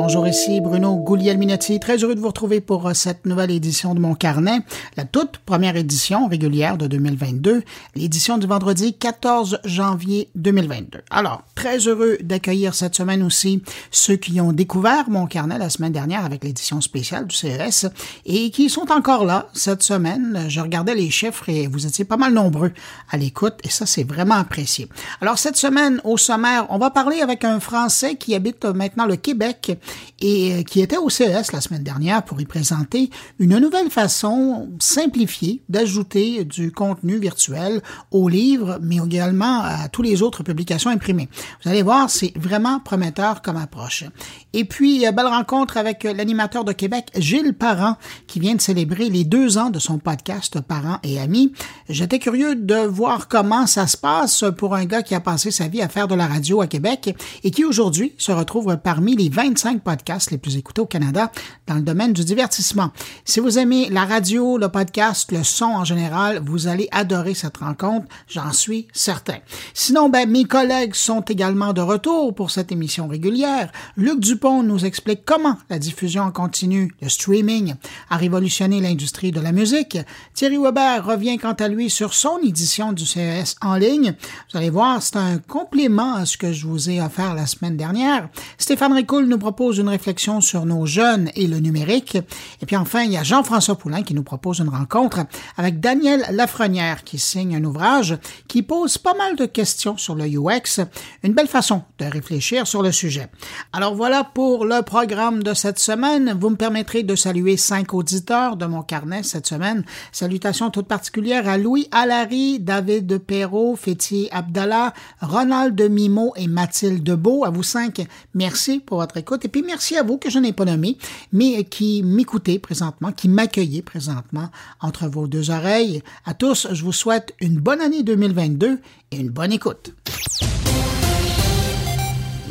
Bonjour, 0.00 0.28
ici 0.28 0.60
Bruno 0.60 0.94
Guglielminetti. 0.94 1.80
Très 1.80 1.96
heureux 1.96 2.14
de 2.14 2.20
vous 2.20 2.28
retrouver 2.28 2.60
pour 2.60 2.86
euh, 2.86 2.94
cette 2.94 3.26
nouvelle 3.26 3.50
édition 3.50 3.96
de 3.96 4.00
mon 4.00 4.14
carnet, 4.14 4.60
la 4.96 5.04
toute 5.04 5.38
première 5.38 5.74
édition 5.74 6.28
régulière 6.28 6.78
de 6.78 6.86
2022, 6.86 7.64
l'édition 7.96 8.38
du 8.38 8.46
vendredi 8.46 8.94
14 8.94 9.58
janvier 9.64 10.30
2022. 10.36 11.00
Alors, 11.10 11.42
très 11.56 11.78
heureux 11.78 12.16
d'accueillir 12.22 12.76
cette 12.76 12.94
semaine 12.94 13.24
aussi 13.24 13.60
ceux 13.90 14.14
qui 14.14 14.40
ont 14.40 14.52
découvert 14.52 15.10
mon 15.10 15.26
carnet 15.26 15.58
la 15.58 15.68
semaine 15.68 15.90
dernière 15.90 16.24
avec 16.24 16.44
l'édition 16.44 16.80
spéciale 16.80 17.26
du 17.26 17.34
CES 17.34 17.86
et 18.24 18.50
qui 18.52 18.70
sont 18.70 18.92
encore 18.92 19.24
là 19.24 19.48
cette 19.52 19.82
semaine. 19.82 20.44
Je 20.48 20.60
regardais 20.60 20.94
les 20.94 21.10
chiffres 21.10 21.48
et 21.48 21.66
vous 21.66 21.88
étiez 21.88 22.04
pas 22.04 22.16
mal 22.16 22.32
nombreux 22.32 22.70
à 23.10 23.16
l'écoute 23.16 23.54
et 23.64 23.68
ça, 23.68 23.84
c'est 23.84 24.04
vraiment 24.04 24.36
apprécié. 24.36 24.86
Alors, 25.20 25.40
cette 25.40 25.56
semaine, 25.56 26.00
au 26.04 26.16
sommaire, 26.16 26.66
on 26.70 26.78
va 26.78 26.90
parler 26.90 27.20
avec 27.20 27.42
un 27.42 27.58
Français 27.58 28.14
qui 28.14 28.36
habite 28.36 28.64
maintenant 28.64 29.04
le 29.04 29.16
Québec 29.16 29.76
et 30.20 30.52
euh, 30.52 30.62
qui 30.62 30.80
était 30.80 30.96
au 30.96 31.08
CES 31.08 31.52
la 31.52 31.60
semaine 31.60 31.82
dernière 31.82 32.24
pour 32.24 32.40
y 32.40 32.44
présenter 32.44 33.10
une 33.38 33.58
nouvelle 33.58 33.90
façon 33.90 34.68
simplifiée 34.78 35.62
d'ajouter 35.68 36.44
du 36.44 36.72
contenu 36.72 37.18
virtuel 37.18 37.82
aux 38.10 38.28
livres, 38.28 38.78
mais 38.82 38.96
également 38.96 39.62
à 39.62 39.88
tous 39.88 40.02
les 40.02 40.22
autres 40.22 40.42
publications 40.42 40.90
imprimées. 40.90 41.28
Vous 41.62 41.70
allez 41.70 41.82
voir, 41.82 42.10
c'est 42.10 42.32
vraiment 42.36 42.80
prometteur 42.80 43.42
comme 43.42 43.56
approche. 43.56 44.04
Et 44.52 44.64
puis, 44.64 45.04
belle 45.12 45.26
rencontre 45.26 45.76
avec 45.76 46.04
l'animateur 46.04 46.64
de 46.64 46.72
Québec, 46.72 47.10
Gilles 47.16 47.54
Parent, 47.54 47.96
qui 48.26 48.40
vient 48.40 48.54
de 48.54 48.60
célébrer 48.60 49.08
les 49.08 49.24
deux 49.24 49.58
ans 49.58 49.70
de 49.70 49.78
son 49.78 49.98
podcast 49.98 50.60
Parents 50.60 50.98
et 51.02 51.20
Amis. 51.20 51.52
J'étais 51.88 52.18
curieux 52.18 52.54
de 52.54 52.76
voir 52.76 53.28
comment 53.28 53.66
ça 53.66 53.86
se 53.86 53.96
passe 53.96 54.44
pour 54.56 54.74
un 54.74 54.84
gars 54.84 55.02
qui 55.02 55.14
a 55.14 55.20
passé 55.20 55.50
sa 55.50 55.68
vie 55.68 55.82
à 55.82 55.88
faire 55.88 56.08
de 56.08 56.14
la 56.14 56.26
radio 56.26 56.60
à 56.60 56.66
Québec 56.66 57.14
et 57.44 57.50
qui 57.50 57.64
aujourd'hui 57.64 58.12
se 58.18 58.32
retrouve 58.32 58.76
parmi 58.82 59.16
les 59.16 59.28
25 59.28 59.77
podcasts 59.80 60.30
les 60.30 60.38
plus 60.38 60.56
écoutés 60.56 60.80
au 60.80 60.86
Canada 60.86 61.30
dans 61.66 61.74
le 61.74 61.82
domaine 61.82 62.12
du 62.12 62.24
divertissement. 62.24 62.90
Si 63.24 63.40
vous 63.40 63.58
aimez 63.58 63.88
la 63.90 64.04
radio, 64.04 64.58
le 64.58 64.68
podcast, 64.68 65.32
le 65.32 65.44
son 65.44 65.66
en 65.66 65.84
général, 65.84 66.40
vous 66.44 66.66
allez 66.66 66.88
adorer 66.92 67.34
cette 67.34 67.58
rencontre, 67.58 68.06
j'en 68.28 68.52
suis 68.52 68.88
certain. 68.92 69.38
Sinon, 69.74 70.08
ben, 70.08 70.28
mes 70.28 70.44
collègues 70.44 70.94
sont 70.94 71.20
également 71.22 71.72
de 71.72 71.80
retour 71.80 72.34
pour 72.34 72.50
cette 72.50 72.72
émission 72.72 73.08
régulière. 73.08 73.70
Luc 73.96 74.20
Dupont 74.20 74.62
nous 74.62 74.84
explique 74.84 75.24
comment 75.24 75.56
la 75.70 75.78
diffusion 75.78 76.22
en 76.22 76.30
continu, 76.30 76.94
le 77.02 77.08
streaming, 77.08 77.74
a 78.10 78.16
révolutionné 78.16 78.80
l'industrie 78.80 79.32
de 79.32 79.40
la 79.40 79.52
musique. 79.52 79.98
Thierry 80.34 80.58
Weber 80.58 81.04
revient 81.04 81.38
quant 81.38 81.52
à 81.52 81.68
lui 81.68 81.90
sur 81.90 82.14
son 82.14 82.38
édition 82.38 82.92
du 82.92 83.04
CES 83.04 83.56
en 83.60 83.76
ligne. 83.76 84.14
Vous 84.50 84.58
allez 84.58 84.70
voir, 84.70 85.02
c'est 85.02 85.16
un 85.16 85.38
complément 85.38 86.14
à 86.14 86.26
ce 86.26 86.36
que 86.36 86.52
je 86.52 86.66
vous 86.66 86.90
ai 86.90 87.00
offert 87.00 87.34
la 87.34 87.46
semaine 87.46 87.76
dernière. 87.76 88.28
Stéphane 88.58 88.92
Ricoul 88.92 89.26
nous 89.26 89.38
propose 89.38 89.67
une 89.72 89.88
réflexion 89.88 90.40
sur 90.40 90.66
nos 90.66 90.86
jeunes 90.86 91.30
et 91.34 91.46
le 91.46 91.58
numérique. 91.58 92.16
Et 92.60 92.66
puis 92.66 92.76
enfin, 92.76 93.02
il 93.02 93.12
y 93.12 93.16
a 93.16 93.22
Jean-François 93.22 93.76
Poulain 93.76 94.02
qui 94.02 94.14
nous 94.14 94.22
propose 94.22 94.58
une 94.58 94.68
rencontre 94.68 95.20
avec 95.56 95.80
Daniel 95.80 96.24
Lafrenière 96.30 97.04
qui 97.04 97.18
signe 97.18 97.56
un 97.56 97.64
ouvrage 97.64 98.18
qui 98.46 98.62
pose 98.62 98.98
pas 98.98 99.14
mal 99.14 99.36
de 99.36 99.46
questions 99.46 99.96
sur 99.96 100.14
le 100.14 100.24
UX. 100.26 100.80
Une 101.22 101.32
belle 101.32 101.48
façon 101.48 101.82
de 101.98 102.04
réfléchir 102.04 102.66
sur 102.66 102.82
le 102.82 102.92
sujet. 102.92 103.28
Alors 103.72 103.94
voilà 103.94 104.24
pour 104.24 104.64
le 104.64 104.82
programme 104.82 105.42
de 105.42 105.54
cette 105.54 105.78
semaine. 105.78 106.36
Vous 106.38 106.50
me 106.50 106.56
permettrez 106.56 107.02
de 107.02 107.14
saluer 107.14 107.56
cinq 107.56 107.94
auditeurs 107.94 108.56
de 108.56 108.66
mon 108.66 108.82
carnet 108.82 109.22
cette 109.22 109.46
semaine. 109.46 109.84
Salutations 110.12 110.70
toutes 110.70 110.88
particulières 110.88 111.48
à 111.48 111.58
Louis 111.58 111.88
Allary, 111.92 112.60
David 112.60 113.06
de 113.06 113.18
Perrault, 113.18 113.76
Fétier 113.76 114.28
Abdallah, 114.32 114.92
Ronald 115.20 115.74
de 115.74 115.88
Mimo 115.88 116.32
et 116.36 116.46
Mathilde 116.46 117.10
Beau. 117.10 117.44
À 117.44 117.50
vous 117.50 117.62
cinq, 117.62 118.06
merci 118.34 118.80
pour 118.80 118.98
votre 118.98 119.16
écoute. 119.16 119.44
Et 119.44 119.48
puis 119.48 119.57
merci 119.62 119.96
à 119.96 120.02
vous 120.02 120.18
que 120.18 120.30
je 120.30 120.38
n'ai 120.38 120.52
pas 120.52 120.64
nommé, 120.64 120.98
mais 121.32 121.64
qui 121.64 122.02
m'écoutez 122.02 122.58
présentement, 122.58 123.12
qui 123.12 123.28
m'accueillez 123.28 123.82
présentement 123.82 124.48
entre 124.80 125.08
vos 125.08 125.26
deux 125.26 125.50
oreilles. 125.50 126.02
À 126.24 126.34
tous, 126.34 126.68
je 126.72 126.84
vous 126.84 126.92
souhaite 126.92 127.34
une 127.40 127.58
bonne 127.58 127.80
année 127.80 128.02
2022 128.02 128.78
et 129.10 129.16
une 129.16 129.30
bonne 129.30 129.52
écoute. 129.52 129.92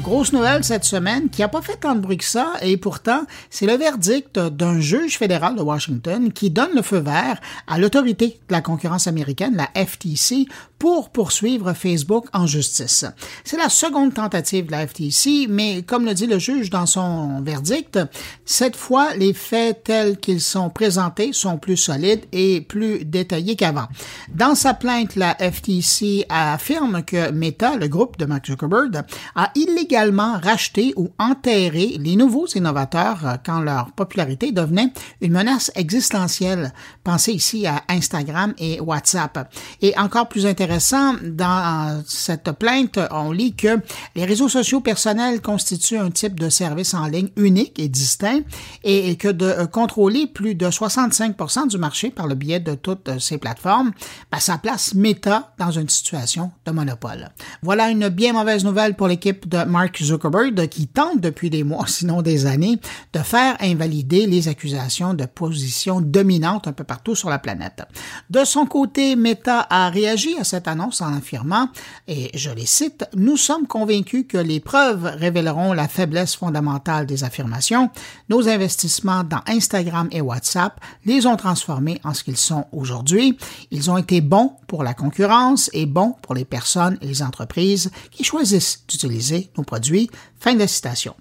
Grosse 0.07 0.31
nouvelle 0.31 0.63
cette 0.63 0.85
semaine 0.85 1.29
qui 1.29 1.41
n'a 1.41 1.49
pas 1.49 1.61
fait 1.61 1.75
tant 1.75 1.93
de 1.93 1.99
bruit 1.99 2.15
que 2.15 2.23
ça, 2.23 2.53
et 2.61 2.77
pourtant, 2.77 3.23
c'est 3.49 3.65
le 3.65 3.73
verdict 3.73 4.39
d'un 4.39 4.79
juge 4.79 5.17
fédéral 5.17 5.57
de 5.57 5.61
Washington 5.61 6.31
qui 6.31 6.49
donne 6.49 6.73
le 6.73 6.81
feu 6.81 6.99
vert 6.99 7.41
à 7.67 7.77
l'autorité 7.77 8.39
de 8.47 8.53
la 8.53 8.61
concurrence 8.61 9.07
américaine, 9.07 9.57
la 9.57 9.85
FTC, 9.85 10.47
pour 10.79 11.09
poursuivre 11.09 11.73
Facebook 11.73 12.25
en 12.33 12.45
justice. 12.45 13.05
C'est 13.43 13.57
la 13.57 13.69
seconde 13.69 14.13
tentative 14.13 14.67
de 14.67 14.71
la 14.71 14.87
FTC, 14.87 15.47
mais 15.49 15.81
comme 15.83 16.05
le 16.05 16.13
dit 16.13 16.27
le 16.27 16.39
juge 16.39 16.69
dans 16.69 16.85
son 16.85 17.41
verdict, 17.41 17.99
cette 18.45 18.75
fois, 18.75 19.13
les 19.15 19.33
faits 19.33 19.83
tels 19.83 20.17
qu'ils 20.17 20.41
sont 20.41 20.69
présentés 20.69 21.33
sont 21.33 21.57
plus 21.57 21.77
solides 21.77 22.25
et 22.31 22.61
plus 22.61 23.05
détaillés 23.05 23.55
qu'avant. 23.55 23.87
Dans 24.33 24.55
sa 24.55 24.73
plainte, 24.73 25.15
la 25.15 25.35
FTC 25.35 26.25
affirme 26.29 27.03
que 27.03 27.31
Meta, 27.31 27.75
le 27.75 27.87
groupe 27.87 28.17
de 28.17 28.25
Mark 28.25 28.45
Zuckerberg, 28.45 29.01
a 29.35 29.51
illégalement 29.55 30.37
racheté 30.39 30.93
ou 30.95 31.09
enterré 31.19 31.97
les 31.99 32.15
nouveaux 32.15 32.47
innovateurs 32.47 33.37
quand 33.45 33.61
leur 33.61 33.91
popularité 33.91 34.51
devenait 34.51 34.91
une 35.21 35.31
menace 35.31 35.71
existentielle. 35.75 36.73
Pensez 37.03 37.33
ici 37.33 37.65
à 37.65 37.83
Instagram 37.89 38.53
et 38.57 38.79
WhatsApp. 38.79 39.53
Et 39.81 39.97
encore 39.97 40.29
plus 40.29 40.45
intéressant, 40.45 40.66
intéressant, 40.67 41.13
dans 41.23 42.03
cette 42.05 42.51
plainte, 42.51 42.99
on 43.11 43.31
lit 43.31 43.55
que 43.55 43.79
les 44.15 44.25
réseaux 44.25 44.49
sociaux 44.49 44.81
personnels 44.81 45.41
constituent 45.41 45.97
un 45.97 46.11
type 46.11 46.37
de 46.37 46.49
service 46.49 46.93
en 46.93 47.07
ligne 47.07 47.29
unique 47.37 47.79
et 47.79 47.87
distinct 47.87 48.41
et 48.83 49.15
que 49.15 49.29
de 49.29 49.65
contrôler 49.67 50.27
plus 50.27 50.55
de 50.55 50.67
65% 50.67 51.69
du 51.69 51.77
marché 51.77 52.09
par 52.09 52.27
le 52.27 52.35
biais 52.35 52.59
de 52.59 52.75
toutes 52.75 53.17
ces 53.19 53.37
plateformes, 53.37 53.91
ben, 54.29 54.39
ça 54.39 54.57
place 54.57 54.93
Meta 54.93 55.53
dans 55.57 55.71
une 55.71 55.87
situation 55.87 56.51
de 56.65 56.71
monopole. 56.71 57.29
Voilà 57.63 57.89
une 57.89 58.09
bien 58.09 58.33
mauvaise 58.33 58.65
nouvelle 58.65 58.95
pour 58.95 59.07
l'équipe 59.07 59.47
de 59.47 59.63
Mark 59.63 59.97
Zuckerberg 60.03 60.67
qui 60.67 60.87
tente 60.87 61.21
depuis 61.21 61.49
des 61.49 61.63
mois, 61.63 61.85
sinon 61.87 62.21
des 62.21 62.45
années, 62.45 62.77
de 63.13 63.19
faire 63.19 63.55
invalider 63.61 64.25
les 64.25 64.49
accusations 64.49 65.13
de 65.13 65.25
position 65.25 66.01
dominante 66.01 66.67
un 66.67 66.73
peu 66.73 66.83
partout 66.83 67.15
sur 67.15 67.29
la 67.29 67.39
planète. 67.39 67.83
De 68.29 68.43
son 68.43 68.65
côté, 68.65 69.15
Meta 69.15 69.65
a 69.69 69.89
réagi 69.89 70.35
à 70.37 70.43
cette 70.43 70.56
cette 70.57 70.67
annonce 70.67 71.01
en 71.01 71.13
affirmant, 71.13 71.69
et 72.07 72.31
je 72.35 72.49
les 72.49 72.65
cite, 72.65 73.05
Nous 73.15 73.37
sommes 73.37 73.67
convaincus 73.67 74.25
que 74.27 74.39
les 74.39 74.59
preuves 74.59 75.03
révéleront 75.03 75.71
la 75.73 75.87
faiblesse 75.87 76.35
fondamentale 76.35 77.05
des 77.05 77.23
affirmations. 77.23 77.91
Nos 78.27 78.49
investissements 78.49 79.23
dans 79.23 79.41
Instagram 79.45 80.07
et 80.11 80.19
WhatsApp 80.19 80.79
les 81.05 81.27
ont 81.27 81.35
transformés 81.35 82.01
en 82.03 82.15
ce 82.15 82.23
qu'ils 82.23 82.37
sont 82.37 82.65
aujourd'hui. 82.71 83.37
Ils 83.69 83.91
ont 83.91 83.97
été 83.97 84.19
bons 84.19 84.53
pour 84.65 84.83
la 84.83 84.95
concurrence 84.95 85.69
et 85.73 85.85
bons 85.85 86.15
pour 86.23 86.33
les 86.33 86.45
personnes 86.45 86.97
et 87.01 87.05
les 87.05 87.21
entreprises 87.21 87.91
qui 88.09 88.23
choisissent 88.23 88.83
d'utiliser 88.87 89.51
nos 89.59 89.63
produits. 89.63 90.09
Fin 90.39 90.55
de 90.55 90.65
citation. 90.65 91.13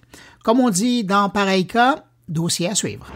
Comme 0.45 0.61
on 0.61 0.71
dit 0.71 1.05
dans 1.05 1.29
pareil 1.29 1.67
cas, 1.67 2.05
dossier 2.27 2.71
à 2.71 2.75
suivre. 2.75 3.07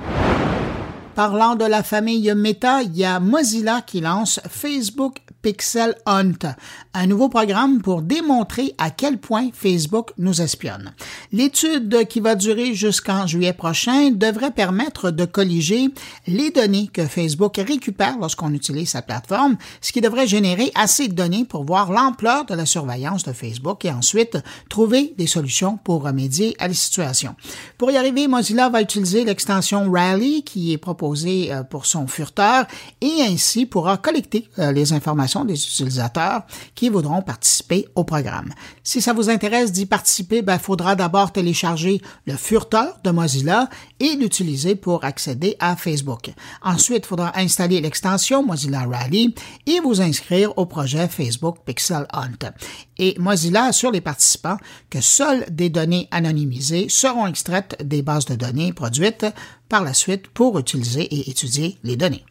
Parlant 1.14 1.56
de 1.56 1.64
la 1.64 1.82
famille 1.82 2.32
Meta, 2.34 2.82
il 2.82 2.96
y 2.96 3.04
a 3.04 3.20
Mozilla 3.20 3.82
qui 3.82 4.00
lance 4.00 4.40
Facebook 4.48 5.18
Pixel 5.42 5.94
Hunt, 6.06 6.54
un 6.92 7.06
nouveau 7.06 7.28
programme 7.28 7.80
pour 7.80 8.02
démontrer 8.02 8.74
à 8.78 8.90
quel 8.90 9.18
point 9.18 9.48
Facebook 9.52 10.12
nous 10.18 10.42
espionne. 10.42 10.92
L'étude 11.32 12.06
qui 12.08 12.20
va 12.20 12.34
durer 12.34 12.74
jusqu'en 12.74 13.26
juillet 13.26 13.52
prochain 13.52 14.10
devrait 14.10 14.50
permettre 14.50 15.10
de 15.10 15.24
colliger 15.24 15.88
les 16.26 16.50
données 16.50 16.90
que 16.92 17.06
Facebook 17.06 17.56
récupère 17.56 18.18
lorsqu'on 18.18 18.52
utilise 18.52 18.90
sa 18.90 19.02
plateforme, 19.02 19.56
ce 19.80 19.92
qui 19.92 20.00
devrait 20.00 20.26
générer 20.26 20.72
assez 20.74 21.08
de 21.08 21.14
données 21.14 21.44
pour 21.44 21.64
voir 21.64 21.92
l'ampleur 21.92 22.44
de 22.44 22.54
la 22.54 22.66
surveillance 22.66 23.22
de 23.22 23.32
Facebook 23.32 23.84
et 23.84 23.90
ensuite 23.90 24.38
trouver 24.68 25.14
des 25.16 25.26
solutions 25.26 25.78
pour 25.78 26.02
remédier 26.02 26.54
à 26.58 26.68
la 26.68 26.74
situation. 26.74 27.34
Pour 27.78 27.90
y 27.90 27.96
arriver, 27.96 28.28
Mozilla 28.28 28.68
va 28.68 28.82
utiliser 28.82 29.24
l'extension 29.24 29.90
Rally 29.90 30.42
qui 30.42 30.72
est 30.72 30.78
proposée 30.78 31.52
euh, 31.52 31.62
pour 31.62 31.86
son 31.86 32.06
furteur 32.06 32.66
et 33.00 33.22
ainsi 33.22 33.66
pourra 33.66 33.96
collecter 33.96 34.48
euh, 34.58 34.72
les 34.72 34.92
informations 34.92 35.29
des 35.44 35.54
utilisateurs 35.54 36.42
qui 36.74 36.88
voudront 36.88 37.22
participer 37.22 37.86
au 37.94 38.04
programme. 38.04 38.52
Si 38.82 39.00
ça 39.00 39.12
vous 39.12 39.30
intéresse 39.30 39.72
d'y 39.72 39.86
participer, 39.86 40.38
il 40.38 40.44
ben, 40.44 40.58
faudra 40.58 40.96
d'abord 40.96 41.32
télécharger 41.32 42.00
le 42.26 42.36
furteur 42.36 42.98
de 43.04 43.10
Mozilla 43.10 43.68
et 43.98 44.16
l'utiliser 44.16 44.74
pour 44.74 45.04
accéder 45.04 45.56
à 45.60 45.76
Facebook. 45.76 46.30
Ensuite, 46.62 47.04
il 47.04 47.08
faudra 47.08 47.38
installer 47.38 47.80
l'extension 47.80 48.44
Mozilla 48.44 48.84
Rally 48.86 49.34
et 49.66 49.80
vous 49.80 50.00
inscrire 50.00 50.56
au 50.58 50.66
projet 50.66 51.08
Facebook 51.08 51.58
Pixel 51.64 52.06
Hunt. 52.12 52.50
Et 52.98 53.14
Mozilla 53.18 53.64
assure 53.64 53.90
les 53.90 54.00
participants 54.00 54.58
que 54.90 55.00
seules 55.00 55.46
des 55.50 55.70
données 55.70 56.08
anonymisées 56.10 56.88
seront 56.88 57.26
extraites 57.26 57.76
des 57.82 58.02
bases 58.02 58.26
de 58.26 58.34
données 58.34 58.72
produites 58.72 59.26
par 59.68 59.84
la 59.84 59.94
suite 59.94 60.28
pour 60.28 60.58
utiliser 60.58 61.02
et 61.02 61.30
étudier 61.30 61.78
les 61.82 61.96
données. 61.96 62.24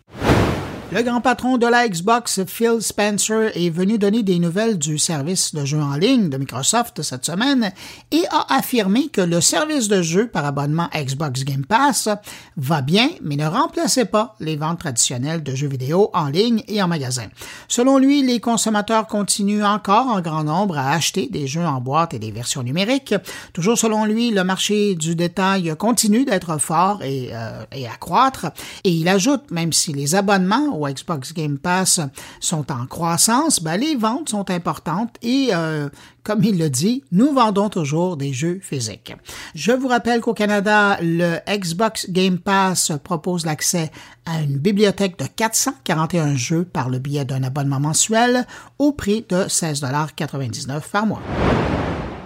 Le 0.92 1.04
grand 1.04 1.22
patron 1.22 1.60
de 1.60 1.68
la 1.68 1.88
Xbox, 1.88 2.44
Phil 2.48 2.82
Spencer, 2.82 3.52
est 3.56 3.70
venu 3.70 4.00
donner 4.00 4.24
des 4.24 4.40
nouvelles 4.40 4.80
du 4.80 4.98
service 4.98 5.54
de 5.54 5.64
jeu 5.64 5.80
en 5.80 5.94
ligne 5.94 6.30
de 6.30 6.38
Microsoft 6.38 7.04
cette 7.04 7.28
semaine 7.28 7.72
et 8.10 8.24
a 8.32 8.56
affirmé 8.56 9.08
que 9.10 9.22
le 9.22 9.40
service 9.40 9.88
de 9.88 10.02
jeu 10.02 10.28
par 10.28 10.46
abonnement 10.46 10.90
Xbox 10.96 11.44
Game 11.44 11.64
Pass 11.64 12.10
va 12.58 12.82
bien, 12.82 13.08
mais 13.22 13.36
ne 13.36 13.46
remplaçait 13.46 14.06
pas 14.06 14.36
les 14.40 14.56
ventes 14.56 14.80
traditionnelles 14.80 15.44
de 15.44 15.54
jeux 15.54 15.68
vidéo 15.68 16.10
en 16.16 16.30
ligne 16.30 16.64
et 16.68 16.82
en 16.82 16.88
magasin. 16.88 17.28
Selon 17.68 18.00
lui, 18.00 18.24
les 18.24 18.40
consommateurs 18.40 19.06
continuent 19.06 19.64
encore 19.64 20.08
en 20.08 20.22
grand 20.22 20.44
nombre 20.44 20.80
à 20.80 20.94
acheter 20.94 21.28
des 21.28 21.46
jeux 21.46 21.66
en 21.66 21.82
boîte 21.82 22.16
et 22.16 22.20
des 22.20 22.32
versions 22.32 22.64
numériques. 22.64 23.14
Toujours 23.54 23.78
selon 23.78 24.06
lui, 24.06 24.32
le 24.32 24.44
marché 24.44 24.96
du 24.96 25.16
détail 25.16 25.72
continue 25.78 26.26
d'être 26.26 26.58
fort 26.58 27.04
et, 27.04 27.30
euh, 27.32 27.64
et 27.74 27.86
à 27.86 27.96
croître. 28.00 28.48
Et 28.84 28.90
il 28.90 29.08
ajoute, 29.08 29.52
même 29.52 29.72
si 29.72 29.94
les 29.94 30.16
abonnements 30.16 30.79
Xbox 30.88 31.34
Game 31.34 31.58
Pass 31.58 32.00
sont 32.40 32.72
en 32.72 32.86
croissance, 32.86 33.62
ben, 33.62 33.78
les 33.78 33.96
ventes 33.96 34.30
sont 34.30 34.50
importantes 34.50 35.16
et 35.22 35.50
euh, 35.54 35.90
comme 36.24 36.44
il 36.44 36.58
le 36.58 36.70
dit, 36.70 37.04
nous 37.12 37.34
vendons 37.34 37.70
toujours 37.70 38.18
des 38.18 38.34
jeux 38.34 38.60
physiques. 38.62 39.16
Je 39.56 39.72
vous 39.72 39.88
rappelle 39.88 40.22
qu'au 40.22 40.34
Canada, 40.34 40.98
le 41.02 41.38
Xbox 41.48 42.10
Game 42.10 42.38
Pass 42.38 42.92
propose 43.04 43.46
l'accès 43.46 43.92
à 44.26 44.42
une 44.42 44.58
bibliothèque 44.58 45.18
de 45.18 45.26
441 45.26 46.36
jeux 46.36 46.66
par 46.66 46.90
le 46.90 47.00
biais 47.00 47.26
d'un 47.26 47.44
abonnement 47.44 47.80
mensuel 47.80 48.46
au 48.78 48.92
prix 48.92 49.26
de 49.28 49.44
16,99 49.46 50.82
par 50.92 51.06
mois. 51.06 51.22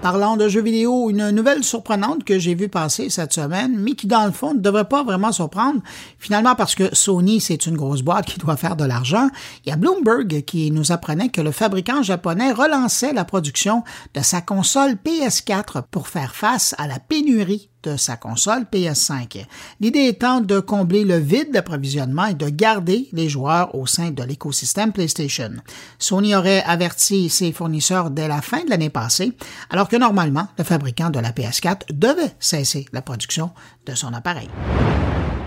Parlant 0.03 0.35
de 0.35 0.49
jeux 0.49 0.61
vidéo, 0.61 1.09
une 1.09 1.29
nouvelle 1.29 1.63
surprenante 1.63 2.25
que 2.25 2.37
j'ai 2.37 2.55
vue 2.55 2.67
passer 2.67 3.09
cette 3.09 3.31
semaine, 3.31 3.77
mais 3.79 3.93
qui 3.93 4.05
dans 4.05 4.25
le 4.25 4.33
fond 4.33 4.53
ne 4.53 4.59
devrait 4.59 4.89
pas 4.89 5.01
vraiment 5.01 5.31
surprendre, 5.31 5.79
finalement 6.19 6.55
parce 6.55 6.75
que 6.75 6.93
Sony 6.93 7.39
c'est 7.39 7.67
une 7.67 7.77
grosse 7.77 8.01
boîte 8.01 8.25
qui 8.25 8.37
doit 8.37 8.57
faire 8.57 8.75
de 8.75 8.83
l'argent. 8.83 9.29
Il 9.65 9.69
y 9.69 9.71
a 9.71 9.77
Bloomberg 9.77 10.43
qui 10.43 10.71
nous 10.71 10.91
apprenait 10.91 11.29
que 11.29 11.39
le 11.39 11.51
fabricant 11.51 12.03
japonais 12.03 12.51
relançait 12.51 13.13
la 13.13 13.23
production 13.23 13.85
de 14.13 14.19
sa 14.19 14.41
console 14.41 14.97
PS4 15.05 15.83
pour 15.89 16.09
faire 16.09 16.35
face 16.35 16.75
à 16.77 16.87
la 16.87 16.99
pénurie 16.99 17.69
de 17.83 17.97
sa 17.97 18.17
console 18.17 18.65
PS5. 18.71 19.45
L'idée 19.79 20.07
étant 20.07 20.41
de 20.41 20.59
combler 20.59 21.03
le 21.03 21.17
vide 21.17 21.51
d'approvisionnement 21.51 22.25
et 22.25 22.33
de 22.33 22.49
garder 22.49 23.07
les 23.11 23.29
joueurs 23.29 23.75
au 23.75 23.85
sein 23.85 24.11
de 24.11 24.23
l'écosystème 24.23 24.91
PlayStation. 24.91 25.51
Sony 25.99 26.35
aurait 26.35 26.63
averti 26.63 27.29
ses 27.29 27.51
fournisseurs 27.51 28.09
dès 28.09 28.27
la 28.27 28.41
fin 28.41 28.63
de 28.63 28.69
l'année 28.69 28.89
passée, 28.89 29.33
alors 29.69 29.89
que 29.89 29.97
normalement, 29.97 30.47
le 30.57 30.63
fabricant 30.63 31.09
de 31.09 31.19
la 31.19 31.31
PS4 31.31 31.93
devait 31.93 32.35
cesser 32.39 32.85
la 32.93 33.01
production 33.01 33.51
de 33.85 33.95
son 33.95 34.13
appareil. 34.13 34.49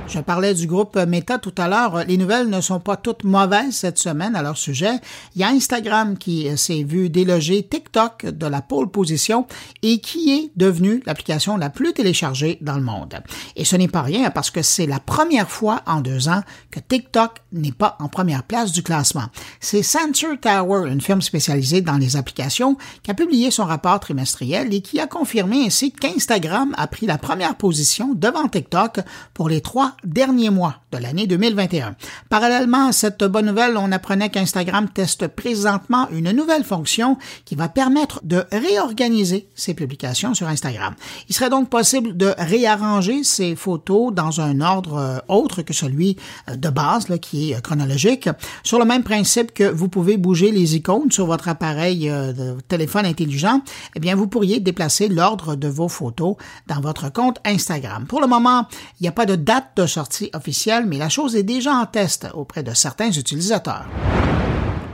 Je 0.08 0.20
parlais 0.20 0.54
du 0.54 0.68
groupe 0.68 0.96
Meta 0.96 1.38
tout 1.38 1.54
à 1.58 1.66
l'heure. 1.66 2.04
Les 2.06 2.16
nouvelles 2.16 2.48
ne 2.48 2.60
sont 2.60 2.78
pas 2.78 2.96
toutes 2.96 3.24
mauvaises 3.24 3.74
cette 3.74 3.98
semaine 3.98 4.36
à 4.36 4.42
leur 4.42 4.56
sujet. 4.56 4.92
Il 5.34 5.40
y 5.40 5.44
a 5.44 5.48
Instagram 5.48 6.16
qui 6.16 6.48
s'est 6.56 6.84
vu 6.84 7.10
déloger 7.10 7.64
TikTok 7.64 8.26
de 8.26 8.46
la 8.46 8.62
pole 8.62 8.88
position 8.88 9.46
et 9.82 9.98
qui 9.98 10.30
est 10.30 10.52
devenu 10.54 11.02
l'application 11.06 11.56
la 11.56 11.70
plus 11.70 11.92
téléchargée 11.92 12.58
dans 12.60 12.76
le 12.76 12.82
monde. 12.82 13.18
Et 13.56 13.64
ce 13.64 13.74
n'est 13.74 13.88
pas 13.88 14.02
rien 14.02 14.30
parce 14.30 14.50
que 14.50 14.62
c'est 14.62 14.86
la 14.86 15.00
première 15.00 15.50
fois 15.50 15.82
en 15.86 16.00
deux 16.00 16.28
ans 16.28 16.42
que 16.70 16.78
TikTok 16.78 17.42
n'est 17.52 17.72
pas 17.72 17.96
en 17.98 18.08
première 18.08 18.44
place 18.44 18.70
du 18.70 18.84
classement. 18.84 19.26
C'est 19.58 19.82
Sensor 19.82 20.36
Tower, 20.40 20.88
une 20.88 21.00
firme 21.00 21.22
spécialisée 21.22 21.80
dans 21.80 21.98
les 21.98 22.16
applications, 22.16 22.76
qui 23.02 23.10
a 23.10 23.14
publié 23.14 23.50
son 23.50 23.64
rapport 23.64 23.98
trimestriel 23.98 24.72
et 24.72 24.82
qui 24.82 25.00
a 25.00 25.08
confirmé 25.08 25.66
ainsi 25.66 25.90
qu'Instagram 25.90 26.74
a 26.78 26.86
pris 26.86 27.06
la 27.06 27.18
première 27.18 27.56
position 27.56 28.14
devant 28.14 28.46
TikTok 28.46 29.00
pour 29.34 29.48
les 29.48 29.60
trois 29.60 29.95
derniers 30.04 30.50
mois 30.50 30.76
l'année 31.00 31.26
2021. 31.26 31.96
Parallèlement 32.28 32.88
à 32.88 32.92
cette 32.92 33.24
bonne 33.24 33.46
nouvelle, 33.46 33.76
on 33.76 33.92
apprenait 33.92 34.30
qu'Instagram 34.30 34.88
teste 34.88 35.28
présentement 35.28 36.08
une 36.10 36.30
nouvelle 36.32 36.64
fonction 36.64 37.16
qui 37.44 37.54
va 37.54 37.68
permettre 37.68 38.20
de 38.24 38.44
réorganiser 38.52 39.48
ses 39.54 39.74
publications 39.74 40.34
sur 40.34 40.48
Instagram. 40.48 40.94
Il 41.28 41.34
serait 41.34 41.50
donc 41.50 41.68
possible 41.68 42.16
de 42.16 42.34
réarranger 42.38 43.24
ses 43.24 43.56
photos 43.56 44.12
dans 44.12 44.40
un 44.40 44.60
ordre 44.60 44.96
euh, 44.96 45.18
autre 45.28 45.62
que 45.62 45.72
celui 45.72 46.16
euh, 46.48 46.56
de 46.56 46.68
base, 46.68 47.08
là, 47.08 47.18
qui 47.18 47.50
est 47.50 47.56
euh, 47.56 47.60
chronologique, 47.60 48.28
sur 48.62 48.78
le 48.78 48.84
même 48.84 49.02
principe 49.02 49.52
que 49.52 49.64
vous 49.64 49.88
pouvez 49.88 50.16
bouger 50.16 50.50
les 50.50 50.76
icônes 50.76 51.10
sur 51.10 51.26
votre 51.26 51.48
appareil 51.48 52.08
de 52.08 52.56
téléphone 52.68 53.06
intelligent, 53.06 53.60
eh 53.94 54.00
bien, 54.00 54.14
vous 54.14 54.26
pourriez 54.26 54.60
déplacer 54.60 55.08
l'ordre 55.08 55.56
de 55.56 55.68
vos 55.68 55.88
photos 55.88 56.36
dans 56.66 56.80
votre 56.80 57.12
compte 57.12 57.38
Instagram. 57.44 58.06
Pour 58.06 58.20
le 58.20 58.26
moment, 58.26 58.66
il 59.00 59.04
n'y 59.04 59.08
a 59.08 59.12
pas 59.12 59.26
de 59.26 59.36
date 59.36 59.76
de 59.76 59.86
sortie 59.86 60.30
officielle, 60.34 60.85
mais 60.86 60.98
la 60.98 61.08
chose 61.08 61.36
est 61.36 61.42
déjà 61.42 61.74
en 61.74 61.86
test 61.86 62.28
auprès 62.34 62.62
de 62.62 62.72
certains 62.72 63.10
utilisateurs. 63.10 63.86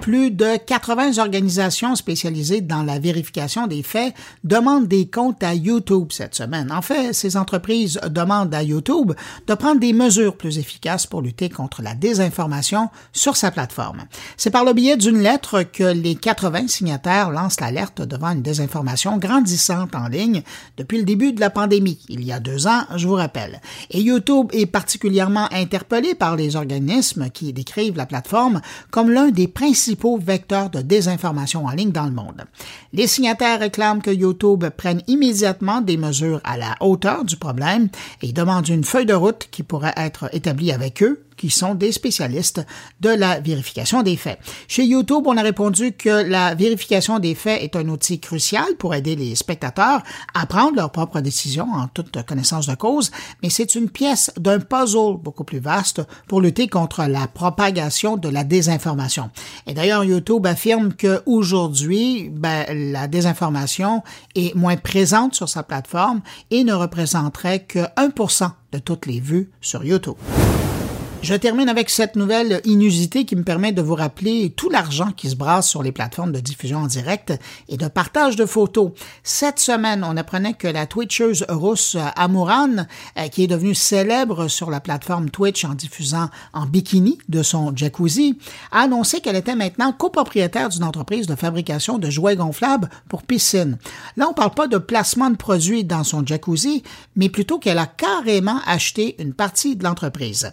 Plus 0.02 0.32
de 0.32 0.56
80 0.56 1.18
organisations 1.18 1.94
spécialisées 1.94 2.60
dans 2.60 2.82
la 2.82 2.98
vérification 2.98 3.68
des 3.68 3.84
faits 3.84 4.12
demandent 4.42 4.88
des 4.88 5.06
comptes 5.06 5.44
à 5.44 5.54
YouTube 5.54 6.08
cette 6.10 6.34
semaine. 6.34 6.72
En 6.72 6.82
fait, 6.82 7.12
ces 7.12 7.36
entreprises 7.36 8.00
demandent 8.10 8.52
à 8.52 8.64
YouTube 8.64 9.12
de 9.46 9.54
prendre 9.54 9.78
des 9.78 9.92
mesures 9.92 10.36
plus 10.36 10.58
efficaces 10.58 11.06
pour 11.06 11.22
lutter 11.22 11.48
contre 11.48 11.82
la 11.82 11.94
désinformation 11.94 12.90
sur 13.12 13.36
sa 13.36 13.52
plateforme. 13.52 14.02
C'est 14.36 14.50
par 14.50 14.64
le 14.64 14.72
biais 14.72 14.96
d'une 14.96 15.20
lettre 15.20 15.62
que 15.62 15.92
les 15.92 16.16
80 16.16 16.66
signataires 16.66 17.30
lancent 17.30 17.60
l'alerte 17.60 18.02
devant 18.02 18.32
une 18.32 18.42
désinformation 18.42 19.18
grandissante 19.18 19.94
en 19.94 20.08
ligne 20.08 20.42
depuis 20.78 20.98
le 20.98 21.04
début 21.04 21.32
de 21.32 21.38
la 21.38 21.50
pandémie, 21.50 22.00
il 22.08 22.24
y 22.24 22.32
a 22.32 22.40
deux 22.40 22.66
ans, 22.66 22.82
je 22.96 23.06
vous 23.06 23.14
rappelle. 23.14 23.60
Et 23.90 24.00
YouTube 24.00 24.48
est 24.52 24.66
particulièrement 24.66 25.46
interpellé 25.52 26.16
par 26.16 26.34
les 26.34 26.56
organismes 26.56 27.30
qui 27.30 27.52
décrivent 27.52 27.96
la 27.96 28.06
plateforme 28.06 28.60
comme 28.90 29.08
l'un 29.08 29.30
des 29.30 29.46
principaux 29.46 29.91
vecteurs 30.18 30.70
de 30.70 30.80
désinformation 30.80 31.66
en 31.66 31.70
ligne 31.70 31.92
dans 31.92 32.06
le 32.06 32.12
monde. 32.12 32.44
Les 32.92 33.06
signataires 33.06 33.60
réclament 33.60 34.02
que 34.02 34.10
YouTube 34.10 34.64
prenne 34.76 35.02
immédiatement 35.06 35.80
des 35.80 35.96
mesures 35.96 36.40
à 36.44 36.56
la 36.56 36.76
hauteur 36.80 37.24
du 37.24 37.36
problème 37.36 37.88
et 38.22 38.32
demandent 38.32 38.68
une 38.68 38.84
feuille 38.84 39.06
de 39.06 39.14
route 39.14 39.48
qui 39.50 39.62
pourrait 39.62 39.94
être 39.96 40.28
établie 40.34 40.72
avec 40.72 41.02
eux 41.02 41.24
qui 41.36 41.50
sont 41.50 41.74
des 41.74 41.92
spécialistes 41.92 42.64
de 43.00 43.10
la 43.10 43.40
vérification 43.40 44.02
des 44.02 44.16
faits. 44.16 44.38
Chez 44.68 44.84
YouTube, 44.84 45.24
on 45.26 45.36
a 45.36 45.42
répondu 45.42 45.92
que 45.92 46.28
la 46.28 46.54
vérification 46.54 47.18
des 47.18 47.34
faits 47.34 47.62
est 47.62 47.76
un 47.76 47.88
outil 47.88 48.20
crucial 48.20 48.64
pour 48.78 48.94
aider 48.94 49.16
les 49.16 49.34
spectateurs 49.34 50.02
à 50.34 50.46
prendre 50.46 50.76
leurs 50.76 50.92
propres 50.92 51.20
décisions 51.20 51.68
en 51.72 51.88
toute 51.88 52.22
connaissance 52.26 52.66
de 52.66 52.74
cause, 52.74 53.10
mais 53.42 53.50
c'est 53.50 53.74
une 53.74 53.90
pièce 53.90 54.30
d'un 54.38 54.60
puzzle 54.60 55.16
beaucoup 55.22 55.44
plus 55.44 55.58
vaste 55.58 56.02
pour 56.28 56.40
lutter 56.40 56.68
contre 56.68 57.04
la 57.04 57.26
propagation 57.26 58.16
de 58.16 58.28
la 58.28 58.44
désinformation. 58.44 59.30
Et 59.66 59.74
d'ailleurs, 59.74 60.04
YouTube 60.04 60.46
affirme 60.46 60.92
que 60.92 61.22
aujourd'hui, 61.26 62.30
ben, 62.30 62.64
la 62.92 63.08
désinformation 63.08 64.02
est 64.34 64.54
moins 64.54 64.76
présente 64.76 65.34
sur 65.34 65.48
sa 65.48 65.62
plateforme 65.62 66.20
et 66.50 66.64
ne 66.64 66.72
représenterait 66.72 67.60
que 67.60 67.80
1% 67.96 68.50
de 68.72 68.78
toutes 68.78 69.06
les 69.06 69.20
vues 69.20 69.50
sur 69.60 69.84
YouTube. 69.84 70.16
Je 71.22 71.34
termine 71.36 71.68
avec 71.68 71.88
cette 71.88 72.16
nouvelle 72.16 72.60
inusité 72.64 73.24
qui 73.24 73.36
me 73.36 73.44
permet 73.44 73.70
de 73.70 73.80
vous 73.80 73.94
rappeler 73.94 74.50
tout 74.50 74.68
l'argent 74.68 75.12
qui 75.16 75.30
se 75.30 75.36
brasse 75.36 75.68
sur 75.68 75.84
les 75.84 75.92
plateformes 75.92 76.32
de 76.32 76.40
diffusion 76.40 76.78
en 76.78 76.86
direct 76.88 77.32
et 77.68 77.76
de 77.76 77.86
partage 77.86 78.34
de 78.34 78.44
photos. 78.44 78.90
Cette 79.22 79.60
semaine, 79.60 80.02
on 80.02 80.16
apprenait 80.16 80.54
que 80.54 80.66
la 80.66 80.86
Twitcheuse 80.86 81.46
russe 81.48 81.96
Amuran, 82.16 82.86
euh, 83.18 83.28
qui 83.28 83.44
est 83.44 83.46
devenue 83.46 83.76
célèbre 83.76 84.48
sur 84.48 84.68
la 84.68 84.80
plateforme 84.80 85.30
Twitch 85.30 85.64
en 85.64 85.74
diffusant 85.74 86.28
en 86.54 86.66
bikini 86.66 87.18
de 87.28 87.44
son 87.44 87.72
jacuzzi, 87.74 88.36
a 88.72 88.80
annoncé 88.80 89.20
qu'elle 89.20 89.36
était 89.36 89.54
maintenant 89.54 89.92
copropriétaire 89.92 90.70
d'une 90.70 90.82
entreprise 90.82 91.28
de 91.28 91.36
fabrication 91.36 91.98
de 91.98 92.10
jouets 92.10 92.34
gonflables 92.34 92.90
pour 93.08 93.22
piscine. 93.22 93.78
Là, 94.16 94.26
on 94.28 94.34
parle 94.34 94.54
pas 94.54 94.66
de 94.66 94.78
placement 94.78 95.30
de 95.30 95.36
produits 95.36 95.84
dans 95.84 96.02
son 96.02 96.26
jacuzzi, 96.26 96.82
mais 97.14 97.28
plutôt 97.28 97.60
qu'elle 97.60 97.78
a 97.78 97.86
carrément 97.86 98.58
acheté 98.66 99.14
une 99.20 99.34
partie 99.34 99.76
de 99.76 99.84
l'entreprise. 99.84 100.50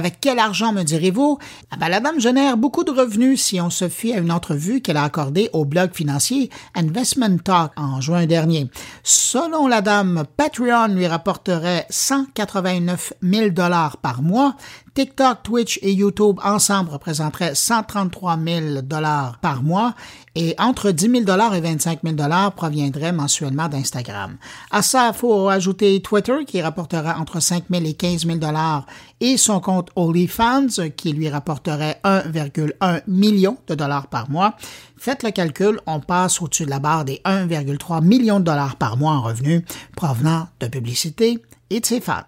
Avec 0.00 0.18
quel 0.18 0.38
argent, 0.38 0.72
me 0.72 0.82
direz-vous? 0.82 1.36
La 1.78 2.00
dame 2.00 2.18
génère 2.18 2.56
beaucoup 2.56 2.84
de 2.84 2.90
revenus 2.90 3.42
si 3.42 3.60
on 3.60 3.68
se 3.68 3.86
fie 3.86 4.14
à 4.14 4.16
une 4.16 4.32
entrevue 4.32 4.80
qu'elle 4.80 4.96
a 4.96 5.04
accordée 5.04 5.50
au 5.52 5.66
blog 5.66 5.92
financier 5.92 6.48
Investment 6.74 7.36
Talk 7.44 7.72
en 7.76 8.00
juin 8.00 8.24
dernier. 8.24 8.70
Selon 9.02 9.66
la 9.66 9.82
dame, 9.82 10.24
Patreon 10.38 10.88
lui 10.88 11.06
rapporterait 11.06 11.84
189 11.90 13.12
000 13.22 13.50
dollars 13.50 13.98
par 13.98 14.22
mois, 14.22 14.56
TikTok, 14.94 15.42
Twitch 15.42 15.78
et 15.82 15.92
YouTube 15.92 16.40
ensemble 16.42 16.90
représenteraient 16.90 17.54
133 17.54 18.38
000 18.38 18.82
dollars 18.82 19.38
par 19.40 19.62
mois 19.62 19.94
et 20.34 20.54
entre 20.58 20.90
10 20.90 21.10
000 21.10 21.24
dollars 21.24 21.54
et 21.54 21.60
25 21.60 22.00
000 22.02 22.14
dollars 22.14 22.52
proviendraient 22.52 23.12
mensuellement 23.12 23.68
d'Instagram. 23.68 24.36
À 24.70 24.82
ça, 24.82 25.10
il 25.12 25.18
faut 25.18 25.48
ajouter 25.48 26.00
Twitter 26.02 26.44
qui 26.46 26.62
rapportera 26.62 27.18
entre 27.18 27.40
5 27.40 27.64
000 27.70 27.84
et 27.84 27.94
15 27.94 28.26
000 28.26 28.38
dollars 28.38 28.86
et 29.20 29.36
son 29.36 29.60
compte 29.60 29.90
OnlyFans 29.96 30.90
qui 30.96 31.12
lui 31.12 31.28
rapporterait 31.28 32.00
1,1 32.04 33.02
million 33.06 33.56
de 33.66 33.74
dollars 33.74 34.06
par 34.06 34.30
mois. 34.30 34.54
Faites 34.96 35.22
le 35.22 35.30
calcul, 35.30 35.80
on 35.86 36.00
passe 36.00 36.40
au-dessus 36.40 36.66
de 36.66 36.70
la 36.70 36.78
barre 36.78 37.04
des 37.04 37.20
1,3 37.24 38.04
million 38.04 38.38
de 38.38 38.44
dollars 38.44 38.76
par 38.76 38.96
mois 38.96 39.12
en 39.12 39.22
revenus 39.22 39.62
provenant 39.96 40.48
de 40.60 40.66
publicité 40.68 41.38
et 41.70 41.80
de 41.80 41.86
ses 41.86 42.00
fans. 42.00 42.24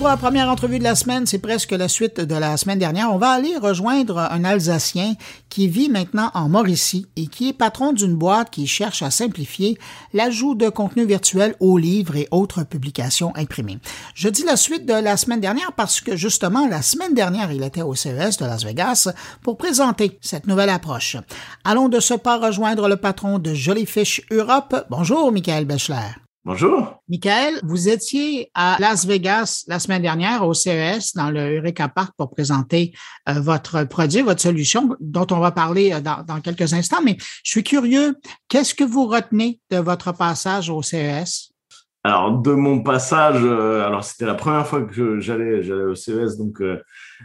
Pour 0.00 0.08
la 0.08 0.16
première 0.16 0.48
entrevue 0.48 0.78
de 0.78 0.84
la 0.84 0.94
semaine, 0.94 1.26
c'est 1.26 1.40
presque 1.40 1.72
la 1.72 1.86
suite 1.86 2.22
de 2.22 2.34
la 2.34 2.56
semaine 2.56 2.78
dernière. 2.78 3.12
On 3.12 3.18
va 3.18 3.32
aller 3.32 3.58
rejoindre 3.58 4.16
un 4.18 4.44
Alsacien 4.44 5.12
qui 5.50 5.68
vit 5.68 5.90
maintenant 5.90 6.30
en 6.32 6.48
Mauricie 6.48 7.04
et 7.16 7.26
qui 7.26 7.50
est 7.50 7.52
patron 7.52 7.92
d'une 7.92 8.14
boîte 8.14 8.48
qui 8.48 8.66
cherche 8.66 9.02
à 9.02 9.10
simplifier 9.10 9.76
l'ajout 10.14 10.54
de 10.54 10.70
contenu 10.70 11.04
virtuel 11.04 11.54
aux 11.60 11.76
livres 11.76 12.16
et 12.16 12.28
autres 12.30 12.64
publications 12.64 13.36
imprimées. 13.36 13.78
Je 14.14 14.30
dis 14.30 14.42
la 14.42 14.56
suite 14.56 14.86
de 14.86 14.94
la 14.94 15.18
semaine 15.18 15.40
dernière 15.40 15.72
parce 15.76 16.00
que 16.00 16.16
justement, 16.16 16.66
la 16.66 16.80
semaine 16.80 17.12
dernière, 17.12 17.52
il 17.52 17.62
était 17.62 17.82
au 17.82 17.94
CES 17.94 18.38
de 18.38 18.46
Las 18.46 18.64
Vegas 18.64 19.12
pour 19.42 19.58
présenter 19.58 20.18
cette 20.22 20.46
nouvelle 20.46 20.70
approche. 20.70 21.18
Allons 21.62 21.90
de 21.90 22.00
ce 22.00 22.14
pas 22.14 22.38
rejoindre 22.38 22.88
le 22.88 22.96
patron 22.96 23.38
de 23.38 23.52
Jollyfish 23.52 24.22
Europe. 24.30 24.86
Bonjour, 24.88 25.30
Michael 25.30 25.66
Bechler. 25.66 26.16
Bonjour. 26.46 26.99
Michael, 27.10 27.54
vous 27.64 27.88
étiez 27.88 28.52
à 28.54 28.76
Las 28.78 29.04
Vegas 29.04 29.64
la 29.66 29.80
semaine 29.80 30.02
dernière 30.02 30.46
au 30.46 30.54
CES 30.54 31.14
dans 31.16 31.32
le 31.32 31.56
Eureka 31.56 31.88
Park 31.88 32.12
pour 32.16 32.30
présenter 32.30 32.92
euh, 33.28 33.40
votre 33.40 33.82
produit, 33.82 34.22
votre 34.22 34.40
solution 34.40 34.94
dont 35.00 35.26
on 35.32 35.40
va 35.40 35.50
parler 35.50 35.92
euh, 35.92 36.00
dans, 36.00 36.40
quelques 36.40 36.72
instants. 36.72 37.02
Mais 37.04 37.16
je 37.42 37.50
suis 37.50 37.64
curieux, 37.64 38.14
qu'est-ce 38.46 38.76
que 38.76 38.84
vous 38.84 39.06
retenez 39.06 39.58
de 39.72 39.78
votre 39.78 40.12
passage 40.12 40.70
au 40.70 40.82
CES? 40.82 41.50
Alors, 42.04 42.38
de 42.38 42.52
mon 42.52 42.80
passage, 42.80 43.42
euh, 43.42 43.84
alors 43.84 44.04
c'était 44.04 44.26
la 44.26 44.34
première 44.34 44.66
fois 44.68 44.82
que 44.82 45.18
j'allais 45.18 45.64
j'allais 45.64 45.82
au 45.82 45.96
CES, 45.96 46.38
donc 46.38 46.62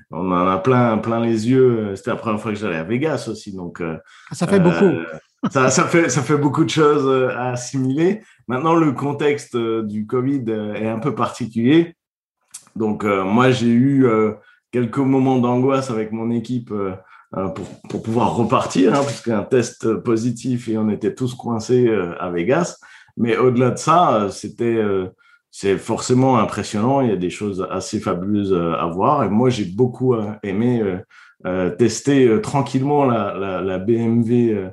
on 0.10 0.32
en 0.32 0.48
a 0.48 0.58
plein 0.58 0.98
plein 0.98 1.20
les 1.20 1.48
yeux. 1.48 1.96
C'était 1.96 2.10
la 2.10 2.18
première 2.18 2.42
fois 2.42 2.52
que 2.52 2.58
j'allais 2.58 2.78
à 2.78 2.84
Vegas 2.84 3.28
aussi, 3.30 3.56
donc 3.56 3.84
ça 4.32 4.48
fait 4.48 4.60
beaucoup 4.60 4.92
ça, 5.52 5.70
ça, 5.70 5.84
fait, 5.86 6.10
ça 6.10 6.22
fait 6.22 6.38
beaucoup 6.38 6.64
de 6.64 6.70
choses 6.70 7.08
euh, 7.08 7.30
à 7.36 7.52
assimiler. 7.52 8.22
Maintenant, 8.48 8.76
le 8.76 8.92
contexte 8.92 9.56
euh, 9.56 9.84
du 9.84 10.06
Covid 10.06 10.44
euh, 10.50 10.74
est 10.76 10.88
un 10.88 11.00
peu 11.00 11.16
particulier. 11.16 11.96
Donc, 12.76 13.06
moi, 13.06 13.52
j'ai 13.52 13.70
eu 13.70 14.06
quelques 14.70 14.98
moments 14.98 15.38
d'angoisse 15.38 15.90
avec 15.92 16.12
mon 16.12 16.30
équipe 16.30 16.74
pour, 17.90 18.04
pouvoir 18.04 18.36
repartir, 18.36 18.94
hein, 18.94 19.02
puisqu'un 19.06 19.44
test 19.44 19.94
positif 20.00 20.68
et 20.68 20.78
on 20.78 20.90
était 20.90 21.16
tous 21.16 21.36
coincés 21.36 21.90
à 22.20 22.30
Vegas. 22.32 22.78
Mais 23.16 23.38
au-delà 23.38 23.70
de 23.70 23.78
ça, 23.78 24.28
c'était 24.30 24.84
c'est 25.52 25.78
forcément 25.78 26.38
impressionnant. 26.38 27.00
Il 27.00 27.08
y 27.08 27.14
a 27.14 27.16
des 27.16 27.30
choses 27.30 27.66
assez 27.72 28.02
fabuleuses 28.02 28.54
à 28.54 28.86
voir. 28.88 29.24
Et 29.24 29.30
moi, 29.30 29.50
j'ai 29.50 29.64
beaucoup 29.64 30.14
aimé 30.44 30.84
tester 31.78 32.42
tranquillement 32.42 33.06
la, 33.06 33.34
la, 33.36 33.62
la 33.62 33.80
BMW 33.80 34.68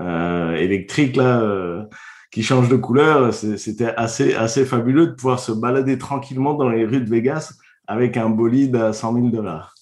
euh, 0.00 0.54
électrique 0.54 1.16
là 1.16 1.40
euh, 1.40 1.84
qui 2.30 2.42
change 2.42 2.68
de 2.68 2.76
couleur. 2.76 3.32
C'était 3.32 3.94
assez 3.96 4.34
assez 4.34 4.64
fabuleux 4.64 5.08
de 5.08 5.12
pouvoir 5.12 5.38
se 5.38 5.52
balader 5.52 5.98
tranquillement 5.98 6.54
dans 6.54 6.68
les 6.68 6.84
rues 6.84 7.00
de 7.00 7.08
Vegas 7.08 7.54
avec 7.86 8.16
un 8.16 8.28
bolide 8.28 8.76
à 8.76 8.92
100 8.92 9.14
000 9.14 9.28
dollars. 9.28 9.74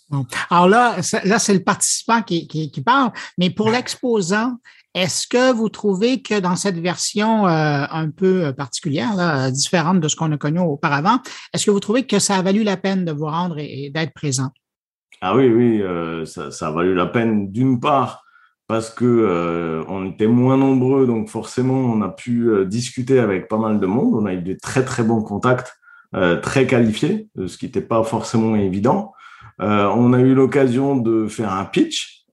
Alors 0.50 0.68
là, 0.68 0.96
là 1.25 1.38
c'est 1.38 1.54
le 1.54 1.64
participant 1.64 2.23
qui, 2.23 2.46
qui, 2.46 2.70
qui 2.70 2.80
parle, 2.80 3.11
mais 3.38 3.50
pour 3.50 3.70
l'exposant, 3.70 4.56
est-ce 4.96 5.26
que 5.26 5.52
vous 5.52 5.68
trouvez 5.68 6.23
que 6.23 6.40
dans 6.40 6.56
cette 6.56 6.78
version 6.78 7.46
euh, 7.46 7.85
un 7.90 8.11
peu 8.11 8.50
particulière, 8.56 9.14
là, 9.14 9.50
différente 9.50 10.00
de 10.00 10.08
ce 10.08 10.16
qu'on 10.16 10.32
a 10.32 10.38
connu 10.38 10.58
auparavant, 10.61 11.18
est-ce 11.52 11.66
que 11.66 11.70
vous 11.70 11.80
trouvez 11.80 12.06
que 12.06 12.18
ça 12.18 12.37
a 12.37 12.42
valu 12.42 12.62
la 12.62 12.78
peine 12.78 13.04
de 13.04 13.12
vous 13.12 13.26
rendre 13.26 13.58
et, 13.58 13.90
d'être 13.92 14.14
présent? 14.14 14.49
Ah 15.20 15.37
oui, 15.37 15.49
oui, 15.49 15.82
euh, 15.82 16.25
ça, 16.25 16.50
ça, 16.50 16.68
a 16.68 16.70
valu 16.70 16.94
la 16.94 17.06
peine 17.06 17.52
d'une 17.52 17.78
part 17.78 18.25
parce 18.68 18.90
que 18.90 19.04
euh, 19.04 19.85
on 19.88 20.06
était 20.06 20.26
moins 20.26 20.56
nombreux, 20.56 21.06
donc 21.06 21.28
forcément 21.28 21.78
on 21.78 22.02
a 22.02 22.08
pu 22.08 22.49
euh, 22.49 22.64
discuter 22.64 23.20
avec 23.20 23.49
pas 23.49 23.58
mal 23.58 23.78
de 23.78 23.87
monde. 23.87 24.14
On 24.14 24.26
a 24.26 24.35
eu 24.35 24.42
des 24.42 24.56
très 24.56 24.85
très 24.85 25.02
bons 25.02 25.23
contacts, 25.23 25.78
euh, 26.14 26.40
très 26.40 26.66
qualifiés, 26.66 27.28
ce 27.46 27.56
qui 27.58 27.66
n'était 27.66 27.80
pas 27.80 28.02
forcément 28.02 28.56
évident. 28.56 29.12
on 29.58 30.12
a 30.12 30.20
eu 30.20 30.35
l'occasion 30.35 30.96
de 30.96 31.28
faire 31.28 31.52
un 31.52 31.64
pitch 31.64 32.25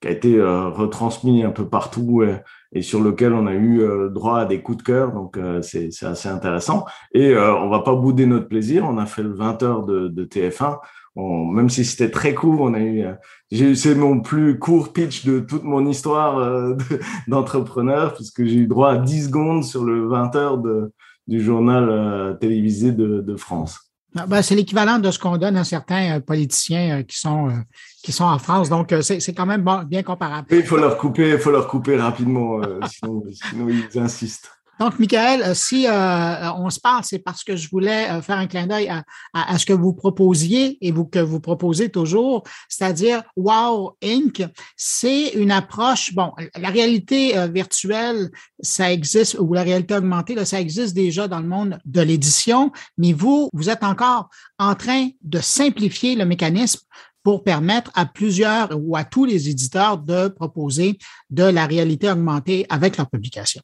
qui 0.00 0.08
a 0.08 0.10
été 0.10 0.40
retransmis 0.40 1.44
un 1.44 1.50
peu 1.50 1.68
partout 1.68 2.24
et 2.72 2.82
sur 2.82 3.00
lequel 3.00 3.32
on 3.32 3.46
a 3.46 3.54
eu 3.54 3.82
droit 4.10 4.40
à 4.40 4.44
des 4.44 4.60
coups 4.60 4.78
de 4.78 4.82
cœur, 4.82 5.12
donc 5.12 5.38
c'est 5.62 5.90
assez 6.02 6.28
intéressant. 6.28 6.84
Et 7.12 7.36
on 7.36 7.68
va 7.68 7.80
pas 7.80 7.94
bouder 7.94 8.26
notre 8.26 8.48
plaisir. 8.48 8.84
On 8.88 8.98
a 8.98 9.06
fait 9.06 9.22
le 9.22 9.32
20 9.32 9.62
heures 9.62 9.84
de, 9.84 10.08
de 10.08 10.24
TF1 10.24 10.78
même 11.18 11.68
si 11.68 11.84
c'était 11.84 12.10
très 12.10 12.34
court, 12.34 12.60
on 12.60 12.74
a 12.74 12.78
eu, 12.78 13.04
euh, 13.04 13.12
j'ai 13.50 13.74
c'est 13.74 13.94
mon 13.94 14.20
plus 14.20 14.58
court 14.58 14.92
pitch 14.92 15.24
de 15.24 15.40
toute 15.40 15.64
mon 15.64 15.86
histoire 15.86 16.38
euh, 16.38 16.76
d'entrepreneur, 17.28 18.14
puisque 18.14 18.44
j'ai 18.44 18.56
eu 18.56 18.66
droit 18.66 18.92
à 18.92 18.98
10 18.98 19.26
secondes 19.26 19.64
sur 19.64 19.84
le 19.84 20.06
20 20.06 20.36
heures 20.36 20.58
de, 20.58 20.92
du 21.26 21.40
journal 21.42 21.88
euh, 21.88 22.34
télévisé 22.34 22.92
de, 22.92 23.20
de 23.20 23.36
France. 23.36 23.80
Ah, 24.16 24.26
ben, 24.26 24.42
c'est 24.42 24.54
l'équivalent 24.54 24.98
de 24.98 25.10
ce 25.10 25.18
qu'on 25.18 25.36
donne 25.36 25.56
à 25.56 25.64
certains 25.64 26.20
politiciens 26.20 27.02
qui 27.02 27.18
sont 27.18 27.50
qui 28.02 28.10
sont 28.10 28.24
en 28.24 28.38
France, 28.38 28.70
donc 28.70 28.94
c'est 29.02 29.34
quand 29.34 29.44
même 29.44 29.66
bien 29.86 30.02
comparable. 30.02 30.48
il 30.50 30.62
faut 30.62 30.78
leur 30.78 30.96
couper, 30.96 31.32
il 31.32 31.38
faut 31.38 31.50
leur 31.50 31.68
couper 31.68 31.96
rapidement, 31.96 32.60
sinon, 32.88 33.22
sinon 33.50 33.68
ils 33.68 33.98
insistent. 33.98 34.50
Donc, 34.78 34.98
Michael, 35.00 35.42
euh, 35.42 35.54
si 35.54 35.86
euh, 35.86 35.90
euh, 35.90 36.52
on 36.56 36.70
se 36.70 36.78
parle, 36.78 37.02
c'est 37.04 37.18
parce 37.18 37.42
que 37.42 37.56
je 37.56 37.68
voulais 37.68 38.22
faire 38.22 38.38
un 38.38 38.46
clin 38.46 38.66
d'œil 38.66 38.90
à, 39.32 39.58
ce 39.58 39.66
que 39.66 39.72
vous 39.72 39.92
proposiez 39.92 40.78
et 40.80 40.92
vous, 40.92 41.04
que 41.04 41.18
vous 41.18 41.40
proposez 41.40 41.88
toujours, 41.88 42.44
c'est-à-dire 42.68 43.22
Wow 43.36 43.96
Inc. 44.02 44.44
C'est 44.76 45.30
une 45.30 45.50
approche, 45.50 46.14
bon, 46.14 46.32
la 46.56 46.68
réalité 46.70 47.34
virtuelle, 47.48 48.30
ça 48.60 48.92
existe, 48.92 49.36
ou 49.38 49.52
la 49.52 49.62
réalité 49.62 49.94
augmentée, 49.96 50.34
là, 50.34 50.44
ça 50.44 50.60
existe 50.60 50.94
déjà 50.94 51.26
dans 51.26 51.40
le 51.40 51.48
monde 51.48 51.78
de 51.84 52.00
l'édition, 52.00 52.70
mais 52.96 53.12
vous, 53.12 53.50
vous 53.52 53.70
êtes 53.70 53.82
encore 53.82 54.28
en 54.58 54.74
train 54.74 55.08
de 55.22 55.40
simplifier 55.40 56.14
le 56.14 56.24
mécanisme 56.24 56.80
pour 57.22 57.42
permettre 57.42 57.90
à 57.94 58.06
plusieurs 58.06 58.70
ou 58.80 58.96
à 58.96 59.04
tous 59.04 59.24
les 59.24 59.48
éditeurs 59.48 59.98
de 59.98 60.28
proposer 60.28 60.98
de 61.30 61.44
la 61.44 61.66
réalité 61.66 62.10
augmentée 62.10 62.64
avec 62.70 62.96
leur 62.96 63.10
publication. 63.10 63.60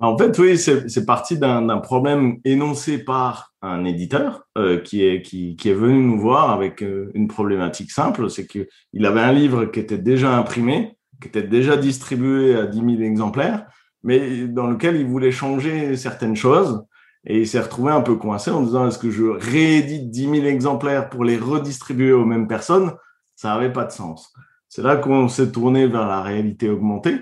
En 0.00 0.18
fait, 0.18 0.36
oui, 0.38 0.58
c'est 0.58 1.06
parti 1.06 1.38
d'un 1.38 1.78
problème 1.78 2.38
énoncé 2.44 2.98
par 2.98 3.54
un 3.62 3.84
éditeur 3.84 4.42
euh, 4.58 4.80
qui, 4.80 5.04
est, 5.04 5.22
qui, 5.22 5.56
qui, 5.56 5.70
est 5.70 5.74
venu 5.74 6.02
nous 6.02 6.18
voir 6.18 6.50
avec 6.50 6.82
euh, 6.82 7.10
une 7.14 7.28
problématique 7.28 7.92
simple, 7.92 8.28
c'est 8.28 8.46
qu'il 8.46 9.06
avait 9.06 9.20
un 9.20 9.32
livre 9.32 9.66
qui 9.66 9.80
était 9.80 9.98
déjà 9.98 10.36
imprimé, 10.36 10.98
qui 11.22 11.28
était 11.28 11.44
déjà 11.44 11.76
distribué 11.76 12.56
à 12.56 12.66
10 12.66 12.78
000 12.78 13.02
exemplaires, 13.02 13.66
mais 14.02 14.48
dans 14.48 14.66
lequel 14.66 14.96
il 14.96 15.06
voulait 15.06 15.30
changer 15.30 15.96
certaines 15.96 16.36
choses. 16.36 16.84
Et 17.26 17.40
il 17.40 17.48
s'est 17.48 17.60
retrouvé 17.60 17.92
un 17.92 18.02
peu 18.02 18.16
coincé 18.16 18.50
en 18.50 18.62
disant, 18.62 18.88
est-ce 18.88 18.98
que 18.98 19.10
je 19.10 19.24
réédite 19.24 20.10
10 20.10 20.22
000 20.22 20.34
exemplaires 20.46 21.08
pour 21.08 21.24
les 21.24 21.38
redistribuer 21.38 22.12
aux 22.12 22.26
mêmes 22.26 22.48
personnes? 22.48 22.92
Ça 23.36 23.54
n'avait 23.54 23.72
pas 23.72 23.84
de 23.84 23.92
sens. 23.92 24.34
C'est 24.68 24.82
là 24.82 24.96
qu'on 24.96 25.28
s'est 25.28 25.52
tourné 25.52 25.86
vers 25.86 26.06
la 26.06 26.20
réalité 26.20 26.68
augmentée 26.68 27.20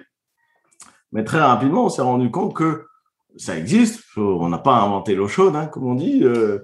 mais 1.13 1.25
très 1.25 1.41
rapidement, 1.41 1.87
on 1.87 1.89
s'est 1.89 2.03
rendu 2.03 2.31
compte 2.31 2.55
que 2.55 2.87
ça 3.37 3.57
existe. 3.57 4.03
On 4.17 4.49
n'a 4.49 4.59
pas 4.59 4.81
inventé 4.81 5.15
l'eau 5.15 5.29
chaude, 5.29 5.57
hein, 5.57 5.67
comme 5.67 5.85
on 5.85 5.95
dit. 5.95 6.23
Euh, 6.25 6.59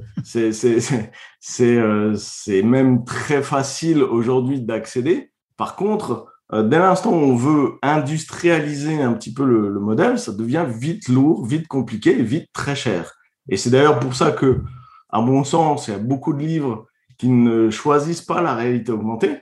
euh, 1.61 2.15
c'est 2.17 2.63
même 2.63 3.05
très 3.05 3.43
facile 3.43 4.03
aujourd'hui 4.03 4.61
d'accéder. 4.61 5.33
Par 5.57 5.77
contre, 5.77 6.27
euh, 6.53 6.63
dès 6.63 6.79
l'instant 6.79 7.11
où 7.11 7.17
on 7.17 7.37
veut 7.37 7.73
industrialiser 7.83 9.03
un 9.03 9.13
petit 9.13 9.33
peu 9.33 9.45
le, 9.45 9.69
le, 9.69 9.81
modèle, 9.81 10.19
ça 10.19 10.33
devient 10.33 10.67
vite 10.67 11.09
lourd, 11.09 11.45
vite 11.47 11.69
compliqué, 11.69 12.15
vite 12.15 12.49
très 12.53 12.77
cher. 12.77 13.13
Et 13.49 13.57
c'est 13.57 13.71
d'ailleurs 13.71 14.01
pour 14.01 14.15
ça 14.15 14.31
que, 14.31 14.63
à 15.11 15.21
mon 15.21 15.45
sens, 15.45 15.89
il 15.89 15.93
y 15.93 15.95
a 15.95 15.99
beaucoup 15.99 16.33
de 16.33 16.43
livres 16.43 16.87
qui 17.19 17.29
ne 17.29 17.71
choisissent 17.71 18.23
pas 18.23 18.41
la 18.41 18.55
réalité 18.55 18.93
augmentée, 18.93 19.41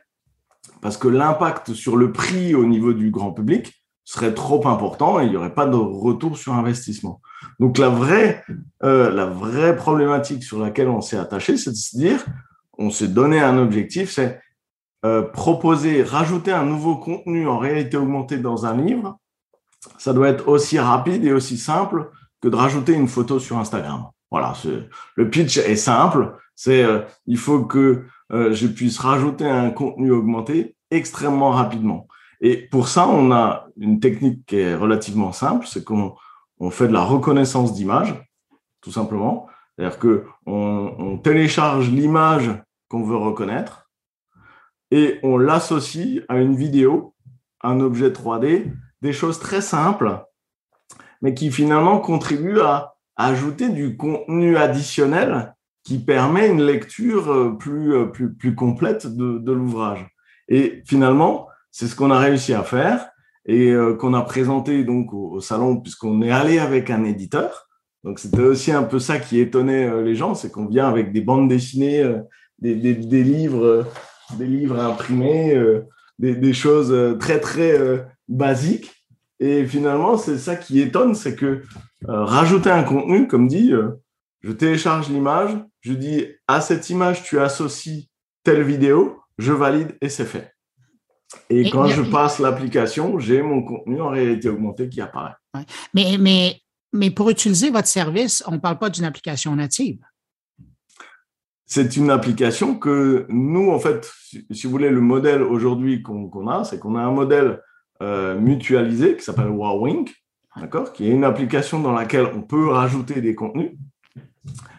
parce 0.80 0.96
que 0.96 1.08
l'impact 1.08 1.74
sur 1.74 1.96
le 1.96 2.12
prix 2.12 2.54
au 2.54 2.64
niveau 2.64 2.92
du 2.92 3.10
grand 3.10 3.32
public 3.32 3.85
serait 4.06 4.32
trop 4.32 4.66
important 4.68 5.20
et 5.20 5.24
il 5.24 5.30
n'y 5.30 5.36
aurait 5.36 5.52
pas 5.52 5.66
de 5.66 5.76
retour 5.76 6.38
sur 6.38 6.54
investissement. 6.54 7.20
Donc 7.60 7.76
la 7.76 7.90
vraie, 7.90 8.42
euh, 8.82 9.10
la 9.10 9.26
vraie 9.26 9.76
problématique 9.76 10.42
sur 10.42 10.58
laquelle 10.58 10.88
on 10.88 11.02
s'est 11.02 11.18
attaché, 11.18 11.58
c'est 11.58 11.72
de 11.72 11.76
se 11.76 11.98
dire, 11.98 12.24
on 12.78 12.88
s'est 12.88 13.08
donné 13.08 13.40
un 13.40 13.58
objectif, 13.58 14.10
c'est 14.10 14.40
euh, 15.04 15.22
proposer, 15.22 16.02
rajouter 16.02 16.52
un 16.52 16.64
nouveau 16.64 16.96
contenu 16.96 17.46
en 17.48 17.58
réalité 17.58 17.96
augmentée 17.96 18.38
dans 18.38 18.64
un 18.64 18.76
livre. 18.76 19.18
Ça 19.98 20.12
doit 20.12 20.28
être 20.28 20.48
aussi 20.48 20.78
rapide 20.78 21.24
et 21.24 21.32
aussi 21.32 21.58
simple 21.58 22.10
que 22.40 22.48
de 22.48 22.56
rajouter 22.56 22.92
une 22.92 23.08
photo 23.08 23.38
sur 23.38 23.58
Instagram. 23.58 24.06
Voilà, 24.30 24.54
le 25.14 25.30
pitch 25.30 25.58
est 25.58 25.76
simple. 25.76 26.36
C'est 26.54 26.82
euh, 26.82 27.00
il 27.26 27.38
faut 27.38 27.64
que 27.64 28.04
euh, 28.32 28.52
je 28.52 28.66
puisse 28.66 28.98
rajouter 28.98 29.48
un 29.48 29.70
contenu 29.70 30.10
augmenté 30.10 30.76
extrêmement 30.90 31.50
rapidement. 31.50 32.08
Et 32.40 32.56
pour 32.56 32.88
ça, 32.88 33.08
on 33.08 33.32
a 33.32 33.68
une 33.78 34.00
technique 34.00 34.44
qui 34.46 34.56
est 34.56 34.74
relativement 34.74 35.32
simple, 35.32 35.66
c'est 35.66 35.84
qu'on 35.84 36.14
on 36.58 36.70
fait 36.70 36.88
de 36.88 36.92
la 36.92 37.02
reconnaissance 37.02 37.72
d'image, 37.74 38.14
tout 38.80 38.92
simplement. 38.92 39.46
C'est-à-dire 39.76 39.98
que 39.98 40.24
on, 40.46 40.94
on 40.98 41.18
télécharge 41.18 41.90
l'image 41.90 42.50
qu'on 42.88 43.02
veut 43.02 43.16
reconnaître 43.16 43.90
et 44.90 45.18
on 45.22 45.38
l'associe 45.38 46.22
à 46.28 46.38
une 46.38 46.54
vidéo, 46.54 47.14
un 47.62 47.80
objet 47.80 48.10
3D, 48.10 48.72
des 49.02 49.12
choses 49.12 49.38
très 49.38 49.60
simples, 49.60 50.24
mais 51.20 51.34
qui 51.34 51.50
finalement 51.50 51.98
contribuent 51.98 52.60
à 52.60 52.94
ajouter 53.16 53.70
du 53.70 53.96
contenu 53.96 54.56
additionnel 54.56 55.54
qui 55.82 55.98
permet 55.98 56.48
une 56.48 56.62
lecture 56.62 57.56
plus, 57.58 58.10
plus, 58.12 58.34
plus 58.34 58.54
complète 58.54 59.06
de 59.06 59.52
l'ouvrage. 59.52 60.06
Et 60.48 60.82
finalement, 60.86 61.48
c'est 61.76 61.88
ce 61.88 61.94
qu'on 61.96 62.10
a 62.10 62.18
réussi 62.18 62.54
à 62.54 62.62
faire 62.62 63.08
et 63.44 63.72
qu'on 64.00 64.14
a 64.14 64.22
présenté 64.22 64.82
donc 64.82 65.12
au, 65.12 65.40
salon 65.40 65.76
puisqu'on 65.76 66.20
est 66.22 66.30
allé 66.30 66.58
avec 66.58 66.90
un 66.90 67.04
éditeur. 67.04 67.68
Donc 68.02 68.18
c'était 68.18 68.40
aussi 68.40 68.72
un 68.72 68.82
peu 68.82 68.98
ça 68.98 69.18
qui 69.18 69.38
étonnait 69.38 70.02
les 70.02 70.16
gens, 70.16 70.34
c'est 70.34 70.50
qu'on 70.50 70.66
vient 70.66 70.88
avec 70.88 71.12
des 71.12 71.20
bandes 71.20 71.48
dessinées, 71.48 72.02
des, 72.58 72.74
des, 72.74 73.22
livres, 73.22 73.86
des 74.36 74.46
livres 74.46 74.80
imprimés, 74.80 75.56
des, 76.18 76.34
des, 76.34 76.52
choses 76.52 77.18
très 77.20 77.38
très 77.38 78.04
basiques 78.26 78.96
et 79.38 79.66
finalement, 79.66 80.16
c'est 80.16 80.38
ça 80.38 80.56
qui 80.56 80.80
étonne, 80.80 81.14
c'est 81.14 81.36
que 81.36 81.62
euh, 82.08 82.24
rajouter 82.24 82.70
un 82.70 82.82
contenu, 82.82 83.28
comme 83.28 83.48
dit, 83.48 83.72
euh, 83.72 83.90
je 84.40 84.52
télécharge 84.52 85.10
l'image, 85.10 85.50
je 85.80 85.92
dis 85.92 86.26
à 86.48 86.60
cette 86.60 86.88
image, 86.88 87.22
tu 87.22 87.38
associes 87.38 88.08
telle 88.44 88.62
vidéo, 88.62 89.20
je 89.38 89.52
valide 89.52 89.96
et 90.00 90.08
c'est 90.08 90.24
fait. 90.24 90.55
Et, 91.50 91.70
quand 91.70 91.88
je 91.88 92.02
passe 92.02 92.38
l'application, 92.38 93.18
j'ai 93.18 93.42
mon 93.42 93.62
contenu 93.62 94.00
en 94.00 94.08
réalité 94.08 94.48
augmentée 94.48 94.88
qui 94.88 95.00
apparaît. 95.00 95.34
Mais, 95.94 96.16
mais, 96.18 96.60
mais 96.92 97.10
pour 97.10 97.30
utiliser 97.30 97.70
votre 97.70 97.88
service, 97.88 98.44
on 98.46 98.52
ne 98.52 98.58
parle 98.58 98.78
pas 98.78 98.90
d'une 98.90 99.04
application 99.04 99.54
native. 99.56 99.98
C'est 101.66 101.96
une 101.96 102.10
application 102.10 102.76
que 102.76 103.26
nous, 103.28 103.70
en 103.72 103.80
fait, 103.80 104.08
si, 104.52 104.66
vous 104.66 104.70
voulez, 104.70 104.90
le 104.90 105.00
modèle 105.00 105.42
aujourd'hui 105.42 106.00
qu'on 106.00 106.48
a, 106.48 106.62
c'est 106.62 106.78
qu'on 106.78 106.94
a 106.94 107.00
un 107.00 107.10
modèle 107.10 107.60
euh, 108.02 108.38
mutualisé 108.38 109.16
qui 109.16 109.24
s'appelle 109.24 109.48
Warwink, 109.48 110.14
d'accord, 110.56 110.92
qui 110.92 111.08
est 111.08 111.10
une 111.10 111.24
application 111.24 111.80
dans 111.80 111.92
laquelle 111.92 112.26
on 112.26 112.42
peut 112.42 112.68
rajouter 112.68 113.20
des 113.20 113.34
contenus. 113.34 113.72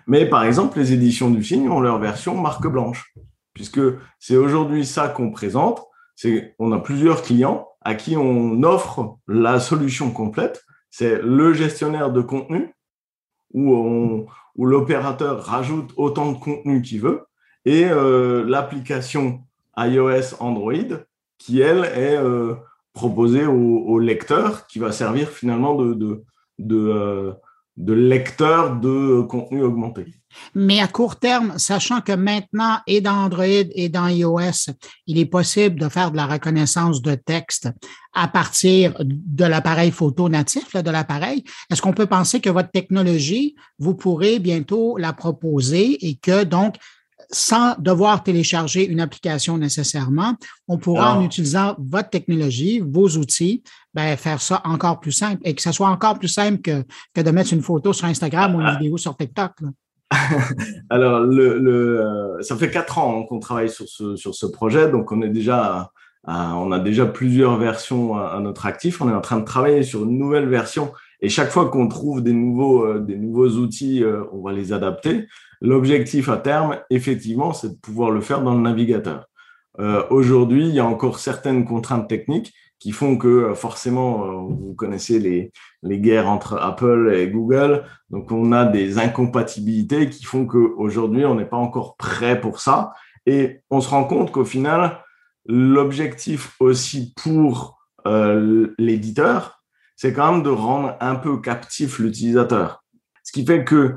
Mais 0.07 0.25
par 0.25 0.45
exemple, 0.45 0.79
les 0.79 0.93
éditions 0.93 1.29
du 1.29 1.43
signe 1.43 1.69
ont 1.69 1.81
leur 1.81 1.99
version 1.99 2.39
marque 2.39 2.67
blanche, 2.67 3.13
puisque 3.53 3.81
c'est 4.17 4.37
aujourd'hui 4.37 4.85
ça 4.85 5.09
qu'on 5.09 5.31
présente. 5.31 5.83
C'est 6.17 6.55
on 6.57 6.71
a 6.71 6.79
plusieurs 6.79 7.21
clients 7.21 7.69
à 7.81 7.95
qui 7.95 8.17
on 8.17 8.63
offre 8.63 9.17
la 9.27 9.59
solution 9.59 10.11
complète. 10.11 10.65
C'est 10.89 11.21
le 11.21 11.53
gestionnaire 11.53 12.11
de 12.11 12.21
contenu 12.21 12.73
où, 13.53 14.25
l'opérateur 14.57 15.43
rajoute 15.43 15.91
autant 15.95 16.31
de 16.31 16.37
contenu 16.37 16.81
qu'il 16.81 17.01
veut 17.01 17.27
et 17.65 17.85
euh, 17.85 18.43
l'application 18.47 19.41
iOS 19.77 20.35
Android 20.39 20.97
qui 21.37 21.61
elle 21.61 21.85
est 21.85 22.17
euh, 22.17 22.55
proposé 22.93 23.45
au, 23.45 23.99
lecteur 23.99 24.65
qui 24.65 24.79
va 24.79 24.91
servir 24.91 25.29
finalement 25.29 25.75
de, 25.75 25.93
de, 25.93 26.25
euh, 26.77 27.33
de 27.77 27.93
lecteur 27.93 28.77
de 28.77 29.21
contenu 29.21 29.61
augmenté. 29.61 30.05
Mais 30.53 30.79
à 30.79 30.87
court 30.87 31.17
terme, 31.17 31.57
sachant 31.57 32.01
que 32.01 32.11
maintenant, 32.11 32.79
et 32.87 33.01
dans 33.01 33.13
Android 33.13 33.45
et 33.45 33.89
dans 33.89 34.07
iOS, 34.07 34.71
il 35.07 35.17
est 35.17 35.25
possible 35.25 35.79
de 35.79 35.89
faire 35.89 36.11
de 36.11 36.17
la 36.17 36.25
reconnaissance 36.25 37.01
de 37.01 37.15
texte 37.15 37.69
à 38.13 38.27
partir 38.27 38.95
de 38.99 39.45
l'appareil 39.45 39.91
photo 39.91 40.29
natif 40.29 40.75
de 40.75 40.89
l'appareil, 40.89 41.43
est-ce 41.69 41.81
qu'on 41.81 41.93
peut 41.93 42.07
penser 42.07 42.39
que 42.39 42.49
votre 42.49 42.71
technologie, 42.71 43.55
vous 43.79 43.95
pourrez 43.95 44.39
bientôt 44.39 44.97
la 44.97 45.13
proposer 45.13 46.05
et 46.07 46.15
que 46.15 46.43
donc 46.43 46.75
sans 47.29 47.75
devoir 47.79 48.23
télécharger 48.23 48.87
une 48.87 49.01
application 49.01 49.57
nécessairement, 49.57 50.35
on 50.67 50.77
pourra, 50.77 51.17
en 51.17 51.23
utilisant 51.23 51.75
votre 51.77 52.09
technologie, 52.09 52.79
vos 52.79 53.17
outils, 53.17 53.63
ben, 53.93 54.15
faire 54.15 54.41
ça 54.41 54.61
encore 54.63 54.99
plus 54.99 55.11
simple 55.11 55.41
et 55.43 55.53
que 55.53 55.61
ce 55.61 55.71
soit 55.71 55.89
encore 55.89 56.19
plus 56.19 56.29
simple 56.29 56.61
que, 56.61 56.85
que 57.13 57.21
de 57.21 57.31
mettre 57.31 57.53
une 57.53 57.61
photo 57.61 57.91
sur 57.91 58.05
Instagram 58.05 58.55
ou 58.55 58.61
une 58.61 58.67
ah. 58.67 58.77
vidéo 58.77 58.97
sur 58.97 59.17
TikTok. 59.17 59.51
Alors, 60.89 61.21
le, 61.21 61.59
le, 61.59 62.01
euh, 62.01 62.41
ça 62.41 62.55
fait 62.55 62.71
quatre 62.71 62.97
ans 62.97 63.23
qu'on 63.23 63.39
travaille 63.39 63.69
sur 63.69 63.87
ce, 63.87 64.15
sur 64.15 64.35
ce 64.35 64.45
projet, 64.45 64.89
donc 64.89 65.11
on 65.11 65.21
est 65.21 65.29
déjà 65.29 65.91
on 66.29 66.73
a 66.73 66.79
déjà 66.79 67.05
plusieurs 67.05 67.57
versions 67.57 68.17
à, 68.17 68.37
notre 68.41 68.65
actif. 68.65 68.99
On 69.01 69.09
est 69.09 69.13
en 69.13 69.21
train 69.21 69.39
de 69.39 69.45
travailler 69.45 69.83
sur 69.83 70.03
une 70.03 70.17
nouvelle 70.17 70.49
version 70.49 70.91
et 71.21 71.29
chaque 71.29 71.49
fois 71.49 71.69
qu'on 71.69 71.87
trouve 71.87 72.21
des 72.21 72.33
nouveaux, 72.33 72.85
euh, 72.85 72.99
des 72.99 73.17
nouveaux 73.17 73.49
outils, 73.49 74.03
euh, 74.03 74.23
on 74.31 74.41
va 74.41 74.53
les 74.53 74.71
adapter. 74.71 75.27
L'objectif 75.61 76.29
à 76.29 76.37
terme, 76.37 76.77
effectivement, 76.89 77.53
c'est 77.53 77.69
de 77.69 77.79
pouvoir 77.79 78.11
le 78.11 78.21
faire 78.21 78.41
dans 78.43 78.53
le 78.53 78.61
navigateur. 78.61 79.25
Euh, 79.79 80.03
Aujourd'hui, 80.09 80.67
il 80.67 80.75
y 80.75 80.79
a 80.79 80.85
encore 80.85 81.19
certaines 81.19 81.65
contraintes 81.65 82.07
techniques 82.07 82.53
qui 82.79 82.91
font 82.91 83.17
que 83.17 83.27
euh, 83.27 83.55
forcément, 83.55 84.25
euh, 84.25 84.31
vous 84.49 84.73
connaissez 84.75 85.19
les, 85.19 85.51
les 85.83 85.99
guerres 85.99 86.29
entre 86.29 86.57
Apple 86.57 87.11
et 87.15 87.27
Google, 87.29 87.83
donc 88.09 88.31
on 88.31 88.51
a 88.51 88.65
des 88.65 88.99
incompatibilités 88.99 90.09
qui 90.09 90.23
font 90.25 90.45
qu'aujourd'hui, 90.45 91.25
on 91.25 91.35
n'est 91.35 91.45
pas 91.45 91.57
encore 91.57 91.97
prêt 91.97 92.39
pour 92.39 92.59
ça. 92.59 92.93
Et 93.25 93.61
on 93.69 93.81
se 93.81 93.89
rend 93.89 94.05
compte 94.05 94.31
qu'au 94.31 94.45
final, 94.45 94.99
l'objectif 95.45 96.55
aussi 96.59 97.13
pour 97.21 97.79
euh, 98.05 98.73
l'éditeur, 98.77 99.63
c'est 99.95 100.13
quand 100.13 100.31
même 100.31 100.43
de 100.43 100.49
rendre 100.49 100.95
un 101.01 101.15
peu 101.15 101.37
captif 101.41 101.99
l'utilisateur. 101.99 102.83
Ce 103.23 103.31
qui 103.31 103.45
fait 103.45 103.65
que 103.65 103.95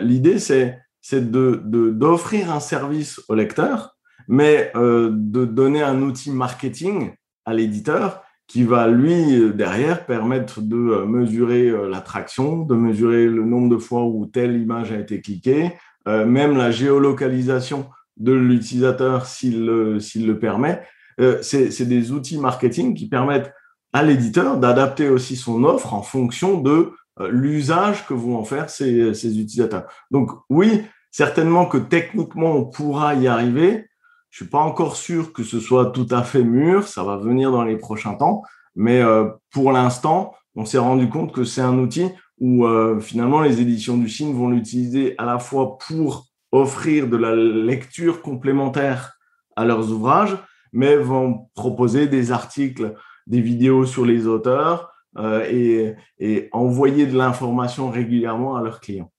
l'idée, 0.00 0.38
c'est 0.38 0.78
c'est 1.00 1.30
de 1.30 1.62
d'offrir 1.92 2.50
un 2.50 2.58
service 2.58 3.20
au 3.28 3.34
lecteur, 3.34 3.96
mais 4.26 4.72
de 4.74 5.44
donner 5.44 5.82
un 5.82 6.02
outil 6.02 6.32
marketing 6.32 7.12
à 7.46 7.54
l'éditeur 7.54 8.22
qui 8.46 8.62
va 8.62 8.86
lui 8.86 9.50
derrière 9.54 10.06
permettre 10.06 10.60
de 10.60 10.76
euh, 10.76 11.06
mesurer 11.06 11.68
euh, 11.68 11.88
l'attraction, 11.88 12.62
de 12.62 12.74
mesurer 12.74 13.26
le 13.26 13.44
nombre 13.44 13.68
de 13.68 13.78
fois 13.78 14.04
où 14.04 14.26
telle 14.26 14.56
image 14.56 14.92
a 14.92 14.98
été 14.98 15.20
cliquée, 15.20 15.72
euh, 16.06 16.24
même 16.24 16.56
la 16.56 16.70
géolocalisation 16.70 17.86
de 18.16 18.32
l'utilisateur 18.32 19.26
s'il 19.26 19.64
le, 19.64 19.98
le 19.98 20.38
permet. 20.38 20.82
Euh, 21.20 21.38
c'est, 21.42 21.86
des 21.86 22.12
outils 22.12 22.38
marketing 22.38 22.94
qui 22.94 23.08
permettent 23.08 23.52
à 23.92 24.02
l'éditeur 24.02 24.58
d'adapter 24.58 25.08
aussi 25.08 25.34
son 25.34 25.64
offre 25.64 25.94
en 25.94 26.02
fonction 26.02 26.60
de 26.60 26.92
l'usage 27.30 28.06
que 28.06 28.12
vont 28.12 28.36
en 28.36 28.44
faire 28.44 28.68
ces, 28.68 29.14
ces 29.14 29.40
utilisateurs. 29.40 29.86
Donc 30.10 30.30
oui, 30.50 30.82
Certainement 31.16 31.64
que 31.64 31.78
techniquement, 31.78 32.52
on 32.56 32.66
pourra 32.66 33.14
y 33.14 33.26
arriver. 33.26 33.88
Je 34.36 34.42
suis 34.42 34.50
pas 34.50 34.58
encore 34.58 34.96
sûr 34.96 35.32
que 35.32 35.42
ce 35.42 35.58
soit 35.60 35.92
tout 35.92 36.08
à 36.10 36.22
fait 36.22 36.44
mûr. 36.44 36.86
Ça 36.86 37.02
va 37.02 37.16
venir 37.16 37.50
dans 37.50 37.64
les 37.64 37.78
prochains 37.78 38.16
temps. 38.16 38.42
Mais 38.74 39.00
euh, 39.00 39.30
pour 39.50 39.72
l'instant, 39.72 40.34
on 40.54 40.66
s'est 40.66 40.76
rendu 40.76 41.08
compte 41.08 41.32
que 41.32 41.42
c'est 41.44 41.62
un 41.62 41.78
outil 41.78 42.10
où 42.38 42.66
euh, 42.66 43.00
finalement 43.00 43.40
les 43.40 43.62
éditions 43.62 43.96
du 43.96 44.10
signe 44.10 44.34
vont 44.34 44.50
l'utiliser 44.50 45.14
à 45.16 45.24
la 45.24 45.38
fois 45.38 45.78
pour 45.78 46.26
offrir 46.52 47.08
de 47.08 47.16
la 47.16 47.34
lecture 47.34 48.20
complémentaire 48.20 49.16
à 49.56 49.64
leurs 49.64 49.90
ouvrages, 49.90 50.36
mais 50.70 50.96
vont 50.96 51.48
proposer 51.54 52.06
des 52.06 52.30
articles, 52.30 52.94
des 53.26 53.40
vidéos 53.40 53.86
sur 53.86 54.04
les 54.04 54.26
auteurs 54.26 54.92
euh, 55.16 55.46
et, 55.50 55.94
et 56.18 56.50
envoyer 56.52 57.06
de 57.06 57.16
l'information 57.16 57.88
régulièrement 57.88 58.54
à 58.54 58.62
leurs 58.62 58.80
clients. 58.80 59.10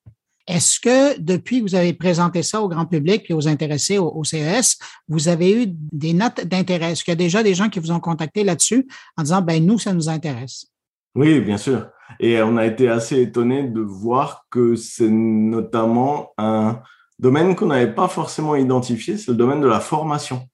Est-ce 0.47 0.79
que 0.79 1.19
depuis 1.19 1.59
que 1.59 1.63
vous 1.63 1.75
avez 1.75 1.93
présenté 1.93 2.41
ça 2.41 2.61
au 2.61 2.69
grand 2.69 2.85
public 2.85 3.25
et 3.29 3.33
aux 3.33 3.49
intéressés 3.49 3.97
au, 3.97 4.23
CES, 4.23 4.77
vous 5.09 5.27
avez 5.27 5.63
eu 5.63 5.65
des 5.67 6.13
notes 6.13 6.45
d'intérêt? 6.45 6.93
Est-ce 6.93 7.03
qu'il 7.03 7.11
y 7.11 7.13
a 7.13 7.15
déjà 7.17 7.43
des 7.43 7.53
gens 7.53 7.67
qui 7.67 7.79
vous 7.79 7.91
ont 7.91 7.99
contacté 7.99 8.45
là-dessus 8.45 8.87
en 9.17 9.23
disant, 9.23 9.41
ben 9.41 9.65
nous, 9.65 9.77
ça 9.77 9.91
nous 9.93 10.07
intéresse? 10.07 10.67
Oui, 11.15 11.41
bien 11.41 11.57
sûr. 11.57 11.87
Et 12.21 12.41
on 12.41 12.55
a 12.55 12.65
été 12.65 12.87
assez 12.87 13.21
étonnés 13.21 13.63
de 13.63 13.81
voir 13.81 14.45
que 14.49 14.75
c'est 14.75 15.09
notamment 15.09 16.31
un 16.37 16.79
domaine 17.19 17.55
qu'on 17.55 17.65
n'avait 17.65 17.93
pas 17.93 18.07
forcément 18.07 18.55
identifié, 18.55 19.17
c'est 19.17 19.31
le 19.31 19.37
domaine 19.37 19.59
de 19.59 19.67
la 19.67 19.81
formation. 19.81 20.47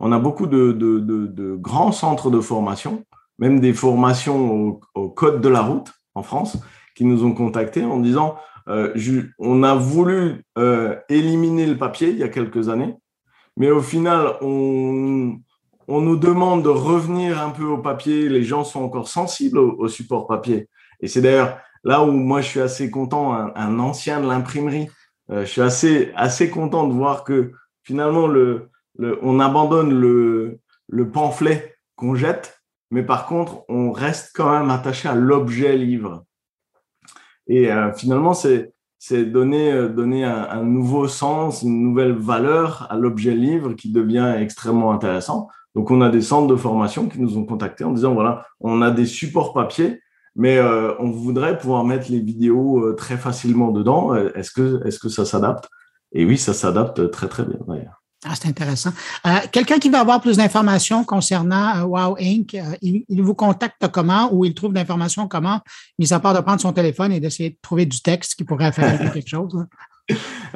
On 0.00 0.10
a 0.10 0.18
beaucoup 0.18 0.46
de, 0.46 0.72
de, 0.72 0.98
de, 0.98 1.54
grands 1.54 1.92
centres 1.92 2.30
de 2.30 2.40
formation, 2.40 3.04
même 3.38 3.60
des 3.60 3.72
formations 3.72 4.52
au, 4.52 4.80
au, 4.94 5.08
code 5.08 5.40
de 5.40 5.48
la 5.48 5.60
route 5.60 5.92
en 6.14 6.22
France, 6.22 6.58
qui 6.96 7.04
nous 7.04 7.24
ont 7.24 7.32
contactés 7.32 7.84
en 7.84 7.98
disant 7.98 8.36
euh, 8.68 8.92
on 9.38 9.62
a 9.62 9.74
voulu 9.74 10.44
euh, 10.58 10.96
éliminer 11.08 11.66
le 11.66 11.78
papier 11.78 12.10
il 12.10 12.18
y 12.18 12.22
a 12.22 12.28
quelques 12.28 12.68
années, 12.68 12.94
mais 13.56 13.70
au 13.70 13.80
final, 13.80 14.34
on, 14.42 15.38
nous 15.88 16.16
demande 16.16 16.62
de 16.64 16.68
revenir 16.68 17.42
un 17.42 17.50
peu 17.50 17.64
au 17.64 17.78
papier. 17.78 18.28
Les 18.28 18.42
gens 18.42 18.64
sont 18.64 18.82
encore 18.82 19.08
sensibles 19.08 19.58
au, 19.58 19.88
support 19.88 20.26
papier. 20.26 20.68
Et 21.00 21.08
c'est 21.08 21.22
d'ailleurs 21.22 21.58
là 21.82 22.02
où 22.04 22.10
moi 22.10 22.40
je 22.42 22.48
suis 22.48 22.60
assez 22.60 22.90
content, 22.90 23.32
un, 23.32 23.78
ancien 23.78 24.20
de 24.20 24.28
l'imprimerie. 24.28 24.88
Euh, 25.30 25.40
je 25.40 25.50
suis 25.50 25.62
assez, 25.62 26.12
assez 26.14 26.50
content 26.50 26.86
de 26.86 26.92
voir 26.92 27.24
que 27.24 27.52
finalement, 27.84 28.26
le, 28.26 28.70
on 29.22 29.40
abandonne 29.40 29.98
le, 29.98 30.58
le 30.88 31.10
pamphlet 31.10 31.74
qu'on 31.96 32.14
jette, 32.14 32.60
mais 32.90 33.02
par 33.02 33.26
contre, 33.26 33.64
on 33.68 33.92
reste 33.92 34.32
quand 34.34 34.50
même 34.50 34.70
attaché 34.70 35.08
à 35.08 35.14
l'objet 35.14 35.76
livre. 35.76 36.24
Et 37.48 37.70
euh, 37.70 37.92
finalement, 37.92 38.34
c'est 38.34 38.72
donner 39.24 39.72
euh, 39.72 40.50
un, 40.50 40.62
nouveau 40.62 41.08
sens, 41.08 41.62
une 41.62 41.82
nouvelle 41.82 42.12
valeur 42.12 42.86
à 42.90 42.96
l'objet 42.96 43.34
livre 43.34 43.72
qui 43.72 43.90
devient 43.90 44.36
extrêmement 44.38 44.92
intéressant. 44.92 45.48
Donc, 45.74 45.90
on 45.90 46.00
a 46.00 46.10
des 46.10 46.22
centres 46.22 46.48
de 46.48 46.56
formation 46.56 47.08
qui 47.08 47.20
nous 47.20 47.36
ont 47.38 47.44
contactés 47.44 47.84
en 47.84 47.92
disant 47.92 48.14
voilà, 48.14 48.44
on 48.60 48.82
a 48.82 48.90
des 48.90 49.06
supports 49.06 49.52
papier, 49.52 50.00
mais 50.36 50.58
euh, 50.58 50.94
on 50.98 51.10
voudrait 51.10 51.58
pouvoir 51.58 51.84
mettre 51.84 52.10
les 52.10 52.20
vidéos 52.20 52.92
très 52.94 53.16
facilement 53.16 53.70
dedans. 53.70 54.14
Est-ce 54.14 54.50
que 54.50 54.86
est-ce 54.86 54.98
que 54.98 55.08
ça 55.08 55.24
s'adapte? 55.24 55.68
Et 56.12 56.24
oui, 56.24 56.38
ça 56.38 56.54
s'adapte 56.54 57.10
très 57.10 57.28
très 57.28 57.44
bien 57.44 57.58
d'ailleurs. 57.66 58.02
Ah, 58.24 58.34
c'est 58.34 58.48
intéressant. 58.48 58.90
Euh, 59.26 59.30
quelqu'un 59.52 59.78
qui 59.78 59.88
veut 59.90 59.96
avoir 59.96 60.20
plus 60.20 60.38
d'informations 60.38 61.04
concernant 61.04 61.76
euh, 61.76 61.84
Wow 61.84 62.16
Inc., 62.18 62.52
euh, 62.54 62.74
il, 62.82 63.22
vous 63.22 63.34
contacte 63.34 63.86
comment 63.92 64.28
ou 64.32 64.44
il 64.44 64.54
trouve 64.54 64.74
l'information 64.74 65.28
comment, 65.28 65.60
mis 66.00 66.12
à 66.12 66.18
part 66.18 66.34
de 66.34 66.40
prendre 66.40 66.60
son 66.60 66.72
téléphone 66.72 67.12
et 67.12 67.20
d'essayer 67.20 67.50
de 67.50 67.56
trouver 67.62 67.86
du 67.86 68.02
texte 68.02 68.34
qui 68.34 68.42
pourrait 68.42 68.72
faire 68.72 68.98
quelque 69.12 69.28
chose? 69.28 69.64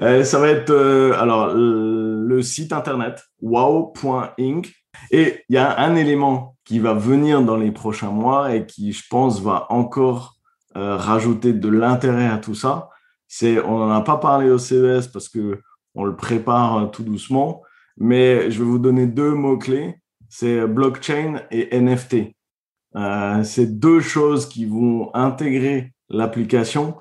ça 0.00 0.38
va 0.38 0.48
être 0.48 0.72
alors 1.20 1.52
le 1.54 2.40
site 2.40 2.72
internet 2.72 3.22
wow.inc 3.42 4.66
et 5.10 5.44
il 5.46 5.54
y 5.54 5.58
a 5.58 5.78
un 5.78 5.94
élément 5.94 6.56
qui 6.64 6.78
va 6.78 6.94
venir 6.94 7.42
dans 7.42 7.58
les 7.58 7.70
prochains 7.70 8.10
mois 8.10 8.54
et 8.54 8.64
qui, 8.64 8.92
je 8.92 9.02
pense, 9.10 9.42
va 9.42 9.66
encore 9.68 10.36
rajouter 10.74 11.52
de 11.52 11.68
l'intérêt 11.68 12.28
à 12.28 12.38
tout 12.38 12.54
ça. 12.54 12.88
C'est, 13.28 13.60
on 13.60 13.78
n'en 13.78 13.90
a 13.90 14.00
pas 14.00 14.16
parlé 14.16 14.48
au 14.48 14.56
CES 14.56 15.08
parce 15.08 15.28
que 15.28 15.60
on 15.94 16.04
le 16.04 16.16
prépare 16.16 16.78
euh, 16.78 16.86
tout 16.86 17.02
doucement. 17.02 17.62
Mais 17.96 18.50
je 18.50 18.58
vais 18.58 18.64
vous 18.64 18.78
donner 18.78 19.06
deux 19.06 19.32
mots-clés. 19.32 19.96
C'est 20.28 20.66
blockchain 20.66 21.42
et 21.50 21.78
NFT. 21.78 22.34
Euh, 22.96 23.42
c'est 23.44 23.78
deux 23.78 24.00
choses 24.00 24.48
qui 24.48 24.64
vont 24.64 25.14
intégrer 25.14 25.92
l'application 26.08 26.96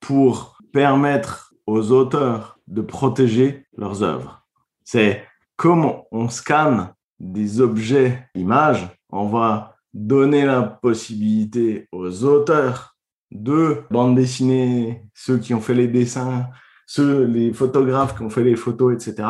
pour 0.00 0.58
permettre 0.72 1.52
aux 1.66 1.90
auteurs 1.90 2.58
de 2.68 2.80
protéger 2.80 3.66
leurs 3.76 4.02
œuvres. 4.02 4.46
C'est 4.84 5.24
comme 5.56 6.02
on 6.12 6.28
scanne 6.28 6.92
des 7.18 7.60
objets 7.60 8.28
images, 8.34 8.88
on 9.10 9.26
va 9.28 9.76
donner 9.94 10.44
la 10.44 10.62
possibilité 10.62 11.88
aux 11.92 12.24
auteurs 12.24 12.96
de 13.30 13.82
bande 13.90 14.14
dessinée, 14.14 15.02
ceux 15.14 15.38
qui 15.38 15.54
ont 15.54 15.60
fait 15.60 15.74
les 15.74 15.88
dessins, 15.88 16.48
ceux, 16.86 17.24
les 17.24 17.52
photographes 17.52 18.16
qui 18.16 18.22
ont 18.22 18.30
fait 18.30 18.44
les 18.44 18.56
photos, 18.56 18.94
etc., 18.94 19.28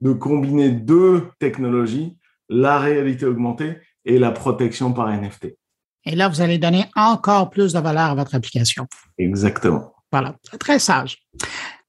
de 0.00 0.12
combiner 0.12 0.70
deux 0.70 1.24
technologies, 1.40 2.16
la 2.48 2.78
réalité 2.78 3.26
augmentée 3.26 3.78
et 4.04 4.18
la 4.18 4.30
protection 4.30 4.92
par 4.92 5.08
NFT. 5.08 5.56
Et 6.04 6.14
là, 6.14 6.28
vous 6.28 6.40
allez 6.40 6.58
donner 6.58 6.86
encore 6.94 7.50
plus 7.50 7.72
de 7.72 7.80
valeur 7.80 8.10
à 8.10 8.14
votre 8.14 8.34
application. 8.34 8.86
Exactement. 9.18 9.92
Voilà, 10.12 10.36
très 10.58 10.78
sage. 10.78 11.18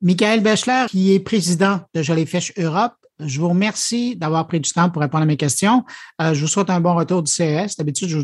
Michael 0.01 0.41
Bechler, 0.41 0.86
qui 0.89 1.13
est 1.13 1.19
président 1.19 1.82
de 1.93 2.01
Jellyfish 2.01 2.53
Europe, 2.58 2.93
je 3.19 3.39
vous 3.39 3.49
remercie 3.49 4.15
d'avoir 4.15 4.47
pris 4.47 4.60
du 4.60 4.69
temps 4.69 4.89
pour 4.89 5.01
répondre 5.01 5.23
à 5.23 5.25
mes 5.25 5.38
questions. 5.38 5.84
Euh, 6.21 6.34
je 6.34 6.41
vous 6.41 6.47
souhaite 6.47 6.69
un 6.69 6.79
bon 6.79 6.95
retour 6.95 7.21
du 7.21 7.32
CES. 7.32 7.75
D'habitude, 7.77 8.10
je, 8.10 8.19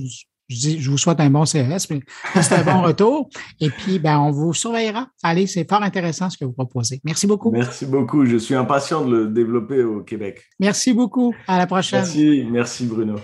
je 0.47 0.57
dis, 0.57 0.81
je 0.81 0.89
vous 0.91 0.97
souhaite 0.97 1.19
un 1.19 1.29
bon 1.29 1.45
CES, 1.45 1.89
mais 1.89 2.01
c'est 2.41 2.53
un 2.53 2.63
bon 2.63 2.81
retour. 2.83 3.29
Et 3.59 3.69
puis, 3.69 3.99
ben, 3.99 4.19
on 4.19 4.31
vous 4.31 4.53
surveillera. 4.53 5.07
Allez, 5.23 5.47
c'est 5.47 5.67
fort 5.67 5.81
intéressant 5.81 6.29
ce 6.29 6.37
que 6.37 6.45
vous 6.45 6.53
proposez. 6.53 7.01
Merci 7.03 7.27
beaucoup. 7.27 7.51
Merci 7.51 7.85
beaucoup. 7.85 8.25
Je 8.25 8.37
suis 8.37 8.55
impatient 8.55 9.05
de 9.05 9.15
le 9.15 9.27
développer 9.27 9.83
au 9.83 10.01
Québec. 10.01 10.41
Merci 10.59 10.93
beaucoup. 10.93 11.33
À 11.47 11.57
la 11.57 11.67
prochaine. 11.67 12.01
Merci. 12.01 12.47
Merci, 12.49 12.85
Bruno. 12.85 13.15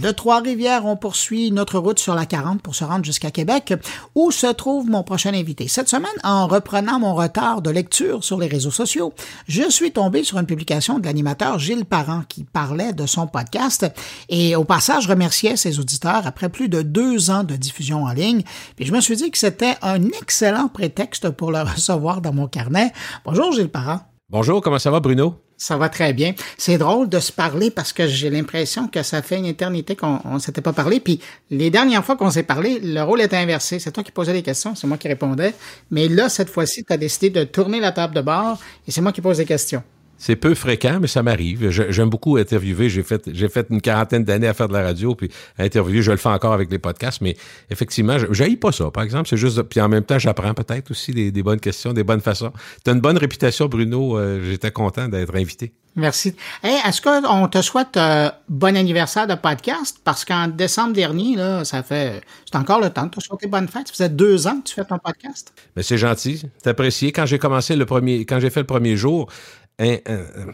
De 0.00 0.10
Trois-Rivières, 0.12 0.86
on 0.86 0.96
poursuit 0.96 1.52
notre 1.52 1.78
route 1.78 1.98
sur 1.98 2.14
la 2.14 2.24
40 2.24 2.62
pour 2.62 2.74
se 2.74 2.84
rendre 2.84 3.04
jusqu'à 3.04 3.30
Québec, 3.30 3.74
où 4.14 4.30
se 4.30 4.46
trouve 4.46 4.88
mon 4.88 5.02
prochain 5.02 5.34
invité. 5.34 5.68
Cette 5.68 5.90
semaine, 5.90 6.10
en 6.24 6.46
reprenant 6.46 6.98
mon 6.98 7.14
retard 7.14 7.60
de 7.60 7.68
lecture 7.68 8.24
sur 8.24 8.38
les 8.38 8.46
réseaux 8.46 8.70
sociaux, 8.70 9.12
je 9.46 9.68
suis 9.68 9.92
tombé 9.92 10.24
sur 10.24 10.38
une 10.38 10.46
publication 10.46 10.98
de 10.98 11.04
l'animateur 11.04 11.58
Gilles 11.58 11.84
Parent 11.84 12.22
qui 12.30 12.44
parlait 12.44 12.94
de 12.94 13.04
son 13.04 13.26
podcast 13.26 13.86
et 14.30 14.56
au 14.56 14.64
passage 14.64 15.06
remerciait 15.06 15.56
ses 15.56 15.78
auditeurs 15.78 16.26
après 16.26 16.48
plus 16.48 16.70
de 16.70 16.80
deux 16.80 17.30
ans 17.30 17.44
de 17.44 17.56
diffusion 17.56 18.04
en 18.04 18.12
ligne. 18.12 18.42
Puis 18.76 18.86
je 18.86 18.92
me 18.92 19.02
suis 19.02 19.16
dit 19.16 19.30
que 19.30 19.38
c'était 19.38 19.76
un 19.82 20.02
excellent 20.22 20.68
prétexte 20.68 21.28
pour 21.28 21.52
le 21.52 21.60
recevoir 21.74 22.22
dans 22.22 22.32
mon 22.32 22.48
carnet. 22.48 22.90
Bonjour 23.26 23.52
Gilles 23.52 23.68
Parent. 23.68 24.00
Bonjour, 24.30 24.62
comment 24.62 24.78
ça 24.78 24.90
va 24.90 25.00
Bruno? 25.00 25.34
Ça 25.62 25.76
va 25.76 25.90
très 25.90 26.14
bien. 26.14 26.32
C'est 26.56 26.78
drôle 26.78 27.10
de 27.10 27.20
se 27.20 27.30
parler 27.30 27.70
parce 27.70 27.92
que 27.92 28.06
j'ai 28.06 28.30
l'impression 28.30 28.88
que 28.88 29.02
ça 29.02 29.20
fait 29.20 29.36
une 29.36 29.44
éternité 29.44 29.94
qu'on 29.94 30.18
ne 30.24 30.38
s'était 30.38 30.62
pas 30.62 30.72
parlé. 30.72 31.00
Puis 31.00 31.20
les 31.50 31.68
dernières 31.68 32.02
fois 32.02 32.16
qu'on 32.16 32.30
s'est 32.30 32.44
parlé, 32.44 32.80
le 32.82 33.02
rôle 33.02 33.20
était 33.20 33.36
inversé. 33.36 33.78
C'est 33.78 33.92
toi 33.92 34.02
qui 34.02 34.10
posais 34.10 34.32
des 34.32 34.42
questions, 34.42 34.74
c'est 34.74 34.86
moi 34.86 34.96
qui 34.96 35.08
répondais. 35.08 35.52
Mais 35.90 36.08
là, 36.08 36.30
cette 36.30 36.48
fois-ci, 36.48 36.82
tu 36.82 36.90
as 36.94 36.96
décidé 36.96 37.28
de 37.28 37.44
tourner 37.44 37.78
la 37.78 37.92
table 37.92 38.14
de 38.14 38.22
bord 38.22 38.58
et 38.88 38.90
c'est 38.90 39.02
moi 39.02 39.12
qui 39.12 39.20
pose 39.20 39.36
des 39.36 39.44
questions. 39.44 39.82
C'est 40.20 40.36
peu 40.36 40.54
fréquent, 40.54 40.98
mais 41.00 41.06
ça 41.06 41.22
m'arrive. 41.22 41.70
J'aime 41.70 42.10
beaucoup 42.10 42.36
interviewer. 42.36 42.90
J'ai 42.90 43.02
fait, 43.02 43.30
j'ai 43.32 43.48
fait 43.48 43.66
une 43.70 43.80
quarantaine 43.80 44.22
d'années 44.22 44.48
à 44.48 44.52
faire 44.52 44.68
de 44.68 44.74
la 44.74 44.82
radio, 44.82 45.14
puis 45.14 45.30
à 45.58 45.62
interviewer. 45.62 46.02
Je 46.02 46.10
le 46.10 46.18
fais 46.18 46.28
encore 46.28 46.52
avec 46.52 46.70
les 46.70 46.78
podcasts, 46.78 47.22
mais 47.22 47.38
effectivement, 47.70 48.18
je 48.18 48.54
pas 48.56 48.70
ça, 48.70 48.90
par 48.90 49.02
exemple. 49.02 49.30
C'est 49.30 49.38
juste, 49.38 49.62
puis 49.62 49.80
en 49.80 49.88
même 49.88 50.04
temps, 50.04 50.18
j'apprends 50.18 50.52
peut-être 50.52 50.90
aussi 50.90 51.12
des, 51.12 51.42
bonnes 51.42 51.58
questions, 51.58 51.94
des 51.94 52.04
bonnes 52.04 52.20
façons. 52.20 52.52
Tu 52.84 52.90
as 52.90 52.92
une 52.92 53.00
bonne 53.00 53.16
réputation, 53.16 53.66
Bruno. 53.66 54.18
Euh, 54.18 54.44
j'étais 54.44 54.70
content 54.70 55.08
d'être 55.08 55.34
invité. 55.34 55.72
Merci. 55.96 56.36
Hey, 56.62 56.78
est-ce 56.86 57.00
qu'on 57.00 57.48
te 57.48 57.62
souhaite 57.62 57.96
euh, 57.96 58.30
bon 58.48 58.76
anniversaire 58.76 59.26
de 59.26 59.34
podcast? 59.34 59.98
Parce 60.04 60.26
qu'en 60.26 60.48
décembre 60.48 60.92
dernier, 60.92 61.34
là, 61.34 61.64
ça 61.64 61.82
fait, 61.82 62.20
c'est 62.44 62.58
encore 62.58 62.80
le 62.80 62.90
temps 62.90 63.06
de 63.06 63.10
te 63.10 63.20
souhaiter 63.20 63.48
bonne 63.48 63.68
fête. 63.68 63.88
Ça 63.88 63.94
faisait 63.94 64.08
deux 64.10 64.46
ans 64.46 64.60
que 64.60 64.68
tu 64.68 64.74
fais 64.74 64.84
ton 64.84 64.98
podcast. 64.98 65.52
Mais 65.76 65.82
c'est 65.82 65.98
gentil. 65.98 66.42
C'est 66.62 66.70
apprécié. 66.70 67.10
Quand 67.10 67.24
j'ai 67.24 67.38
commencé 67.38 67.74
le 67.74 67.86
premier, 67.86 68.26
quand 68.26 68.38
j'ai 68.38 68.50
fait 68.50 68.60
le 68.60 68.66
premier 68.66 68.96
jour, 68.96 69.28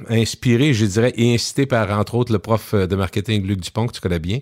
inspiré, 0.09 0.73
je 0.73 0.87
dirais, 0.87 1.13
et 1.17 1.35
incité 1.35 1.67
par, 1.67 1.91
entre 1.99 2.15
autres, 2.15 2.33
le 2.33 2.39
prof 2.39 2.75
de 2.75 2.97
marketing 2.97 3.45
Luc 3.45 3.61
Dupont, 3.61 3.87
que 3.87 3.93
tu 3.93 4.01
connais 4.01 4.21
bien. 4.21 4.39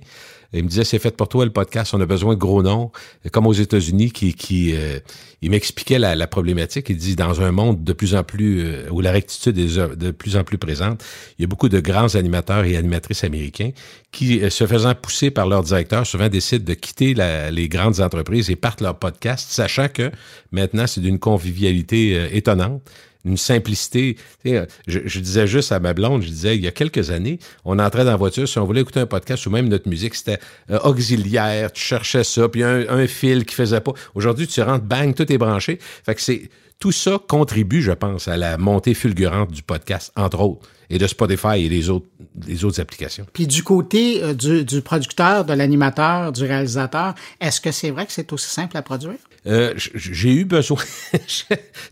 Il 0.54 0.62
me 0.62 0.68
disait, 0.68 0.84
c'est 0.84 0.98
fait 0.98 1.16
pour 1.16 1.28
toi 1.28 1.44
le 1.44 1.50
podcast, 1.50 1.94
on 1.94 2.00
a 2.00 2.06
besoin 2.06 2.34
de 2.34 2.38
gros 2.38 2.62
noms, 2.62 2.92
comme 3.32 3.46
aux 3.46 3.52
États-Unis, 3.52 4.12
qui, 4.12 4.34
qui 4.34 4.74
euh, 4.74 5.00
il 5.42 5.50
m'expliquait 5.50 5.98
la, 5.98 6.26
problématique. 6.26 6.88
Il 6.90 6.96
dit, 6.96 7.16
dans 7.16 7.40
un 7.40 7.50
monde 7.50 7.82
de 7.82 7.92
plus 7.92 8.14
en 8.14 8.22
plus, 8.22 8.62
euh, 8.62 8.88
où 8.90 9.00
la 9.00 9.10
rectitude 9.10 9.58
est 9.58 9.96
de 9.96 10.10
plus 10.12 10.36
en 10.36 10.44
plus 10.44 10.58
présente, 10.58 11.04
il 11.38 11.42
y 11.42 11.44
a 11.44 11.48
beaucoup 11.48 11.68
de 11.68 11.80
grands 11.80 12.14
animateurs 12.14 12.64
et 12.64 12.76
animatrices 12.76 13.24
américains 13.24 13.70
qui, 14.12 14.40
euh, 14.40 14.50
se 14.50 14.66
faisant 14.66 14.94
pousser 14.94 15.30
par 15.30 15.48
leur 15.48 15.64
directeur, 15.64 16.06
souvent 16.06 16.28
décident 16.28 16.64
de 16.64 16.74
quitter 16.74 17.14
les 17.14 17.68
grandes 17.68 18.00
entreprises 18.00 18.48
et 18.48 18.56
partent 18.56 18.80
leur 18.80 18.98
podcast, 18.98 19.50
sachant 19.50 19.88
que 19.88 20.10
maintenant, 20.52 20.86
c'est 20.86 21.00
d'une 21.00 21.18
convivialité 21.18 22.36
étonnante 22.36 22.82
une 23.24 23.36
simplicité. 23.36 24.16
Je, 24.44 24.60
je, 24.86 25.20
disais 25.20 25.46
juste 25.46 25.72
à 25.72 25.80
ma 25.80 25.94
blonde, 25.94 26.22
je 26.22 26.28
disais, 26.28 26.56
il 26.56 26.62
y 26.62 26.66
a 26.66 26.70
quelques 26.70 27.10
années, 27.10 27.38
on 27.64 27.78
entrait 27.78 28.04
dans 28.04 28.10
la 28.10 28.16
voiture, 28.16 28.48
si 28.48 28.58
on 28.58 28.64
voulait 28.64 28.82
écouter 28.82 29.00
un 29.00 29.06
podcast 29.06 29.46
ou 29.46 29.50
même 29.50 29.68
notre 29.68 29.88
musique, 29.88 30.14
c'était 30.14 30.38
euh, 30.70 30.78
auxiliaire, 30.80 31.72
tu 31.72 31.82
cherchais 31.82 32.24
ça, 32.24 32.48
puis 32.48 32.62
un, 32.62 32.88
un 32.88 33.06
fil 33.06 33.44
qui 33.44 33.54
faisait 33.54 33.80
pas. 33.80 33.92
Aujourd'hui, 34.14 34.46
tu 34.46 34.60
rentres, 34.60 34.84
bang, 34.84 35.14
tout 35.14 35.30
est 35.32 35.38
branché. 35.38 35.78
Fait 35.80 36.14
que 36.14 36.20
c'est 36.20 36.50
tout 36.78 36.92
ça 36.92 37.18
contribue, 37.28 37.82
je 37.82 37.92
pense, 37.92 38.28
à 38.28 38.36
la 38.36 38.58
montée 38.58 38.94
fulgurante 38.94 39.50
du 39.50 39.62
podcast, 39.62 40.12
entre 40.16 40.40
autres, 40.40 40.68
et 40.90 40.98
de 40.98 41.06
Spotify 41.06 41.64
et 41.64 41.68
des 41.68 41.90
autres, 41.90 42.06
des 42.34 42.64
autres 42.64 42.80
applications. 42.80 43.26
Puis 43.32 43.46
du 43.46 43.62
côté 43.62 44.22
euh, 44.22 44.34
du, 44.34 44.64
du 44.64 44.82
producteur, 44.82 45.44
de 45.44 45.52
l'animateur, 45.52 46.32
du 46.32 46.44
réalisateur, 46.44 47.14
est-ce 47.40 47.60
que 47.60 47.70
c'est 47.70 47.90
vrai 47.90 48.06
que 48.06 48.12
c'est 48.12 48.32
aussi 48.32 48.48
simple 48.48 48.76
à 48.76 48.82
produire? 48.82 49.18
Euh, 49.46 49.74
j'ai 49.76 50.32
eu 50.32 50.44
besoin, 50.44 50.78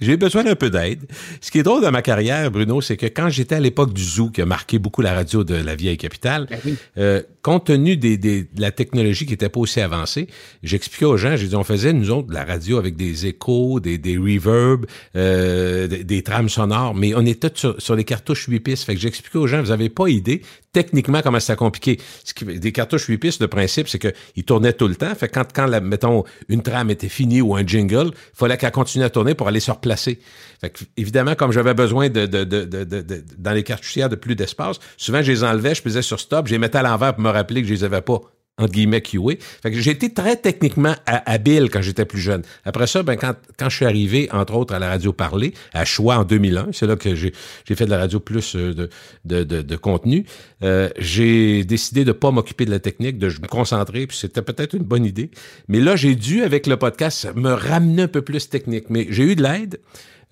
j'ai 0.01 0.13
eu 0.13 0.17
besoin 0.17 0.43
d'un 0.43 0.55
peu 0.55 0.71
d'aide. 0.71 1.01
Ce 1.41 1.51
qui 1.51 1.59
est 1.59 1.63
drôle 1.63 1.83
dans 1.83 1.91
ma 1.91 2.01
carrière, 2.01 2.51
Bruno, 2.51 2.81
c'est 2.81 2.97
que 2.97 3.07
quand 3.07 3.29
j'étais 3.29 3.57
à 3.57 3.61
l'époque 3.61 3.93
du 3.93 4.03
Zoo, 4.03 4.31
qui 4.31 4.41
a 4.41 4.47
marqué 4.47 4.79
beaucoup 4.79 5.03
la 5.03 5.13
radio 5.13 5.45
de 5.45 5.55
la 5.55 5.75
vieille 5.75 5.99
capitale, 5.99 6.47
ben 6.49 6.77
euh, 6.97 7.23
compte 7.43 7.67
tenu 7.67 7.97
des, 7.97 8.17
des, 8.17 8.45
de 8.45 8.61
la 8.61 8.71
technologie 8.71 9.27
qui 9.27 9.35
était 9.35 9.51
pas 9.51 9.61
aussi 9.61 9.81
avancée, 9.81 10.29
j'expliquais 10.63 11.05
aux 11.05 11.19
gens, 11.19 11.37
j'ai 11.37 11.49
dit, 11.49 11.57
on 11.57 11.65
faisait 11.65 11.93
nous 11.93 12.11
autres 12.11 12.29
de 12.29 12.35
la 12.35 12.45
radio 12.45 12.79
avec 12.79 12.97
des 12.97 13.27
échos, 13.27 13.81
des, 13.81 13.99
des 13.99 14.17
reverbs, 14.17 14.87
euh, 15.17 15.87
des, 15.87 16.23
trames 16.23 16.49
sonores, 16.49 16.95
mais 16.95 17.15
on 17.15 17.27
était 17.27 17.51
sur, 17.55 17.81
sur 17.81 17.97
les 17.97 18.05
cartouches 18.05 18.47
8 18.47 18.61
pistes. 18.61 18.82
Fait 18.85 18.95
que 18.95 19.01
j'expliquais 19.01 19.39
aux 19.39 19.47
gens, 19.47 19.61
vous 19.61 19.71
avez 19.71 19.89
pas 19.89 20.09
idée 20.09 20.43
techniquement 20.73 21.21
comment 21.23 21.41
c'est 21.41 21.57
compliqué. 21.57 22.01
Des 22.43 22.73
cartouches 22.73 23.07
8 23.07 23.19
pistes, 23.19 23.41
le 23.43 23.49
principe, 23.49 23.89
c'est 23.89 23.99
qu'ils 23.99 24.45
tournaient 24.45 24.73
tout 24.73 24.89
le 24.89 24.95
temps. 24.95 25.15
Fait 25.15 25.29
que 25.29 25.35
quand, 25.35 25.53
quand 25.53 25.67
la, 25.67 25.81
mettons, 25.81 26.25
une 26.49 26.63
trame 26.63 26.91
était 26.91 27.09
finie 27.09 27.43
ou 27.43 27.55
un 27.55 27.67
jingle, 27.67 28.11
il 28.15 28.37
fallait 28.37 28.57
qu'elle 28.57 28.73
continue 28.73 29.05
à 29.05 29.11
tourner 29.11 29.35
pour 29.35 29.49
aller 29.49 29.61
se 29.61 29.71
replacer. 29.71 30.19
Fait 30.61 30.71
que, 30.71 30.85
évidemment, 30.97 31.35
comme 31.35 31.53
j'avais 31.53 31.75
besoin 31.75 32.09
de, 32.09 32.27
de, 32.27 32.45
de, 32.45 32.65
de, 32.65 33.25
dans 33.39 33.53
les 33.53 33.63
cartouchières 33.63 34.09
de 34.09 34.17
plus 34.17 34.35
d'espace, 34.35 34.79
souvent 34.97 35.23
je 35.23 35.31
les 35.31 35.45
enlevais, 35.45 35.75
je 35.75 35.83
faisais 35.83 36.03
sur 36.03 36.21
stop, 36.21 36.47
je 36.47 36.53
les 36.53 36.59
mettais 36.59 36.79
à 36.79 36.83
l'envers 36.83 37.15
pour 37.15 37.23
me 37.23 37.31
rappeler 37.31 37.63
que 37.63 37.69
je 37.69 37.75
les 37.75 37.85
avais 37.85 38.01
pas 38.01 38.21
entre 38.59 38.73
guillemets 38.73 39.01
QA. 39.01 39.37
Fait 39.63 39.71
que 39.71 39.81
j'ai 39.81 39.91
été 39.93 40.13
très 40.13 40.37
techniquement 40.37 40.95
habile 41.07 41.71
quand 41.71 41.81
j'étais 41.81 42.05
plus 42.05 42.21
jeune. 42.21 42.43
Après 42.65 42.87
ça, 42.87 43.03
ben 43.03 43.17
quand, 43.17 43.35
quand 43.59 43.69
je 43.71 43.77
suis 43.77 43.85
arrivé, 43.87 44.29
entre 44.31 44.55
autres, 44.55 44.75
à 44.75 44.79
la 44.79 44.89
radio 44.89 45.13
parler, 45.13 45.55
à 45.73 45.85
Choix 45.85 46.19
en 46.19 46.25
2001, 46.25 46.69
c'est 46.73 46.87
là 46.87 46.97
que 46.97 47.15
j'ai 47.15 47.33
fait 47.75 47.87
de 47.87 47.91
la 47.91 47.99
radio 47.99 48.21
plus 48.21 48.55
euh, 48.55 48.75
de, 48.75 49.45
de, 49.45 49.63
de, 49.63 49.77
contenu, 49.77 50.27
euh, 50.63 50.91
j'ai 50.99 51.65
décidé 51.65 52.05
de 52.05 52.13
pas 52.13 52.31
m'occuper 52.31 52.67
de 52.67 52.71
la 52.71 52.79
technique, 52.79 53.19
de 53.19 53.29
me 53.29 53.49
concentrer, 53.49 54.07
puis 54.07 54.17
c'était 54.17 54.43
peut-être 54.43 54.75
une 54.75 54.85
bonne 54.85 55.07
idée. 55.07 55.31
Mais 55.69 55.81
là, 55.81 55.97
j'ai 55.97 56.15
dû, 56.15 56.43
avec 56.43 56.67
le 56.67 56.77
podcast, 56.77 57.29
me 57.35 57.53
ramener 57.53 58.03
un 58.03 58.09
peu 58.09 58.23
plus 58.23 58.49
technique. 58.49 58.91
Mais 58.91 59.07
j'ai 59.11 59.25
eu 59.25 59.35
de 59.35 59.43
l'aide. 59.43 59.81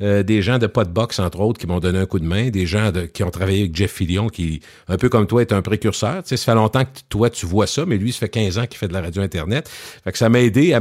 Euh, 0.02 0.22
des 0.22 0.42
gens 0.42 0.58
de 0.58 0.66
Podbox, 0.66 1.18
entre 1.18 1.40
autres, 1.40 1.58
qui 1.58 1.66
m'ont 1.66 1.80
donné 1.80 1.98
un 1.98 2.06
coup 2.06 2.18
de 2.18 2.24
main, 2.24 2.50
des 2.50 2.66
gens 2.66 2.90
qui 3.12 3.22
ont 3.22 3.30
travaillé 3.30 3.60
avec 3.60 3.76
Jeff 3.76 3.92
Fillion, 3.92 4.28
qui, 4.28 4.60
un 4.88 4.96
peu 4.96 5.08
comme 5.08 5.26
toi, 5.26 5.42
est 5.42 5.52
un 5.52 5.62
précurseur. 5.62 6.22
Tu 6.22 6.30
sais, 6.30 6.36
ça 6.36 6.52
fait 6.52 6.54
longtemps 6.54 6.84
que 6.84 7.00
toi, 7.08 7.30
tu 7.30 7.46
vois 7.46 7.66
ça, 7.66 7.84
mais 7.86 7.98
lui, 7.98 8.12
ça 8.12 8.20
fait 8.20 8.28
15 8.28 8.58
ans 8.58 8.66
qu'il 8.66 8.78
fait 8.78 8.88
de 8.88 8.92
la 8.92 9.02
radio 9.02 9.22
Internet. 9.22 9.68
Fait 9.68 10.12
que 10.12 10.18
ça 10.18 10.28
m'a 10.28 10.40
aidé 10.40 10.72
à, 10.72 10.80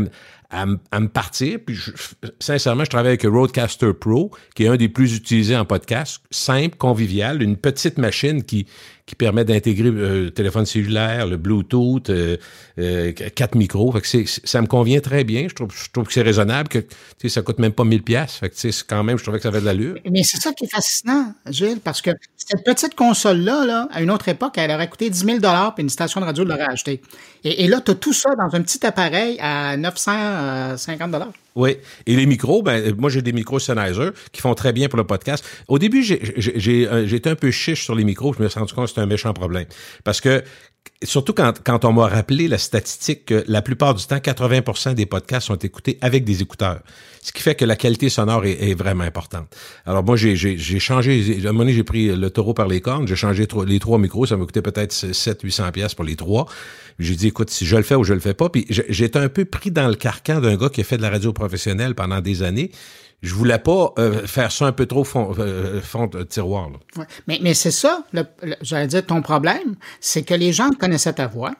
à, 0.49 0.65
me 0.65 1.07
partir. 1.07 1.59
Puis 1.65 1.77
sincèrement, 2.39 2.83
je 2.83 2.89
travaille 2.89 3.09
avec 3.09 3.23
Roadcaster 3.23 3.93
Pro, 3.93 4.31
qui 4.55 4.63
est 4.63 4.67
un 4.67 4.77
des 4.77 4.89
plus 4.89 5.15
utilisés 5.15 5.55
en 5.55 5.65
podcast, 5.65 6.21
simple, 6.31 6.77
convivial, 6.77 7.43
une 7.43 7.57
petite 7.57 7.97
machine 7.97 8.43
qui 8.43 8.65
qui 9.09 9.15
permet 9.15 9.43
d'intégrer 9.43 9.89
euh, 9.89 10.25
le 10.25 10.29
téléphone 10.31 10.67
cellulaire, 10.67 11.25
le 11.25 11.37
Bluetooth, 11.37 12.11
euh, 12.11 12.37
euh, 12.77 13.11
quatre 13.11 13.55
micros. 13.55 13.91
Ça 14.43 14.61
me 14.61 14.67
convient 14.67 14.99
très 14.99 15.23
bien. 15.23 15.47
Je 15.49 15.55
trouve, 15.55 16.05
que 16.05 16.13
c'est 16.13 16.21
raisonnable, 16.21 16.69
que 16.69 17.27
ça 17.27 17.41
coûte 17.41 17.57
même 17.57 17.71
pas 17.71 17.85
1000 17.85 18.03
pièces. 18.03 18.33
Fait 18.33 18.51
que 18.51 18.83
quand 18.87 19.03
même, 19.03 19.17
je 19.17 19.23
trouvais 19.23 19.39
que 19.39 19.43
ça 19.43 19.49
avait 19.49 19.61
de 19.61 19.65
l'allure. 19.65 19.95
Mais 20.11 20.21
c'est 20.21 20.37
ça 20.37 20.53
qui 20.53 20.65
est 20.65 20.67
fascinant, 20.67 21.33
Gilles, 21.49 21.79
parce 21.83 22.03
que 22.03 22.11
cette 22.37 22.63
petite 22.63 22.93
console-là, 22.93 23.65
là, 23.65 23.87
à 23.91 24.03
une 24.03 24.11
autre 24.11 24.29
époque, 24.29 24.53
elle 24.57 24.69
aurait 24.69 24.87
coûté 24.87 25.09
10 25.09 25.25
000 25.25 25.37
puis 25.39 25.81
une 25.81 25.89
station 25.89 26.21
de 26.21 26.25
radio 26.27 26.43
l'aurait 26.43 26.69
acheté. 26.69 27.01
Et, 27.43 27.65
et 27.65 27.67
là, 27.67 27.81
tu 27.81 27.89
as 27.89 27.95
tout 27.95 28.13
ça 28.13 28.35
dans 28.35 28.55
un 28.55 28.61
petit 28.61 28.85
appareil 28.85 29.39
à 29.39 29.75
950 29.75 31.33
oui. 31.59 31.75
Et 32.05 32.15
les 32.15 32.25
micros, 32.25 32.63
ben, 32.63 32.95
moi, 32.97 33.09
j'ai 33.09 33.21
des 33.21 33.33
micros 33.33 33.59
Sennheiser 33.59 34.11
qui 34.31 34.41
font 34.41 34.55
très 34.55 34.71
bien 34.71 34.87
pour 34.87 34.97
le 34.97 35.03
podcast. 35.03 35.43
Au 35.67 35.77
début, 35.77 36.03
j'ai 36.03 37.15
été 37.15 37.29
un 37.29 37.35
peu 37.35 37.51
chiche 37.51 37.83
sur 37.83 37.95
les 37.95 38.05
micros. 38.05 38.33
Je 38.33 38.41
me 38.41 38.47
suis 38.47 38.59
rendu 38.59 38.73
compte 38.73 38.85
que 38.85 38.89
c'était 38.89 39.01
un 39.01 39.05
méchant 39.05 39.33
problème. 39.33 39.65
Parce 40.05 40.21
que 40.21 40.41
surtout 41.03 41.33
quand, 41.33 41.61
quand 41.63 41.85
on 41.85 41.93
m'a 41.93 42.07
rappelé 42.07 42.47
la 42.47 42.57
statistique 42.57 43.25
que 43.25 43.43
la 43.47 43.61
plupart 43.61 43.95
du 43.95 44.05
temps, 44.05 44.17
80% 44.17 44.95
des 44.95 45.05
podcasts 45.05 45.47
sont 45.47 45.55
écoutés 45.55 45.97
avec 46.01 46.25
des 46.25 46.41
écouteurs. 46.41 46.81
Ce 47.21 47.31
qui 47.31 47.41
fait 47.41 47.55
que 47.55 47.65
la 47.65 47.75
qualité 47.75 48.09
sonore 48.09 48.45
est, 48.45 48.73
vraiment 48.73 49.03
importante. 49.03 49.53
Alors 49.85 50.03
moi, 50.03 50.15
j'ai 50.15 50.57
changé, 50.79 51.37
à 51.37 51.49
un 51.49 51.51
moment 51.51 51.59
donné, 51.59 51.73
j'ai 51.73 51.83
pris 51.83 52.07
le 52.15 52.29
taureau 52.29 52.53
par 52.53 52.67
les 52.67 52.81
cornes, 52.81 53.07
j'ai 53.07 53.15
changé 53.15 53.45
les 53.65 53.79
trois 53.79 53.97
micros, 53.97 54.25
ça 54.25 54.37
m'a 54.37 54.45
coûté 54.45 54.61
peut-être 54.61 54.93
700-800 54.93 55.71
pièces 55.71 55.95
pour 55.95 56.05
les 56.05 56.15
trois. 56.15 56.47
J'ai 56.97 57.15
dit, 57.15 57.27
écoute, 57.27 57.49
si 57.49 57.65
je 57.65 57.75
le 57.75 57.83
fais 57.83 57.95
ou 57.95 58.03
je 58.03 58.13
le 58.13 58.19
fais 58.19 58.33
pas, 58.33 58.49
puis 58.49 58.65
j'étais 58.69 59.19
un 59.19 59.29
peu 59.29 59.45
pris 59.45 59.71
dans 59.71 59.87
le 59.87 59.95
carcan 59.95 60.39
d'un 60.39 60.55
gars 60.55 60.69
qui 60.69 60.81
a 60.81 60.83
fait 60.83 60.97
de 60.97 61.01
la 61.01 61.09
radio 61.09 61.33
professionnelle 61.33 61.95
pendant 61.95 62.21
des 62.21 62.43
années 62.43 62.71
je 63.21 63.33
voulais 63.33 63.59
pas 63.59 63.93
euh, 63.97 64.25
faire 64.25 64.51
ça 64.51 64.65
un 64.65 64.71
peu 64.71 64.85
trop 64.85 65.03
fond, 65.03 65.33
euh, 65.39 65.81
fond 65.81 66.07
de 66.07 66.23
tiroir. 66.23 66.69
Mais, 67.27 67.53
c'est 67.53 67.71
ça, 67.71 68.03
j'allais 68.61 68.87
dire, 68.87 69.05
ton 69.05 69.21
problème, 69.21 69.75
c'est 69.99 70.23
que 70.23 70.33
les 70.33 70.53
gens 70.53 70.69
connaissaient 70.71 71.13
ta 71.13 71.27
voix. 71.27 71.53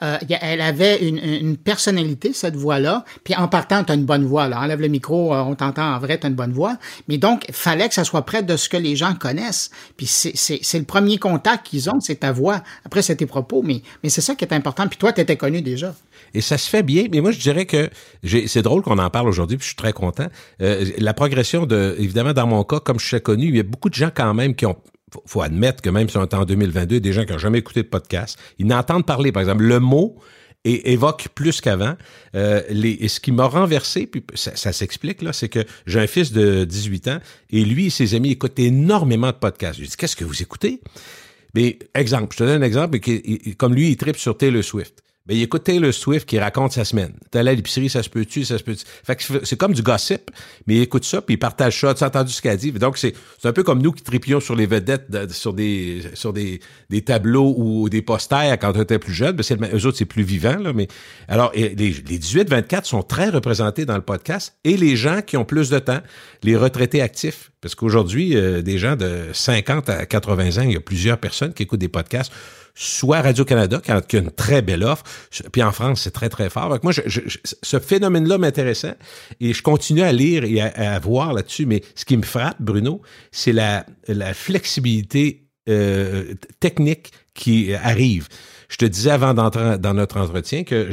Euh, 0.00 0.16
elle 0.28 0.60
avait 0.60 1.04
une, 1.08 1.56
personnalité, 1.56 2.32
cette 2.32 2.54
voix-là. 2.54 3.04
Puis 3.24 3.34
en 3.34 3.48
partant, 3.48 3.82
tu 3.82 3.90
as 3.90 3.96
une 3.96 4.04
bonne 4.04 4.24
voix. 4.24 4.46
Là. 4.46 4.60
Enlève 4.60 4.80
le 4.80 4.86
micro, 4.86 5.34
on 5.34 5.56
t'entend 5.56 5.92
en 5.92 5.98
vrai, 5.98 6.18
tu 6.18 6.26
as 6.26 6.30
une 6.30 6.36
bonne 6.36 6.52
voix. 6.52 6.76
Mais 7.08 7.18
donc, 7.18 7.46
il 7.48 7.54
fallait 7.54 7.88
que 7.88 7.94
ça 7.94 8.04
soit 8.04 8.22
près 8.22 8.44
de 8.44 8.56
ce 8.56 8.68
que 8.68 8.76
les 8.76 8.94
gens 8.94 9.14
connaissent. 9.14 9.70
Puis 9.96 10.06
c'est 10.06 10.78
le 10.78 10.84
premier 10.84 11.18
contact 11.18 11.66
qu'ils 11.66 11.90
ont, 11.90 11.98
c'est 11.98 12.20
ta 12.20 12.30
voix. 12.30 12.62
Après, 12.84 13.02
c'est 13.02 13.16
tes 13.16 13.26
propos. 13.26 13.62
Mais, 13.64 13.82
mais 14.04 14.08
c'est 14.08 14.20
ça 14.20 14.36
qui 14.36 14.44
est 14.44 14.54
important. 14.54 14.86
Puis 14.86 14.98
toi, 14.98 15.12
tu 15.12 15.20
étais 15.20 15.36
connu 15.36 15.62
déjà. 15.62 15.92
Et 16.34 16.40
ça 16.40 16.58
se 16.58 16.68
fait 16.68 16.82
bien, 16.82 17.06
mais 17.10 17.20
moi 17.20 17.30
je 17.30 17.38
dirais 17.38 17.66
que 17.66 17.88
c'est 18.46 18.62
drôle 18.62 18.82
qu'on 18.82 18.98
en 18.98 19.10
parle 19.10 19.28
aujourd'hui, 19.28 19.56
puis 19.56 19.64
je 19.64 19.68
suis 19.68 19.76
très 19.76 19.92
content. 19.92 20.28
Euh, 20.62 20.84
la 20.98 21.14
progression 21.14 21.66
de, 21.66 21.96
évidemment, 21.98 22.32
dans 22.32 22.46
mon 22.46 22.64
cas, 22.64 22.80
comme 22.80 22.98
je 22.98 23.06
suis 23.06 23.20
connu, 23.20 23.48
il 23.48 23.56
y 23.56 23.60
a 23.60 23.64
beaucoup 23.64 23.88
de 23.88 23.94
gens 23.94 24.10
quand 24.14 24.34
même 24.34 24.54
qui 24.54 24.66
ont 24.66 24.76
faut 25.26 25.40
admettre 25.40 25.80
que 25.80 25.88
même 25.88 26.08
si 26.10 26.18
on 26.18 26.22
est 26.22 26.34
en 26.34 26.44
2022, 26.44 27.00
des 27.00 27.12
gens 27.14 27.24
qui 27.24 27.32
n'ont 27.32 27.38
jamais 27.38 27.58
écouté 27.58 27.82
de 27.82 27.88
podcast, 27.88 28.38
ils 28.58 28.66
n'entendent 28.66 29.06
parler. 29.06 29.32
Par 29.32 29.40
exemple, 29.40 29.62
le 29.62 29.80
mot 29.80 30.18
évoque 30.64 31.28
plus 31.34 31.60
qu'avant. 31.60 31.96
Euh, 32.34 32.62
et 32.70 33.08
ce 33.08 33.20
qui 33.20 33.32
m'a 33.32 33.46
renversé, 33.46 34.06
puis 34.06 34.22
ça, 34.34 34.72
s'explique, 34.72 35.22
là, 35.22 35.32
c'est 35.32 35.48
que 35.48 35.64
j'ai 35.86 36.00
un 36.00 36.06
fils 36.06 36.32
de 36.32 36.64
18 36.64 37.08
ans 37.08 37.18
et 37.50 37.64
lui 37.64 37.86
et 37.86 37.90
ses 37.90 38.14
amis 38.14 38.32
écoutent 38.32 38.58
énormément 38.58 39.28
de 39.28 39.36
podcasts. 39.36 39.80
Je 39.80 39.84
dis, 39.84 39.96
qu'est-ce 39.96 40.16
que 40.16 40.24
vous 40.24 40.42
écoutez? 40.42 40.80
Mais, 41.54 41.78
exemple, 41.94 42.28
je 42.32 42.38
te 42.38 42.44
donne 42.44 42.62
un 42.62 42.66
exemple, 42.66 42.98
comme 43.56 43.74
lui, 43.74 43.90
il 43.90 43.96
tripe 43.96 44.16
sur 44.16 44.36
Taylor 44.36 44.62
Swift. 44.62 45.02
Ben, 45.28 45.36
il 45.36 45.42
écoute 45.42 45.64
Taylor 45.64 45.92
Swift 45.92 46.26
qui 46.26 46.38
raconte 46.38 46.72
sa 46.72 46.86
semaine. 46.86 47.12
T'es 47.30 47.40
allé 47.40 47.50
à 47.50 47.54
l'épicerie, 47.54 47.90
ça 47.90 48.02
se 48.02 48.08
peut-tu, 48.08 48.46
ça 48.46 48.56
se 48.56 48.64
peut-tu? 48.64 48.84
Fait 49.04 49.14
que 49.14 49.44
c'est 49.44 49.58
comme 49.58 49.74
du 49.74 49.82
gossip, 49.82 50.30
mais 50.66 50.76
il 50.76 50.82
écoute 50.82 51.04
ça, 51.04 51.20
puis 51.20 51.34
il 51.34 51.38
partage 51.38 51.78
ça, 51.78 51.92
tu 51.92 52.02
as 52.02 52.06
entendu 52.06 52.32
ce 52.32 52.40
qu'elle 52.40 52.56
dit? 52.56 52.72
Donc, 52.72 52.96
c'est 52.96 53.14
un 53.44 53.52
peu 53.52 53.62
comme 53.62 53.82
nous 53.82 53.92
qui 53.92 54.02
tripions 54.02 54.40
sur 54.40 54.56
les 54.56 54.64
vedettes, 54.64 55.30
sur 55.32 55.52
des 55.52 56.00
sur 56.14 56.32
des, 56.32 56.60
des 56.88 57.02
tableaux 57.02 57.54
ou 57.58 57.90
des 57.90 58.00
posters 58.00 58.58
quand 58.58 58.72
on 58.74 58.80
était 58.80 58.98
plus 58.98 59.12
jeune. 59.12 59.36
Ben, 59.36 59.68
eux 59.74 59.84
autres, 59.84 59.98
c'est 59.98 60.06
plus 60.06 60.22
vivant, 60.22 60.56
là, 60.56 60.72
mais... 60.72 60.88
Alors, 61.28 61.52
les, 61.54 61.74
les 61.74 62.18
18-24 62.18 62.84
sont 62.84 63.02
très 63.02 63.28
représentés 63.28 63.84
dans 63.84 63.96
le 63.96 64.02
podcast, 64.02 64.56
et 64.64 64.78
les 64.78 64.96
gens 64.96 65.20
qui 65.20 65.36
ont 65.36 65.44
plus 65.44 65.68
de 65.68 65.78
temps, 65.78 66.00
les 66.42 66.56
retraités 66.56 67.02
actifs. 67.02 67.50
Parce 67.60 67.74
qu'aujourd'hui, 67.74 68.36
euh, 68.36 68.62
des 68.62 68.78
gens 68.78 68.96
de 68.96 69.26
50 69.32 69.88
à 69.88 70.06
80 70.06 70.62
ans, 70.62 70.64
il 70.64 70.72
y 70.72 70.76
a 70.76 70.80
plusieurs 70.80 71.18
personnes 71.18 71.52
qui 71.52 71.64
écoutent 71.64 71.80
des 71.80 71.88
podcasts 71.88 72.32
soit 72.80 73.22
Radio-Canada, 73.22 73.82
qui 73.82 74.16
a 74.16 74.20
une 74.20 74.30
très 74.30 74.62
belle 74.62 74.84
offre, 74.84 75.02
puis 75.50 75.64
en 75.64 75.72
France, 75.72 76.02
c'est 76.02 76.12
très, 76.12 76.28
très 76.28 76.48
fort. 76.48 76.78
Moi, 76.84 76.92
ce 76.92 77.78
phénomène-là 77.80 78.38
m'intéressait 78.38 78.94
et 79.40 79.52
je 79.52 79.62
continue 79.62 80.02
à 80.02 80.12
lire 80.12 80.44
et 80.44 80.60
à, 80.60 80.98
voir 81.00 81.32
là-dessus, 81.32 81.66
mais 81.66 81.82
ce 81.96 82.04
qui 82.04 82.16
me 82.16 82.22
frappe, 82.22 82.56
Bruno, 82.60 83.02
c'est 83.32 83.52
la, 83.52 83.84
la 84.06 84.32
flexibilité 84.32 85.48
euh, 85.68 86.34
technique 86.60 87.12
qui 87.34 87.74
arrive. 87.74 88.28
Je 88.68 88.76
te 88.76 88.84
disais 88.84 89.10
avant 89.10 89.34
d'entrer 89.34 89.78
dans 89.78 89.94
notre 89.94 90.18
entretien 90.18 90.62
que 90.62 90.88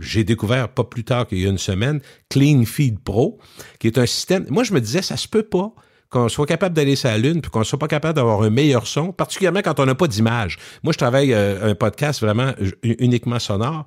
j'ai 0.00 0.24
découvert 0.24 0.68
pas 0.68 0.84
plus 0.84 1.04
tard 1.04 1.26
qu'il 1.26 1.38
y 1.38 1.46
a 1.46 1.48
une 1.48 1.58
semaine 1.58 2.00
Clean 2.28 2.64
Feed 2.64 2.98
Pro, 3.00 3.38
qui 3.78 3.86
est 3.86 3.96
un 3.96 4.06
système. 4.06 4.44
Moi, 4.50 4.64
je 4.64 4.74
me 4.74 4.80
disais, 4.80 5.00
ça 5.00 5.16
se 5.16 5.28
peut 5.28 5.44
pas 5.44 5.72
qu'on 6.12 6.28
soit 6.28 6.46
capable 6.46 6.76
d'aller 6.76 6.94
sur 6.94 7.08
la 7.08 7.18
Lune, 7.18 7.40
puis 7.40 7.50
qu'on 7.50 7.64
soit 7.64 7.78
pas 7.78 7.88
capable 7.88 8.14
d'avoir 8.14 8.42
un 8.42 8.50
meilleur 8.50 8.86
son, 8.86 9.12
particulièrement 9.12 9.62
quand 9.62 9.80
on 9.80 9.86
n'a 9.86 9.94
pas 9.94 10.06
d'image. 10.06 10.58
Moi, 10.82 10.92
je 10.92 10.98
travaille 10.98 11.32
euh, 11.32 11.70
un 11.70 11.74
podcast 11.74 12.20
vraiment 12.20 12.52
uniquement 12.82 13.38
sonore. 13.38 13.86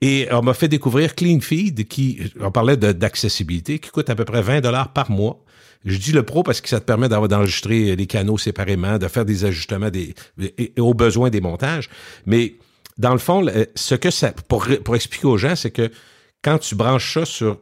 Et 0.00 0.26
on 0.32 0.40
m'a 0.40 0.54
fait 0.54 0.68
découvrir 0.68 1.14
Clean 1.14 1.38
Feed, 1.40 1.86
qui, 1.86 2.32
on 2.40 2.50
parlait 2.50 2.78
d'accessibilité, 2.78 3.78
qui 3.78 3.90
coûte 3.90 4.08
à 4.08 4.14
peu 4.14 4.24
près 4.24 4.40
20 4.40 4.62
dollars 4.62 4.92
par 4.94 5.10
mois. 5.10 5.44
Je 5.84 5.98
dis 5.98 6.12
le 6.12 6.22
pro 6.22 6.42
parce 6.42 6.62
que 6.62 6.68
ça 6.68 6.80
te 6.80 6.86
permet 6.86 7.08
d'enregistrer 7.08 7.94
les 7.94 8.06
canaux 8.06 8.38
séparément, 8.38 8.98
de 8.98 9.06
faire 9.08 9.26
des 9.26 9.44
ajustements 9.44 9.90
des, 9.90 10.14
et, 10.58 10.72
aux 10.80 10.94
besoins 10.94 11.28
des 11.28 11.42
montages. 11.42 11.90
Mais 12.24 12.54
dans 12.96 13.12
le 13.12 13.18
fond, 13.18 13.44
ce 13.74 13.94
que 13.94 14.10
ça, 14.10 14.32
pour, 14.48 14.66
pour 14.84 14.96
expliquer 14.96 15.26
aux 15.26 15.36
gens, 15.36 15.54
c'est 15.54 15.70
que 15.70 15.90
quand 16.42 16.58
tu 16.58 16.74
branches 16.74 17.12
ça 17.12 17.24
sur 17.26 17.58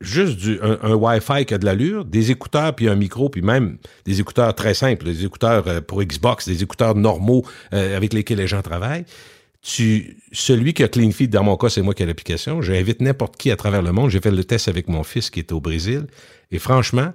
juste 0.00 0.36
du, 0.38 0.58
un, 0.60 0.94
Wi-Fi 0.94 1.44
qui 1.46 1.54
a 1.54 1.58
de 1.58 1.64
l'allure, 1.64 2.04
des 2.04 2.30
écouteurs 2.30 2.74
puis 2.74 2.88
un 2.88 2.94
micro, 2.94 3.28
puis 3.28 3.42
même 3.42 3.78
des 4.04 4.20
écouteurs 4.20 4.54
très 4.54 4.74
simples, 4.74 5.06
des 5.06 5.24
écouteurs 5.24 5.66
euh, 5.68 5.80
pour 5.80 6.02
Xbox, 6.02 6.46
des 6.46 6.62
écouteurs 6.62 6.94
normaux 6.94 7.44
euh, 7.72 7.96
avec 7.96 8.12
lesquels 8.12 8.38
les 8.38 8.46
gens 8.46 8.62
travaillent. 8.62 9.04
Tu, 9.62 10.18
celui 10.32 10.74
qui 10.74 10.84
a 10.84 10.88
CleanFeed, 10.88 11.30
dans 11.30 11.42
mon 11.42 11.56
cas, 11.56 11.68
c'est 11.68 11.82
moi 11.82 11.92
qui 11.92 12.02
ai 12.02 12.06
l'application. 12.06 12.62
J'invite 12.62 13.00
n'importe 13.00 13.36
qui 13.36 13.50
à 13.50 13.56
travers 13.56 13.82
le 13.82 13.90
monde. 13.90 14.10
J'ai 14.10 14.20
fait 14.20 14.30
le 14.30 14.44
test 14.44 14.68
avec 14.68 14.86
mon 14.86 15.02
fils 15.02 15.28
qui 15.28 15.40
était 15.40 15.54
au 15.54 15.60
Brésil. 15.60 16.06
Et 16.52 16.60
franchement, 16.60 17.12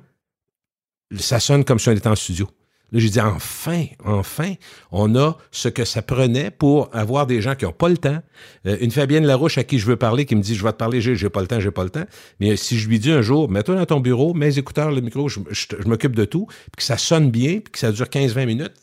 ça 1.17 1.39
sonne 1.39 1.63
comme 1.63 1.79
si 1.79 1.87
on 1.87 1.93
était 1.93 2.07
en 2.07 2.15
studio. 2.15 2.49
Là, 2.91 2.99
j'ai 2.99 3.10
dit, 3.10 3.21
enfin, 3.21 3.86
enfin, 4.04 4.54
on 4.91 5.15
a 5.15 5.38
ce 5.51 5.69
que 5.69 5.86
ça 5.86 6.01
prenait 6.01 6.51
pour 6.51 6.93
avoir 6.93 7.25
des 7.25 7.41
gens 7.41 7.56
qui 7.56 7.63
n'ont 7.63 7.71
pas 7.71 7.88
le 7.88 7.97
temps. 7.97 8.21
Euh, 8.65 8.77
une 8.82 8.91
Fabienne 8.91 9.25
Larouche 9.25 9.58
à 9.58 9.63
qui 9.63 9.80
je 9.80 9.86
veux 9.86 9.95
parler, 9.95 10.25
qui 10.25 10.36
me 10.36 10.41
dit, 10.41 10.56
je 10.56 10.63
vais 10.63 10.73
te 10.73 10.77
parler, 10.77 10.99
j'ai, 10.99 11.30
pas 11.30 11.39
le 11.39 11.47
temps, 11.47 11.62
j'ai 11.62 11.71
pas 11.71 11.86
le 11.86 11.89
temps. 11.89 12.06
Mais 12.41 12.58
si 12.58 12.77
je 12.77 12.89
lui 12.89 12.99
dis 12.99 13.12
un 13.12 13.21
jour, 13.21 13.49
mets-toi 13.49 13.75
dans 13.75 13.86
ton 13.86 13.99
bureau, 14.01 14.34
mets 14.34 14.47
les 14.47 14.60
écouteurs, 14.60 14.91
le 14.91 14.99
micro, 14.99 15.30
je, 15.30 15.39
m'occupe 15.86 16.15
de 16.15 16.25
tout, 16.25 16.47
puis 16.47 16.77
que 16.77 16.84
ça 16.84 16.97
sonne 16.97 17.32
bien, 17.32 17.60
puis 17.60 17.71
que 17.71 17.80
ça 17.80 17.93
dure 17.93 18.08
15-20 18.08 18.45
minutes, 18.45 18.73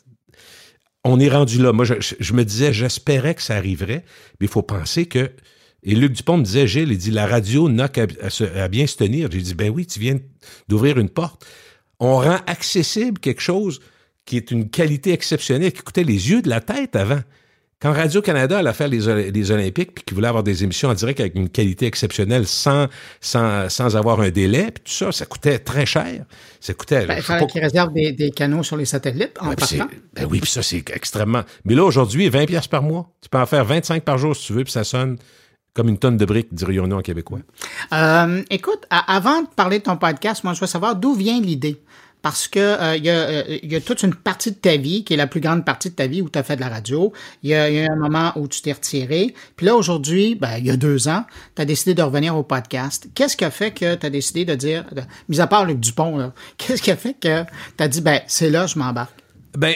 on 1.03 1.19
est 1.19 1.29
rendu 1.29 1.61
là. 1.61 1.71
Moi, 1.71 1.85
je, 1.85 2.33
me 2.33 2.43
disais, 2.43 2.73
j'espérais 2.73 3.35
que 3.35 3.43
ça 3.43 3.55
arriverait, 3.55 4.03
mais 4.39 4.47
il 4.47 4.49
faut 4.49 4.63
penser 4.63 5.05
que 5.05 5.31
et 5.83 5.95
Luc 5.95 6.11
Dupont 6.11 6.37
me 6.37 6.43
disait, 6.43 6.67
Gilles, 6.67 6.91
il 6.91 6.97
dit, 6.97 7.11
la 7.11 7.25
radio 7.25 7.69
n'a 7.69 7.87
qu'à 7.87 8.05
bien 8.67 8.85
se 8.85 8.97
tenir. 8.97 9.29
J'ai 9.31 9.39
dit, 9.39 9.53
ben 9.53 9.69
oui, 9.69 9.85
tu 9.85 10.01
viens 10.01 10.17
d'ouvrir 10.67 10.97
une 10.97 11.07
porte. 11.07 11.45
On 12.01 12.17
rend 12.17 12.39
accessible 12.47 13.17
quelque 13.17 13.41
chose 13.41 13.79
qui 14.29 14.37
est 14.37 14.51
une 14.51 14.69
qualité 14.69 15.11
exceptionnelle, 15.11 15.71
qui 15.71 15.81
coûtait 15.81 16.03
les 16.03 16.29
yeux 16.29 16.43
de 16.43 16.49
la 16.49 16.61
tête 16.61 16.95
avant. 16.95 17.19
Quand 17.81 17.91
Radio-Canada 17.93 18.59
allait 18.59 18.73
faire 18.73 18.87
les, 18.87 19.31
les 19.31 19.51
Olympiques, 19.51 19.95
puis 19.95 20.03
qui 20.03 20.13
voulait 20.13 20.27
avoir 20.27 20.43
des 20.43 20.63
émissions 20.63 20.89
en 20.89 20.93
direct 20.93 21.19
avec 21.19 21.33
une 21.33 21.49
qualité 21.49 21.87
exceptionnelle 21.87 22.45
sans, 22.45 22.87
sans, 23.21 23.69
sans 23.69 23.95
avoir 23.95 24.19
un 24.19 24.29
délai, 24.29 24.69
puis 24.69 24.83
tout 24.83 24.91
ça, 24.91 25.11
ça 25.11 25.25
coûtait 25.25 25.57
très 25.57 25.87
cher. 25.87 26.25
Ça 26.59 26.75
coûtait... 26.75 27.07
Ben, 27.07 27.15
il 27.17 27.23
fallait 27.23 27.47
qu'ils 27.47 27.61
réservent 27.61 27.91
des, 27.91 28.11
des, 28.11 28.29
canaux 28.29 28.61
sur 28.61 28.77
les 28.77 28.85
satellites 28.85 29.35
en 29.39 29.55
partant. 29.55 29.87
Ben 30.13 30.27
oui, 30.29 30.41
puis 30.41 30.51
ça, 30.51 30.61
c'est 30.61 30.83
extrêmement... 30.93 31.41
Mais 31.65 31.73
là, 31.73 31.83
aujourd'hui, 31.85 32.29
20 32.29 32.45
pièces 32.45 32.67
par 32.67 32.83
mois. 32.83 33.09
Tu 33.21 33.29
peux 33.29 33.39
en 33.39 33.47
faire 33.47 33.65
25 33.65 34.03
par 34.03 34.19
jour 34.19 34.35
si 34.35 34.47
tu 34.47 34.53
veux, 34.53 34.63
puis 34.63 34.73
ça 34.73 34.83
sonne 34.83 35.17
comme 35.73 35.89
une 35.89 35.97
tonne 35.97 36.17
de 36.17 36.25
briques, 36.25 36.53
dirions-nous 36.53 36.97
en 36.97 37.01
québécois. 37.01 37.39
Euh, 37.93 38.43
écoute, 38.49 38.85
avant 38.89 39.41
de 39.41 39.47
parler 39.55 39.79
de 39.79 39.85
ton 39.85 39.97
podcast, 39.97 40.43
moi, 40.43 40.53
je 40.53 40.59
veux 40.59 40.67
savoir 40.67 40.95
d'où 40.95 41.13
vient 41.13 41.39
l'idée. 41.39 41.81
Parce 42.21 42.47
que 42.47 42.59
euh, 42.59 42.97
il 42.97 43.05
y, 43.05 43.09
a, 43.09 43.49
y, 43.49 43.75
a, 43.75 43.81
toute 43.81 44.03
une 44.03 44.13
partie 44.13 44.51
de 44.51 44.57
ta 44.57 44.75
vie 44.77 45.03
qui 45.03 45.13
est 45.13 45.17
la 45.17 45.27
plus 45.27 45.39
grande 45.39 45.63
partie 45.63 45.89
de 45.89 45.95
ta 45.95 46.07
vie 46.07 46.21
où 46.21 46.29
tu 46.29 46.37
as 46.37 46.43
fait 46.43 46.55
de 46.55 46.61
la 46.61 46.69
radio. 46.69 47.13
Il 47.43 47.49
y, 47.49 47.55
a, 47.55 47.69
y 47.69 47.79
a 47.79 47.91
un 47.91 47.95
moment 47.95 48.33
où 48.35 48.47
tu 48.47 48.61
t'es 48.61 48.73
retiré. 48.73 49.33
Puis 49.55 49.65
là, 49.65 49.75
aujourd'hui, 49.75 50.35
ben, 50.35 50.57
il 50.57 50.65
y 50.65 50.71
a 50.71 50.77
deux 50.77 51.07
ans, 51.07 51.25
tu 51.55 51.61
as 51.61 51.65
décidé 51.65 51.93
de 51.93 52.01
revenir 52.01 52.35
au 52.35 52.43
podcast. 52.43 53.07
Qu'est-ce 53.15 53.37
qui 53.37 53.45
a 53.45 53.51
fait 53.51 53.71
que 53.71 53.95
tu 53.95 54.05
as 54.05 54.09
décidé 54.09 54.45
de 54.45 54.55
dire, 54.55 54.85
mis 55.29 55.39
à 55.39 55.47
part 55.47 55.65
Luc 55.65 55.79
Dupont, 55.79 56.31
qu'est-ce 56.57 56.81
qui 56.81 56.91
a 56.91 56.97
fait 56.97 57.13
que 57.13 57.43
tu 57.77 57.83
as 57.83 57.87
dit, 57.87 58.01
ben, 58.01 58.21
c'est 58.27 58.49
là, 58.49 58.67
je 58.67 58.77
m'embarque? 58.77 59.13
Ben, 59.57 59.75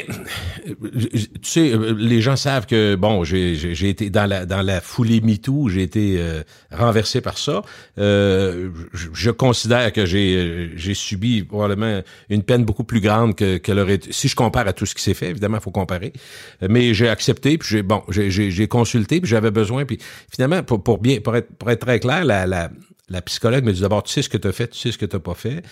tu 0.63 1.27
sais, 1.41 1.73
les 1.97 2.21
gens 2.21 2.35
savent 2.35 2.67
que 2.67 2.93
bon, 2.95 3.23
j'ai 3.23 3.89
été 3.89 4.11
dans 4.11 4.27
la 4.27 4.45
dans 4.45 4.61
la 4.61 4.81
foulée 4.81 5.19
MeToo, 5.19 5.67
j'ai 5.69 5.81
été 5.81 6.17
euh, 6.19 6.43
renversé 6.71 7.21
par 7.21 7.39
ça. 7.39 7.63
Euh, 7.97 8.69
je, 8.93 9.31
considère 9.31 9.91
que 9.91 10.05
j'ai 10.05 10.71
j'ai 10.75 10.93
subi 10.93 11.43
probablement 11.43 12.01
une 12.29 12.43
peine 12.43 12.65
beaucoup 12.65 12.83
plus 12.83 13.01
grande 13.01 13.35
que 13.35 13.57
qu'elle 13.57 13.79
aurait. 13.79 13.99
Si 14.11 14.27
je 14.27 14.35
compare 14.35 14.67
à 14.67 14.73
tout 14.73 14.85
ce 14.85 14.93
qui 14.93 15.01
s'est 15.01 15.15
fait, 15.15 15.29
évidemment, 15.29 15.57
il 15.57 15.63
faut 15.63 15.71
comparer. 15.71 16.13
Mais 16.61 16.93
j'ai 16.93 17.09
accepté, 17.09 17.57
puis 17.57 17.69
j'ai 17.69 17.81
bon, 17.81 18.03
j'ai 18.09 18.67
consulté, 18.67 19.21
puis 19.21 19.29
j'avais 19.29 19.51
besoin, 19.51 19.85
puis 19.85 19.97
finalement, 20.31 20.61
pour, 20.61 20.83
pour 20.83 20.99
bien 20.99 21.19
pour 21.19 21.35
être 21.35 21.49
pour 21.57 21.71
être 21.71 21.81
très 21.81 21.99
clair, 21.99 22.25
la, 22.25 22.45
la 22.45 22.69
la 23.09 23.21
psychologue 23.21 23.63
me 23.65 23.73
dit 23.73 23.81
d'abord, 23.81 24.03
tu 24.03 24.13
sais 24.13 24.21
ce 24.21 24.29
que 24.29 24.37
tu 24.37 24.47
as 24.47 24.51
fait, 24.53 24.67
tu 24.69 24.79
sais 24.79 24.91
ce 24.91 24.97
que 24.97 25.05
tu 25.05 25.15
n'as 25.15 25.19
pas 25.19 25.33
fait. 25.33 25.63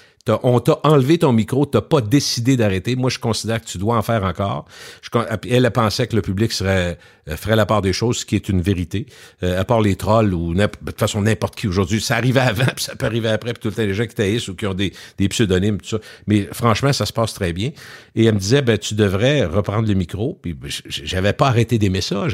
on 0.44 0.60
t'a 0.60 0.80
enlevé 0.84 1.18
ton 1.18 1.32
micro, 1.32 1.66
tu 1.66 1.78
n'as 1.78 1.82
pas 1.82 2.02
décidé 2.02 2.58
d'arrêter. 2.58 2.96
Moi, 2.96 3.10
je 3.10 3.20
considère 3.20 3.62
que 3.62 3.66
tu 3.66 3.78
dois 3.78 3.96
en 3.98 4.02
faire 4.02 4.24
encore. 4.24 4.66
Je, 5.02 5.10
elle, 5.48 5.66
elle 5.66 5.72
pensait 5.72 6.08
que 6.08 6.16
le 6.16 6.22
public 6.22 6.52
serait 6.52 6.98
euh, 7.30 7.38
ferait 7.38 7.56
la 7.56 7.66
part 7.66 7.82
des 7.82 7.94
choses, 7.94 8.18
ce 8.18 8.26
qui 8.26 8.36
est 8.36 8.50
une 8.50 8.62
vérité. 8.62 9.06
Euh, 9.44 9.60
à 9.60 9.64
part 9.64 9.82
les 9.82 9.96
trolls 9.96 10.34
ou 10.34 10.54
de 10.56 10.66
toute 10.66 11.00
façon 11.00 11.22
n'importe 11.22 11.56
qui 11.56 11.68
aujourd'hui, 11.68 12.02
ça 12.02 12.16
arrivait 12.16 12.40
avant, 12.40 12.66
puis 12.76 12.84
ça 12.84 12.96
peut 12.96 13.06
arriver 13.06 13.30
après, 13.30 13.54
puis 13.54 13.62
tout 13.62 13.68
le 13.68 13.76
temps 13.76 13.84
les 13.84 13.94
gens 13.94 14.06
qui 14.06 14.16
taillissent 14.16 14.48
ou 14.48 14.56
qui 14.56 14.66
ont 14.66 14.74
des, 14.74 14.92
des 15.18 15.30
pseudonymes, 15.30 15.80
tout 15.80 15.90
ça. 15.90 16.00
Mais 16.28 16.48
franchement, 16.52 16.94
ça 16.94 17.06
se 17.06 17.14
passe 17.14 17.34
très 17.34 17.54
bien. 17.54 17.72
Et 18.16 18.26
elle 18.26 18.34
me 18.34 18.40
disait, 18.40 18.62
ben 18.62 18.78
tu 18.78 18.96
devrais 18.96 19.46
reprendre 19.46 19.88
le 19.88 19.94
micro. 19.94 20.40
Puis 20.42 20.58
j'avais 20.88 21.34
pas 21.34 21.48
arrêté 21.48 21.78
d'aimer 21.78 22.02
ça. 22.02 22.28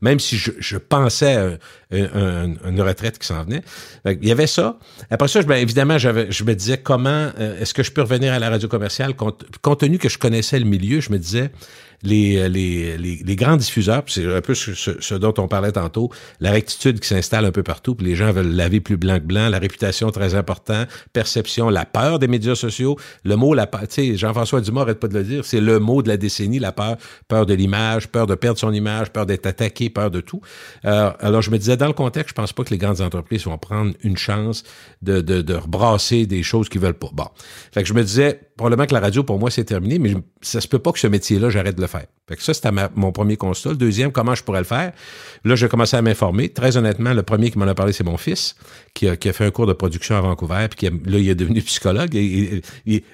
même 0.00 0.18
si 0.18 0.36
je, 0.36 0.50
je 0.58 0.76
pensais 0.76 1.36
à, 1.36 1.58
une 1.90 2.82
retraite 2.82 3.18
qui 3.18 3.26
s'en 3.26 3.44
venait. 3.44 3.62
Il 4.04 4.26
y 4.26 4.32
avait 4.32 4.46
ça. 4.46 4.78
Après 5.10 5.28
ça, 5.28 5.42
ben, 5.42 5.56
évidemment, 5.56 5.98
je 5.98 6.44
me 6.44 6.54
disais 6.54 6.78
comment 6.78 7.30
euh, 7.38 7.60
est-ce 7.60 7.74
que 7.74 7.82
je 7.82 7.92
peux 7.92 8.02
revenir 8.02 8.32
à 8.32 8.38
la 8.38 8.50
radio 8.50 8.68
commerciale? 8.68 9.14
Compte, 9.14 9.44
compte 9.62 9.80
tenu 9.80 9.98
que 9.98 10.08
je 10.08 10.18
connaissais 10.18 10.58
le 10.58 10.64
milieu, 10.64 11.00
je 11.00 11.10
me 11.10 11.18
disais 11.18 11.50
les, 12.02 12.48
les, 12.48 12.96
les, 12.96 13.16
les 13.16 13.36
grands 13.36 13.56
diffuseurs, 13.56 14.02
c'est 14.06 14.24
un 14.32 14.40
peu 14.40 14.54
ce, 14.54 14.72
ce, 14.74 15.14
dont 15.14 15.34
on 15.38 15.48
parlait 15.48 15.72
tantôt, 15.72 16.10
la 16.40 16.52
rectitude 16.52 17.00
qui 17.00 17.08
s'installe 17.08 17.44
un 17.44 17.50
peu 17.50 17.62
partout, 17.62 17.94
puis 17.94 18.06
les 18.06 18.14
gens 18.14 18.30
veulent 18.32 18.54
laver 18.54 18.80
plus 18.80 18.96
blanc 18.96 19.18
que 19.18 19.24
blanc, 19.24 19.48
la 19.48 19.58
réputation 19.58 20.10
très 20.10 20.34
important, 20.34 20.84
perception, 21.12 21.70
la 21.70 21.84
peur 21.84 22.18
des 22.18 22.28
médias 22.28 22.54
sociaux, 22.54 22.96
le 23.24 23.36
mot, 23.36 23.54
la 23.54 23.66
tu 23.66 23.78
sais, 23.90 24.16
Jean-François 24.16 24.60
Dumas 24.60 24.82
arrête 24.82 25.00
pas 25.00 25.08
de 25.08 25.18
le 25.18 25.24
dire, 25.24 25.44
c'est 25.44 25.60
le 25.60 25.78
mot 25.78 26.02
de 26.02 26.08
la 26.08 26.16
décennie, 26.16 26.58
la 26.58 26.72
peur, 26.72 26.96
peur 27.26 27.46
de 27.46 27.54
l'image, 27.54 28.08
peur 28.08 28.26
de 28.26 28.34
perdre 28.34 28.58
son 28.58 28.72
image, 28.72 29.10
peur 29.10 29.26
d'être 29.26 29.46
attaqué, 29.46 29.90
peur 29.90 30.10
de 30.10 30.20
tout. 30.20 30.40
Euh, 30.84 31.10
alors 31.20 31.42
je 31.42 31.50
me 31.50 31.58
disais, 31.58 31.76
dans 31.76 31.86
le 31.86 31.92
contexte, 31.92 32.30
je 32.30 32.34
pense 32.34 32.52
pas 32.52 32.64
que 32.64 32.70
les 32.70 32.78
grandes 32.78 33.00
entreprises 33.00 33.44
vont 33.44 33.58
prendre 33.58 33.92
une 34.02 34.16
chance 34.16 34.62
de, 35.02 35.20
de, 35.20 35.42
de 35.42 35.54
rebrasser 35.54 36.26
des 36.26 36.42
choses 36.42 36.68
qu'ils 36.68 36.80
veulent 36.80 36.94
pas. 36.94 37.10
Bon, 37.12 37.26
fait 37.72 37.82
que 37.82 37.88
je 37.88 37.94
me 37.94 38.02
disais, 38.02 38.40
probablement 38.56 38.86
que 38.86 38.94
la 38.94 39.00
radio, 39.00 39.22
pour 39.24 39.38
moi, 39.38 39.50
c'est 39.50 39.64
terminé, 39.64 39.98
mais 39.98 40.14
ça 40.40 40.60
se 40.60 40.68
peut 40.68 40.78
pas 40.78 40.92
que 40.92 40.98
ce 40.98 41.06
métier-là, 41.06 41.50
j'arrête 41.50 41.76
de 41.76 41.80
le 41.80 41.87
faire. 41.88 42.06
Ça, 42.38 42.52
c'était 42.54 42.70
mon 42.94 43.10
premier 43.10 43.36
constat. 43.36 43.70
Le 43.70 43.76
deuxième, 43.76 44.12
comment 44.12 44.34
je 44.34 44.42
pourrais 44.42 44.58
le 44.58 44.64
faire? 44.64 44.92
Là, 45.44 45.56
j'ai 45.56 45.68
commencé 45.68 45.96
à 45.96 46.02
m'informer. 46.02 46.50
Très 46.50 46.76
honnêtement, 46.76 47.14
le 47.14 47.22
premier 47.22 47.50
qui 47.50 47.58
m'en 47.58 47.66
a 47.66 47.74
parlé, 47.74 47.92
c'est 47.92 48.04
mon 48.04 48.18
fils, 48.18 48.54
qui 48.92 49.08
a, 49.08 49.16
qui 49.16 49.28
a, 49.28 49.32
fait 49.32 49.46
un 49.46 49.50
cours 49.50 49.66
de 49.66 49.72
production 49.72 50.16
à 50.16 50.20
Vancouver, 50.20 50.66
puis 50.68 50.88
qui 50.88 51.10
là, 51.10 51.18
il 51.18 51.28
est 51.28 51.34
devenu 51.34 51.62
psychologue. 51.62 52.14
Et, 52.14 52.62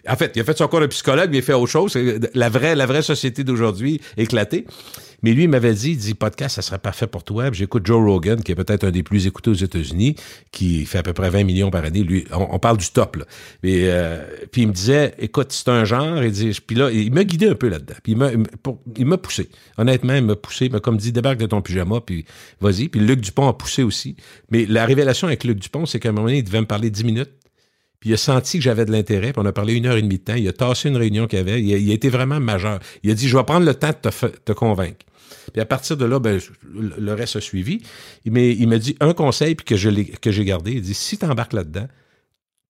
en 0.08 0.16
fait, 0.16 0.32
il 0.34 0.40
a 0.40 0.44
fait 0.44 0.58
son 0.58 0.66
cours 0.66 0.80
de 0.80 0.86
psychologue, 0.86 1.30
mais 1.30 1.38
il 1.38 1.42
fait 1.44 1.52
autre 1.52 1.70
chose. 1.70 1.96
La 2.34 2.48
vraie, 2.48 2.74
la 2.74 2.86
vraie 2.86 3.02
société 3.02 3.44
d'aujourd'hui 3.44 4.00
éclatée. 4.16 4.66
Mais 5.24 5.32
lui, 5.32 5.44
il 5.44 5.48
m'avait 5.48 5.72
dit, 5.72 5.92
il 5.92 5.96
dit, 5.96 6.12
podcast, 6.12 6.56
ça 6.56 6.60
serait 6.60 6.78
parfait 6.78 7.06
pour 7.06 7.24
toi. 7.24 7.50
J'écoute 7.50 7.86
Joe 7.86 7.96
Rogan, 7.96 8.42
qui 8.42 8.52
est 8.52 8.54
peut-être 8.54 8.84
un 8.84 8.90
des 8.90 9.02
plus 9.02 9.26
écoutés 9.26 9.48
aux 9.48 9.54
États-Unis, 9.54 10.16
qui 10.52 10.84
fait 10.84 10.98
à 10.98 11.02
peu 11.02 11.14
près 11.14 11.30
20 11.30 11.44
millions 11.44 11.70
par 11.70 11.82
année. 11.82 12.02
Lui, 12.02 12.26
on, 12.30 12.58
parle 12.58 12.76
du 12.76 12.90
top, 12.90 13.16
là. 13.16 13.24
Et, 13.62 13.86
euh, 13.88 14.22
puis 14.52 14.62
il 14.62 14.68
me 14.68 14.74
disait, 14.74 15.14
écoute, 15.18 15.50
c'est 15.50 15.70
un 15.70 15.86
genre. 15.86 16.22
Il 16.22 16.30
dit, 16.30 16.54
puis 16.66 16.76
là, 16.76 16.90
il 16.90 17.10
m'a 17.10 17.24
guidé 17.24 17.48
un 17.48 17.54
peu 17.54 17.70
là-dedans. 17.70 17.94
Puis 18.02 18.14
il 18.98 19.06
m'a 19.06 19.16
poussé. 19.16 19.48
Honnêtement, 19.78 20.14
il 20.14 20.24
m'a 20.24 20.36
poussé. 20.36 20.66
Il 20.66 20.72
m'a 20.72 20.80
comme 20.80 20.98
dit, 20.98 21.10
débarque 21.10 21.38
de 21.38 21.46
ton 21.46 21.62
pyjama, 21.62 22.02
puis 22.02 22.26
vas-y. 22.60 22.90
Puis 22.90 23.00
Luc 23.00 23.22
Dupont 23.22 23.48
a 23.48 23.54
poussé 23.54 23.82
aussi. 23.82 24.16
Mais 24.50 24.66
la 24.66 24.84
révélation 24.84 25.26
avec 25.26 25.44
Luc 25.44 25.58
Dupont, 25.58 25.86
c'est 25.86 26.00
qu'à 26.00 26.10
un 26.10 26.12
moment 26.12 26.26
donné, 26.26 26.40
il 26.40 26.44
devait 26.44 26.60
me 26.60 26.66
parler 26.66 26.90
10 26.90 27.02
minutes. 27.02 27.30
Puis 27.98 28.10
il 28.10 28.12
a 28.12 28.18
senti 28.18 28.58
que 28.58 28.64
j'avais 28.64 28.84
de 28.84 28.92
l'intérêt, 28.92 29.32
puis 29.32 29.40
on 29.42 29.46
a 29.46 29.52
parlé 29.52 29.72
une 29.72 29.86
heure 29.86 29.96
et 29.96 30.02
demie 30.02 30.18
de 30.18 30.24
temps. 30.24 30.34
Il 30.34 30.46
a 30.48 30.52
tassé 30.52 30.90
une 30.90 30.98
réunion 30.98 31.26
qu'il 31.26 31.38
avait. 31.38 31.62
Il 31.62 31.90
a, 31.90 31.94
été 31.94 32.10
vraiment 32.10 32.40
majeur. 32.40 32.78
Il 33.02 33.10
a 33.10 33.14
dit, 33.14 33.26
je 33.26 33.34
vais 33.34 33.44
prendre 33.44 33.64
le 33.64 33.74
temps 33.74 33.88
de 33.88 34.10
te, 34.10 34.26
te 34.26 34.52
convaincre. 34.52 35.06
Puis 35.52 35.60
à 35.60 35.66
partir 35.66 35.96
de 35.96 36.04
là, 36.04 36.18
ben, 36.18 36.40
le 36.72 37.12
reste 37.14 37.36
a 37.36 37.40
suivi. 37.40 37.82
Mais 38.24 38.52
il 38.52 38.68
m'a 38.68 38.78
dit 38.78 38.96
un 39.00 39.12
conseil 39.12 39.56
que 39.56 39.76
j'ai 39.76 40.44
gardé. 40.44 40.72
Il 40.72 40.82
dit 40.82 40.94
si 40.94 41.18
tu 41.18 41.24
embarques 41.24 41.52
là-dedans, 41.52 41.88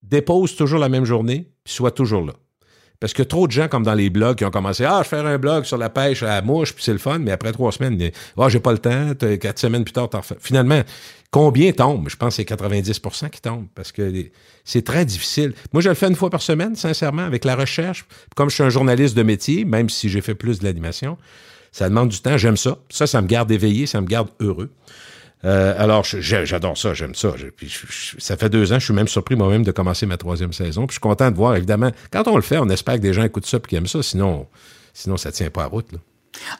dépose 0.03 0.55
toujours 0.55 0.79
la 0.79 0.89
même 0.89 1.05
journée, 1.05 1.49
puis 1.63 1.73
sois 1.73 1.91
toujours 1.91 2.25
là. 2.25 2.33
Parce 2.99 3.13
que 3.13 3.23
trop 3.23 3.45
de 3.45 3.51
gens, 3.51 3.67
comme 3.67 3.83
dans 3.83 3.93
les 3.93 4.09
blogs, 4.09 4.37
qui 4.37 4.45
ont 4.45 4.51
commencé 4.51 4.85
Ah, 4.85 5.01
je 5.03 5.09
vais 5.09 5.17
faire 5.17 5.25
un 5.25 5.37
blog 5.37 5.65
sur 5.65 5.77
la 5.77 5.89
pêche 5.89 6.23
à 6.23 6.27
la 6.27 6.41
mouche, 6.41 6.73
puis 6.73 6.83
c'est 6.83 6.93
le 6.93 6.97
fun, 6.97 7.19
mais 7.19 7.31
après 7.31 7.51
trois 7.51 7.71
semaines, 7.71 8.11
Ah, 8.37 8.49
j'ai 8.49 8.59
pas 8.59 8.71
le 8.71 8.77
temps, 8.77 9.13
quatre 9.39 9.59
semaines 9.59 9.83
plus 9.83 9.91
tard. 9.91 10.09
Finalement, 10.39 10.81
combien 11.29 11.71
tombent? 11.73 12.07
Je 12.09 12.15
pense 12.15 12.37
que 12.37 12.43
c'est 12.43 12.49
90% 12.49 13.29
qui 13.29 13.41
tombent 13.41 13.67
parce 13.75 13.91
que 13.91 14.25
c'est 14.63 14.83
très 14.83 15.05
difficile. 15.05 15.53
Moi, 15.73 15.81
je 15.81 15.89
le 15.89 15.95
fais 15.95 16.07
une 16.07 16.15
fois 16.15 16.29
par 16.29 16.41
semaine, 16.41 16.75
sincèrement, 16.75 17.23
avec 17.23 17.43
la 17.43 17.55
recherche. 17.55 18.05
Comme 18.35 18.49
je 18.49 18.55
suis 18.55 18.63
un 18.63 18.69
journaliste 18.69 19.15
de 19.15 19.23
métier, 19.23 19.65
même 19.65 19.89
si 19.89 20.07
j'ai 20.09 20.21
fait 20.21 20.35
plus 20.35 20.59
de 20.59 20.63
l'animation, 20.63 21.17
ça 21.75 21.89
demande 21.89 22.07
du 22.07 22.21
temps, 22.21 22.37
j'aime 22.37 22.55
ça. 22.55 22.77
Ça, 22.89 23.05
ça 23.05 23.21
me 23.21 23.27
garde 23.27 23.51
éveillé, 23.51 23.85
ça 23.85 23.99
me 23.99 24.07
garde 24.07 24.29
heureux. 24.39 24.71
Euh, 25.43 25.75
alors, 25.77 26.05
j'adore 26.05 26.77
ça, 26.77 26.93
j'aime 26.93 27.15
ça. 27.15 27.33
Puis 27.57 27.69
ça 28.17 28.37
fait 28.37 28.47
deux 28.47 28.71
ans, 28.71 28.79
je 28.79 28.85
suis 28.85 28.93
même 28.93 29.09
surpris 29.09 29.35
moi-même 29.35 29.65
de 29.65 29.73
commencer 29.73 30.05
ma 30.05 30.15
troisième 30.15 30.53
saison. 30.53 30.87
Puis 30.87 30.93
je 30.93 30.99
suis 30.99 30.99
content 31.01 31.29
de 31.29 31.35
voir, 31.35 31.53
évidemment, 31.57 31.91
quand 32.11 32.29
on 32.29 32.37
le 32.37 32.43
fait, 32.43 32.59
on 32.59 32.69
espère 32.69 32.95
que 32.95 33.01
des 33.01 33.11
gens 33.11 33.23
écoutent 33.23 33.45
ça 33.45 33.57
et 33.57 33.59
qu'ils 33.59 33.77
aiment 33.77 33.87
ça, 33.87 34.01
sinon, 34.01 34.47
sinon 34.93 35.17
ça 35.17 35.33
tient 35.33 35.49
pas 35.49 35.63
à 35.63 35.65
route. 35.65 35.89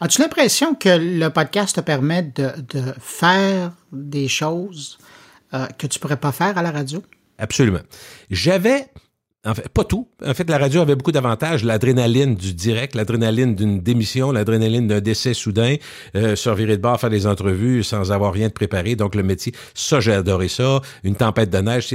As-tu 0.02 0.20
l'impression 0.20 0.76
que 0.76 0.90
le 0.90 1.30
podcast 1.30 1.78
te 1.78 1.82
permet 1.82 2.24
de, 2.36 2.52
faire 3.00 3.72
des 3.94 4.28
choses 4.28 4.98
euh, 5.54 5.66
que 5.78 5.88
tu 5.88 5.98
pourrais 5.98 6.18
pas 6.18 6.34
faire 6.34 6.58
à 6.58 6.62
la 6.62 6.72
radio? 6.72 7.02
Absolument. 7.38 7.84
J'avais 8.32 8.88
en 9.46 9.54
fait, 9.54 9.70
pas 9.70 9.84
tout. 9.84 10.08
En 10.26 10.34
fait, 10.34 10.50
la 10.50 10.58
radio 10.58 10.82
avait 10.82 10.96
beaucoup 10.96 11.12
d'avantages. 11.12 11.64
L'adrénaline 11.64 12.36
du 12.36 12.54
direct, 12.54 12.96
l'adrénaline 12.96 13.54
d'une 13.54 13.80
démission, 13.80 14.32
l'adrénaline 14.32 14.88
d'un 14.88 15.02
décès 15.02 15.36
soudain, 15.36 15.76
euh, 16.16 16.36
se 16.36 16.50
de 16.50 16.76
bord, 16.78 17.00
faire 17.00 17.12
des 17.12 17.28
entrevues 17.28 17.84
sans 17.84 18.12
avoir 18.12 18.34
rien 18.34 18.48
de 18.48 18.54
préparé. 18.54 18.96
Donc, 18.96 19.14
le 19.14 19.22
métier, 19.22 19.54
ça, 19.76 20.00
j'ai 20.00 20.14
adoré 20.14 20.48
ça. 20.48 20.82
Une 21.04 21.16
tempête 21.16 21.52
de 21.52 21.60
neige. 21.60 21.94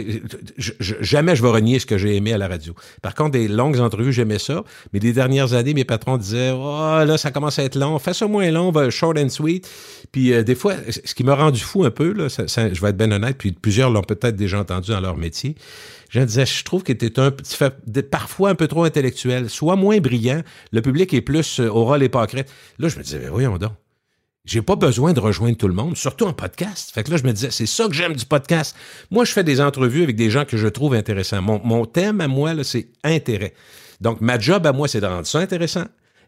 jamais 0.78 1.34
je 1.34 1.42
vais 1.42 1.48
renier 1.48 1.80
ce 1.80 1.86
que 1.86 1.98
j'ai 1.98 2.16
aimé 2.16 2.32
à 2.32 2.38
la 2.38 2.46
radio. 2.46 2.74
Par 3.02 3.14
contre, 3.14 3.32
des 3.32 3.48
longues 3.48 3.80
entrevues, 3.80 4.12
j'aimais 4.12 4.38
ça. 4.38 4.62
Mais 4.92 5.00
les 5.00 5.12
dernières 5.12 5.52
années, 5.54 5.74
mes 5.74 5.84
patrons 5.84 6.18
disaient, 6.18 6.52
oh, 6.54 7.04
là, 7.04 7.18
ça 7.18 7.32
commence 7.32 7.58
à 7.58 7.64
être 7.64 7.74
long. 7.74 7.98
Fais 7.98 8.14
ça 8.14 8.28
moins 8.28 8.50
long, 8.52 8.72
short 8.90 9.18
and 9.18 9.28
sweet. 9.28 9.68
Puis, 10.12 10.32
euh, 10.32 10.44
des 10.44 10.54
fois, 10.54 10.74
ce 10.88 11.14
qui 11.14 11.24
m'a 11.24 11.34
rendu 11.34 11.60
fou 11.60 11.84
un 11.84 11.90
peu, 11.90 12.12
là, 12.12 12.28
je 12.28 12.80
vais 12.80 12.90
être 12.90 12.96
bien 12.96 13.10
honnête, 13.10 13.36
puis 13.38 13.52
plusieurs 13.52 13.90
l'ont 13.90 14.02
peut-être 14.02 14.36
déjà 14.36 14.60
entendu 14.60 14.90
dans 14.92 15.00
leur 15.00 15.16
métier 15.16 15.56
je 16.10 16.20
disais, 16.20 16.44
je 16.44 16.64
trouve 16.64 16.82
que 16.82 16.92
tu 16.92 17.12
un, 17.18 17.30
parfois 18.02 18.50
un 18.50 18.54
peu 18.56 18.66
trop 18.66 18.84
intellectuel. 18.84 19.48
Sois 19.48 19.76
moins 19.76 19.98
brillant. 19.98 20.42
Le 20.72 20.82
public 20.82 21.14
est 21.14 21.20
plus, 21.20 21.60
euh, 21.60 21.68
aura 21.68 21.98
les 21.98 22.08
pâquerettes. 22.08 22.52
Là, 22.78 22.88
je 22.88 22.98
me 22.98 23.02
disais, 23.02 23.20
ben, 23.20 23.30
voyons 23.30 23.56
donc. 23.58 23.72
J'ai 24.44 24.62
pas 24.62 24.74
besoin 24.74 25.12
de 25.12 25.20
rejoindre 25.20 25.56
tout 25.56 25.68
le 25.68 25.74
monde, 25.74 25.96
surtout 25.96 26.24
en 26.24 26.32
podcast. 26.32 26.90
Fait 26.92 27.04
que 27.04 27.10
là, 27.10 27.16
je 27.16 27.24
me 27.24 27.32
disais, 27.32 27.50
c'est 27.50 27.66
ça 27.66 27.86
que 27.86 27.92
j'aime 27.92 28.16
du 28.16 28.24
podcast. 28.24 28.74
Moi, 29.10 29.24
je 29.24 29.32
fais 29.32 29.44
des 29.44 29.60
entrevues 29.60 30.02
avec 30.02 30.16
des 30.16 30.30
gens 30.30 30.44
que 30.44 30.56
je 30.56 30.66
trouve 30.66 30.94
intéressants. 30.94 31.42
Mon, 31.42 31.60
mon 31.62 31.86
thème 31.86 32.20
à 32.20 32.26
moi, 32.26 32.52
c'est 32.64 32.88
intérêt. 33.04 33.54
Donc, 34.00 34.20
ma 34.20 34.38
job 34.38 34.66
à 34.66 34.72
moi, 34.72 34.88
c'est 34.88 35.00
de 35.00 35.06
rendre 35.06 35.26
ça 35.26 35.38
intéressant, 35.38 35.84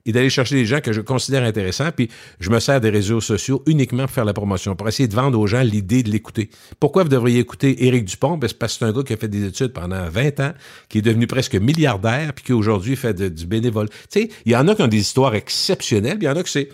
et 0.07 0.13
d'aller 0.13 0.31
chercher 0.31 0.57
des 0.57 0.67
gens 0.67 0.81
que 0.81 0.93
je 0.93 1.01
considère 1.01 1.45
intéressants. 1.45 1.91
Puis 1.95 2.09
je 2.41 2.51
me 2.51 2.61
sers 2.61 2.81
des 2.81 2.91
réseaux 2.91 3.21
sociaux 3.21 3.63
uniquement 3.67 4.05
pour 4.05 4.13
faire 4.13 4.25
la 4.25 4.33
promotion, 4.33 4.75
pour 4.75 4.89
essayer 4.89 5.09
de 5.09 5.15
vendre 5.15 5.39
aux 5.39 5.47
gens 5.47 5.63
l'idée 5.63 6.03
de 6.03 6.11
l'écouter. 6.11 6.51
Pourquoi 6.81 7.05
vous 7.05 7.09
devriez 7.09 7.41
écouter 7.41 7.87
Éric 7.87 8.05
Dupont? 8.05 8.37
Ben, 8.37 8.49
c'est 8.49 8.59
parce 8.59 8.75
que 8.75 8.79
c'est 8.81 8.85
un 8.85 8.93
gars 8.93 9.03
qui 9.03 9.13
a 9.13 9.17
fait 9.17 9.29
des 9.29 9.47
études 9.47 9.73
pendant 9.73 10.09
20 10.09 10.41
ans, 10.41 10.53
qui 10.89 10.99
est 10.99 11.03
devenu 11.03 11.27
presque 11.27 11.55
milliardaire, 11.55 12.33
puis 12.35 12.45
qui 12.45 12.53
aujourd'hui 12.53 12.97
fait 12.97 13.15
du 13.15 13.47
bénévole. 13.47 13.89
Tu 14.11 14.23
sais, 14.23 14.29
il 14.45 14.53
y 14.53 14.57
en 14.57 14.67
a 14.69 14.75
qui 14.75 14.83
ont 14.83 14.89
des 14.89 14.99
histoires 14.99 15.35
exceptionnelles, 15.35 16.19
puis 16.19 16.27
il 16.27 16.31
y 16.31 16.33
en 16.33 16.37
a 16.37 16.43
qui 16.43 16.51
c'est... 16.51 16.69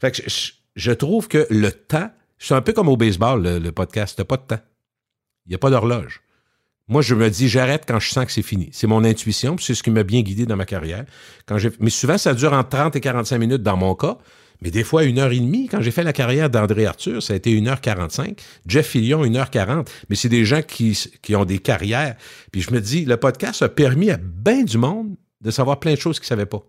Fait 0.00 0.10
que 0.10 0.22
je, 0.76 0.90
trouve 0.92 1.28
que 1.28 1.46
le 1.50 1.70
temps, 1.70 2.10
c'est 2.38 2.54
un 2.54 2.60
peu 2.60 2.72
comme 2.72 2.88
au 2.88 2.96
baseball, 2.96 3.42
le, 3.42 3.58
le 3.58 3.72
podcast, 3.72 4.14
t'as 4.16 4.24
pas 4.24 4.36
de 4.36 4.42
temps. 4.42 4.60
Il 5.46 5.50
n'y 5.50 5.54
a 5.54 5.58
pas 5.58 5.70
d'horloge. 5.70 6.22
Moi, 6.88 7.00
je 7.00 7.14
me 7.14 7.30
dis, 7.30 7.48
j'arrête 7.48 7.84
quand 7.86 7.98
je 7.98 8.10
sens 8.10 8.26
que 8.26 8.32
c'est 8.32 8.42
fini. 8.42 8.68
C'est 8.72 8.86
mon 8.86 9.04
intuition, 9.04 9.56
c'est 9.58 9.74
ce 9.74 9.82
qui 9.82 9.90
m'a 9.90 10.02
bien 10.02 10.20
guidé 10.20 10.44
dans 10.44 10.56
ma 10.56 10.66
carrière. 10.66 11.04
Mais 11.80 11.90
souvent, 11.90 12.18
ça 12.18 12.34
dure 12.34 12.52
entre 12.52 12.70
30 12.70 12.96
et 12.96 13.00
45 13.00 13.38
minutes 13.38 13.62
dans 13.62 13.76
mon 13.76 13.94
cas. 13.94 14.18
Mais 14.60 14.70
des 14.70 14.84
fois, 14.84 15.04
une 15.04 15.18
heure 15.18 15.32
et 15.32 15.40
demie. 15.40 15.66
Quand 15.68 15.80
j'ai 15.80 15.90
fait 15.90 16.04
la 16.04 16.12
carrière 16.12 16.50
d'André 16.50 16.86
Arthur, 16.86 17.22
ça 17.22 17.32
a 17.32 17.36
été 17.36 17.50
une 17.50 17.68
heure 17.68 17.80
quarante-cinq. 17.80 18.40
Jeff 18.66 18.86
Fillion, 18.86 19.24
une 19.24 19.36
heure 19.36 19.50
quarante. 19.50 19.90
Mais 20.08 20.16
c'est 20.16 20.28
des 20.28 20.44
gens 20.44 20.62
qui, 20.62 20.98
qui 21.22 21.34
ont 21.34 21.44
des 21.44 21.58
carrières. 21.58 22.16
Puis 22.52 22.60
je 22.60 22.72
me 22.72 22.80
dis, 22.80 23.04
le 23.04 23.16
podcast 23.16 23.62
a 23.62 23.68
permis 23.68 24.10
à 24.10 24.16
bien 24.16 24.62
du 24.62 24.78
monde 24.78 25.16
de 25.40 25.50
savoir 25.50 25.80
plein 25.80 25.94
de 25.94 25.98
choses 25.98 26.18
qu'ils 26.18 26.26
ne 26.26 26.28
savaient 26.28 26.46
pas. 26.46 26.62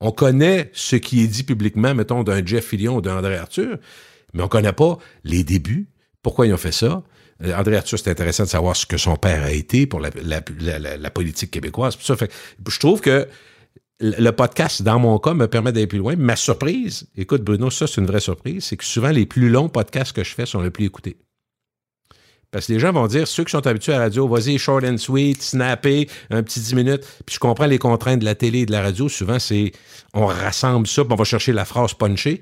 On 0.00 0.12
connaît 0.12 0.70
ce 0.74 0.96
qui 0.96 1.22
est 1.22 1.26
dit 1.26 1.42
publiquement, 1.42 1.94
mettons, 1.94 2.22
d'un 2.22 2.44
Jeff 2.44 2.66
Fillion 2.66 2.96
ou 2.96 3.00
d'un 3.00 3.18
André 3.18 3.36
Arthur, 3.36 3.78
mais 4.32 4.42
on 4.42 4.46
ne 4.46 4.50
connaît 4.50 4.72
pas 4.72 4.98
les 5.24 5.42
débuts, 5.42 5.88
pourquoi 6.22 6.46
ils 6.46 6.54
ont 6.54 6.58
fait 6.58 6.72
ça. 6.72 7.02
Euh, 7.44 7.54
André 7.54 7.76
Arthur, 7.76 7.98
c'est 7.98 8.10
intéressant 8.10 8.44
de 8.44 8.48
savoir 8.48 8.76
ce 8.76 8.86
que 8.86 8.96
son 8.96 9.16
père 9.16 9.42
a 9.44 9.52
été 9.52 9.86
pour 9.86 10.00
la, 10.00 11.10
politique 11.10 11.50
québécoise. 11.50 11.96
Ça 12.00 12.16
fait, 12.16 12.32
je 12.66 12.78
trouve 12.78 13.00
que 13.00 13.28
le 14.00 14.30
podcast, 14.30 14.82
dans 14.82 14.98
mon 14.98 15.18
cas, 15.18 15.34
me 15.34 15.48
permet 15.48 15.72
d'aller 15.72 15.86
plus 15.86 15.98
loin. 15.98 16.14
Ma 16.16 16.36
surprise, 16.36 17.06
écoute 17.16 17.42
Bruno, 17.42 17.70
ça 17.70 17.86
c'est 17.86 18.00
une 18.00 18.06
vraie 18.06 18.20
surprise, 18.20 18.64
c'est 18.64 18.76
que 18.76 18.84
souvent 18.84 19.10
les 19.10 19.26
plus 19.26 19.50
longs 19.50 19.68
podcasts 19.68 20.12
que 20.12 20.24
je 20.24 20.34
fais 20.34 20.46
sont 20.46 20.60
les 20.60 20.70
plus 20.70 20.84
écoutés. 20.84 21.16
Parce 22.50 22.66
que 22.66 22.72
les 22.72 22.78
gens 22.78 22.92
vont 22.92 23.06
dire, 23.06 23.28
ceux 23.28 23.44
qui 23.44 23.50
sont 23.50 23.66
habitués 23.66 23.92
à 23.92 23.98
la 23.98 24.04
radio, 24.04 24.26
vas-y, 24.26 24.56
short 24.56 24.82
and 24.82 24.96
sweet, 24.96 25.42
snappé, 25.42 26.08
un 26.30 26.42
petit 26.42 26.60
10 26.60 26.74
minutes. 26.74 27.02
Puis 27.26 27.34
je 27.34 27.40
comprends 27.40 27.66
les 27.66 27.78
contraintes 27.78 28.20
de 28.20 28.24
la 28.24 28.34
télé 28.34 28.60
et 28.60 28.66
de 28.66 28.72
la 28.72 28.80
radio. 28.80 29.06
Souvent, 29.10 29.38
c'est, 29.38 29.72
on 30.14 30.24
rassemble 30.24 30.86
ça, 30.86 31.04
puis 31.04 31.12
on 31.12 31.16
va 31.16 31.24
chercher 31.24 31.52
la 31.52 31.66
phrase 31.66 31.92
punchée. 31.92 32.40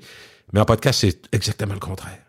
Mais 0.53 0.61
en 0.61 0.65
podcast, 0.65 1.01
c'est 1.01 1.19
exactement 1.33 1.73
le 1.73 1.81
contraire. 1.81 2.19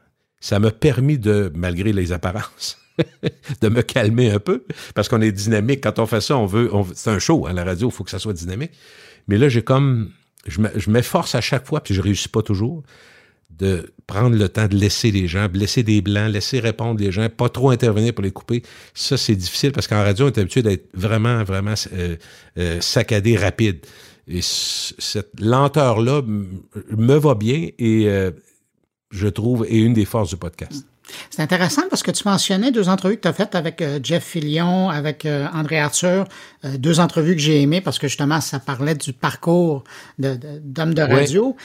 Ça 0.40 0.58
m'a 0.58 0.70
permis 0.70 1.18
de, 1.18 1.52
malgré 1.54 1.92
les 1.92 2.12
apparences, 2.12 2.78
de 3.60 3.68
me 3.68 3.82
calmer 3.82 4.30
un 4.30 4.38
peu. 4.38 4.64
Parce 4.94 5.08
qu'on 5.08 5.20
est 5.20 5.32
dynamique. 5.32 5.82
Quand 5.82 5.98
on 5.98 6.06
fait 6.06 6.20
ça, 6.20 6.36
on 6.36 6.46
veut, 6.46 6.70
c'est 6.94 7.10
un 7.10 7.18
show 7.18 7.46
à 7.46 7.50
hein, 7.50 7.52
la 7.54 7.64
radio, 7.64 7.88
il 7.88 7.92
faut 7.92 8.04
que 8.04 8.10
ça 8.10 8.18
soit 8.18 8.34
dynamique. 8.34 8.72
Mais 9.26 9.38
là, 9.38 9.48
j'ai 9.48 9.62
comme, 9.62 10.10
je 10.46 10.90
m'efforce 10.90 11.34
à 11.34 11.40
chaque 11.40 11.66
fois, 11.66 11.82
puis 11.82 11.94
je 11.94 12.00
réussis 12.00 12.28
pas 12.28 12.42
toujours 12.42 12.82
de 13.58 13.92
prendre 14.06 14.36
le 14.36 14.48
temps 14.48 14.68
de 14.68 14.76
laisser 14.76 15.10
les 15.10 15.26
gens, 15.26 15.48
de 15.48 15.58
laisser 15.58 15.82
des 15.82 16.00
blancs, 16.00 16.30
laisser 16.30 16.60
répondre 16.60 17.00
les 17.00 17.10
gens, 17.10 17.28
pas 17.28 17.48
trop 17.48 17.70
intervenir 17.70 18.14
pour 18.14 18.22
les 18.22 18.30
couper. 18.30 18.62
Ça, 18.94 19.16
c'est 19.16 19.34
difficile 19.34 19.72
parce 19.72 19.86
qu'en 19.86 20.02
radio, 20.02 20.26
on 20.26 20.28
est 20.28 20.38
habitué 20.38 20.62
d'être 20.62 20.88
vraiment, 20.94 21.42
vraiment 21.44 21.74
euh, 21.92 22.16
euh, 22.58 22.80
saccadé, 22.80 23.36
rapide. 23.36 23.84
Et 24.28 24.40
cette 24.42 25.40
lenteur-là 25.40 26.22
me 26.22 27.14
va 27.14 27.34
bien 27.34 27.68
et 27.78 28.08
euh, 28.08 28.30
je 29.10 29.28
trouve 29.28 29.64
est 29.64 29.78
une 29.78 29.94
des 29.94 30.04
forces 30.04 30.30
du 30.30 30.36
podcast. 30.36 30.84
C'est 31.30 31.42
intéressant 31.42 31.82
parce 31.88 32.02
que 32.02 32.10
tu 32.10 32.26
mentionnais 32.26 32.70
deux 32.70 32.88
entrevues 32.88 33.16
que 33.16 33.22
tu 33.22 33.28
as 33.28 33.32
faites 33.32 33.54
avec 33.54 33.80
euh, 33.80 33.98
Jeff 34.02 34.24
Fillion, 34.24 34.90
avec 34.90 35.24
euh, 35.24 35.46
André 35.54 35.78
Arthur, 35.78 36.26
euh, 36.64 36.76
deux 36.76 37.00
entrevues 37.00 37.34
que 37.34 37.40
j'ai 37.40 37.62
aimées 37.62 37.80
parce 37.80 37.98
que 37.98 38.08
justement 38.08 38.40
ça 38.40 38.58
parlait 38.58 38.94
du 38.94 39.12
parcours 39.12 39.84
d'hommes 40.18 40.94
de, 40.94 41.02
radio. 41.02 41.56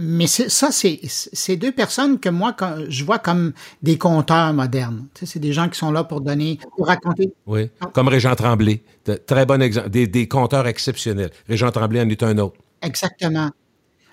mais 0.00 0.26
ça, 0.26 0.70
c'est 0.70 1.56
deux 1.56 1.72
personnes 1.72 2.18
que 2.18 2.28
moi 2.28 2.54
je 2.88 3.04
vois 3.04 3.18
comme 3.18 3.52
des 3.82 3.98
conteurs 3.98 4.52
modernes. 4.52 5.06
Tu 5.14 5.20
sais, 5.20 5.32
c'est 5.32 5.40
des 5.40 5.52
gens 5.52 5.68
qui 5.68 5.78
sont 5.78 5.90
là 5.90 6.04
pour 6.04 6.20
donner, 6.20 6.58
pour 6.76 6.86
raconter. 6.86 7.32
Oui, 7.46 7.70
comme 7.92 8.08
Régent 8.08 8.34
Tremblay, 8.34 8.82
très 9.26 9.46
bon 9.46 9.60
exemple, 9.60 9.90
des, 9.90 10.06
des 10.06 10.28
conteurs 10.28 10.66
exceptionnels. 10.66 11.30
Régent 11.48 11.70
Tremblay 11.70 12.00
en 12.00 12.08
est 12.08 12.22
un 12.22 12.38
autre. 12.38 12.56
Exactement. 12.82 13.50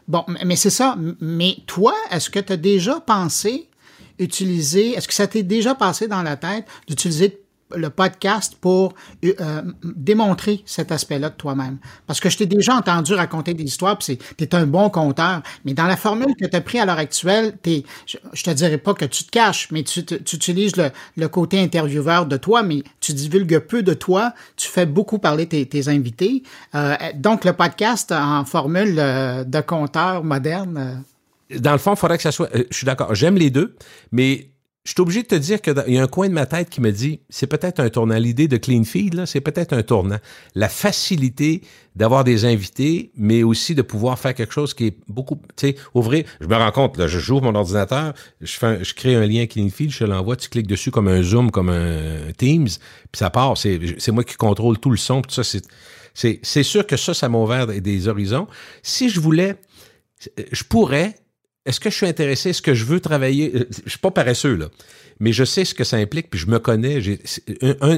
Bon, 0.10 0.26
mais 0.43 0.55
c'est 0.55 0.70
ça. 0.72 0.97
Mais 1.22 1.57
toi, 1.68 1.93
est-ce 2.12 2.30
que 2.30 2.39
tu 2.39 2.51
as 2.51 2.57
déjà 2.57 2.99
pensé 2.99 3.70
utiliser, 4.20 4.91
est-ce 4.91 5.07
que 5.07 5.14
ça 5.14 5.28
t'est 5.28 5.43
déjà 5.43 5.76
passé 5.76 6.07
dans 6.07 6.22
la 6.22 6.36
tête 6.36 6.66
d'utiliser 6.88 7.41
le 7.76 7.89
podcast 7.89 8.55
pour 8.59 8.93
euh, 9.24 9.34
euh, 9.39 9.61
démontrer 9.84 10.61
cet 10.65 10.91
aspect-là 10.91 11.30
de 11.30 11.36
toi-même. 11.36 11.78
Parce 12.07 12.20
que 12.20 12.30
je 12.30 12.38
t'ai 12.38 12.45
déjà 12.45 12.76
entendu 12.76 13.13
raconter 13.13 13.53
des 13.53 13.63
histoires, 13.63 13.97
puis 13.97 14.17
tu 14.17 14.43
es 14.43 14.55
un 14.55 14.65
bon 14.65 14.89
conteur, 14.89 15.41
mais 15.65 15.74
dans 15.74 15.86
la 15.86 15.97
formule 15.97 16.36
que 16.36 16.45
tu 16.45 16.55
as 16.55 16.61
pris 16.61 16.80
à 16.80 16.86
l'heure 16.86 16.97
actuelle, 16.97 17.53
es, 17.65 17.84
je, 18.05 18.17
je, 18.34 18.43
te 18.43 18.49
dirais 18.51 18.78
pas 18.78 18.93
que 18.93 19.05
tu 19.05 19.24
te 19.24 19.32
caches, 19.32 19.70
mais 19.72 19.84
tu, 19.84 20.03
tu 20.03 20.36
utilises 20.36 20.76
le, 20.76 20.89
le, 21.17 21.28
côté 21.28 21.59
intervieweur 21.59 22.26
de 22.26 22.38
toi, 22.38 22.63
mais 22.63 22.84
tu 22.99 23.13
divulgues 23.13 23.59
peu 23.59 23.84
de 23.84 23.93
toi, 23.93 24.34
tu 24.55 24.67
fais 24.67 24.86
beaucoup 24.86 25.20
parler 25.20 25.47
tes, 25.47 25.65
tes 25.67 25.88
invités. 25.88 26.43
Euh, 26.76 26.95
donc 27.15 27.45
le 27.45 27.53
podcast 27.53 28.11
en 28.11 28.45
formule 28.45 28.95
de 28.95 29.61
conteur 29.61 30.24
moderne 30.24 31.03
dans 31.57 31.72
le 31.72 31.78
fond, 31.78 31.93
il 31.93 31.97
faudrait 31.97 32.17
que 32.17 32.24
ça 32.24 32.32
soit. 32.32 32.53
Euh, 32.55 32.63
je 32.70 32.78
suis 32.78 32.86
d'accord. 32.86 33.15
J'aime 33.15 33.36
les 33.36 33.49
deux, 33.49 33.76
mais 34.11 34.49
je 34.89 34.93
suis 34.95 35.01
obligé 35.01 35.21
de 35.21 35.27
te 35.27 35.35
dire 35.35 35.61
qu'il 35.61 35.75
y 35.89 35.99
a 35.99 36.01
un 36.01 36.07
coin 36.07 36.27
de 36.29 36.33
ma 36.33 36.47
tête 36.47 36.71
qui 36.71 36.81
me 36.81 36.91
dit 36.91 37.19
c'est 37.29 37.45
peut-être 37.45 37.79
un 37.79 37.89
tournant. 37.89 38.17
L'idée 38.17 38.47
de 38.47 38.57
Clean 38.57 38.83
Feed, 38.83 39.13
là, 39.13 39.27
c'est 39.27 39.39
peut-être 39.39 39.71
un 39.71 39.83
tournant. 39.83 40.17
La 40.55 40.67
facilité 40.67 41.61
d'avoir 41.95 42.23
des 42.23 42.45
invités, 42.45 43.11
mais 43.15 43.43
aussi 43.43 43.75
de 43.75 43.83
pouvoir 43.83 44.17
faire 44.17 44.33
quelque 44.33 44.51
chose 44.51 44.73
qui 44.73 44.87
est 44.87 44.97
beaucoup. 45.07 45.39
Tu 45.55 45.67
sais, 45.67 45.75
ouvrir. 45.93 46.25
Je 46.41 46.47
me 46.47 46.55
rends 46.55 46.71
compte, 46.71 46.97
là, 46.97 47.05
je 47.05 47.19
joue 47.19 47.39
mon 47.39 47.53
ordinateur, 47.53 48.15
je, 48.41 48.93
crée 48.95 49.13
un 49.13 49.27
lien 49.27 49.45
Clean 49.45 49.69
Feed, 49.69 49.91
je 49.91 50.05
l'envoie, 50.05 50.35
tu 50.35 50.49
cliques 50.49 50.65
dessus 50.65 50.89
comme 50.89 51.07
un 51.07 51.21
Zoom, 51.21 51.51
comme 51.51 51.69
un 51.69 52.31
Teams, 52.35 52.65
puis 52.65 53.19
ça 53.19 53.29
part. 53.29 53.59
C'est 53.59 54.09
moi 54.11 54.23
qui 54.23 54.37
contrôle 54.37 54.79
tout 54.79 54.89
le 54.89 54.97
son, 54.97 55.21
tout 55.21 55.43
ça. 55.43 55.59
C'est 56.15 56.63
sûr 56.63 56.87
que 56.87 56.97
ça, 56.97 57.13
ça 57.13 57.29
m'a 57.29 57.37
ouvert 57.37 57.67
des 57.67 58.07
horizons. 58.07 58.47
Si 58.81 59.11
je 59.11 59.19
voulais, 59.19 59.55
je 60.51 60.63
pourrais 60.63 61.13
est-ce 61.66 61.80
que 61.80 61.89
je 61.89 61.95
suis 61.95 62.07
intéressé? 62.07 62.49
Est-ce 62.49 62.62
que 62.62 62.74
je 62.74 62.86
veux 62.86 62.99
travailler? 62.99 63.51
Euh, 63.53 63.68
je 63.86 63.89
suis 63.89 63.99
pas 63.99 64.12
paresseux, 64.12 64.55
là. 64.55 64.68
Mais 65.20 65.34
je 65.34 65.43
sais 65.43 65.66
ce 65.66 65.74
que 65.74 65.84
ça 65.84 65.97
implique, 65.97 66.30
puis 66.30 66.39
je 66.39 66.47
me 66.47 66.60
connais. 66.60 67.01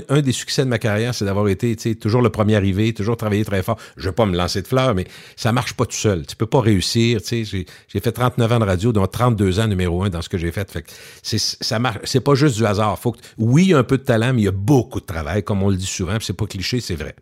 Un, 0.10 0.22
des 0.22 0.32
succès 0.32 0.64
de 0.64 0.68
ma 0.68 0.80
carrière, 0.80 1.14
c'est 1.14 1.26
d'avoir 1.26 1.48
été 1.50 1.76
toujours 1.96 2.24
le 2.24 2.32
premier 2.32 2.56
arrivé, 2.56 2.94
toujours 2.94 3.16
travaillé 3.16 3.46
très 3.46 3.62
fort. 3.62 3.78
Je 3.96 4.10
vais 4.10 4.16
pas 4.16 4.26
me 4.26 4.36
lancer 4.36 4.64
de 4.64 4.68
fleurs, 4.68 4.96
mais 4.96 5.06
ça 5.36 5.52
marche 5.52 5.76
pas 5.76 5.86
tout 5.86 5.96
seul. 5.96 6.26
Tu 6.26 6.36
peux 6.36 6.48
pas 6.48 6.62
réussir. 6.62 7.22
J'ai, 7.24 7.66
fait 7.88 8.12
39 8.12 8.52
ans 8.52 8.60
de 8.60 8.66
radio, 8.66 8.92
dont 8.92 9.06
32 9.06 9.60
ans 9.60 9.68
numéro 9.68 10.04
un 10.04 10.10
dans 10.10 10.24
ce 10.24 10.30
que 10.30 10.40
j'ai 10.40 10.52
fait. 10.52 10.70
fait 10.72 10.84
c'est, 11.22 11.38
ça 11.38 11.78
marche. 11.78 12.00
C'est 12.06 12.22
pas 12.22 12.34
juste 12.34 12.58
du 12.58 12.66
hasard. 12.66 12.98
Faut 12.98 13.12
que, 13.12 13.20
oui, 13.38 13.66
il 13.66 13.70
y 13.70 13.74
a 13.76 13.78
un 13.78 13.84
peu 13.84 14.00
de 14.00 14.04
talent, 14.04 14.34
mais 14.34 14.42
il 14.42 14.46
y 14.46 14.50
a 14.50 14.52
beaucoup 14.52 15.00
de 15.00 15.06
travail, 15.06 15.44
comme 15.44 15.62
on 15.62 15.70
le 15.70 15.78
dit 15.78 15.86
souvent, 15.86 16.18
c'est 16.20 16.34
pas 16.34 16.48
cliché, 16.48 16.82
c'est 16.82 16.96
vrai. 16.96 17.16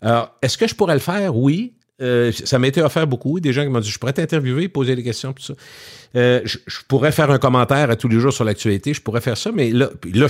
Alors, 0.00 0.36
est-ce 0.42 0.58
que 0.58 0.66
je 0.66 0.74
pourrais 0.74 0.94
le 0.94 1.00
faire? 1.00 1.36
Oui. 1.36 1.74
Euh, 2.00 2.32
ça 2.32 2.58
m'a 2.58 2.68
été 2.68 2.82
offert 2.82 3.06
beaucoup. 3.06 3.38
Des 3.40 3.52
gens 3.52 3.62
qui 3.62 3.68
m'ont 3.68 3.80
dit, 3.80 3.90
je 3.90 3.98
pourrais 3.98 4.12
t'interviewer, 4.12 4.68
poser 4.68 4.96
des 4.96 5.02
questions, 5.02 5.32
tout 5.32 5.42
ça. 5.42 5.54
Euh, 6.16 6.40
je, 6.44 6.78
pourrais 6.88 7.12
faire 7.12 7.30
un 7.30 7.38
commentaire 7.38 7.90
à 7.90 7.96
tous 7.96 8.08
les 8.08 8.18
jours 8.18 8.32
sur 8.32 8.44
l'actualité, 8.44 8.92
je 8.92 9.00
pourrais 9.00 9.20
faire 9.20 9.36
ça, 9.36 9.50
mais 9.52 9.70
là, 9.70 9.90
là 10.12 10.26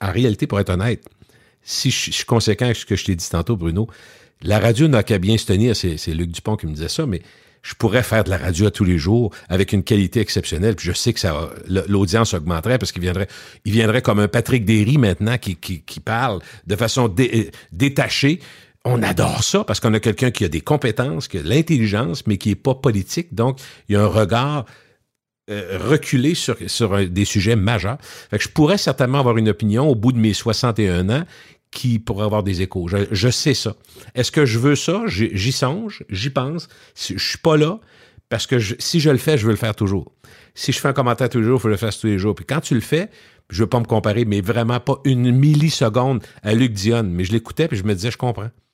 en 0.00 0.12
réalité, 0.12 0.46
pour 0.46 0.58
être 0.60 0.70
honnête, 0.70 1.04
si 1.62 1.90
je, 1.90 2.10
suis 2.10 2.24
conséquent 2.24 2.64
avec 2.66 2.76
ce 2.76 2.86
que 2.86 2.96
je 2.96 3.04
t'ai 3.04 3.14
dit 3.14 3.28
tantôt, 3.28 3.56
Bruno, 3.56 3.88
la 4.42 4.58
radio 4.58 4.88
n'a 4.88 5.02
qu'à 5.02 5.18
bien 5.18 5.36
se 5.36 5.46
tenir, 5.46 5.76
c'est 5.76 6.14
Luc 6.14 6.30
Dupont 6.30 6.56
qui 6.56 6.66
me 6.66 6.72
disait 6.72 6.88
ça, 6.88 7.06
mais 7.06 7.20
je 7.62 7.74
pourrais 7.74 8.02
faire 8.02 8.24
de 8.24 8.30
la 8.30 8.38
radio 8.38 8.66
à 8.66 8.70
tous 8.70 8.84
les 8.84 8.96
jours 8.96 9.34
avec 9.48 9.72
une 9.72 9.82
qualité 9.84 10.20
exceptionnelle, 10.20 10.74
puis 10.74 10.86
je 10.86 10.92
sais 10.92 11.12
que 11.12 11.20
l'audience 11.88 12.32
augmenterait 12.32 12.78
parce 12.78 12.90
qu'il 12.90 13.02
viendrait, 13.02 13.28
il 13.66 13.72
viendrait 13.72 14.00
comme 14.00 14.18
un 14.18 14.28
Patrick 14.28 14.64
Derry 14.64 14.96
maintenant 14.96 15.36
qui, 15.36 15.56
qui, 15.56 15.82
qui 15.82 16.00
parle 16.00 16.40
de 16.66 16.76
façon 16.76 17.14
détachée 17.70 18.40
on 18.84 19.02
adore 19.02 19.44
ça 19.44 19.64
parce 19.64 19.80
qu'on 19.80 19.92
a 19.94 20.00
quelqu'un 20.00 20.30
qui 20.30 20.44
a 20.44 20.48
des 20.48 20.60
compétences, 20.60 21.28
qui 21.28 21.38
a 21.38 21.42
de 21.42 21.48
l'intelligence, 21.48 22.26
mais 22.26 22.38
qui 22.38 22.50
est 22.50 22.56
pas 22.56 22.74
politique. 22.74 23.34
Donc, 23.34 23.58
il 23.88 23.94
y 23.94 23.96
a 23.96 24.02
un 24.02 24.06
regard 24.06 24.64
euh, 25.50 25.78
reculé 25.80 26.34
sur, 26.34 26.56
des 27.08 27.24
sujets 27.24 27.56
majeurs. 27.56 27.98
Je 28.32 28.48
pourrais 28.48 28.78
certainement 28.78 29.18
avoir 29.18 29.36
une 29.36 29.48
opinion 29.48 29.88
au 29.88 29.94
bout 29.94 30.12
de 30.12 30.18
mes 30.18 30.32
61 30.32 31.10
ans 31.10 31.24
qui 31.70 31.98
pourrait 31.98 32.24
avoir 32.24 32.42
des 32.42 32.62
échos. 32.62 32.88
Je, 32.88 33.30
sais 33.30 33.54
ça. 33.54 33.74
Est-ce 34.14 34.32
que 34.32 34.44
je 34.44 34.58
veux 34.58 34.76
ça? 34.76 35.02
J'y 35.06 35.52
songe, 35.52 36.04
j'y 36.08 36.30
pense. 36.30 36.68
Je 36.96 37.18
suis 37.18 37.38
pas 37.38 37.56
là 37.56 37.80
parce 38.28 38.46
que 38.46 38.58
si 38.60 39.00
je 39.00 39.10
le 39.10 39.18
fais, 39.18 39.38
je 39.38 39.44
veux 39.44 39.52
le 39.52 39.58
faire 39.58 39.74
toujours. 39.74 40.12
Si 40.54 40.72
je 40.72 40.78
fais 40.78 40.88
un 40.88 40.92
commentaire 40.92 41.28
tous 41.28 41.38
les 41.38 41.44
jours, 41.44 41.58
il 41.58 41.62
faut 41.62 41.68
le 41.68 41.76
faire 41.76 41.96
tous 41.96 42.06
les 42.06 42.18
jours. 42.18 42.34
Puis 42.34 42.44
quand 42.44 42.60
tu 42.60 42.74
le 42.74 42.80
fais, 42.80 43.08
je 43.50 43.62
veux 43.62 43.68
pas 43.68 43.80
me 43.80 43.84
comparer, 43.84 44.24
mais 44.24 44.40
vraiment 44.40 44.80
pas 44.80 45.00
une 45.04 45.32
milliseconde 45.32 46.22
à 46.42 46.54
Luc 46.54 46.72
Dionne, 46.72 47.10
mais 47.10 47.24
je 47.24 47.32
l'écoutais 47.32 47.68
puis 47.68 47.76
je 47.76 47.84
me 47.84 47.94
disais, 47.94 48.10
je 48.10 48.18
comprends. 48.18 48.50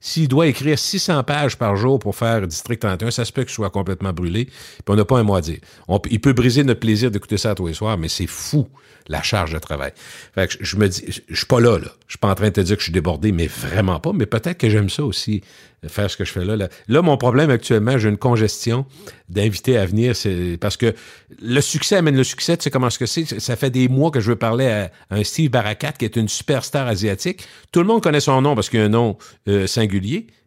S'il 0.00 0.28
doit 0.28 0.46
écrire 0.46 0.78
600 0.78 1.24
pages 1.24 1.56
par 1.56 1.76
jour 1.76 1.98
pour 1.98 2.16
faire 2.16 2.46
District 2.46 2.80
31, 2.80 3.10
ça 3.10 3.24
se 3.26 3.32
peut 3.32 3.42
qu'il 3.42 3.52
soit 3.52 3.70
complètement 3.70 4.12
brûlé, 4.14 4.46
puis 4.46 4.84
on 4.88 4.96
n'a 4.96 5.04
pas 5.04 5.18
un 5.18 5.22
mot 5.22 5.34
à 5.34 5.42
dire. 5.42 5.58
il 6.10 6.20
peut 6.20 6.32
briser 6.32 6.64
notre 6.64 6.80
plaisir 6.80 7.10
d'écouter 7.10 7.36
ça 7.36 7.54
tous 7.54 7.66
les 7.66 7.74
soirs, 7.74 7.98
mais 7.98 8.08
c'est 8.08 8.26
fou 8.26 8.66
la 9.08 9.22
charge 9.22 9.52
de 9.52 9.58
travail. 9.58 9.92
Fait 10.34 10.46
que 10.46 10.54
je 10.60 10.76
me 10.76 10.88
dis, 10.88 11.22
je 11.28 11.36
suis 11.36 11.46
pas 11.46 11.60
là, 11.60 11.78
là. 11.78 11.88
Je 12.06 12.12
suis 12.12 12.18
pas 12.18 12.28
en 12.28 12.34
train 12.34 12.46
de 12.46 12.52
te 12.52 12.60
dire 12.60 12.76
que 12.76 12.80
je 12.80 12.84
suis 12.84 12.92
débordé, 12.92 13.32
mais 13.32 13.46
vraiment 13.46 13.98
pas. 13.98 14.12
Mais 14.12 14.26
peut-être 14.26 14.58
que 14.58 14.70
j'aime 14.70 14.88
ça 14.88 15.04
aussi, 15.04 15.42
faire 15.88 16.10
ce 16.10 16.16
que 16.16 16.24
je 16.24 16.32
fais 16.32 16.44
là. 16.44 16.68
Là, 16.88 17.02
mon 17.02 17.16
problème 17.16 17.50
actuellement, 17.50 17.96
j'ai 17.98 18.08
une 18.08 18.18
congestion 18.18 18.84
d'invités 19.28 19.78
à 19.78 19.86
venir. 19.86 20.14
C'est 20.14 20.58
parce 20.60 20.76
que 20.76 20.94
le 21.40 21.60
succès 21.60 21.96
amène 21.96 22.16
le 22.16 22.24
succès. 22.24 22.56
Tu 22.56 22.64
sais 22.64 22.70
comment 22.70 22.90
ce 22.90 22.98
que 22.98 23.06
c'est? 23.06 23.40
Ça 23.40 23.56
fait 23.56 23.70
des 23.70 23.88
mois 23.88 24.10
que 24.10 24.20
je 24.20 24.30
veux 24.30 24.36
parler 24.36 24.66
à, 24.66 24.90
un 25.10 25.24
Steve 25.24 25.50
Barakat, 25.50 25.92
qui 25.92 26.04
est 26.04 26.16
une 26.16 26.28
superstar 26.28 26.86
asiatique. 26.86 27.46
Tout 27.72 27.80
le 27.80 27.86
monde 27.86 28.02
connaît 28.02 28.20
son 28.20 28.40
nom 28.42 28.54
parce 28.54 28.68
qu'il 28.68 28.80
a 28.80 28.84
un 28.84 28.88
nom 28.88 29.16
euh, 29.48 29.66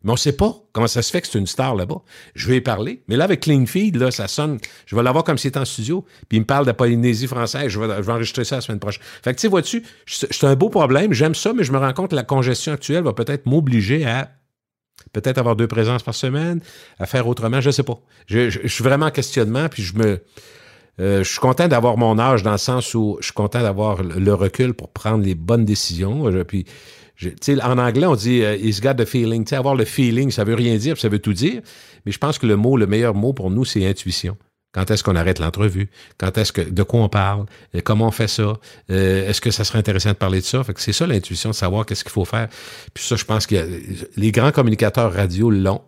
mais 0.04 0.12
on 0.12 0.16
sait 0.16 0.36
pas 0.36 0.56
comment 0.74 0.88
ça 0.88 1.02
se 1.02 1.12
fait 1.12 1.22
que 1.22 1.28
c'est 1.28 1.40
une 1.40 1.48
star 1.48 1.76
là-bas. 1.76 2.02
Je 2.36 2.48
vais 2.48 2.58
y 2.58 2.62
parler. 2.62 3.04
Mais 3.08 3.16
là, 3.16 3.24
avec 3.24 3.46
Feed, 3.68 3.96
là, 3.96 4.12
ça 4.12 4.28
sonne. 4.28 4.60
Je 4.86 4.96
vais 4.96 5.04
l'avoir 5.04 5.24
comme 5.24 5.38
s'il 5.38 5.50
était 5.50 5.60
en 5.60 5.66
studio. 5.66 6.06
Puis 6.28 6.38
il 6.38 6.42
me 6.42 6.46
parle 6.46 6.66
de 6.66 6.70
la 6.70 6.74
Polynésie 6.74 7.28
française. 7.28 7.70
Je 7.70 7.80
vais, 7.80 8.12
enregistrer 8.12 8.44
ça 8.44 8.56
la 8.56 8.62
semaine 8.62 8.80
prochaine. 8.80 9.04
Fait 9.24 9.34
que, 9.34 9.40
tu 9.40 9.48
vois-tu, 9.48 9.84
c'est 10.06 10.44
un 10.44 10.56
beau 10.56 10.70
problème. 10.70 11.14
J'aime 11.14 11.36
ça, 11.36 11.54
mais 11.54 11.64
je 11.64 11.72
me 11.72 11.78
rends 11.78 11.94
compte 11.94 12.12
que 12.12 12.16
la 12.16 12.24
congestion 12.24 12.74
actuelle 12.74 13.04
va 13.04 13.14
peut-être 13.14 13.46
m'obliger 13.46 14.06
à 14.06 14.32
peut-être 15.12 15.38
avoir 15.38 15.56
deux 15.56 15.68
présences 15.68 16.04
par 16.04 16.16
semaine, 16.16 16.60
à 17.00 17.06
faire 17.06 17.28
autrement, 17.28 17.62
je 17.62 17.68
ne 17.68 17.72
sais 17.72 17.84
pas. 17.84 18.00
Je, 18.28 18.68
suis 18.68 18.84
vraiment 18.84 19.08
en 19.08 19.12
questionnement, 19.12 19.70
puis 19.70 19.84
je 19.84 19.96
me... 19.96 20.24
Euh, 21.00 21.24
je 21.24 21.30
suis 21.30 21.40
content 21.40 21.68
d'avoir 21.68 21.98
mon 21.98 22.20
âge 22.20 22.44
dans 22.44 22.52
le 22.52 22.60
sens 22.60 22.94
où 22.94 23.18
je 23.20 23.26
suis 23.26 23.34
content 23.34 23.62
d'avoir 23.62 24.04
le 24.04 24.34
recul 24.34 24.76
pour 24.76 24.90
prendre 24.92 25.24
les 25.24 25.34
bonnes 25.34 25.66
décisions. 25.66 26.32
puis 26.48 26.66
en 27.62 27.78
anglais, 27.78 28.06
on 28.06 28.16
dit 28.16 28.44
euh, 28.44 28.58
he's 28.58 28.82
got 28.82 28.96
the 28.96 29.06
feeling. 29.06 29.46
sais, 29.48 29.56
avoir 29.56 29.76
le 29.76 29.86
feeling, 29.86 30.32
ça 30.32 30.44
veut 30.44 30.56
rien 30.56 30.76
dire, 30.78 30.98
ça 30.98 31.10
veut 31.10 31.20
tout 31.20 31.34
dire. 31.34 31.62
Mais 32.06 32.12
je 32.12 32.18
pense 32.18 32.38
que 32.38 32.46
le 32.46 32.56
mot, 32.56 32.78
le 32.78 32.88
meilleur 32.88 33.14
mot 33.14 33.34
pour 33.34 33.50
nous, 33.50 33.66
c'est 33.66 33.86
intuition. 33.86 34.38
Quand 34.74 34.90
est-ce 34.90 35.04
qu'on 35.04 35.16
arrête 35.16 35.38
l'entrevue? 35.40 35.90
Quand 36.18 36.36
est-ce 36.38 36.52
que 36.52 36.62
de 36.62 36.84
quoi 36.84 37.02
on 37.02 37.10
parle? 37.10 37.46
Euh, 37.76 37.82
comment 37.84 38.08
on 38.08 38.12
fait 38.12 38.28
ça? 38.28 38.60
Euh, 38.90 39.30
est-ce 39.30 39.40
que 39.40 39.52
ça 39.52 39.64
serait 39.64 39.80
intéressant 39.80 40.10
de 40.10 40.16
parler 40.16 40.40
de 40.40 40.46
ça? 40.46 40.64
Fait 40.64 40.74
que 40.74 40.82
c'est 40.82 40.94
ça 40.94 41.06
l'intuition, 41.06 41.52
de 41.52 41.56
savoir 41.56 41.86
qu'est-ce 41.86 42.04
qu'il 42.04 42.12
faut 42.12 42.26
faire. 42.26 42.50
Puis 42.94 43.04
ça, 43.04 43.16
je 43.16 43.24
pense 43.24 43.46
que 43.46 43.56
les 44.18 44.32
grands 44.32 44.52
communicateurs 44.52 45.14
radio 45.14 45.52
l'ont. 45.52 45.82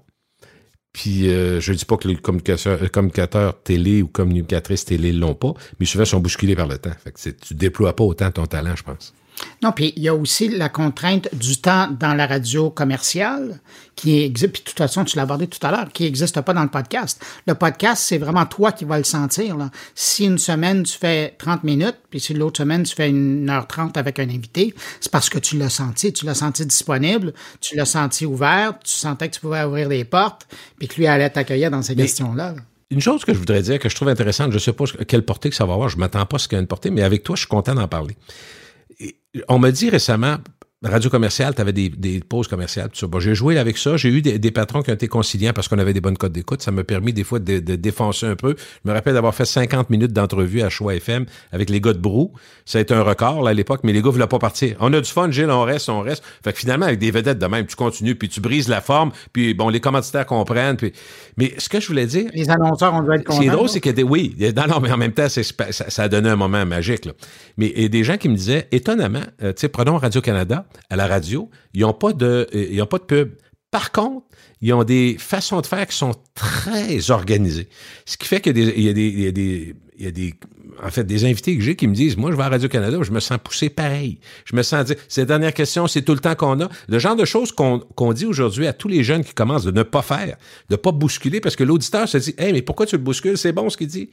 Puis 0.93 1.30
euh, 1.30 1.59
je 1.59 1.73
dis 1.73 1.84
pas 1.84 1.97
que 1.97 2.07
les 2.07 2.15
communicateurs, 2.15 2.89
communicateurs 2.91 3.61
télé 3.63 4.01
ou 4.01 4.07
communicatrices 4.07 4.86
télé 4.86 5.11
l'ont 5.11 5.36
pas, 5.36 5.53
mais 5.80 5.86
souvent 5.86 6.05
sont 6.05 6.19
bousculés 6.19 6.55
par 6.55 6.67
le 6.67 6.78
temps. 6.78 6.93
Fait 7.03 7.11
que 7.11 7.30
tu 7.32 7.53
déploies 7.53 7.95
pas 7.95 8.03
autant 8.03 8.32
ton 8.32 8.45
talent, 8.45 8.76
je 8.78 8.84
pense. 8.84 9.13
Non, 9.61 9.71
puis 9.71 9.93
il 9.95 10.03
y 10.03 10.07
a 10.07 10.15
aussi 10.15 10.47
la 10.47 10.69
contrainte 10.69 11.29
du 11.33 11.57
temps 11.57 11.88
dans 11.88 12.13
la 12.13 12.27
radio 12.27 12.69
commerciale 12.69 13.59
qui 13.95 14.21
existe, 14.21 14.53
puis 14.53 14.61
de 14.61 14.67
toute 14.67 14.77
façon, 14.77 15.05
tu 15.05 15.15
l'as 15.15 15.23
abordé 15.23 15.47
tout 15.47 15.65
à 15.65 15.71
l'heure, 15.71 15.91
qui 15.91 16.03
n'existe 16.03 16.39
pas 16.41 16.53
dans 16.53 16.63
le 16.63 16.69
podcast. 16.69 17.23
Le 17.47 17.55
podcast, 17.55 18.03
c'est 18.05 18.17
vraiment 18.17 18.45
toi 18.45 18.71
qui 18.71 18.86
vas 18.86 18.97
le 18.97 19.03
sentir. 19.03 19.57
Là. 19.57 19.69
Si 19.95 20.25
une 20.25 20.38
semaine, 20.38 20.83
tu 20.83 20.97
fais 20.97 21.36
30 21.38 21.63
minutes, 21.63 21.97
puis 22.09 22.19
si 22.19 22.33
l'autre 22.33 22.57
semaine, 22.57 22.83
tu 22.83 22.93
fais 22.93 23.09
une 23.09 23.49
heure 23.49 23.67
30 23.67 23.97
avec 23.97 24.19
un 24.19 24.29
invité, 24.29 24.73
c'est 24.99 25.11
parce 25.11 25.29
que 25.29 25.39
tu 25.39 25.57
l'as 25.57 25.69
senti. 25.69 26.11
Tu 26.11 26.25
l'as 26.25 26.36
senti 26.36 26.65
disponible, 26.65 27.33
tu 27.61 27.75
l'as 27.75 27.86
senti 27.86 28.25
ouvert, 28.25 28.77
tu 28.83 28.93
sentais 28.93 29.29
que 29.29 29.36
tu 29.36 29.41
pouvais 29.41 29.63
ouvrir 29.63 29.89
des 29.89 30.03
portes, 30.03 30.47
puis 30.77 30.88
que 30.88 30.95
lui 30.95 31.07
allait 31.07 31.29
t'accueillir 31.29 31.71
dans 31.71 31.81
ces 31.81 31.95
questions-là. 31.95 32.55
Une 32.91 33.01
chose 33.01 33.25
que 33.25 33.33
je 33.33 33.39
voudrais 33.39 33.61
dire, 33.61 33.79
que 33.79 33.89
je 33.89 33.95
trouve 33.95 34.09
intéressante, 34.09 34.51
je 34.51 34.57
ne 34.57 34.59
sais 34.59 34.73
pas 34.73 34.86
quelle 35.07 35.23
portée 35.23 35.49
que 35.49 35.55
ça 35.55 35.65
va 35.65 35.73
avoir, 35.73 35.89
je 35.89 35.95
ne 35.95 36.01
m'attends 36.01 36.25
pas 36.25 36.36
à 36.36 36.39
ce 36.39 36.47
qu'il 36.47 36.55
y 36.55 36.59
ait 36.59 36.61
une 36.61 36.67
portée, 36.67 36.91
mais 36.91 37.01
avec 37.01 37.23
toi, 37.23 37.36
je 37.36 37.41
suis 37.41 37.47
content 37.47 37.73
d'en 37.73 37.88
parler 37.88 38.15
on 39.48 39.60
m'a 39.60 39.72
dit 39.72 39.89
récemment, 39.89 40.38
radio 40.89 41.09
commerciale, 41.09 41.55
tu 41.55 41.61
avais 41.61 41.73
des, 41.73 41.89
des, 41.89 42.19
pauses 42.19 42.47
commerciales. 42.47 42.89
Tout 42.89 42.99
ça. 42.99 43.07
Bon, 43.07 43.19
j'ai 43.19 43.36
joué 43.36 43.57
avec 43.57 43.77
ça. 43.77 43.97
J'ai 43.97 44.09
eu 44.09 44.21
des, 44.21 44.51
patrons 44.51 44.81
qui 44.81 44.91
ont 44.91 44.93
été 44.93 45.07
conciliants 45.07 45.53
parce 45.53 45.67
qu'on 45.67 45.79
avait 45.79 45.93
des 45.93 46.01
bonnes 46.01 46.17
codes 46.17 46.31
d'écoute. 46.31 46.61
Ça 46.61 46.71
m'a 46.71 46.83
permis 46.83 47.13
des 47.13 47.23
fois 47.23 47.39
de, 47.39 47.59
défoncer 47.59 48.25
un 48.25 48.36
peu. 48.36 48.55
Je 48.83 48.89
me 48.89 48.93
rappelle 48.93 49.13
d'avoir 49.13 49.33
fait 49.33 49.45
50 49.45 49.89
minutes 49.89 50.13
d'entrevue 50.13 50.61
à 50.61 50.69
Choix 50.69 50.95
FM 50.95 51.25
avec 51.51 51.69
les 51.69 51.81
gars 51.81 51.93
de 51.93 51.99
Brou. 51.99 52.31
Ça 52.65 52.77
a 52.77 52.81
été 52.81 52.93
un 52.93 53.01
record 53.01 53.43
là, 53.43 53.51
à 53.51 53.53
l'époque, 53.53 53.81
mais 53.83 53.93
les 53.93 54.01
gars 54.01 54.07
ne 54.07 54.13
voulaient 54.13 54.27
pas 54.27 54.39
partir. 54.39 54.75
On 54.79 54.93
a 54.93 55.01
du 55.01 55.09
fun, 55.09 55.29
Gilles, 55.31 55.49
on 55.49 55.63
reste, 55.63 55.89
on 55.89 56.01
reste. 56.01 56.23
Fait 56.43 56.53
que 56.53 56.59
finalement, 56.59 56.86
avec 56.86 56.99
des 56.99 57.11
vedettes 57.11 57.39
de 57.39 57.47
même, 57.47 57.65
tu 57.65 57.75
continues, 57.75 58.15
puis 58.15 58.29
tu 58.29 58.39
brises 58.39 58.67
la 58.67 58.81
forme, 58.81 59.11
puis 59.33 59.53
bon, 59.53 59.69
les 59.69 59.79
commanditaires 59.79 60.25
comprennent. 60.25 60.77
Puis... 60.77 60.93
Mais 61.38 61.53
ce 61.57 61.69
que 61.69 61.79
je 61.79 61.88
voulais 61.88 62.05
dire... 62.05 62.29
Les 62.33 62.49
annonceurs, 62.49 62.93
on 62.93 63.01
doit 63.01 63.15
être 63.15 63.23
contents. 63.23 63.38
Ce 63.38 63.41
qui 63.41 63.47
est 63.47 63.51
drôle, 63.51 63.69
c'est 63.69 63.81
que 63.81 63.89
des, 63.89 64.03
oui, 64.03 64.36
non, 64.55 64.79
mais 64.81 64.91
en 64.91 64.97
même 64.97 65.13
temps, 65.13 65.29
ça, 65.29 65.41
ça, 65.71 66.03
a 66.03 66.07
donné 66.07 66.29
un 66.29 66.36
moment 66.36 66.65
magique. 66.65 67.05
Là. 67.05 67.13
Mais 67.57 67.71
il 67.75 67.83
y 67.83 67.86
a 67.86 67.89
des 67.89 68.03
gens 68.03 68.17
qui 68.17 68.29
me 68.29 68.36
disaient, 68.36 68.67
étonnamment, 68.71 69.23
euh, 69.43 69.53
tu 69.53 69.61
sais, 69.61 69.69
prenons 69.69 69.97
Radio-Canada, 69.97 70.65
à 70.89 70.95
la 70.95 71.07
radio, 71.07 71.49
ils 71.73 71.82
n'ont 71.82 71.93
pas 71.93 72.13
de, 72.13 72.47
euh, 72.53 72.67
ils 72.71 72.86
pas 72.86 72.97
de 72.97 73.03
pub. 73.03 73.36
Par 73.71 73.91
contre, 73.91 74.26
ils 74.61 74.73
ont 74.73 74.84
des 74.84 75.17
façons 75.19 75.59
de 75.59 75.67
faire 75.67 75.86
qui 75.86 75.97
sont 75.97 76.13
très 76.34 77.11
organisées. 77.11 77.67
Ce 78.05 78.17
qui 78.17 78.28
fait 78.28 78.39
qu'il 78.39 78.57
y, 78.57 78.84
y, 78.84 78.89
a 78.89 78.93
des, 78.93 79.76
il 79.97 80.03
y 80.03 80.07
a 80.07 80.11
des, 80.11 80.34
en 80.84 80.89
fait, 80.89 81.03
des 81.03 81.26
invités 81.26 81.57
que 81.57 81.63
j'ai 81.63 81.76
qui 81.76 81.88
me 81.88 81.93
disent, 81.93 82.17
moi, 82.17 82.32
je 82.32 82.36
vais 82.36 82.43
à 82.43 82.49
Radio-Canada, 82.49 82.97
je 83.01 83.11
me 83.11 83.19
sens 83.19 83.38
poussé 83.43 83.69
pareil. 83.69 84.19
Je 84.45 84.55
me 84.55 84.63
sens 84.63 84.86
dire, 84.86 84.95
c'est 85.07 85.21
la 85.21 85.26
dernière 85.26 85.53
question, 85.53 85.88
c'est 85.88 86.01
tout 86.01 86.13
le 86.13 86.19
temps 86.19 86.36
qu'on 86.36 86.59
a. 86.61 86.69
Le 86.88 86.99
genre 86.99 87.15
de 87.15 87.26
choses 87.26 87.51
qu'on 87.51 88.13
dit 88.13 88.26
aujourd'hui 88.26 88.67
à 88.67 88.73
tous 88.73 88.88
les 88.88 89.03
jeunes 89.03 89.23
qui 89.23 89.34
commencent 89.34 89.65
de 89.65 89.71
ne 89.71 89.84
pas 89.84 90.01
faire, 90.01 90.38
de 90.69 90.76
pas 90.76 90.91
bousculer, 90.91 91.39
parce 91.39 91.55
que 91.55 91.63
l'auditeur 91.63 92.07
se 92.07 92.17
dit, 92.17 92.36
hey, 92.38 92.53
mais 92.53 92.61
pourquoi 92.61 92.86
tu 92.86 92.95
le 92.95 93.03
bouscules? 93.03 93.38
C'est 93.38 93.53
bon 93.53 93.69
ce 93.69 93.78
qu'il 93.78 93.88
dit. 93.88 94.09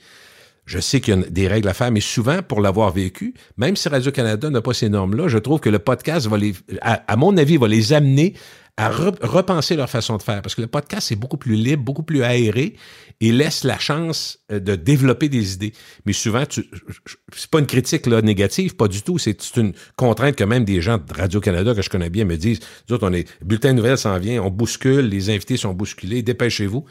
Je 0.64 0.78
sais 0.78 1.00
qu'il 1.00 1.14
y 1.14 1.18
a 1.18 1.22
des 1.28 1.48
règles 1.48 1.68
à 1.68 1.74
faire, 1.74 1.90
mais 1.90 2.00
souvent, 2.00 2.40
pour 2.42 2.60
l'avoir 2.60 2.92
vécu, 2.92 3.34
même 3.56 3.74
si 3.74 3.88
Radio-Canada 3.88 4.48
n'a 4.48 4.62
pas 4.62 4.74
ces 4.74 4.88
normes-là, 4.88 5.28
je 5.28 5.38
trouve 5.38 5.60
que 5.60 5.68
le 5.68 5.80
podcast 5.80 6.26
va 6.28 6.38
les, 6.38 6.54
à, 6.80 7.16
mon 7.16 7.36
avis, 7.36 7.56
va 7.56 7.66
les 7.66 7.92
amener 7.92 8.34
à 8.76 8.88
repenser 8.88 9.76
leur 9.76 9.90
façon 9.90 10.16
de 10.16 10.22
faire. 10.22 10.40
Parce 10.40 10.54
que 10.54 10.62
le 10.62 10.66
podcast, 10.66 11.08
c'est 11.08 11.16
beaucoup 11.16 11.36
plus 11.36 11.56
libre, 11.56 11.82
beaucoup 11.82 12.04
plus 12.04 12.22
aéré 12.22 12.76
et 13.20 13.30
laisse 13.30 13.64
la 13.64 13.78
chance 13.78 14.38
euh, 14.50 14.60
de 14.60 14.74
développer 14.76 15.28
des 15.28 15.54
idées. 15.54 15.72
Mais 16.06 16.14
souvent, 16.14 16.44
c'est 16.48 17.50
pas 17.50 17.58
une 17.58 17.66
critique 17.66 18.06
négative, 18.06 18.74
pas 18.74 18.88
du 18.88 19.02
tout. 19.02 19.18
C'est 19.18 19.56
une 19.56 19.72
contrainte 19.96 20.36
que 20.36 20.44
même 20.44 20.64
des 20.64 20.80
gens 20.80 20.96
de 20.96 21.12
Radio-Canada 21.12 21.74
que 21.74 21.82
je 21.82 21.90
connais 21.90 22.08
bien 22.08 22.24
me 22.24 22.36
disent. 22.36 22.60
Nous 22.88 22.96
on 23.02 23.12
est, 23.12 23.28
bulletin 23.44 23.72
de 23.72 23.76
nouvelles 23.76 23.98
s'en 23.98 24.18
vient, 24.18 24.42
on 24.42 24.50
bouscule, 24.50 25.06
les 25.08 25.28
invités 25.28 25.58
sont 25.58 25.74
bousculés, 25.74 26.22
dépêchez-vous. 26.22 26.86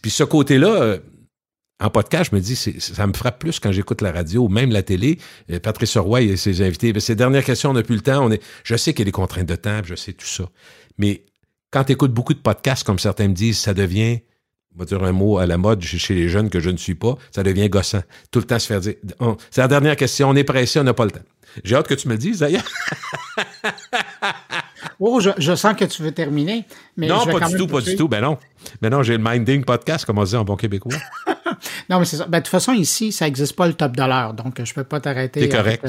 puis 0.00 0.10
ce 0.10 0.24
côté-là, 0.24 0.82
euh, 0.82 0.98
en 1.80 1.90
podcast, 1.90 2.30
je 2.30 2.36
me 2.36 2.40
dis, 2.40 2.56
ça 2.56 3.06
me 3.06 3.12
frappe 3.12 3.38
plus 3.38 3.60
quand 3.60 3.70
j'écoute 3.70 4.02
la 4.02 4.10
radio, 4.10 4.48
même 4.48 4.70
la 4.70 4.82
télé. 4.82 5.18
Euh, 5.50 5.60
Patrice 5.60 5.96
Roy 5.96 6.22
et 6.22 6.36
ses 6.36 6.62
invités, 6.62 6.92
ben, 6.92 7.00
ces 7.00 7.14
dernières 7.14 7.44
questions, 7.44 7.70
on 7.70 7.74
n'a 7.74 7.82
plus 7.82 7.94
le 7.94 8.00
temps. 8.00 8.24
On 8.24 8.30
est, 8.30 8.42
je 8.64 8.76
sais 8.76 8.92
qu'il 8.92 9.00
y 9.00 9.02
a 9.02 9.04
des 9.06 9.12
contraintes 9.12 9.46
de 9.46 9.54
temps, 9.54 9.80
je 9.84 9.94
sais 9.94 10.12
tout 10.12 10.26
ça. 10.26 10.48
Mais 10.98 11.24
quand 11.70 11.84
tu 11.84 11.92
écoutes 11.92 12.12
beaucoup 12.12 12.34
de 12.34 12.40
podcasts, 12.40 12.84
comme 12.84 12.98
certains 12.98 13.28
me 13.28 13.34
disent, 13.34 13.58
ça 13.58 13.74
devient, 13.74 14.20
on 14.74 14.80
va 14.80 14.84
dire 14.86 15.04
un 15.04 15.12
mot 15.12 15.38
à 15.38 15.46
la 15.46 15.56
mode 15.56 15.82
chez 15.82 16.14
les 16.14 16.28
jeunes 16.28 16.50
que 16.50 16.58
je 16.58 16.70
ne 16.70 16.76
suis 16.76 16.96
pas, 16.96 17.14
ça 17.30 17.44
devient 17.44 17.68
gossant. 17.68 18.02
Tout 18.32 18.40
le 18.40 18.46
temps 18.46 18.58
se 18.58 18.66
faire 18.66 18.80
dire, 18.80 18.94
c'est 19.50 19.60
la 19.60 19.68
dernière 19.68 19.96
question, 19.96 20.28
on 20.30 20.34
est 20.34 20.44
pressé, 20.44 20.80
on 20.80 20.84
n'a 20.84 20.94
pas 20.94 21.04
le 21.04 21.12
temps. 21.12 21.24
J'ai 21.62 21.76
hâte 21.76 21.88
que 21.88 21.94
tu 21.94 22.08
me 22.08 22.14
le 22.14 22.18
dises, 22.18 22.40
d'ailleurs. 22.40 22.64
oh, 25.00 25.20
je, 25.20 25.54
sens 25.54 25.74
que 25.76 25.84
tu 25.84 26.02
veux 26.02 26.12
terminer. 26.12 26.64
Mais 26.96 27.06
non, 27.06 27.24
pas 27.24 27.48
du 27.48 27.56
tout, 27.56 27.66
pas 27.66 27.80
du 27.80 27.96
tout. 27.96 28.08
Ben 28.08 28.20
non. 28.20 28.38
Ben 28.82 28.90
non, 28.90 29.02
j'ai 29.02 29.16
le 29.16 29.22
Minding 29.22 29.64
Podcast, 29.64 30.04
comme 30.04 30.18
on 30.18 30.24
dit 30.24 30.36
en 30.36 30.44
bon 30.44 30.56
québécois. 30.56 30.96
non, 31.88 31.98
mais 31.98 32.04
c'est 32.04 32.18
ça. 32.18 32.26
Ben, 32.26 32.38
de 32.38 32.42
toute 32.42 32.50
façon, 32.50 32.72
ici, 32.72 33.12
ça 33.12 33.24
n'existe 33.24 33.56
pas 33.56 33.66
le 33.66 33.72
top 33.72 33.96
dollar, 33.96 34.34
donc 34.34 34.62
je 34.62 34.70
ne 34.70 34.74
peux 34.74 34.84
pas 34.84 35.00
t'arrêter 35.00 35.50
avec, 35.54 35.84
euh, 35.84 35.88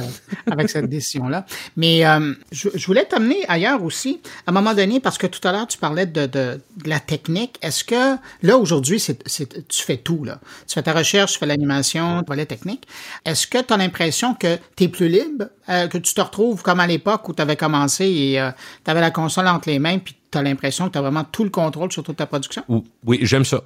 avec, 0.49 0.69
cette 0.69 0.87
décision-là. 0.87 1.45
Mais 1.75 2.05
euh, 2.05 2.33
je, 2.51 2.69
voulais 2.85 3.03
t'amener 3.03 3.45
ailleurs 3.49 3.83
aussi, 3.83 4.21
à 4.47 4.51
un 4.51 4.53
moment 4.53 4.73
donné, 4.73 5.01
parce 5.01 5.17
que 5.17 5.27
tout 5.27 5.45
à 5.45 5.51
l'heure, 5.51 5.67
tu 5.67 5.77
parlais 5.77 6.05
de, 6.05 6.25
de, 6.25 6.61
la 6.85 7.01
technique. 7.01 7.57
Est-ce 7.61 7.83
que, 7.83 8.15
là, 8.43 8.57
aujourd'hui, 8.57 8.99
c'est, 8.99 9.23
tu 9.67 9.83
fais 9.83 9.97
tout, 9.97 10.23
là. 10.23 10.39
Tu 10.67 10.75
fais 10.75 10.83
ta 10.83 10.93
recherche, 10.93 11.33
tu 11.33 11.39
fais 11.39 11.45
l'animation, 11.45 12.23
tu 12.23 12.31
fais 12.31 12.37
la 12.37 12.45
technique. 12.45 12.87
Est-ce 13.25 13.45
que 13.45 13.61
tu 13.61 13.73
as 13.73 13.77
l'impression 13.77 14.35
que 14.35 14.57
tu 14.77 14.85
es 14.85 14.87
plus 14.87 15.09
libre, 15.09 15.49
euh, 15.67 15.87
que 15.87 15.97
tu 15.97 16.13
te 16.13 16.21
retrouves 16.21 16.61
comme 16.61 16.79
à 16.79 16.87
l'époque 16.87 17.27
où 17.27 17.33
tu 17.33 17.41
avais 17.41 17.57
commencé 17.57 18.05
et 18.05 18.49
tu 18.85 18.91
avais 18.91 19.01
la 19.01 19.11
console 19.11 19.47
entre 19.47 19.69
les 19.69 19.79
mains, 19.79 19.99
puis 19.99 20.15
tu 20.31 20.37
as 20.37 20.43
l'impression 20.43 20.87
que 20.87 20.93
tu 20.93 20.97
as 20.97 21.01
vraiment 21.01 21.25
tout 21.25 21.43
le 21.43 21.49
contrôle 21.49 21.91
sur 21.91 22.03
toute 22.03 22.17
ta 22.17 22.25
production? 22.25 22.63
Oui, 23.03 23.19
j'aime 23.23 23.43
ça. 23.43 23.63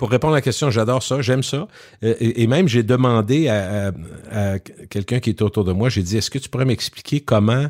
Pour 0.00 0.08
répondre 0.08 0.32
à 0.32 0.38
la 0.38 0.40
question, 0.40 0.70
j'adore 0.70 1.02
ça, 1.02 1.20
j'aime 1.20 1.42
ça. 1.42 1.68
Euh, 2.04 2.14
et, 2.20 2.46
même, 2.46 2.66
j'ai 2.66 2.82
demandé 2.82 3.48
à, 3.48 3.92
quelqu'un 4.88 5.20
qui 5.20 5.28
est 5.28 5.42
autour 5.42 5.62
de 5.62 5.72
moi, 5.72 5.90
j'ai 5.90 6.02
dit, 6.02 6.16
est-ce 6.16 6.30
que 6.30 6.38
tu 6.38 6.48
pourrais 6.48 6.64
m'expliquer 6.64 7.20
comment 7.20 7.66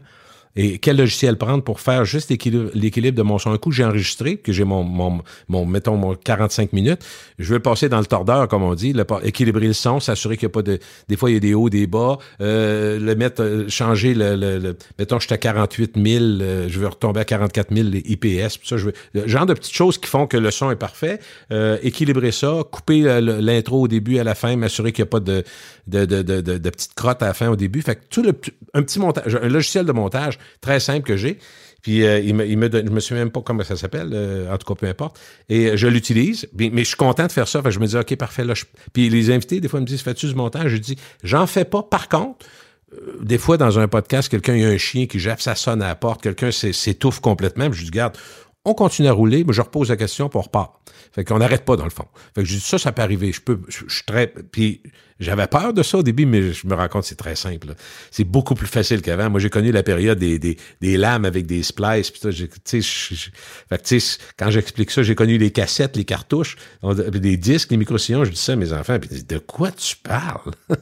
et 0.56 0.78
quel 0.78 0.96
logiciel 0.96 1.36
prendre 1.36 1.62
pour 1.62 1.80
faire 1.80 2.04
juste 2.04 2.30
l'équilibre 2.30 3.16
de 3.16 3.22
mon 3.22 3.38
son? 3.38 3.52
Un 3.52 3.58
coup, 3.58 3.70
j'ai 3.70 3.84
enregistré, 3.84 4.36
que 4.36 4.52
j'ai 4.52 4.64
mon, 4.64 4.82
mon, 4.82 5.22
mon, 5.48 5.64
mettons, 5.64 5.96
mon 5.96 6.14
45 6.14 6.72
minutes. 6.72 7.04
Je 7.38 7.54
le 7.54 7.60
passer 7.60 7.88
dans 7.88 8.00
le 8.00 8.06
tordeur, 8.06 8.48
comme 8.48 8.64
on 8.64 8.74
dit, 8.74 8.92
le, 8.92 9.04
équilibrer 9.22 9.68
le 9.68 9.72
son, 9.72 10.00
s'assurer 10.00 10.36
qu'il 10.36 10.48
n'y 10.48 10.52
a 10.52 10.54
pas 10.54 10.62
de... 10.62 10.80
Des 11.08 11.16
fois, 11.16 11.30
il 11.30 11.34
y 11.34 11.36
a 11.36 11.40
des 11.40 11.54
hauts, 11.54 11.70
des 11.70 11.86
bas. 11.86 12.18
Euh, 12.40 12.98
le 12.98 13.14
mettre, 13.14 13.42
euh, 13.42 13.68
changer 13.68 14.12
le... 14.12 14.34
le, 14.34 14.76
mettons, 14.98 15.20
j'étais 15.20 15.34
à 15.34 15.38
48 15.38 15.92
000, 15.94 16.24
euh, 16.24 16.66
je 16.68 16.80
vais 16.80 16.86
retomber 16.88 17.20
à 17.20 17.24
44 17.24 17.72
000 17.72 17.88
IPS. 18.04 18.58
Ça, 18.64 18.76
je 18.76 18.86
veux, 18.86 18.92
le 19.14 19.28
genre 19.28 19.46
de 19.46 19.54
petites 19.54 19.74
choses 19.74 19.98
qui 19.98 20.08
font 20.08 20.26
que 20.26 20.36
le 20.36 20.50
son 20.50 20.72
est 20.72 20.76
parfait. 20.76 21.20
Euh, 21.52 21.78
équilibrer 21.82 22.32
ça, 22.32 22.62
couper 22.68 23.02
l'intro 23.20 23.82
au 23.82 23.88
début 23.88 24.18
à 24.18 24.24
la 24.24 24.34
fin, 24.34 24.56
m'assurer 24.56 24.90
qu'il 24.90 25.04
n'y 25.04 25.08
a 25.08 25.10
pas 25.10 25.20
de, 25.20 25.44
de, 25.86 26.04
de, 26.06 26.22
de, 26.22 26.40
de, 26.40 26.70
petites 26.70 26.94
crottes 26.94 27.22
à 27.22 27.26
la 27.26 27.34
fin 27.34 27.48
au 27.48 27.56
début. 27.56 27.82
Fait 27.82 27.94
que 27.94 28.04
tout 28.10 28.22
le... 28.22 28.32
Un 28.74 28.82
petit 28.82 28.98
montage, 28.98 29.38
un 29.40 29.48
logiciel 29.48 29.84
de 29.84 29.92
montage 29.92 30.39
très 30.60 30.80
simple 30.80 31.06
que 31.06 31.16
j'ai. 31.16 31.38
Puis 31.82 32.04
euh, 32.04 32.20
il 32.20 32.34
me, 32.34 32.46
il 32.46 32.58
me 32.58 32.70
je 32.70 32.90
me 32.90 33.00
souviens 33.00 33.24
même 33.24 33.32
pas 33.32 33.40
comment 33.40 33.64
ça 33.64 33.76
s'appelle, 33.76 34.10
euh, 34.12 34.52
en 34.52 34.58
tout 34.58 34.66
cas 34.66 34.78
peu 34.78 34.86
importe. 34.86 35.18
Et 35.48 35.76
je 35.76 35.86
l'utilise, 35.86 36.48
mais, 36.58 36.70
je 36.78 36.88
suis 36.88 36.96
content 36.96 37.26
de 37.26 37.32
faire 37.32 37.48
ça. 37.48 37.62
je 37.68 37.78
me 37.78 37.86
dis 37.86 37.96
ok 37.96 38.16
parfait 38.16 38.44
là. 38.44 38.54
Puis 38.92 39.08
les 39.08 39.30
invités 39.30 39.60
des 39.60 39.68
fois 39.68 39.80
me 39.80 39.86
disent 39.86 40.02
fais-tu 40.02 40.28
ce 40.28 40.34
montage? 40.34 40.72
Je 40.72 40.76
dis 40.76 40.96
j'en 41.22 41.46
fais 41.46 41.64
pas. 41.64 41.82
Par 41.82 42.08
contre, 42.08 42.46
euh, 42.92 43.18
des 43.22 43.38
fois 43.38 43.56
dans 43.56 43.78
un 43.78 43.88
podcast, 43.88 44.28
quelqu'un 44.28 44.54
il 44.56 44.62
y 44.62 44.64
a 44.64 44.68
un 44.68 44.78
chien 44.78 45.06
qui 45.06 45.18
jette, 45.18 45.40
ça 45.40 45.54
sonne 45.54 45.82
à 45.82 45.88
la 45.88 45.94
porte, 45.94 46.22
quelqu'un 46.22 46.50
s'étouffe 46.50 47.20
complètement. 47.20 47.72
je 47.72 47.84
dis 47.84 47.90
garde, 47.90 48.16
on 48.64 48.74
continue 48.74 49.08
à 49.08 49.12
rouler, 49.12 49.44
mais 49.44 49.52
je 49.52 49.62
repose 49.62 49.88
la 49.88 49.96
question 49.96 50.28
pour 50.28 50.44
repart. 50.44 50.74
Fait 51.12 51.24
qu'on 51.24 51.38
n'arrête 51.38 51.64
pas 51.64 51.76
dans 51.76 51.84
le 51.84 51.90
fond. 51.90 52.06
Fait 52.34 52.42
que 52.42 52.48
je 52.48 52.54
dis 52.54 52.60
ça, 52.60 52.78
ça 52.78 52.92
peut 52.92 53.02
arriver. 53.02 53.32
Je 53.32 53.40
peux, 53.40 53.58
je, 53.68 53.84
très, 54.06 54.26
puis 54.26 54.82
j'avais 55.18 55.46
peur 55.46 55.72
de 55.72 55.82
ça 55.82 55.98
au 55.98 56.02
début, 56.02 56.26
mais 56.26 56.52
je 56.52 56.66
me 56.66 56.74
rends 56.74 56.88
compte 56.88 57.02
que 57.02 57.08
c'est 57.08 57.16
très 57.16 57.36
simple. 57.36 57.74
C'est 58.10 58.24
beaucoup 58.24 58.54
plus 58.54 58.66
facile 58.66 59.00
qu'avant. 59.00 59.30
Moi, 59.30 59.40
j'ai 59.40 59.48
connu 59.48 59.72
la 59.72 59.82
période 59.82 60.18
des, 60.18 60.38
des, 60.38 60.96
lames 60.96 61.24
avec 61.24 61.46
des 61.46 61.62
splices. 61.62 62.10
Puis 62.10 62.20
ça, 62.20 62.30
tu 62.30 62.82
sais, 62.82 64.18
quand 64.36 64.50
j'explique 64.50 64.90
ça, 64.90 65.02
j'ai 65.02 65.14
connu 65.14 65.38
les 65.38 65.50
cassettes, 65.50 65.96
les 65.96 66.04
cartouches, 66.04 66.56
des 66.82 67.36
disques, 67.38 67.70
les 67.70 67.78
micro-sillons. 67.78 68.24
Je 68.24 68.30
dis 68.30 68.36
ça 68.36 68.52
à 68.52 68.56
mes 68.56 68.74
enfants, 68.74 68.98
puis 68.98 69.24
de 69.24 69.38
quoi 69.38 69.72
tu 69.72 69.96
parles? 69.96 70.52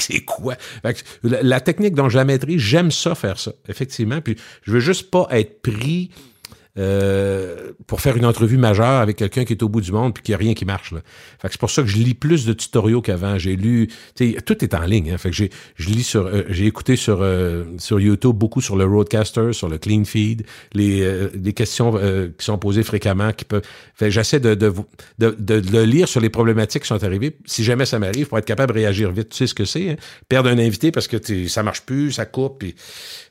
c'est 0.00 0.24
quoi? 0.24 0.56
la, 1.22 1.42
la, 1.42 1.60
technique 1.60 1.94
dont 1.94 2.08
je 2.08 2.16
la 2.16 2.24
maîtrise, 2.24 2.60
j'aime 2.60 2.90
ça 2.90 3.14
faire 3.14 3.38
ça, 3.38 3.52
effectivement. 3.68 4.20
Puis 4.22 4.36
je 4.62 4.72
veux 4.72 4.80
juste 4.80 5.10
pas 5.10 5.28
être 5.30 5.60
pris 5.62 6.10
euh, 6.76 7.72
pour 7.86 8.00
faire 8.00 8.16
une 8.16 8.26
entrevue 8.26 8.56
majeure 8.56 9.00
avec 9.00 9.16
quelqu'un 9.16 9.44
qui 9.44 9.52
est 9.52 9.62
au 9.62 9.68
bout 9.68 9.80
du 9.80 9.92
monde 9.92 10.12
puis 10.12 10.22
qu'il 10.22 10.32
n'y 10.32 10.36
a 10.36 10.38
rien 10.38 10.54
qui 10.54 10.64
marche. 10.64 10.92
Là. 10.92 11.00
Fait 11.40 11.48
c'est 11.50 11.60
pour 11.60 11.70
ça 11.70 11.82
que 11.82 11.88
je 11.88 11.98
lis 11.98 12.14
plus 12.14 12.46
de 12.46 12.52
tutoriaux 12.52 13.00
qu'avant. 13.00 13.38
J'ai 13.38 13.56
lu, 13.56 13.88
tout 14.16 14.64
est 14.64 14.74
en 14.74 14.82
ligne. 14.82 15.12
Hein. 15.12 15.18
Fait 15.18 15.30
que 15.30 15.36
j'ai, 15.36 15.50
je 15.76 15.88
lis 15.90 16.02
sur, 16.02 16.26
euh, 16.26 16.42
j'ai 16.48 16.66
écouté 16.66 16.96
sur 16.96 17.22
euh, 17.22 17.64
sur 17.78 18.00
YouTube 18.00 18.34
beaucoup 18.34 18.60
sur 18.60 18.76
le 18.76 18.84
Roadcaster, 18.84 19.52
sur 19.52 19.68
le 19.68 19.78
Clean 19.78 20.04
Feed, 20.04 20.44
les, 20.72 21.28
les 21.34 21.52
questions 21.52 21.92
qui 22.38 22.44
sont 22.44 22.58
posées 22.58 22.82
fréquemment, 22.82 23.32
qui 23.32 23.44
peuvent. 23.44 23.62
Fait 23.94 24.10
j'essaie 24.10 24.40
de 24.40 24.54
de, 24.54 24.72
de, 25.18 25.60
de, 25.60 25.78
lire 25.80 26.08
sur 26.08 26.20
les 26.20 26.30
problématiques 26.30 26.82
qui 26.82 26.88
sont 26.88 27.02
arrivées. 27.04 27.36
Si 27.44 27.64
jamais 27.64 27.86
ça 27.86 27.98
m'arrive, 27.98 28.26
pour 28.28 28.38
être 28.38 28.44
capable 28.44 28.72
de 28.72 28.78
réagir 28.78 29.12
vite. 29.12 29.30
Tu 29.30 29.36
sais 29.36 29.46
ce 29.46 29.54
que 29.54 29.64
c'est, 29.64 29.90
hein? 29.90 29.96
perdre 30.28 30.50
un 30.50 30.58
invité 30.58 30.90
parce 30.90 31.08
que 31.08 31.16
ça 31.48 31.62
marche 31.62 31.82
plus, 31.82 32.12
ça 32.12 32.26
coupe. 32.26 32.64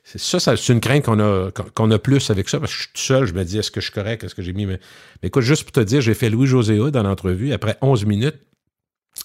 Ça, 0.04 0.38
ça 0.38 0.56
c'est 0.56 0.72
une 0.72 0.80
crainte 0.80 1.04
qu'on 1.04 1.18
a 1.18 1.50
qu'on 1.50 1.90
a 1.90 1.98
plus 1.98 2.30
avec 2.30 2.48
ça 2.48 2.60
parce 2.60 2.72
que 2.72 2.76
je 2.76 2.82
suis 2.82 2.92
tout 2.92 3.00
seul. 3.00 3.24
Je 3.26 3.32
me 3.32 3.42
dis 3.44 3.58
est-ce 3.58 3.70
que 3.70 3.80
je 3.80 3.86
suis 3.86 3.94
correct, 3.94 4.22
est-ce 4.22 4.34
que 4.34 4.42
j'ai 4.42 4.52
mis. 4.52 4.66
Mais, 4.66 4.78
écoute, 5.22 5.42
juste 5.42 5.64
pour 5.64 5.72
te 5.72 5.80
dire, 5.80 6.00
j'ai 6.00 6.14
fait 6.14 6.30
Louis 6.30 6.46
José 6.46 6.78
dans 6.90 7.02
l'entrevue 7.02 7.52
après 7.52 7.76
11 7.80 8.04
minutes. 8.04 8.36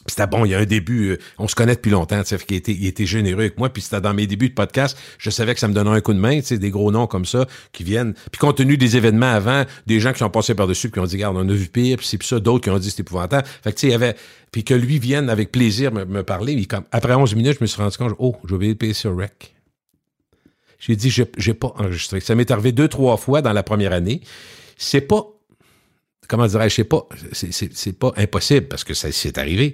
C'était 0.06 0.28
bon, 0.28 0.46
il 0.46 0.52
y 0.52 0.56
a 0.56 0.60
un 0.60 0.66
début, 0.66 1.10
euh, 1.10 1.18
on 1.40 1.48
se 1.48 1.56
connaît 1.56 1.76
depuis 1.76 1.90
longtemps, 1.90 2.22
tu 2.22 2.38
sais, 2.38 2.46
il 2.50 2.56
était, 2.56 2.72
il 2.72 2.86
était 2.86 3.08
généreux 3.08 3.42
avec 3.42 3.58
moi, 3.58 3.70
puis 3.70 3.82
c'était 3.82 4.00
dans 4.00 4.14
mes 4.14 4.28
débuts 4.28 4.50
de 4.50 4.54
podcast, 4.54 4.96
je 5.18 5.32
savais 5.32 5.56
que 5.56 5.60
ça 5.60 5.68
me 5.68 5.74
donnait 5.74 5.90
un 5.90 6.00
coup 6.00 6.14
de 6.14 6.20
main, 6.20 6.40
tu 6.40 6.46
sais, 6.46 6.58
des 6.60 6.70
gros 6.70 6.92
noms 6.92 7.08
comme 7.08 7.26
ça 7.26 7.48
qui 7.74 7.84
viennent. 7.84 8.14
Puis 8.32 8.40
compte 8.40 8.58
tenu 8.58 8.78
des 8.78 8.98
événements 8.98 9.32
avant, 9.32 9.66
des 9.88 10.00
gens 10.00 10.14
qui 10.14 10.20
sont 10.20 10.30
passés 10.30 10.54
par-dessus, 10.54 10.90
puis 10.90 11.00
qui 11.02 11.04
ont 11.04 11.08
dit, 11.08 11.16
regarde, 11.16 11.38
on 11.38 11.50
a 11.50 11.54
vu 11.54 11.68
pire, 11.68 11.98
puis 11.98 12.06
c'est 12.06 12.22
ça, 12.22 12.40
d'autres 12.40 12.64
qui 12.64 12.70
ont 12.70 12.78
dit 12.78 12.92
c'est 12.92 13.02
épouvantable. 13.02 13.48
Fait 13.64 13.72
que 13.72 13.78
tu 13.78 13.82
sais, 13.82 13.88
il 13.88 13.92
y 13.92 13.96
avait, 13.96 14.16
puis 14.52 14.64
que 14.64 14.76
lui 14.76 15.00
vienne 15.00 15.28
avec 15.28 15.52
plaisir 15.52 15.92
me, 15.92 16.22
parler, 16.22 16.64
comme, 16.66 16.84
après 16.92 17.16
11 17.16 17.34
minutes, 17.36 17.58
je 17.58 17.64
me 17.64 17.68
suis 17.68 17.82
rendu 17.82 17.98
compte, 17.98 18.14
oh, 18.20 18.36
j'ai 18.48 18.56
oublié 18.56 18.74
de 18.74 18.78
payer 18.78 18.94
sur 18.94 19.18
rec. 19.18 19.56
J'ai 20.80 20.96
dit, 20.96 21.10
j'ai 21.10 21.54
pas 21.54 21.74
enregistré. 21.78 22.22
Ça 22.22 22.36
m'est 22.36 22.50
arrivé 22.52 22.72
deux, 22.72 22.88
trois 22.88 23.18
fois 23.18 23.42
dans 23.42 23.54
la 23.54 23.64
première 23.64 23.92
année. 23.92 24.22
C'est 24.78 25.02
pas, 25.02 25.26
comment 26.28 26.48
dirais-je, 26.48 26.76
c'est 26.76 26.84
pas, 26.86 27.08
c'est 27.34 28.00
pas 28.00 28.14
impossible 28.16 28.68
parce 28.68 28.86
que 28.86 28.94
ça 28.94 29.12
s'est 29.12 29.38
arrivé. 29.38 29.74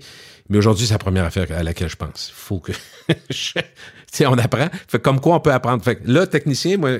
Mais 0.49 0.57
aujourd'hui, 0.57 0.87
c'est 0.87 0.93
la 0.93 0.99
première 0.99 1.25
affaire 1.25 1.47
à 1.51 1.63
laquelle 1.63 1.89
je 1.89 1.95
pense. 1.95 2.31
Faut 2.33 2.59
que, 2.59 2.71
tu 3.29 3.53
sais, 4.11 4.25
on 4.25 4.37
apprend. 4.37 4.67
Fait 4.87 4.99
comme 4.99 5.19
quoi 5.19 5.35
on 5.35 5.39
peut 5.39 5.53
apprendre. 5.53 5.83
Fait 5.83 5.97
que 5.97 6.09
là, 6.09 6.25
technicien, 6.25 6.77
moi, 6.77 6.97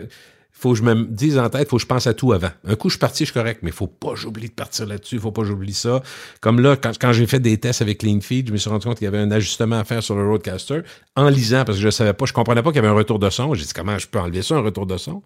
faut 0.58 0.72
que 0.72 0.78
je 0.78 0.84
me 0.84 1.04
dise 1.04 1.38
en 1.38 1.50
tête, 1.50 1.70
faut 1.70 1.76
que 1.76 1.82
je 1.82 1.88
pense 1.88 2.08
à 2.08 2.14
tout 2.14 2.32
avant. 2.32 2.50
Un 2.66 2.76
coup, 2.76 2.88
je 2.88 2.94
suis 2.94 3.00
parti, 3.00 3.26
je 3.26 3.32
suis 3.32 3.34
correct, 3.34 3.60
mais 3.62 3.72
faut 3.72 3.88
pas 3.88 4.16
j'oublie 4.16 4.48
de 4.48 4.54
partir 4.54 4.88
là-dessus, 4.88 5.20
faut 5.20 5.34
pas 5.34 5.44
j'oublie 5.44 5.74
ça. 5.74 6.02
Comme 6.40 6.62
là, 6.62 6.78
quand, 6.78 7.12
j'ai 7.12 7.28
fait 7.28 7.42
des 7.42 7.58
tests 7.58 7.82
avec 7.82 7.98
CleanFeed, 7.98 8.48
je 8.48 8.54
me 8.54 8.58
suis 8.58 8.70
rendu 8.70 8.88
compte 8.88 8.98
qu'il 8.98 9.04
y 9.04 9.08
avait 9.08 9.18
un 9.18 9.32
ajustement 9.32 9.78
à 9.78 9.84
faire 9.84 10.02
sur 10.02 10.16
le 10.16 10.26
Roadcaster 10.26 10.82
en 11.18 11.28
lisant, 11.28 11.66
parce 11.66 11.78
que 11.78 11.84
je 11.84 11.90
savais 11.90 12.14
pas, 12.14 12.26
je 12.26 12.32
comprenais 12.32 12.64
pas 12.64 12.70
qu'il 12.70 12.78
y 12.78 12.80
avait 12.80 12.88
un 12.88 12.98
retour 12.98 13.20
de 13.20 13.30
son. 13.30 13.54
J'ai 13.54 13.66
dit, 13.66 13.74
comment 13.74 13.98
je 14.00 14.08
peux 14.08 14.18
enlever 14.18 14.42
ça, 14.42 14.56
un 14.56 14.62
retour 14.62 14.86
de 14.86 14.96
son? 14.96 15.22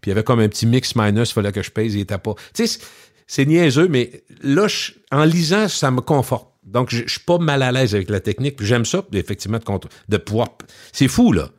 Puis 0.00 0.06
il 0.06 0.08
y 0.08 0.12
avait 0.12 0.24
comme 0.24 0.40
un 0.40 0.48
petit 0.48 0.66
mix 0.66 0.96
minus, 0.96 1.30
il 1.30 1.32
fallait 1.32 1.52
que 1.52 1.62
je 1.62 1.70
pèse, 1.70 1.94
il 1.94 2.00
était 2.00 2.18
pas. 2.18 2.34
Tu 2.52 2.66
sais, 2.66 2.80
c'est 3.28 3.46
niaiseux, 3.46 3.86
mais 3.86 4.24
là, 4.42 4.66
en 5.12 5.24
lisant, 5.24 5.68
ça 5.68 5.92
me 5.92 6.00
conforte. 6.00 6.48
Donc, 6.64 6.90
je, 6.90 7.06
suis 7.06 7.20
pas 7.20 7.38
mal 7.38 7.62
à 7.62 7.70
l'aise 7.70 7.94
avec 7.94 8.10
la 8.10 8.20
technique. 8.20 8.62
J'aime 8.62 8.84
ça, 8.84 9.04
effectivement, 9.12 9.58
de, 9.58 9.64
de 10.08 10.16
pouvoir. 10.16 10.48
C'est 10.92 11.08
fou, 11.08 11.32
là. 11.32 11.50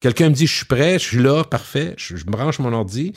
Quelqu'un 0.00 0.28
me 0.28 0.34
dit, 0.34 0.46
je 0.46 0.54
suis 0.54 0.66
prêt, 0.66 0.98
je 0.98 1.04
suis 1.04 1.22
là, 1.22 1.44
parfait, 1.44 1.94
je, 1.96 2.24
branche 2.24 2.58
mon 2.58 2.72
ordi. 2.72 3.12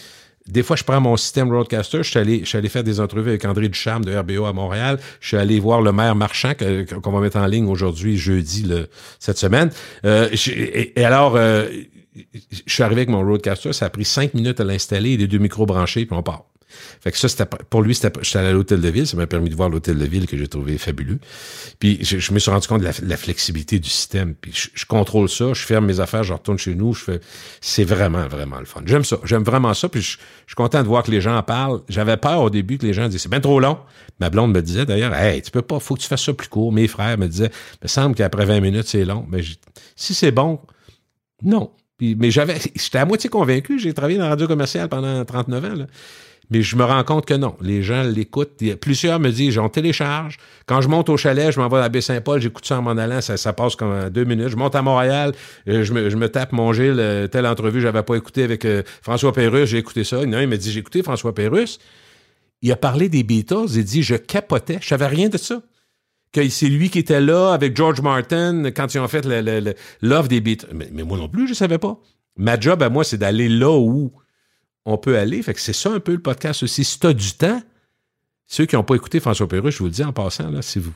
Des 0.47 0.63
fois, 0.63 0.75
je 0.75 0.83
prends 0.83 0.99
mon 0.99 1.15
système 1.17 1.51
Roadcaster. 1.51 1.99
Je 2.01 2.09
suis 2.09 2.19
allé, 2.19 2.39
je 2.39 2.45
suis 2.45 2.57
allé 2.57 2.69
faire 2.69 2.83
des 2.83 2.99
entrevues 2.99 3.29
avec 3.29 3.45
André 3.45 3.67
Ducharme 3.67 4.03
de 4.03 4.15
RBO 4.15 4.45
à 4.45 4.53
Montréal. 4.53 4.99
Je 5.19 5.27
suis 5.27 5.37
allé 5.37 5.59
voir 5.59 5.81
le 5.81 5.91
maire 5.91 6.15
Marchand 6.15 6.53
qu'on 6.55 7.11
va 7.11 7.19
mettre 7.19 7.37
en 7.37 7.45
ligne 7.45 7.67
aujourd'hui, 7.67 8.17
jeudi, 8.17 8.65
cette 9.19 9.37
semaine. 9.37 9.69
Euh, 10.05 10.29
et, 10.47 11.03
alors, 11.03 11.35
euh, 11.35 11.67
je 12.15 12.73
suis 12.73 12.81
arrivé 12.81 13.01
avec 13.01 13.09
mon 13.09 13.23
Roadcaster. 13.23 13.73
Ça 13.73 13.85
a 13.85 13.89
pris 13.89 14.05
cinq 14.05 14.33
minutes 14.33 14.59
à 14.59 14.63
l'installer, 14.63 15.17
les 15.17 15.27
deux 15.27 15.37
micros 15.37 15.67
branchés, 15.67 16.05
puis 16.05 16.17
on 16.17 16.23
part. 16.23 16.48
Fait 17.01 17.11
que 17.11 17.17
ça, 17.17 17.45
pour 17.45 17.81
lui, 17.81 17.95
c'était, 17.95 18.11
j'étais 18.21 18.39
allé 18.39 18.49
à 18.49 18.51
l'hôtel 18.51 18.81
de 18.81 18.89
ville, 18.89 19.07
ça 19.07 19.17
m'a 19.17 19.27
permis 19.27 19.49
de 19.49 19.55
voir 19.55 19.69
l'hôtel 19.69 19.97
de 19.97 20.05
ville 20.05 20.27
que 20.27 20.37
j'ai 20.37 20.47
trouvé 20.47 20.77
fabuleux. 20.77 21.19
Puis 21.79 21.99
je, 22.03 22.33
me 22.33 22.39
suis 22.39 22.51
rendu 22.51 22.67
compte 22.67 22.81
de 22.81 22.85
la, 22.85 23.17
flexibilité 23.17 23.79
du 23.79 23.89
système. 23.89 24.35
Puis 24.35 24.69
je, 24.73 24.85
contrôle 24.85 25.29
ça, 25.29 25.53
je 25.53 25.65
ferme 25.65 25.85
mes 25.85 25.99
affaires, 25.99 26.23
je 26.23 26.33
retourne 26.33 26.57
chez 26.57 26.75
nous, 26.75 26.93
je 26.93 27.03
fais, 27.03 27.19
c'est 27.61 27.83
vraiment, 27.83 28.27
vraiment 28.27 28.59
le 28.59 28.65
fun. 28.65 28.81
J'aime 28.85 29.03
ça, 29.03 29.17
j'aime 29.23 29.43
vraiment 29.43 29.73
ça. 29.73 29.89
Puis 29.89 30.01
je, 30.01 30.17
suis 30.47 30.55
content 30.55 30.81
de 30.81 30.87
voir 30.87 31.03
que 31.03 31.11
les 31.11 31.21
gens 31.21 31.37
en 31.37 31.43
parlent. 31.43 31.81
J'avais 31.89 32.17
peur 32.17 32.41
au 32.41 32.49
début 32.49 32.77
que 32.77 32.85
les 32.85 32.93
gens 32.93 33.07
disaient, 33.07 33.19
c'est 33.19 33.29
bien 33.29 33.41
trop 33.41 33.59
long. 33.59 33.77
Ma 34.19 34.29
blonde 34.29 34.53
me 34.53 34.61
disait 34.61 34.85
d'ailleurs, 34.85 35.13
hey, 35.13 35.41
tu 35.41 35.51
peux 35.51 35.61
pas, 35.61 35.79
faut 35.79 35.95
que 35.95 36.01
tu 36.01 36.07
fasses 36.07 36.23
ça 36.23 36.33
plus 36.33 36.47
court. 36.47 36.71
Mes 36.71 36.87
frères 36.87 37.17
me 37.17 37.27
disaient, 37.27 37.51
il 37.73 37.83
me 37.83 37.87
semble 37.87 38.15
qu'après 38.15 38.45
20 38.45 38.59
minutes, 38.59 38.87
c'est 38.87 39.05
long. 39.05 39.25
Mais 39.29 39.41
si 39.95 40.13
c'est 40.13 40.31
bon, 40.31 40.59
non. 41.43 41.71
Puis, 41.97 42.15
mais 42.15 42.31
j'avais, 42.31 42.57
j'étais 42.75 42.97
à 42.97 43.05
moitié 43.05 43.29
convaincu. 43.29 43.79
J'ai 43.79 43.93
travaillé 43.93 44.17
dans 44.17 44.23
la 44.23 44.31
radio 44.31 44.47
commerciale 44.47 44.89
pendant 44.89 45.23
39 45.23 45.65
ans. 45.65 45.75
Là. 45.75 45.85
Mais 46.49 46.63
je 46.63 46.75
me 46.75 46.83
rends 46.83 47.03
compte 47.03 47.25
que 47.25 47.35
non. 47.35 47.55
Les 47.61 47.83
gens 47.83 48.01
l'écoutent. 48.01 48.63
Plusieurs 48.81 49.19
me 49.19 49.29
disent, 49.29 49.53
j'en 49.53 49.69
télécharge. 49.69 50.37
Quand 50.65 50.81
je 50.81 50.87
monte 50.87 51.09
au 51.09 51.17
chalet, 51.17 51.51
je 51.51 51.59
m'envoie 51.59 51.79
à 51.79 51.81
la 51.83 51.89
Baie-Saint-Paul, 51.89 52.41
j'écoute 52.41 52.65
ça 52.65 52.79
en 52.79 52.81
m'en 52.81 52.91
allant, 52.91 53.21
ça, 53.21 53.53
passe 53.53 53.75
comme 53.75 54.09
deux 54.09 54.23
minutes. 54.23 54.49
Je 54.49 54.55
monte 54.55 54.75
à 54.75 54.81
Montréal, 54.81 55.33
euh, 55.67 55.83
je 55.83 55.93
me, 55.93 56.09
je 56.09 56.15
me 56.15 56.27
tape 56.27 56.51
mon 56.51 56.73
Gilles, 56.73 56.95
euh, 56.97 57.27
telle 57.27 57.45
entrevue, 57.45 57.81
j'avais 57.81 58.01
pas 58.01 58.15
écouté 58.15 58.43
avec 58.43 58.65
euh, 58.65 58.81
François 59.01 59.31
Pérusse, 59.31 59.69
j'ai 59.69 59.77
écouté 59.77 60.03
ça. 60.03 60.25
Non, 60.25 60.39
il 60.39 60.47
m'a 60.47 60.57
dit, 60.57 60.71
j'ai 60.71 60.79
écouté 60.79 61.03
François 61.03 61.35
Pérusse. 61.35 61.77
Il 62.61 62.71
a 62.71 62.75
parlé 62.75 63.09
des 63.09 63.23
Beatles, 63.23 63.67
il 63.75 63.83
dit, 63.83 64.01
je 64.01 64.15
capotais, 64.15 64.79
je 64.81 64.87
savais 64.87 65.07
rien 65.07 65.29
de 65.29 65.37
ça. 65.37 65.61
Que 66.31 66.47
c'est 66.49 66.67
lui 66.67 66.89
qui 66.89 66.99
était 66.99 67.21
là 67.21 67.53
avec 67.53 67.75
George 67.75 68.01
Martin 68.01 68.65
quand 68.71 68.93
ils 68.93 68.99
ont 68.99 69.07
fait 69.07 69.25
l'offre 70.01 70.27
des 70.27 70.41
Beatles. 70.41 70.67
Mais, 70.73 70.89
mais 70.91 71.03
moi 71.03 71.17
non 71.17 71.27
plus, 71.27 71.47
je 71.47 71.53
savais 71.53 71.79
pas. 71.79 71.97
Ma 72.37 72.59
job 72.59 72.83
à 72.83 72.89
moi, 72.89 73.03
c'est 73.03 73.17
d'aller 73.17 73.49
là 73.49 73.71
où? 73.71 74.11
On 74.85 74.97
peut 74.97 75.17
aller. 75.17 75.41
Fait 75.41 75.57
c'est 75.57 75.73
ça 75.73 75.91
un 75.91 75.99
peu 75.99 76.13
le 76.13 76.21
podcast 76.21 76.63
aussi. 76.63 76.83
Si 76.83 76.99
tu 76.99 77.07
as 77.07 77.13
du 77.13 77.33
temps, 77.33 77.61
ceux 78.47 78.65
qui 78.65 78.75
n'ont 78.75 78.83
pas 78.83 78.95
écouté 78.95 79.19
François 79.19 79.47
Perru, 79.47 79.71
je 79.71 79.77
vous 79.77 79.85
le 79.85 79.91
dis 79.91 80.03
en 80.03 80.13
passant, 80.13 80.49
là, 80.49 80.61
si 80.61 80.79
vous. 80.79 80.91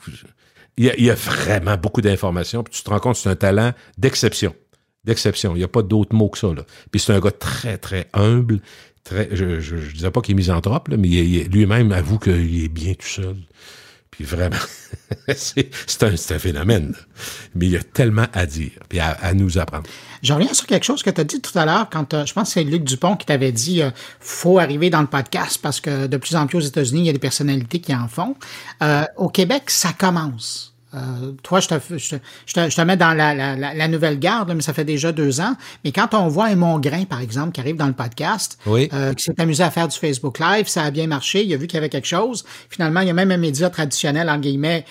Il 0.75 0.85
y, 0.85 1.11
a, 1.11 1.13
vraiment 1.13 1.77
beaucoup 1.77 2.01
d'informations, 2.01 2.63
puis 2.63 2.73
tu 2.73 2.81
te 2.81 2.89
rends 2.89 2.99
compte 2.99 3.13
que 3.13 3.21
c'est 3.21 3.29
un 3.29 3.35
talent 3.35 3.73
d'exception. 3.99 4.55
D'exception. 5.03 5.53
Il 5.55 5.59
n'y 5.59 5.63
a 5.63 5.67
pas 5.67 5.83
d'autre 5.83 6.15
mot 6.15 6.29
que 6.29 6.39
ça. 6.39 6.47
Puis 6.89 6.99
c'est 6.99 7.13
un 7.13 7.19
gars 7.19 7.31
très, 7.31 7.77
très 7.77 8.09
humble. 8.13 8.59
Très, 9.03 9.29
je 9.35 9.45
ne 9.45 9.91
disais 9.91 10.09
pas 10.09 10.21
qu'il 10.21 10.31
est 10.33 10.35
misanthrope, 10.35 10.89
mais 10.89 10.97
lui-même 10.97 11.91
avoue 11.91 12.17
qu'il 12.17 12.63
est 12.63 12.69
bien 12.69 12.93
tout 12.95 13.05
seul. 13.05 13.35
Puis 14.09 14.23
vraiment, 14.23 14.55
c'est 15.35 16.03
un, 16.03 16.13
un, 16.13 16.39
phénomène. 16.39 16.95
Mais 17.55 17.65
il 17.65 17.71
y 17.71 17.77
a 17.77 17.83
tellement 17.83 18.27
à 18.33 18.45
dire, 18.45 18.71
puis 18.87 18.99
à, 18.99 19.33
nous 19.33 19.57
apprendre. 19.57 19.89
Je 20.23 20.31
reviens 20.31 20.53
sur 20.53 20.65
quelque 20.65 20.85
chose 20.85 21.03
que 21.03 21.09
tu 21.09 21.19
as 21.19 21.25
dit 21.25 21.41
tout 21.41 21.57
à 21.59 21.65
l'heure 21.65 21.89
quand 21.91 22.25
je 22.25 22.33
pense 22.33 22.47
que 22.47 22.53
c'est 22.53 22.63
Luc 22.63 22.85
Dupont 22.85 23.17
qui 23.17 23.25
t'avait 23.25 23.51
dit 23.51 23.81
euh, 23.81 23.91
faut 24.21 24.57
arriver 24.57 24.89
dans 24.89 25.01
le 25.01 25.07
podcast 25.07 25.59
parce 25.61 25.81
que 25.81 26.07
de 26.07 26.17
plus 26.17 26.37
en 26.37 26.47
plus 26.47 26.57
aux 26.57 26.61
États-Unis, 26.61 27.01
il 27.01 27.05
y 27.07 27.09
a 27.09 27.13
des 27.13 27.19
personnalités 27.19 27.79
qui 27.79 27.93
en 27.93 28.07
font. 28.07 28.35
Euh, 28.81 29.03
au 29.17 29.27
Québec, 29.27 29.69
ça 29.69 29.91
commence. 29.91 30.72
Euh, 30.93 31.31
toi, 31.41 31.59
je 31.59 31.67
te, 31.69 31.75
je, 31.89 32.09
te, 32.09 32.15
je 32.45 32.75
te, 32.75 32.81
mets 32.81 32.97
dans 32.97 33.13
la, 33.13 33.33
la, 33.33 33.55
la 33.55 33.87
nouvelle 33.87 34.19
garde, 34.19 34.53
mais 34.53 34.61
ça 34.61 34.73
fait 34.73 34.85
déjà 34.85 35.11
deux 35.11 35.41
ans. 35.41 35.55
Mais 35.83 35.91
quand 35.91 36.13
on 36.13 36.27
voit 36.27 36.45
un 36.45 36.55
Mongrain, 36.55 37.05
par 37.05 37.19
exemple, 37.19 37.51
qui 37.51 37.61
arrive 37.61 37.77
dans 37.77 37.87
le 37.87 37.93
podcast, 37.93 38.59
euh, 38.67 39.13
qui 39.13 39.23
s'est 39.23 39.39
amusé 39.39 39.63
à 39.63 39.71
faire 39.71 39.87
du 39.87 39.97
Facebook 39.97 40.39
Live, 40.39 40.67
ça 40.67 40.83
a 40.83 40.91
bien 40.91 41.07
marché, 41.07 41.43
il 41.43 41.53
a 41.53 41.57
vu 41.57 41.67
qu'il 41.67 41.75
y 41.75 41.79
avait 41.79 41.89
quelque 41.89 42.07
chose. 42.07 42.45
Finalement, 42.69 43.01
il 43.01 43.07
y 43.07 43.09
a 43.09 43.13
même 43.13 43.31
un 43.31 43.37
média 43.37 43.69
traditionnel, 43.69 44.29
en 44.29 44.37
guillemets, 44.37 44.85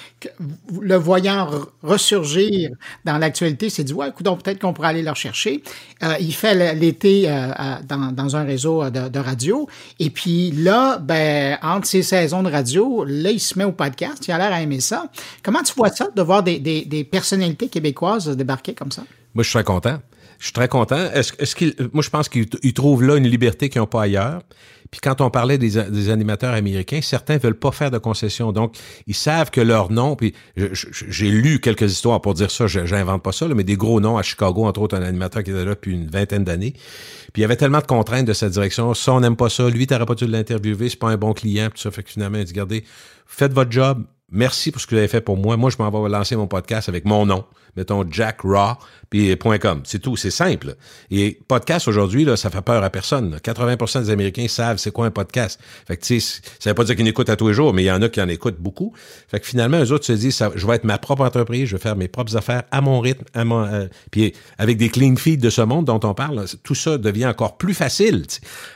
le 0.80 0.96
voyant 0.96 1.48
ressurgir 1.82 2.70
dans 3.04 3.18
l'actualité, 3.18 3.70
s'est 3.70 3.84
dit, 3.84 3.92
ouais, 3.92 4.08
écoute, 4.08 4.26
peut-être 4.42 4.60
qu'on 4.60 4.72
pourrait 4.72 4.88
aller 4.88 5.02
le 5.02 5.10
rechercher. 5.10 5.62
Euh, 6.02 6.14
il 6.20 6.34
fait 6.34 6.74
l'été 6.74 7.24
euh, 7.26 7.52
dans, 7.88 8.12
dans, 8.12 8.36
un 8.36 8.44
réseau 8.44 8.90
de, 8.90 9.08
de, 9.08 9.18
radio. 9.18 9.68
Et 10.00 10.10
puis 10.10 10.50
là, 10.50 10.98
ben, 10.98 11.58
entre 11.62 11.86
ces 11.86 12.02
saisons 12.02 12.42
de 12.42 12.50
radio, 12.50 13.04
là, 13.04 13.30
il 13.30 13.40
se 13.40 13.56
met 13.58 13.64
au 13.64 13.72
podcast. 13.72 14.26
Il 14.26 14.32
a 14.32 14.38
l'air 14.38 14.52
à 14.52 14.62
aimer 14.62 14.80
ça. 14.80 15.06
Comment 15.42 15.62
tu 15.62 15.74
vois 15.74 15.90
ça, 15.92 16.08
de 16.14 16.22
voir 16.22 16.42
des, 16.42 16.58
des, 16.58 16.84
des 16.84 17.04
personnalités 17.04 17.68
québécoises 17.68 18.28
débarquer 18.28 18.74
comme 18.74 18.92
ça? 18.92 19.02
Moi, 19.34 19.44
je 19.44 19.48
suis 19.48 19.54
très 19.54 19.64
content. 19.64 19.98
Je 20.38 20.46
suis 20.46 20.52
très 20.52 20.68
content. 20.68 20.96
Est-ce, 20.96 21.32
est 21.38 21.54
qu'il, 21.54 21.74
moi, 21.92 22.02
je 22.02 22.10
pense 22.10 22.28
qu'ils 22.28 22.74
trouvent 22.74 23.04
là 23.04 23.16
une 23.16 23.28
liberté 23.28 23.68
qu'ils 23.68 23.80
n'ont 23.80 23.86
pas 23.86 24.02
ailleurs. 24.02 24.42
Puis 24.90 25.00
quand 25.00 25.22
on 25.22 25.30
parlait 25.30 25.56
des, 25.56 25.70
des, 25.70 26.10
animateurs 26.10 26.52
américains, 26.52 27.00
certains 27.00 27.38
veulent 27.38 27.58
pas 27.58 27.72
faire 27.72 27.90
de 27.90 27.96
concessions. 27.96 28.52
Donc, 28.52 28.76
ils 29.06 29.14
savent 29.14 29.50
que 29.50 29.60
leur 29.62 29.90
nom, 29.90 30.16
puis 30.16 30.34
j'ai 30.56 31.30
lu 31.30 31.60
quelques 31.60 31.90
histoires 31.90 32.20
pour 32.20 32.34
dire 32.34 32.50
ça, 32.50 32.66
j'invente 32.66 33.22
pas 33.22 33.32
ça, 33.32 33.48
mais 33.48 33.64
des 33.64 33.76
gros 33.76 34.00
noms 34.00 34.18
à 34.18 34.22
Chicago, 34.22 34.66
entre 34.66 34.82
autres 34.82 34.96
un 34.96 35.02
animateur 35.02 35.44
qui 35.44 35.50
était 35.50 35.64
là 35.64 35.70
depuis 35.70 35.92
une 35.92 36.10
vingtaine 36.10 36.44
d'années. 36.44 36.72
Puis 36.72 37.38
il 37.38 37.40
y 37.40 37.44
avait 37.44 37.56
tellement 37.56 37.80
de 37.80 37.86
contraintes 37.86 38.26
de 38.26 38.34
cette 38.34 38.52
direction. 38.52 38.92
Ça, 38.92 39.14
on 39.14 39.20
n'aime 39.20 39.36
pas 39.36 39.48
ça. 39.48 39.70
Lui, 39.70 39.86
t'aurais 39.86 40.04
pas 40.04 40.14
dû 40.14 40.26
l'interviewer, 40.26 40.90
c'est 40.90 40.98
pas 40.98 41.08
un 41.08 41.16
bon 41.16 41.32
client. 41.32 41.68
Puis 41.70 41.80
ça 41.80 41.90
fait 41.90 42.02
que 42.02 42.10
finalement, 42.10 42.38
il 42.38 42.44
dit, 42.44 42.52
regardez, 42.52 42.84
faites 43.26 43.54
votre 43.54 43.72
job, 43.72 44.04
merci 44.32 44.72
pour 44.72 44.80
ce 44.80 44.86
que 44.86 44.94
vous 44.94 44.98
avez 44.98 45.08
fait 45.08 45.20
pour 45.20 45.36
moi. 45.36 45.56
Moi, 45.56 45.70
je 45.70 45.76
m'en 45.78 45.90
vais 46.02 46.08
lancer 46.08 46.34
mon 46.34 46.48
podcast 46.48 46.88
avec 46.88 47.04
mon 47.04 47.26
nom. 47.26 47.44
Mettons 47.76 48.04
Jack 48.10 48.40
Raw, 48.42 48.74
puis 49.08 49.36
.com. 49.60 49.82
C'est 49.84 49.98
tout, 49.98 50.16
c'est 50.16 50.30
simple. 50.30 50.76
Et 51.10 51.38
podcast 51.48 51.88
aujourd'hui, 51.88 52.24
là, 52.24 52.36
ça 52.36 52.50
fait 52.50 52.62
peur 52.62 52.82
à 52.82 52.90
personne. 52.90 53.36
80% 53.36 54.04
des 54.04 54.10
Américains 54.10 54.48
savent 54.48 54.78
c'est 54.78 54.90
quoi 54.90 55.06
un 55.06 55.10
podcast. 55.10 55.60
Fait 55.86 55.96
que, 55.96 56.04
tu 56.04 56.20
sais, 56.20 56.40
ça 56.58 56.70
veut 56.70 56.74
pas 56.74 56.84
dire 56.84 56.96
qu'ils 56.96 57.08
écoutent 57.08 57.28
à 57.28 57.36
tous 57.36 57.48
les 57.48 57.54
jours, 57.54 57.74
mais 57.74 57.82
il 57.82 57.86
y 57.86 57.90
en 57.90 58.00
a 58.02 58.08
qui 58.08 58.20
en 58.20 58.28
écoutent 58.28 58.58
beaucoup. 58.58 58.94
Fait 59.28 59.40
que 59.40 59.46
finalement, 59.46 59.82
eux 59.82 59.92
autres 59.92 60.04
se 60.04 60.12
disent, 60.12 60.36
ça, 60.36 60.50
je 60.54 60.66
vais 60.66 60.76
être 60.76 60.84
ma 60.84 60.98
propre 60.98 61.24
entreprise, 61.24 61.68
je 61.68 61.76
vais 61.76 61.82
faire 61.82 61.96
mes 61.96 62.08
propres 62.08 62.36
affaires 62.36 62.62
à 62.70 62.80
mon 62.80 63.00
rythme, 63.00 63.24
à 63.34 63.44
mon, 63.44 63.64
euh, 63.64 63.86
puis 64.10 64.32
avec 64.58 64.78
des 64.78 64.88
clean 64.88 65.16
feeds 65.16 65.38
de 65.38 65.50
ce 65.50 65.62
monde 65.62 65.86
dont 65.86 66.00
on 66.04 66.14
parle, 66.14 66.44
tout 66.62 66.74
ça 66.74 66.98
devient 66.98 67.26
encore 67.26 67.56
plus 67.56 67.74
facile. 67.74 68.24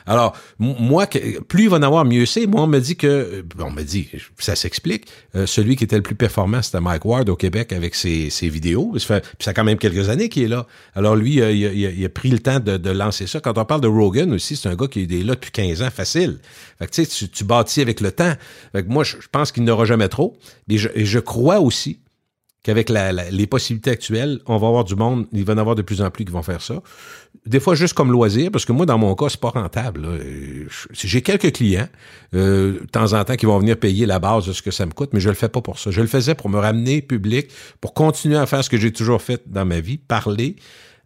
Alors, 0.06 0.36
moi, 0.58 1.06
plus 1.48 1.64
il 1.64 1.70
va 1.70 1.78
en 1.78 1.82
avoir, 1.82 2.04
mieux 2.04 2.26
c'est. 2.26 2.46
Moi, 2.46 2.62
on 2.62 2.66
me 2.66 2.78
dit 2.78 2.96
que, 2.96 3.44
on 3.58 3.70
me 3.70 3.82
dit, 3.82 4.10
ça 4.38 4.56
s'explique. 4.56 5.06
Euh, 5.34 5.46
celui 5.46 5.76
qui 5.76 5.84
était 5.84 5.96
le 5.96 6.02
plus 6.02 6.14
performant, 6.14 6.62
c'était 6.62 6.80
Mike 6.80 7.04
Ward 7.04 7.28
au 7.28 7.36
Québec 7.36 7.72
avec 7.72 7.94
ses, 7.94 8.30
ses 8.30 8.48
vidéos. 8.48 8.85
Ça 8.98 9.06
fait, 9.06 9.24
ça 9.38 9.50
a 9.50 9.54
quand 9.54 9.64
même 9.64 9.78
quelques 9.78 10.08
années 10.08 10.28
qu'il 10.28 10.42
est 10.44 10.48
là. 10.48 10.66
Alors 10.94 11.16
lui, 11.16 11.36
il, 11.36 11.78
il, 11.78 12.04
a 12.04 12.08
pris 12.08 12.30
le 12.30 12.38
temps 12.38 12.60
de, 12.60 12.90
lancer 12.90 13.26
ça. 13.26 13.40
Quand 13.40 13.56
on 13.58 13.64
parle 13.64 13.80
de 13.80 13.88
Rogan 13.88 14.32
aussi, 14.32 14.56
c'est 14.56 14.68
un 14.68 14.74
gars 14.74 14.88
qui 14.88 15.02
est 15.02 15.24
là 15.24 15.34
depuis 15.34 15.50
15 15.50 15.82
ans, 15.82 15.90
facile. 15.90 16.38
Fait 16.78 16.86
que 16.86 16.92
tu 16.92 17.04
sais, 17.04 17.28
tu, 17.28 17.44
bâtis 17.44 17.80
avec 17.80 18.00
le 18.00 18.12
temps. 18.12 18.32
Fait 18.72 18.84
que 18.84 18.88
moi, 18.88 19.04
je, 19.04 19.16
pense 19.30 19.52
qu'il 19.52 19.64
n'aura 19.64 19.84
jamais 19.84 20.08
trop. 20.08 20.36
Et 20.68 20.76
et 20.94 21.04
je 21.04 21.18
crois 21.18 21.60
aussi 21.60 22.00
qu'avec 22.66 22.88
la, 22.88 23.12
les 23.12 23.46
possibilités 23.46 23.90
actuelles, 23.90 24.40
on 24.46 24.56
va 24.56 24.66
avoir 24.66 24.82
du 24.82 24.96
monde, 24.96 25.26
il 25.32 25.44
va 25.44 25.54
en 25.54 25.58
avoir 25.58 25.76
de 25.76 25.82
plus 25.82 26.02
en 26.02 26.10
plus 26.10 26.24
qui 26.24 26.32
vont 26.32 26.42
faire 26.42 26.60
ça. 26.60 26.82
Des 27.46 27.60
fois, 27.60 27.76
juste 27.76 27.94
comme 27.94 28.10
loisir, 28.10 28.50
parce 28.50 28.64
que 28.64 28.72
moi, 28.72 28.86
dans 28.86 28.98
mon 28.98 29.14
cas, 29.14 29.28
c'est 29.28 29.40
pas 29.40 29.50
rentable. 29.50 30.08
J'ai 30.90 31.22
quelques 31.22 31.52
clients, 31.52 31.86
euh, 32.34 32.80
de 32.80 32.86
temps 32.86 33.12
en 33.12 33.22
temps, 33.22 33.36
qui 33.36 33.46
vont 33.46 33.56
venir 33.60 33.76
payer 33.76 34.04
la 34.04 34.18
base 34.18 34.46
de 34.46 34.52
ce 34.52 34.62
que 34.62 34.72
ça 34.72 34.84
me 34.84 34.90
coûte, 34.90 35.10
mais 35.12 35.20
je 35.20 35.28
le 35.28 35.36
fais 35.36 35.48
pas 35.48 35.60
pour 35.60 35.78
ça. 35.78 35.92
Je 35.92 36.00
le 36.00 36.08
faisais 36.08 36.34
pour 36.34 36.48
me 36.48 36.58
ramener 36.58 37.02
public, 37.02 37.52
pour 37.80 37.94
continuer 37.94 38.36
à 38.36 38.46
faire 38.46 38.64
ce 38.64 38.70
que 38.70 38.78
j'ai 38.78 38.92
toujours 38.92 39.22
fait 39.22 39.44
dans 39.46 39.64
ma 39.64 39.78
vie, 39.78 39.98
parler, 39.98 40.56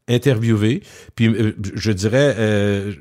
interviewer. 0.09 0.83
Puis, 1.15 1.27
euh, 1.29 1.53
je 1.75 1.93
dirais, 1.93 2.37
euh, 2.39 2.95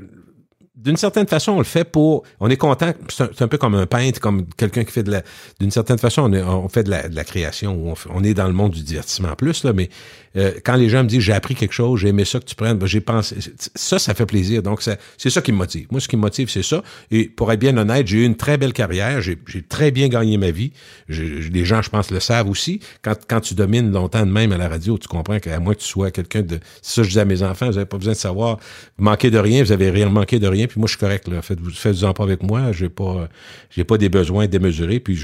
d'une 0.81 0.97
certaine 0.97 1.27
façon, 1.27 1.53
on 1.53 1.57
le 1.57 1.65
fait 1.65 1.83
pour. 1.83 2.23
On 2.39 2.49
est 2.49 2.57
content. 2.57 2.93
C'est 3.09 3.41
un, 3.41 3.47
peu 3.47 3.57
comme 3.57 3.75
un 3.75 3.85
peintre, 3.85 4.19
comme 4.19 4.45
quelqu'un 4.57 4.83
qui 4.85 4.91
fait 4.91 5.03
de 5.03 5.11
la. 5.11 5.23
D'une 5.59 5.71
certaine 5.71 5.97
façon, 5.97 6.31
on, 6.33 6.69
fait 6.69 6.83
de 6.83 6.89
la, 6.89 7.23
création. 7.23 7.91
On, 7.91 7.93
on, 8.15 8.23
est 8.23 8.33
dans 8.33 8.47
le 8.47 8.53
monde 8.53 8.71
du 8.71 8.83
divertissement 8.83 9.35
plus 9.35 9.63
là, 9.63 9.73
mais 9.73 9.89
euh, 10.35 10.53
quand 10.63 10.75
les 10.75 10.89
gens 10.89 11.03
me 11.03 11.09
disent 11.09 11.21
j'ai 11.21 11.33
appris 11.33 11.55
quelque 11.55 11.73
chose, 11.73 11.99
j'ai 11.99 12.09
aimé 12.09 12.25
ça 12.25 12.39
que 12.39 12.45
tu 12.45 12.55
prennes, 12.55 12.77
ben, 12.77 12.85
j'ai 12.85 13.01
pensé. 13.01 13.35
Ça, 13.75 13.99
ça 13.99 14.13
fait 14.13 14.25
plaisir. 14.25 14.61
Donc, 14.61 14.81
c'est 15.17 15.29
ça 15.29 15.41
qui 15.41 15.51
me 15.51 15.57
motive. 15.57 15.87
Moi, 15.91 15.99
ce 15.99 16.07
qui 16.07 16.15
me 16.15 16.21
motive, 16.21 16.49
c'est 16.49 16.63
ça. 16.63 16.83
Et 17.11 17.25
pour 17.25 17.51
être 17.51 17.59
bien 17.59 17.75
honnête, 17.77 18.07
j'ai 18.07 18.19
eu 18.19 18.25
une 18.25 18.35
très 18.35 18.57
belle 18.57 18.73
carrière. 18.73 19.21
J'ai 19.21 19.37
très 19.67 19.91
bien 19.91 20.07
gagné 20.07 20.37
ma 20.37 20.51
vie. 20.51 20.71
les 21.07 21.65
gens, 21.65 21.81
je 21.81 21.89
pense, 21.89 22.11
le 22.11 22.19
savent 22.19 22.49
aussi. 22.49 22.79
Quand, 23.01 23.15
quand 23.27 23.41
tu 23.41 23.53
domines 23.53 23.91
longtemps 23.91 24.25
de 24.25 24.31
même 24.31 24.51
à 24.51 24.57
la 24.57 24.69
radio, 24.69 24.97
tu 24.97 25.07
comprends 25.07 25.39
qu'à 25.39 25.59
moins 25.59 25.73
que 25.73 25.79
tu 25.79 25.87
sois 25.87 26.11
quelqu'un 26.11 26.41
de. 26.41 26.59
Ça, 26.81 27.03
je 27.03 27.09
dis 27.09 27.19
à 27.19 27.25
mes 27.25 27.41
enfants, 27.43 27.67
vous 27.67 27.73
n'avez 27.73 27.85
pas 27.85 27.97
besoin 27.97 28.13
de 28.13 28.17
savoir. 28.17 28.57
Vous 28.97 29.03
manquez 29.03 29.31
de 29.31 29.39
rien, 29.39 29.63
vous 29.63 29.71
avez 29.71 29.89
rien 29.89 30.09
manqué 30.09 30.39
de 30.39 30.47
rien. 30.47 30.67
Puis 30.67 30.79
moi, 30.79 30.87
je 30.87 30.91
suis 30.91 30.99
correct. 30.99 31.27
Là. 31.27 31.41
Faites-vous 31.41 31.71
faites 31.71 32.03
en 32.03 32.13
pas 32.13 32.23
avec 32.23 32.43
moi. 32.43 32.71
J'ai 32.71 32.89
pas, 32.89 33.29
j'ai 33.69 33.83
pas 33.83 33.97
des 33.97 34.09
besoins 34.09 34.47
démesurés. 34.47 34.99
Puis 34.99 35.19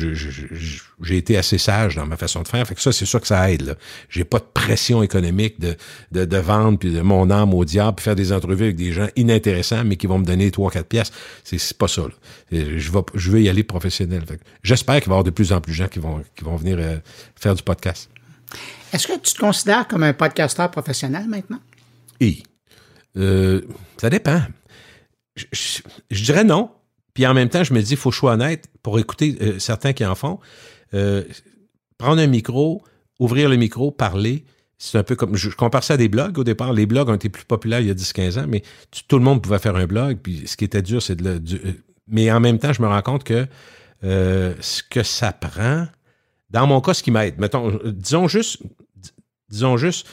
j'ai 1.02 1.18
été 1.18 1.38
assez 1.38 1.58
sage 1.58 1.96
dans 1.96 2.06
ma 2.06 2.18
façon 2.18 2.42
de 2.42 2.48
faire. 2.48 2.66
Fait 2.68 2.76
que 2.76 2.82
ça, 2.82 2.92
c'est 2.92 3.06
sûr 3.06 3.20
que 3.20 3.28
ça 3.28 3.52
aide. 3.52 3.78
J'ai 4.10 4.24
pas 4.24 4.40
de 4.40 4.46
pression 4.54 5.04
économique 5.04 5.60
de, 5.60 5.76
de, 6.12 6.26
de, 6.26 6.38
vendre 6.38 6.80
puis 6.80 6.92
de 6.92 7.02
mon 7.02 7.30
âme 7.30 7.54
au 7.54 7.66
diable, 7.66 7.96
puis 7.96 8.04
faire 8.04 8.16
des 8.16 8.32
entrevues 8.32 8.66
avec 8.66 8.76
des 8.76 8.94
gens 8.94 9.08
inintéressants, 9.16 9.84
mais 9.84 9.98
qui 9.98 10.08
vont 10.08 10.20
me 10.20 10.26
donner 10.26 10.52
trois, 10.52 10.72
quatre 10.72 10.88
pièces. 10.88 11.12
C'est 11.44 11.78
pas 11.78 11.88
ça. 11.88 12.04
Là. 12.04 12.14
Je, 12.52 12.92
vais, 12.92 13.00
je 13.14 13.32
veux 13.32 13.42
y 13.42 13.50
aller 13.50 13.64
professionnel. 13.64 14.24
J'espère 14.64 14.96
qu'il 15.02 15.10
va 15.10 15.16
y 15.16 15.16
avoir 15.16 15.24
de 15.24 15.32
plus 15.32 15.52
en 15.52 15.62
plus 15.62 15.74
de 15.74 15.78
gens 15.78 15.88
qui 15.88 16.00
vont, 16.00 16.24
qui 16.36 16.44
vont 16.44 16.56
venir 16.56 16.78
euh, 16.80 16.98
faire 17.36 17.56
du 17.56 17.64
podcast. 17.64 18.10
Est-ce 18.94 19.08
que 19.08 19.20
tu 19.20 19.34
te 19.34 19.40
considères 19.40 19.88
comme 19.88 20.04
un 20.04 20.14
podcasteur 20.14 20.72
professionnel 20.72 21.28
maintenant? 21.28 21.60
Oui. 22.22 22.44
Euh, 23.18 23.62
ça 23.98 24.10
dépend. 24.10 24.42
Je, 25.36 25.46
je, 26.10 26.24
dirais 26.24 26.46
non. 26.46 26.72
Puis 27.14 27.26
en 27.28 27.34
même 27.34 27.50
temps, 27.50 27.64
je 27.64 27.74
me 27.74 27.82
dis, 27.82 27.92
il 27.92 27.98
faut 27.98 28.12
choix 28.12 28.34
honnête 28.34 28.70
pour 28.84 29.00
écouter 29.00 29.38
euh, 29.42 29.60
certains 29.60 29.94
qui 29.94 30.06
en 30.06 30.16
font. 30.16 30.40
Euh, 30.96 31.24
prendre 31.98 32.22
un 32.22 32.28
micro, 32.28 32.84
ouvrir 33.20 33.50
le 33.50 33.58
micro, 33.58 33.92
parler. 33.92 34.46
C'est 34.78 34.98
un 34.98 35.04
peu 35.04 35.16
comme. 35.16 35.36
Je, 35.36 35.50
compare 35.50 35.84
ça 35.84 35.94
à 35.94 35.98
des 35.98 36.10
blogs 36.10 36.38
au 36.38 36.44
départ. 36.44 36.74
Les 36.74 36.86
blogs 36.86 37.10
ont 37.10 37.16
été 37.16 37.30
plus 37.30 37.46
populaires 37.46 37.80
il 37.80 37.88
y 37.88 37.92
a 37.92 37.94
10-15 37.94 38.40
ans, 38.40 38.46
mais 38.48 38.64
tout 39.08 39.18
le 39.18 39.24
monde 39.24 39.42
pouvait 39.42 39.60
faire 39.60 39.76
un 39.76 39.86
blog. 39.86 40.18
Puis 40.22 40.48
ce 40.48 40.58
qui 40.58 40.66
était 40.66 40.82
dur, 40.82 41.02
c'est 41.02 41.16
de 41.16 41.24
le. 41.24 41.30
Euh, 41.32 41.74
mais 42.08 42.32
en 42.32 42.40
même 42.40 42.60
temps, 42.60 42.74
je 42.74 42.82
me 42.82 42.88
rends 42.88 43.02
compte 43.02 43.24
que 43.24 43.48
euh, 44.04 44.54
ce 44.60 44.84
que 44.84 45.02
ça 45.02 45.32
prend, 45.32 45.88
dans 46.50 46.68
mon 46.68 46.82
cas, 46.82 46.94
ce 46.94 47.02
qui 47.02 47.12
m'aide, 47.12 47.40
mettons, 47.40 47.80
disons 47.86 48.28
juste, 48.28 48.62
disons 49.50 49.78
juste, 49.78 50.08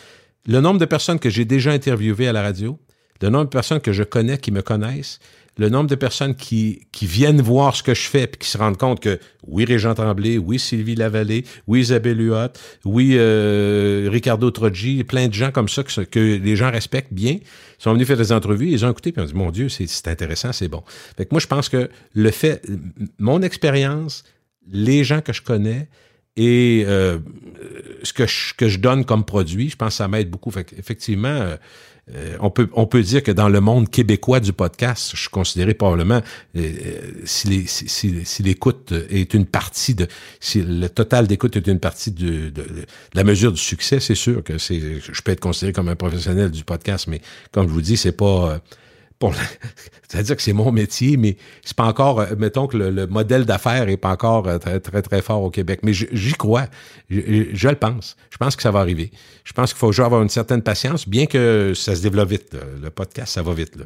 le 0.46 0.60
nombre 0.60 0.80
de 0.80 0.86
personnes 0.86 1.18
que 1.18 1.28
j'ai 1.28 1.44
déjà 1.44 1.72
interviewées 1.72 2.28
à 2.28 2.32
la 2.32 2.42
radio, 2.42 2.78
le 3.20 3.28
nombre 3.28 3.44
de 3.44 3.50
personnes 3.50 3.80
que 3.80 3.92
je 3.92 4.02
connais 4.02 4.38
qui 4.38 4.50
me 4.50 4.62
connaissent, 4.62 5.18
le 5.58 5.68
nombre 5.68 5.88
de 5.88 5.94
personnes 5.94 6.34
qui, 6.34 6.86
qui 6.92 7.06
viennent 7.06 7.42
voir 7.42 7.76
ce 7.76 7.82
que 7.82 7.94
je 7.94 8.08
fais 8.08 8.26
puis 8.26 8.38
qui 8.38 8.48
se 8.48 8.56
rendent 8.56 8.78
compte 8.78 9.00
que 9.00 9.18
oui, 9.46 9.64
Régent 9.64 9.94
Tremblay, 9.94 10.38
oui, 10.38 10.58
Sylvie 10.58 10.94
Lavallée, 10.94 11.44
oui, 11.66 11.80
Isabelle 11.80 12.20
Huot, 12.20 12.52
oui, 12.84 13.12
euh, 13.14 14.08
Ricardo 14.10 14.50
Troggi, 14.50 15.04
plein 15.04 15.28
de 15.28 15.34
gens 15.34 15.50
comme 15.50 15.68
ça 15.68 15.82
que, 15.82 16.18
les 16.20 16.56
gens 16.56 16.70
respectent 16.70 17.12
bien, 17.12 17.38
sont 17.78 17.92
venus 17.92 18.06
faire 18.06 18.16
des 18.16 18.32
entrevues, 18.32 18.70
ils 18.70 18.84
ont 18.86 18.90
écouté 18.90 19.12
puis 19.12 19.22
ont 19.22 19.26
dit, 19.26 19.34
mon 19.34 19.50
Dieu, 19.50 19.68
c'est 19.68 20.08
intéressant, 20.08 20.52
c'est 20.52 20.68
bon. 20.68 20.82
Fait 21.16 21.26
que 21.26 21.30
moi, 21.32 21.40
je 21.40 21.46
pense 21.46 21.68
que 21.68 21.90
le 22.14 22.30
fait, 22.30 22.64
mon 23.18 23.42
expérience, 23.42 24.24
les 24.70 25.04
gens 25.04 25.20
que 25.20 25.32
je 25.32 25.42
connais, 25.42 25.88
et 26.36 26.84
euh, 26.86 27.18
ce 28.02 28.12
que 28.12 28.26
je, 28.26 28.54
que 28.54 28.68
je 28.68 28.78
donne 28.78 29.04
comme 29.04 29.24
produit, 29.24 29.68
je 29.68 29.76
pense 29.76 29.90
que 29.90 29.94
ça 29.96 30.08
m'aide 30.08 30.30
beaucoup. 30.30 30.50
Fait 30.50 30.72
effectivement, 30.78 31.28
euh, 31.28 31.56
euh, 32.14 32.36
on, 32.40 32.50
peut, 32.50 32.68
on 32.72 32.86
peut 32.86 33.02
dire 33.02 33.22
que 33.22 33.30
dans 33.30 33.48
le 33.48 33.60
monde 33.60 33.88
québécois 33.88 34.40
du 34.40 34.52
podcast, 34.52 35.12
je 35.14 35.20
suis 35.20 35.28
considéré 35.28 35.72
probablement, 35.72 36.20
euh, 36.56 36.72
si, 37.24 37.66
si, 37.68 38.42
l'écoute 38.42 38.92
est 39.08 39.34
une 39.34 39.46
partie 39.46 39.94
de, 39.94 40.08
si 40.40 40.62
le 40.62 40.88
total 40.88 41.28
d'écoute 41.28 41.56
est 41.56 41.66
une 41.68 41.78
partie 41.78 42.10
de, 42.10 42.50
de, 42.50 42.64
la 43.14 43.22
mesure 43.22 43.52
du 43.52 43.60
succès, 43.60 44.00
c'est 44.00 44.16
sûr 44.16 44.42
que 44.42 44.58
c'est, 44.58 44.80
je 45.00 45.22
peux 45.22 45.30
être 45.30 45.40
considéré 45.40 45.72
comme 45.72 45.88
un 45.88 45.96
professionnel 45.96 46.50
du 46.50 46.64
podcast, 46.64 47.06
mais 47.06 47.20
comme 47.52 47.68
je 47.68 47.72
vous 47.72 47.82
dis, 47.82 47.96
c'est 47.96 48.12
pas, 48.12 48.60
c'est-à-dire 50.08 50.36
que 50.36 50.42
c'est 50.42 50.52
mon 50.52 50.72
métier, 50.72 51.16
mais 51.16 51.36
c'est 51.64 51.76
pas 51.76 51.84
encore, 51.84 52.20
euh, 52.20 52.34
mettons 52.38 52.66
que 52.66 52.76
le, 52.76 53.06
modèle 53.06 53.44
d'affaires 53.44 53.88
est 53.88 53.96
pas 53.96 54.10
encore 54.10 54.48
euh, 54.48 54.58
très, 54.58 54.80
très, 54.80 55.02
très 55.02 55.22
fort 55.22 55.42
au 55.42 55.50
Québec. 55.50 55.80
Mais 55.82 55.92
j'y 55.92 56.32
crois. 56.32 56.66
Je, 57.10 57.68
le 57.68 57.74
pense. 57.76 58.16
Je 58.30 58.36
pense 58.36 58.56
que 58.56 58.62
ça 58.62 58.70
va 58.70 58.80
arriver. 58.80 59.10
Je 59.44 59.52
pense 59.52 59.72
qu'il 59.72 59.78
faut 59.78 59.88
toujours 59.88 60.06
avoir 60.06 60.22
une 60.22 60.28
certaine 60.28 60.62
patience, 60.62 61.08
bien 61.08 61.26
que 61.26 61.72
ça 61.74 61.94
se 61.94 62.02
développe 62.02 62.30
vite. 62.30 62.56
Le 62.82 62.90
podcast, 62.90 63.34
ça 63.34 63.42
va 63.42 63.54
vite. 63.54 63.76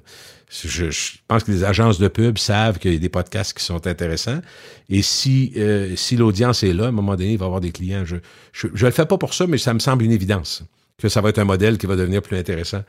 Je, 0.49 0.91
pense 1.27 1.45
que 1.45 1.51
les 1.51 1.65
agences 1.65 1.99
de 1.99 2.09
pub 2.09 2.39
savent 2.39 2.79
qu'il 2.79 2.93
y 2.93 2.97
a 2.97 2.99
des 2.99 3.09
podcasts 3.09 3.57
qui 3.57 3.65
sont 3.65 3.87
intéressants. 3.87 4.41
Et 4.89 5.03
si, 5.03 5.53
euh, 5.57 5.97
si 5.97 6.17
l'audience 6.17 6.63
est 6.63 6.73
là, 6.73 6.85
à 6.85 6.89
un 6.89 6.93
moment 6.93 7.17
donné, 7.17 7.33
il 7.33 7.39
va 7.39 7.47
y 7.47 7.47
avoir 7.47 7.61
des 7.61 7.73
clients. 7.73 8.05
Je, 8.05 8.17
je, 8.53 8.69
je 8.73 8.87
le 8.87 8.93
fais 8.93 9.07
pas 9.07 9.19
pour 9.19 9.35
ça, 9.35 9.47
mais 9.47 9.59
ça 9.59 9.75
me 9.75 9.81
semble 9.81 10.05
une 10.05 10.13
évidence 10.13 10.63
que 10.99 11.09
ça 11.09 11.21
va 11.21 11.29
être 11.29 11.39
un 11.39 11.45
modèle 11.45 11.79
qui 11.79 11.87
va 11.87 11.97
devenir 11.97 12.23
plus 12.23 12.39
intéressant 12.39 12.83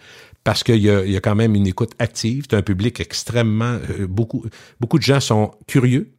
parce 0.43 0.63
qu'il 0.63 0.77
y, 0.77 0.89
a 0.89 1.19
quand 1.19 1.35
même 1.35 1.55
une 1.55 1.67
écoute 1.67 1.91
active. 1.99 2.47
Tu 2.47 2.55
un 2.55 2.61
public 2.61 2.99
extrêmement... 2.99 3.79
Euh, 3.99 4.07
beaucoup, 4.07 4.45
beaucoup 4.79 4.97
de 4.97 5.03
gens 5.03 5.19
sont 5.19 5.51
curieux. 5.67 6.13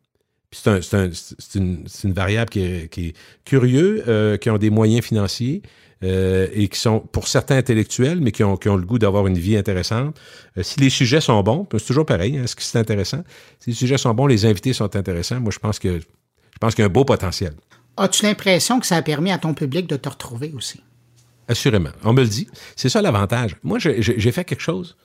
C'est 0.52 0.68
un, 0.68 0.80
un, 0.92 1.10
une, 1.54 2.12
variable 2.12 2.50
qui 2.50 2.60
est, 2.60 2.88
qui 2.90 3.14
curieux, 3.44 4.04
euh, 4.06 4.36
qui 4.36 4.50
ont 4.50 4.58
des 4.58 4.70
moyens 4.70 5.04
financiers 5.04 5.62
euh, 6.04 6.46
et 6.52 6.68
qui 6.68 6.78
sont, 6.78 7.00
pour 7.00 7.26
certains, 7.26 7.56
intellectuels, 7.56 8.20
mais 8.20 8.30
qui 8.30 8.44
ont, 8.44 8.56
qui 8.56 8.68
le 8.68 8.78
goût 8.78 8.98
d'avoir 8.98 9.26
une 9.26 9.38
vie 9.38 9.56
intéressante. 9.56 10.18
Si 10.60 10.78
les 10.78 10.90
sujets 10.90 11.20
sont 11.20 11.42
bons, 11.42 11.66
c'est 11.72 11.86
toujours 11.86 12.06
pareil, 12.06 12.38
hein, 12.38 12.44
est-ce 12.44 12.54
que 12.54 12.62
c'est 12.62 12.78
intéressant? 12.78 13.24
Si 13.60 13.70
les 13.70 13.76
sujets 13.76 13.98
sont 13.98 14.14
bons, 14.14 14.26
les 14.26 14.46
invités 14.46 14.72
sont 14.72 14.94
intéressants, 14.94 15.40
moi, 15.40 15.50
je 15.52 15.58
pense 15.58 15.78
que 15.78 16.00
je 16.00 16.58
pense 16.60 16.74
qu'il 16.74 16.82
y 16.82 16.86
a 16.86 16.86
un 16.86 16.92
beau 16.92 17.04
potentiel. 17.04 17.54
As-tu 17.96 18.24
l'impression 18.24 18.78
que 18.80 18.86
ça 18.86 18.96
a 18.96 19.02
permis 19.02 19.30
à 19.30 19.38
ton 19.38 19.54
public 19.54 19.86
de 19.86 19.96
te 19.96 20.08
retrouver 20.08 20.52
aussi? 20.56 20.82
Assurément. 21.49 21.90
On 22.05 22.12
me 22.12 22.22
le 22.22 22.28
dit. 22.28 22.49
C'est 22.76 22.88
ça 22.88 23.03
l'avantage. 23.03 23.57
Moi, 23.62 23.78
j'ai 23.78 24.32
fait 24.32 24.44
quelque 24.44 24.62
chose 24.62 24.96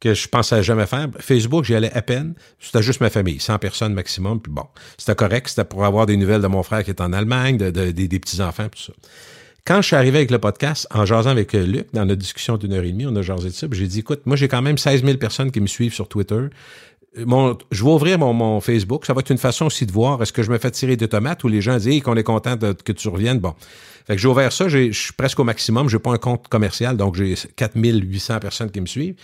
que 0.00 0.14
je 0.14 0.28
pensais 0.28 0.64
jamais 0.64 0.86
faire. 0.86 1.08
Facebook, 1.20 1.64
j'y 1.64 1.76
allais 1.76 1.92
à 1.92 2.02
peine. 2.02 2.34
C'était 2.58 2.82
juste 2.82 3.00
ma 3.00 3.08
famille, 3.08 3.38
100 3.38 3.58
personnes 3.60 3.94
maximum. 3.94 4.40
Puis 4.40 4.52
bon, 4.52 4.64
c'était 4.98 5.14
correct. 5.14 5.48
C'était 5.48 5.64
pour 5.64 5.84
avoir 5.84 6.06
des 6.06 6.16
nouvelles 6.16 6.42
de 6.42 6.48
mon 6.48 6.64
frère 6.64 6.82
qui 6.82 6.90
est 6.90 7.00
en 7.00 7.12
Allemagne, 7.12 7.56
de, 7.56 7.70
des 7.70 8.18
petits-enfants, 8.18 8.68
tout 8.68 8.82
ça. 8.82 8.92
Quand 9.64 9.80
je 9.80 9.86
suis 9.86 9.96
arrivé 9.96 10.18
avec 10.18 10.32
le 10.32 10.40
podcast, 10.40 10.88
en 10.90 11.06
jasant 11.06 11.30
avec 11.30 11.52
Luc, 11.52 11.86
dans 11.92 12.04
notre 12.04 12.20
discussion 12.20 12.56
d'une 12.56 12.72
heure 12.72 12.82
et 12.82 12.90
demie, 12.90 13.06
on 13.06 13.14
a 13.14 13.22
jasé 13.22 13.48
de 13.48 13.54
ça, 13.54 13.68
j'ai 13.70 13.86
dit, 13.86 14.00
écoute, 14.00 14.22
moi, 14.26 14.34
j'ai 14.34 14.48
quand 14.48 14.60
même 14.60 14.76
16 14.76 15.04
000 15.04 15.18
personnes 15.18 15.52
qui 15.52 15.60
me 15.60 15.68
suivent 15.68 15.94
sur 15.94 16.08
Twitter. 16.08 16.40
Mon, 17.16 17.56
je 17.70 17.84
vais 17.84 17.90
ouvrir 17.90 18.18
mon, 18.18 18.60
Facebook. 18.60 19.06
Ça 19.06 19.14
va 19.14 19.20
être 19.20 19.30
une 19.30 19.38
façon 19.38 19.66
aussi 19.66 19.86
de 19.86 19.92
voir 19.92 20.20
est-ce 20.20 20.32
que 20.32 20.42
je 20.42 20.50
me 20.50 20.58
fais 20.58 20.72
tirer 20.72 20.96
des 20.96 21.06
tomates 21.06 21.44
ou 21.44 21.48
les 21.48 21.60
gens 21.60 21.76
disent 21.76 22.02
qu'on 22.02 22.16
est 22.16 22.24
content 22.24 22.56
que 22.56 22.92
tu 22.92 23.08
reviennes? 23.08 23.38
Bon. 23.38 23.54
Fait 24.06 24.16
que 24.16 24.22
j'ai 24.22 24.28
ouvert 24.28 24.52
ça, 24.52 24.68
je 24.68 24.90
suis 24.92 25.12
presque 25.12 25.38
au 25.38 25.44
maximum. 25.44 25.88
J'ai 25.88 25.98
pas 25.98 26.12
un 26.12 26.18
compte 26.18 26.48
commercial, 26.48 26.96
donc 26.96 27.16
j'ai 27.16 27.34
4800 27.56 28.40
personnes 28.40 28.70
qui 28.70 28.80
me 28.80 28.86
suivent. 28.86 29.14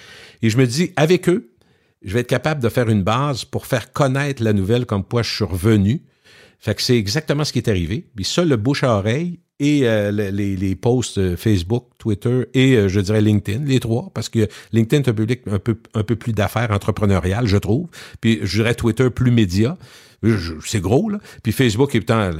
Et 0.42 0.50
je 0.50 0.58
me 0.58 0.66
dis, 0.66 0.92
avec 0.96 1.28
eux, 1.28 1.50
je 2.02 2.14
vais 2.14 2.20
être 2.20 2.28
capable 2.28 2.62
de 2.62 2.68
faire 2.68 2.88
une 2.88 3.02
base 3.02 3.44
pour 3.44 3.66
faire 3.66 3.92
connaître 3.92 4.42
la 4.42 4.52
nouvelle 4.52 4.86
comme 4.86 5.04
quoi 5.04 5.22
je 5.22 5.34
suis 5.34 5.44
revenu. 5.44 6.02
Fait 6.58 6.74
que 6.74 6.82
c'est 6.82 6.96
exactement 6.96 7.44
ce 7.44 7.52
qui 7.52 7.58
est 7.58 7.68
arrivé. 7.68 8.06
Puis 8.14 8.24
ça, 8.24 8.44
le 8.44 8.56
bouche 8.56 8.84
à 8.84 8.94
oreille 8.96 9.40
et 9.60 9.88
euh, 9.88 10.10
les, 10.10 10.56
les, 10.56 10.76
posts 10.76 11.18
euh, 11.18 11.36
Facebook, 11.36 11.86
Twitter 11.98 12.44
et 12.54 12.76
euh, 12.76 12.88
je 12.88 13.00
dirais 13.00 13.20
LinkedIn, 13.20 13.64
les 13.64 13.80
trois, 13.80 14.10
parce 14.14 14.28
que 14.28 14.48
LinkedIn 14.72 15.02
est 15.02 15.08
un 15.08 15.14
public 15.14 15.40
un 15.50 15.58
peu, 15.58 15.76
un 15.94 16.04
peu 16.04 16.14
plus 16.14 16.32
d'affaires 16.32 16.70
entrepreneuriales, 16.70 17.46
je 17.46 17.56
trouve. 17.56 17.88
Puis 18.20 18.38
je 18.42 18.58
dirais 18.58 18.74
Twitter 18.74 19.10
plus 19.10 19.30
média. 19.30 19.76
C'est 20.64 20.80
gros, 20.80 21.08
là. 21.10 21.18
Puis 21.42 21.52
Facebook 21.52 21.94
étant, 21.94 22.30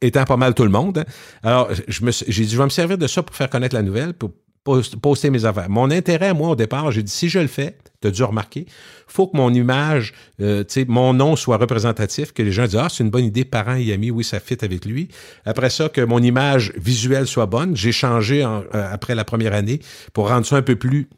étant 0.00 0.24
pas 0.24 0.36
mal 0.36 0.54
tout 0.54 0.64
le 0.64 0.70
monde. 0.70 0.98
Hein. 0.98 1.04
Alors, 1.42 1.68
je 1.88 2.00
j'ai 2.28 2.44
dit, 2.44 2.50
je 2.50 2.58
vais 2.58 2.64
me 2.64 2.70
servir 2.70 2.98
de 2.98 3.06
ça 3.06 3.22
pour 3.22 3.34
faire 3.34 3.50
connaître 3.50 3.74
la 3.74 3.82
nouvelle, 3.82 4.14
pour 4.14 4.30
poster 4.64 5.30
mes 5.30 5.44
affaires. 5.44 5.68
Mon 5.68 5.90
intérêt, 5.90 6.34
moi, 6.34 6.50
au 6.50 6.56
départ, 6.56 6.90
j'ai 6.92 7.02
dit, 7.02 7.10
si 7.10 7.28
je 7.28 7.40
le 7.40 7.48
fais, 7.48 7.76
tu 8.00 8.08
as 8.08 8.10
dû 8.10 8.22
remarquer, 8.22 8.66
faut 9.06 9.26
que 9.26 9.36
mon 9.36 9.52
image, 9.52 10.12
euh, 10.40 10.64
mon 10.88 11.12
nom 11.14 11.36
soit 11.36 11.56
représentatif, 11.56 12.32
que 12.32 12.42
les 12.42 12.52
gens 12.52 12.64
disent, 12.64 12.76
ah, 12.76 12.88
c'est 12.88 13.02
une 13.02 13.10
bonne 13.10 13.24
idée, 13.24 13.44
parents 13.44 13.74
et 13.74 13.92
amis, 13.92 14.10
oui, 14.10 14.24
ça 14.24 14.40
fit 14.40 14.58
avec 14.62 14.84
lui. 14.84 15.08
Après 15.44 15.70
ça, 15.70 15.88
que 15.88 16.00
mon 16.00 16.20
image 16.20 16.72
visuelle 16.76 17.26
soit 17.26 17.46
bonne. 17.46 17.76
J'ai 17.76 17.92
changé 17.92 18.44
euh, 18.44 18.60
après 18.72 19.14
la 19.14 19.24
première 19.24 19.54
année 19.54 19.80
pour 20.12 20.28
rendre 20.28 20.46
ça 20.46 20.56
un 20.56 20.62
peu 20.62 20.76
plus 20.76 21.08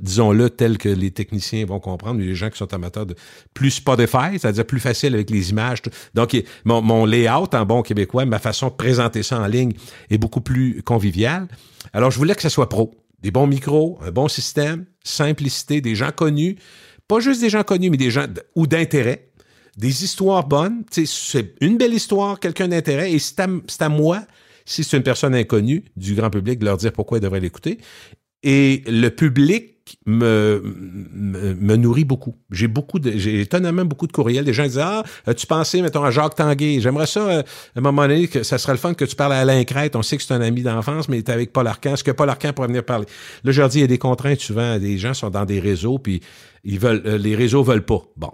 disons-le, 0.00 0.50
tel 0.50 0.78
que 0.78 0.88
les 0.88 1.10
techniciens 1.10 1.64
vont 1.66 1.80
comprendre, 1.80 2.20
les 2.20 2.34
gens 2.34 2.50
qui 2.50 2.58
sont 2.58 2.72
amateurs 2.74 3.06
de 3.06 3.14
plus 3.54 3.70
Spotify, 3.70 4.38
c'est-à-dire 4.38 4.64
plus 4.64 4.80
facile 4.80 5.14
avec 5.14 5.30
les 5.30 5.50
images. 5.50 5.82
Donc, 6.14 6.36
mon, 6.64 7.04
layout 7.04 7.54
en 7.54 7.66
bon 7.66 7.82
québécois, 7.82 8.24
ma 8.24 8.38
façon 8.38 8.68
de 8.68 8.74
présenter 8.74 9.22
ça 9.22 9.40
en 9.40 9.46
ligne 9.46 9.72
est 10.10 10.18
beaucoup 10.18 10.40
plus 10.40 10.82
conviviale. 10.82 11.48
Alors, 11.92 12.10
je 12.10 12.18
voulais 12.18 12.34
que 12.34 12.42
ça 12.42 12.50
soit 12.50 12.68
pro. 12.68 12.94
Des 13.22 13.30
bons 13.30 13.46
micros, 13.46 13.98
un 14.02 14.10
bon 14.10 14.28
système, 14.28 14.86
simplicité, 15.04 15.80
des 15.80 15.94
gens 15.94 16.10
connus. 16.10 16.56
Pas 17.06 17.20
juste 17.20 17.40
des 17.40 17.50
gens 17.50 17.62
connus, 17.62 17.90
mais 17.90 17.96
des 17.96 18.10
gens 18.10 18.26
ou 18.54 18.66
d'intérêt. 18.66 19.28
Des 19.76 20.04
histoires 20.04 20.46
bonnes. 20.46 20.84
C'est 20.90 21.54
une 21.60 21.76
belle 21.76 21.94
histoire, 21.94 22.40
quelqu'un 22.40 22.68
d'intérêt. 22.68 23.12
Et 23.12 23.18
c'est 23.18 23.40
à, 23.40 23.88
moi, 23.88 24.22
si 24.64 24.84
c'est 24.84 24.96
une 24.96 25.02
personne 25.02 25.34
inconnue 25.34 25.84
du 25.96 26.14
grand 26.14 26.30
public, 26.30 26.58
de 26.58 26.64
leur 26.64 26.76
dire 26.76 26.92
pourquoi 26.92 27.18
ils 27.18 27.20
devraient 27.20 27.40
l'écouter. 27.40 27.78
Et 28.42 28.82
le 28.86 29.08
public 29.08 29.80
me, 30.06 30.62
me, 31.12 31.76
nourrit 31.76 32.04
beaucoup. 32.04 32.36
J'ai 32.50 32.68
beaucoup 32.68 32.98
de, 32.98 33.12
j'ai 33.16 33.40
étonnamment 33.40 33.84
beaucoup 33.84 34.06
de 34.06 34.12
courriels. 34.12 34.44
Des 34.44 34.52
gens 34.52 34.64
disent, 34.64 34.78
ah, 34.78 35.02
as-tu 35.26 35.46
pensé, 35.46 35.82
mettons, 35.82 36.04
à 36.04 36.10
Jacques 36.10 36.36
Tanguay? 36.36 36.80
J'aimerais 36.80 37.06
ça, 37.06 37.20
euh, 37.20 37.42
à 37.42 37.78
un 37.78 37.80
moment 37.80 38.02
donné, 38.02 38.28
que 38.28 38.42
ça 38.42 38.58
serait 38.58 38.72
le 38.72 38.78
fun 38.78 38.94
que 38.94 39.04
tu 39.04 39.16
parles 39.16 39.32
à 39.32 39.40
Alain 39.40 39.62
Crête. 39.64 39.96
On 39.96 40.02
sait 40.02 40.16
que 40.16 40.22
c'est 40.22 40.34
un 40.34 40.40
ami 40.40 40.62
d'enfance, 40.62 41.08
mais 41.08 41.22
tu 41.22 41.30
es 41.30 41.34
avec 41.34 41.52
Paul 41.52 41.66
Arcan. 41.66 41.94
Est-ce 41.94 42.04
que 42.04 42.10
Paul 42.12 42.28
Arcan 42.28 42.52
pourrait 42.52 42.68
venir 42.68 42.84
parler? 42.84 43.06
Là, 43.44 43.52
je 43.52 43.62
il 43.74 43.80
y 43.80 43.84
a 43.84 43.86
des 43.86 43.98
contraintes 43.98 44.40
souvent. 44.40 44.78
Des 44.78 44.98
gens 44.98 45.14
sont 45.14 45.30
dans 45.30 45.44
des 45.44 45.60
réseaux, 45.60 45.98
puis 45.98 46.20
ils 46.64 46.78
veulent, 46.78 47.02
euh, 47.06 47.18
les 47.18 47.34
réseaux 47.34 47.62
veulent 47.62 47.84
pas. 47.84 48.02
Bon. 48.16 48.32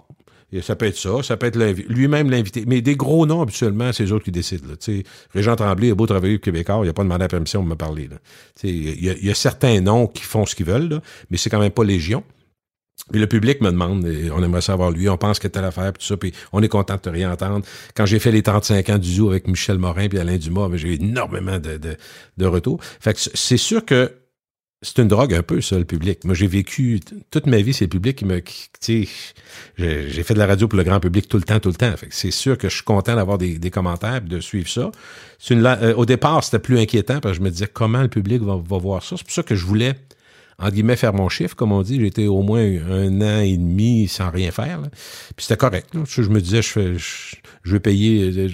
Ça 0.61 0.77
peut 0.77 0.85
être 0.85 0.97
ça, 0.97 1.21
ça 1.23 1.35
peut 1.35 1.47
être 1.47 1.57
lui-même 1.89 2.29
l'invité. 2.29 2.63
Mais 2.65 2.81
des 2.81 2.95
gros 2.95 3.25
noms, 3.25 3.41
habituellement, 3.41 3.91
c'est 3.91 4.05
eux 4.05 4.13
autres 4.13 4.23
qui 4.23 4.31
décident. 4.31 4.69
Là. 4.69 5.01
Régent 5.33 5.55
Tremblay 5.57 5.91
a 5.91 5.95
beau 5.95 6.05
travailler 6.05 6.35
au 6.35 6.39
Québécois, 6.39 6.79
il 6.83 6.87
n'a 6.87 6.93
pas 6.93 7.03
demandé 7.03 7.23
la 7.23 7.27
permission 7.27 7.61
de 7.61 7.67
me 7.67 7.75
parler. 7.75 8.09
Il 8.63 9.03
y, 9.03 9.09
a, 9.09 9.13
y 9.17 9.29
a 9.29 9.33
certains 9.33 9.81
noms 9.81 10.07
qui 10.07 10.23
font 10.23 10.45
ce 10.45 10.55
qu'ils 10.55 10.65
veulent, 10.65 10.87
là, 10.87 11.01
mais 11.29 11.37
c'est 11.37 11.49
quand 11.49 11.59
même 11.59 11.71
pas 11.71 11.83
légion. 11.83 12.23
Mais 13.11 13.19
le 13.19 13.27
public 13.27 13.61
me 13.61 13.71
demande, 13.71 14.05
on 14.33 14.43
aimerait 14.43 14.61
savoir 14.61 14.91
lui, 14.91 15.07
on 15.07 15.17
pense 15.17 15.39
que 15.39 15.47
telle 15.47 15.65
affaire, 15.65 15.93
puis 15.93 16.01
tout 16.01 16.07
ça, 16.07 16.17
puis 16.17 16.33
on 16.51 16.63
est 16.63 16.67
content 16.67 16.95
de 16.95 17.01
te 17.01 17.09
réentendre. 17.09 17.65
Quand 17.95 18.05
j'ai 18.05 18.19
fait 18.19 18.31
les 18.31 18.41
35 18.41 18.89
ans 18.89 18.97
du 18.97 19.09
zoo 19.15 19.29
avec 19.29 19.47
Michel 19.47 19.77
Morin 19.77 20.07
puis 20.07 20.17
Alain 20.17 20.37
Dumas, 20.37 20.67
ben, 20.67 20.77
j'ai 20.77 20.89
eu 20.89 20.93
énormément 20.95 21.59
de, 21.59 21.77
de, 21.77 21.95
de 22.37 22.45
retours. 22.45 22.79
Fait 22.99 23.13
que 23.13 23.19
c'est 23.19 23.57
sûr 23.57 23.85
que 23.85 24.11
c'est 24.83 24.99
une 24.99 25.07
drogue 25.07 25.33
un 25.33 25.41
peu, 25.41 25.59
ça, 25.59 25.77
le 25.77 25.85
public. 25.85 26.23
Moi, 26.23 26.35
j'ai 26.35 26.45
vécu 26.45 26.99
toute 27.31 27.47
ma 27.47 27.57
vie, 27.57 27.73
c'est 27.73 27.85
le 27.85 27.89
public 27.89 28.17
qui 28.17 28.25
me. 28.25 28.43
J'ai 29.77 30.23
fait 30.23 30.33
de 30.35 30.39
la 30.39 30.45
radio 30.45 30.67
pour 30.67 30.77
le 30.77 30.83
grand 30.83 30.99
public 30.99 31.27
tout 31.27 31.37
le 31.37 31.43
temps, 31.43 31.59
tout 31.59 31.69
le 31.69 31.75
temps. 31.75 31.93
C'est 32.11 32.31
sûr 32.31 32.57
que 32.57 32.69
je 32.69 32.75
suis 32.75 32.83
content 32.83 33.15
d'avoir 33.15 33.39
des, 33.39 33.71
commentaires 33.71 34.17
et 34.17 34.21
de 34.21 34.39
suivre 34.39 34.69
ça. 34.69 34.91
Euh, 35.51 35.95
au 35.95 36.05
départ, 36.05 36.43
c'était 36.43 36.59
plus 36.59 36.79
inquiétant 36.79 37.19
parce 37.19 37.33
que 37.33 37.37
je 37.39 37.43
me 37.43 37.49
disais 37.49 37.67
comment 37.67 38.01
le 38.01 38.07
public 38.07 38.41
va, 38.41 38.55
va 38.55 38.77
voir 38.77 39.03
ça? 39.03 39.15
C'est 39.17 39.25
pour 39.25 39.33
ça 39.33 39.43
que 39.43 39.55
je 39.55 39.65
voulais 39.65 39.95
en 40.59 40.69
guillemets, 40.69 40.95
faire 40.95 41.13
mon 41.13 41.29
chiffre, 41.29 41.55
comme 41.55 41.71
on 41.71 41.83
dit. 41.83 41.99
J'étais 41.99 42.25
au 42.25 42.41
moins 42.41 42.61
un 42.61 43.21
an 43.21 43.41
et 43.41 43.57
demi 43.57 44.07
sans 44.07 44.31
rien 44.31 44.51
faire. 44.51 44.81
Puis 45.35 45.45
c'était 45.45 45.57
correct. 45.57 45.89
Je, 46.07 46.21
me 46.23 46.41
disais, 46.41 46.63
je, 46.63 46.69
fais, 46.69 46.97
je, 46.97 47.71
vais 47.71 47.79
payer. 47.79 48.49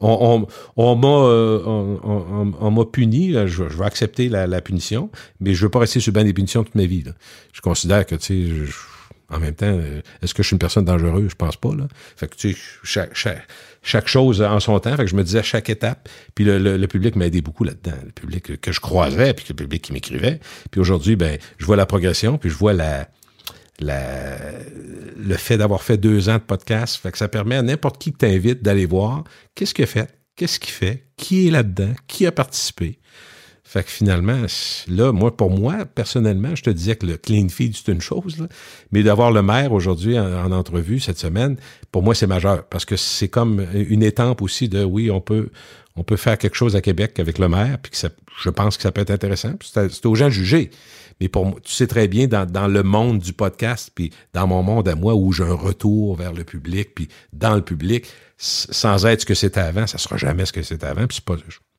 on 0.00 0.46
on, 0.76 0.96
m'a 0.96 1.08
euh, 1.08 1.60
on, 1.64 2.52
on, 2.60 2.84
puni. 2.84 3.32
je, 3.32 3.64
vais 3.64 3.84
accepter 3.84 4.28
la, 4.28 4.46
la, 4.46 4.60
punition, 4.60 5.10
mais 5.40 5.54
je 5.54 5.64
veux 5.64 5.70
pas 5.70 5.80
rester 5.80 5.98
sur 5.98 6.12
le 6.12 6.20
banc 6.20 6.24
des 6.24 6.32
punitions 6.32 6.62
toute 6.62 6.76
ma 6.76 6.86
vie. 6.86 7.04
Je 7.52 7.60
considère 7.60 8.06
que, 8.06 8.14
tu 8.14 8.66
sais, 8.66 8.72
en 9.30 9.40
même 9.40 9.54
temps, 9.54 9.66
euh, 9.66 10.00
est-ce 10.22 10.32
que 10.32 10.42
je 10.42 10.48
suis 10.48 10.54
une 10.54 10.58
personne 10.58 10.84
dangereuse? 10.84 11.30
Je 11.30 11.34
pense 11.34 11.56
pas, 11.56 11.74
là. 11.74 11.86
Fait 12.16 12.28
que, 12.28 12.36
tu 12.36 12.52
sais, 12.52 12.60
chaque, 12.82 13.14
chaque, 13.14 13.46
chaque 13.88 14.06
chose 14.06 14.42
en 14.42 14.60
son 14.60 14.78
temps. 14.80 14.94
Fait 14.96 15.04
que 15.04 15.10
je 15.10 15.16
me 15.16 15.24
disais 15.24 15.42
chaque 15.42 15.70
étape. 15.70 16.10
Puis 16.34 16.44
le, 16.44 16.58
le, 16.58 16.86
public 16.86 17.16
m'a 17.16 17.26
aidé 17.26 17.40
beaucoup 17.40 17.64
là-dedans. 17.64 17.96
Le 18.04 18.12
public 18.12 18.60
que 18.60 18.70
je 18.70 18.80
croisais, 18.80 19.32
puis 19.32 19.46
le 19.48 19.54
public 19.54 19.82
qui 19.82 19.94
m'écrivait. 19.94 20.40
Puis 20.70 20.78
aujourd'hui, 20.78 21.16
ben, 21.16 21.38
je 21.56 21.64
vois 21.64 21.76
la 21.76 21.86
progression, 21.86 22.36
puis 22.36 22.50
je 22.50 22.54
vois 22.54 22.74
la, 22.74 23.08
la, 23.80 24.36
le 25.16 25.36
fait 25.36 25.56
d'avoir 25.56 25.82
fait 25.82 25.96
deux 25.96 26.28
ans 26.28 26.34
de 26.34 26.42
podcast. 26.42 26.96
Fait 26.96 27.10
que 27.10 27.16
ça 27.16 27.28
permet 27.28 27.56
à 27.56 27.62
n'importe 27.62 27.96
qui 27.98 28.12
que 28.12 28.18
t'invite 28.18 28.62
d'aller 28.62 28.84
voir 28.84 29.24
qu'est-ce 29.54 29.72
qu'il 29.72 29.84
a 29.84 29.86
fait, 29.86 30.10
qu'est-ce 30.36 30.60
qu'il 30.60 30.72
fait, 30.72 31.04
qui 31.16 31.48
est 31.48 31.50
là-dedans, 31.50 31.94
qui 32.06 32.26
a 32.26 32.32
participé. 32.32 32.98
Fait 33.68 33.84
que 33.84 33.90
finalement, 33.90 34.46
là, 34.88 35.12
moi, 35.12 35.36
pour 35.36 35.50
moi, 35.50 35.84
personnellement, 35.84 36.54
je 36.54 36.62
te 36.62 36.70
disais 36.70 36.96
que 36.96 37.04
le 37.04 37.18
clean 37.18 37.50
feed, 37.50 37.76
c'est 37.76 37.92
une 37.92 38.00
chose, 38.00 38.38
là, 38.38 38.46
mais 38.92 39.02
d'avoir 39.02 39.30
le 39.30 39.42
maire 39.42 39.72
aujourd'hui 39.72 40.18
en, 40.18 40.52
entrevue 40.52 41.00
cette 41.00 41.18
semaine, 41.18 41.58
pour 41.92 42.02
moi, 42.02 42.14
c'est 42.14 42.26
majeur 42.26 42.64
parce 42.64 42.86
que 42.86 42.96
c'est 42.96 43.28
comme 43.28 43.66
une 43.74 44.02
étampe 44.02 44.40
aussi 44.40 44.70
de 44.70 44.82
oui, 44.82 45.10
on 45.10 45.20
peut, 45.20 45.50
on 45.96 46.02
peut 46.02 46.16
faire 46.16 46.38
quelque 46.38 46.56
chose 46.56 46.76
à 46.76 46.80
Québec 46.80 47.20
avec 47.20 47.38
le 47.38 47.50
maire, 47.50 47.76
puis 47.82 47.90
que 47.90 47.98
ça, 47.98 48.08
je 48.42 48.48
pense 48.48 48.78
que 48.78 48.84
ça 48.84 48.90
peut 48.90 49.02
être 49.02 49.10
intéressant. 49.10 49.52
C'est 49.60 50.06
aux 50.06 50.14
gens 50.14 50.28
de 50.28 50.30
juger. 50.30 50.70
Mais 51.20 51.28
pour 51.28 51.44
moi, 51.44 51.60
tu 51.62 51.74
sais 51.74 51.86
très 51.86 52.08
bien, 52.08 52.26
dans, 52.26 52.50
dans 52.50 52.68
le 52.68 52.82
monde 52.82 53.18
du 53.18 53.34
podcast, 53.34 53.90
puis 53.94 54.14
dans 54.32 54.46
mon 54.46 54.62
monde 54.62 54.88
à 54.88 54.94
moi, 54.94 55.14
où 55.14 55.30
j'ai 55.30 55.44
un 55.44 55.52
retour 55.52 56.16
vers 56.16 56.32
le 56.32 56.44
public, 56.44 56.94
puis 56.94 57.08
dans 57.34 57.54
le 57.54 57.60
public, 57.60 58.06
sans 58.38 59.04
être 59.04 59.20
ce 59.20 59.26
que 59.26 59.34
c'était 59.34 59.60
avant, 59.60 59.86
ça 59.86 59.98
sera 59.98 60.16
jamais 60.16 60.46
ce 60.46 60.54
que 60.54 60.62
c'était 60.62 60.86
avant, 60.86 61.06
puis 61.06 61.16
c'est 61.16 61.24
pas, 61.26 61.36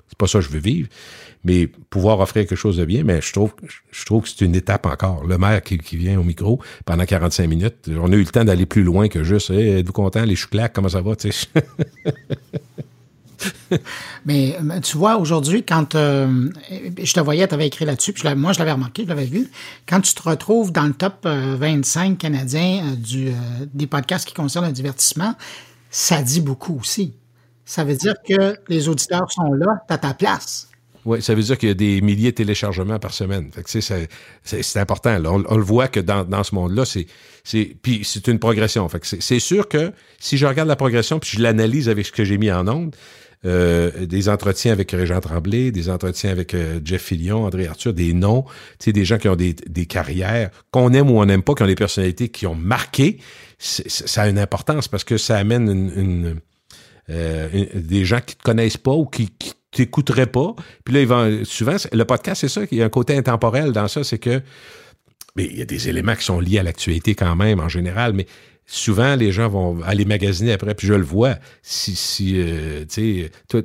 c'est 0.09 0.17
pas 0.17 0.27
ça 0.27 0.39
que 0.39 0.45
je 0.45 0.49
veux 0.49 0.59
vivre 0.59 0.89
mais 1.43 1.67
pouvoir 1.89 2.19
offrir 2.19 2.45
quelque 2.45 2.55
chose 2.55 2.77
de 2.77 2.85
bien, 2.85 3.03
mais 3.03 3.21
je 3.21 3.31
trouve, 3.31 3.53
je 3.91 4.05
trouve 4.05 4.23
que 4.23 4.29
c'est 4.29 4.43
une 4.43 4.55
étape 4.55 4.85
encore. 4.85 5.25
Le 5.25 5.37
maire 5.37 5.61
qui, 5.61 5.77
vient 5.77 6.19
au 6.19 6.23
micro 6.23 6.61
pendant 6.85 7.05
45 7.05 7.47
minutes, 7.47 7.89
on 7.89 8.11
a 8.11 8.15
eu 8.15 8.23
le 8.23 8.25
temps 8.25 8.43
d'aller 8.43 8.65
plus 8.65 8.83
loin 8.83 9.07
que 9.07 9.23
juste 9.23 9.51
êtes-vous 9.51 9.93
content, 9.93 10.23
les 10.23 10.35
chouclacs, 10.35 10.73
comment 10.73 10.89
ça 10.89 11.01
va? 11.01 11.13
mais 14.25 14.57
tu 14.83 14.97
vois, 14.97 15.17
aujourd'hui, 15.17 15.63
quand 15.63 15.95
euh, 15.95 16.49
je 17.01 17.13
te 17.13 17.19
voyais, 17.21 17.47
tu 17.47 17.53
avais 17.53 17.67
écrit 17.67 17.85
là-dessus, 17.85 18.11
puis 18.11 18.27
moi 18.35 18.51
je 18.51 18.59
l'avais 18.59 18.73
remarqué, 18.73 19.03
je 19.03 19.07
l'avais 19.07 19.25
vu, 19.25 19.49
quand 19.87 20.01
tu 20.01 20.13
te 20.13 20.21
retrouves 20.21 20.73
dans 20.73 20.85
le 20.85 20.93
top 20.93 21.25
25 21.25 22.11
euh, 22.11 22.15
canadien 22.15 22.83
euh, 22.83 22.95
du, 22.95 23.31
des 23.73 23.87
podcasts 23.87 24.27
qui 24.27 24.33
concernent 24.33 24.67
le 24.67 24.73
divertissement, 24.73 25.35
ça 25.89 26.21
dit 26.21 26.41
beaucoup 26.41 26.77
aussi. 26.79 27.13
Ça 27.69 27.83
veut 27.83 27.93
dire 27.93 28.15
que 28.27 28.55
les 28.67 28.89
auditeurs 28.89 29.31
sont 29.31 29.53
là, 29.53 29.83
as 29.89 29.99
ta 29.99 30.15
place. 30.15 30.69
Oui, 31.05 31.21
ça 31.21 31.35
veut 31.35 31.43
dire 31.43 31.55
qu'il 31.55 31.69
y 31.69 31.71
a 31.71 31.75
des 31.75 32.01
milliers 32.01 32.31
de 32.31 32.35
téléchargements 32.35 32.97
par 32.97 33.13
semaine. 33.13 33.51
c'est, 33.63 34.79
important. 34.79 35.15
On, 35.23 35.55
le 35.55 35.63
voit 35.63 35.87
que 35.87 35.99
dans, 35.99 36.43
ce 36.43 36.55
monde-là, 36.55 36.83
c'est, 36.85 37.05
c'est, 37.43 37.75
puis 37.79 38.01
c'est 38.03 38.27
une 38.27 38.39
progression. 38.39 38.89
Fait 38.89 39.03
c'est, 39.03 39.39
sûr 39.39 39.69
que 39.69 39.93
si 40.17 40.35
je 40.35 40.47
regarde 40.47 40.67
la 40.67 40.75
progression 40.75 41.19
puis 41.19 41.29
je 41.37 41.43
l'analyse 41.43 41.89
avec 41.89 42.07
ce 42.07 42.11
que 42.11 42.23
j'ai 42.23 42.39
mis 42.39 42.51
en 42.51 42.67
onde, 42.67 42.95
euh, 43.45 44.07
des 44.07 44.29
entretiens 44.29 44.71
avec 44.71 44.89
Régent 44.89 45.19
Tremblay, 45.19 45.69
des 45.69 45.91
entretiens 45.91 46.31
avec 46.31 46.55
euh, 46.55 46.79
Jeff 46.83 47.03
Fillion, 47.03 47.45
André 47.45 47.67
Arthur, 47.67 47.93
des 47.93 48.13
noms, 48.13 48.45
des 48.83 49.05
gens 49.05 49.19
qui 49.19 49.29
ont 49.29 49.35
des, 49.35 49.53
carrières, 49.85 50.49
qu'on 50.71 50.91
aime 50.93 51.11
ou 51.11 51.19
on 51.19 51.25
n'aime 51.25 51.43
pas, 51.43 51.53
qui 51.53 51.61
ont 51.61 51.67
des 51.67 51.75
personnalités 51.75 52.29
qui 52.29 52.47
ont 52.47 52.55
marqué, 52.55 53.19
ça 53.59 54.23
a 54.23 54.27
une 54.27 54.39
importance 54.39 54.87
parce 54.87 55.03
que 55.03 55.17
ça 55.17 55.37
amène 55.37 55.69
une, 55.69 56.39
euh, 57.09 57.65
des 57.73 58.05
gens 58.05 58.19
qui 58.25 58.35
te 58.35 58.43
connaissent 58.43 58.77
pas 58.77 58.91
ou 58.91 59.05
qui, 59.05 59.29
qui 59.37 59.53
t'écouterais 59.71 60.27
pas. 60.27 60.55
Puis 60.83 60.93
là, 60.93 61.01
ils 61.01 61.07
vont, 61.07 61.43
souvent, 61.43 61.75
le 61.91 62.03
podcast, 62.05 62.41
c'est 62.41 62.49
ça, 62.49 62.61
il 62.71 62.77
y 62.77 62.81
a 62.81 62.85
un 62.85 62.89
côté 62.89 63.17
intemporel 63.17 63.71
dans 63.71 63.87
ça, 63.87 64.03
c'est 64.03 64.19
que, 64.19 64.41
mais 65.35 65.45
il 65.45 65.57
y 65.57 65.61
a 65.61 65.65
des 65.65 65.89
éléments 65.89 66.15
qui 66.15 66.23
sont 66.23 66.39
liés 66.39 66.59
à 66.59 66.63
l'actualité 66.63 67.15
quand 67.15 67.35
même, 67.35 67.59
en 67.59 67.69
général, 67.69 68.13
mais 68.13 68.25
souvent, 68.71 69.15
les 69.15 69.31
gens 69.31 69.49
vont 69.49 69.81
aller 69.83 70.05
magasiner 70.05 70.53
après, 70.53 70.75
puis 70.75 70.87
je 70.87 70.93
le 70.93 71.03
vois. 71.03 71.35
Si, 71.63 71.95
si 71.95 72.35
euh, 72.37 72.85
tu 72.87 73.29
sais, 73.51 73.61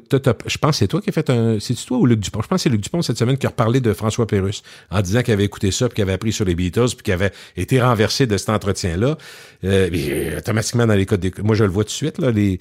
je 0.47 0.59
pense 0.59 0.71
que 0.71 0.77
c'est 0.77 0.89
toi 0.89 1.03
qui 1.03 1.11
as 1.11 1.13
fait 1.13 1.29
un. 1.31 1.61
C'est 1.61 1.75
toi 1.75 1.99
ou 1.99 2.07
Luc 2.07 2.21
Dupont? 2.21 2.41
Je 2.43 2.49
pense 2.49 2.59
que 2.59 2.63
c'est 2.65 2.71
Luc 2.71 2.81
Dupont 2.81 3.03
cette 3.03 3.19
semaine 3.19 3.37
qui 3.37 3.47
a 3.47 3.51
reparlé 3.51 3.81
de 3.81 3.93
François 3.93 4.27
Pérusse 4.27 4.63
en 4.91 5.03
disant 5.03 5.23
qu'il 5.23 5.35
avait 5.35 5.45
écouté 5.45 5.71
ça, 5.71 5.89
puis 5.89 5.97
qu'il 5.97 6.03
avait 6.03 6.15
appris 6.15 6.33
sur 6.33 6.47
les 6.47 6.55
Beatles, 6.55 6.89
puis 6.89 7.03
qu'il 7.03 7.13
avait 7.13 7.33
été 7.57 7.81
renversé 7.83 8.27
de 8.27 8.37
cet 8.37 8.49
entretien-là. 8.49 9.19
Euh, 9.65 9.91
euh 9.93 10.39
automatiquement, 10.39 10.87
dans 10.87 10.95
les 10.95 11.07
codes 11.07 11.31
Moi, 11.43 11.55
je 11.55 11.65
le 11.65 11.71
vois 11.71 11.85
tout 11.85 11.89
de 11.89 11.93
suite, 11.93 12.19
là, 12.19 12.31
les 12.31 12.59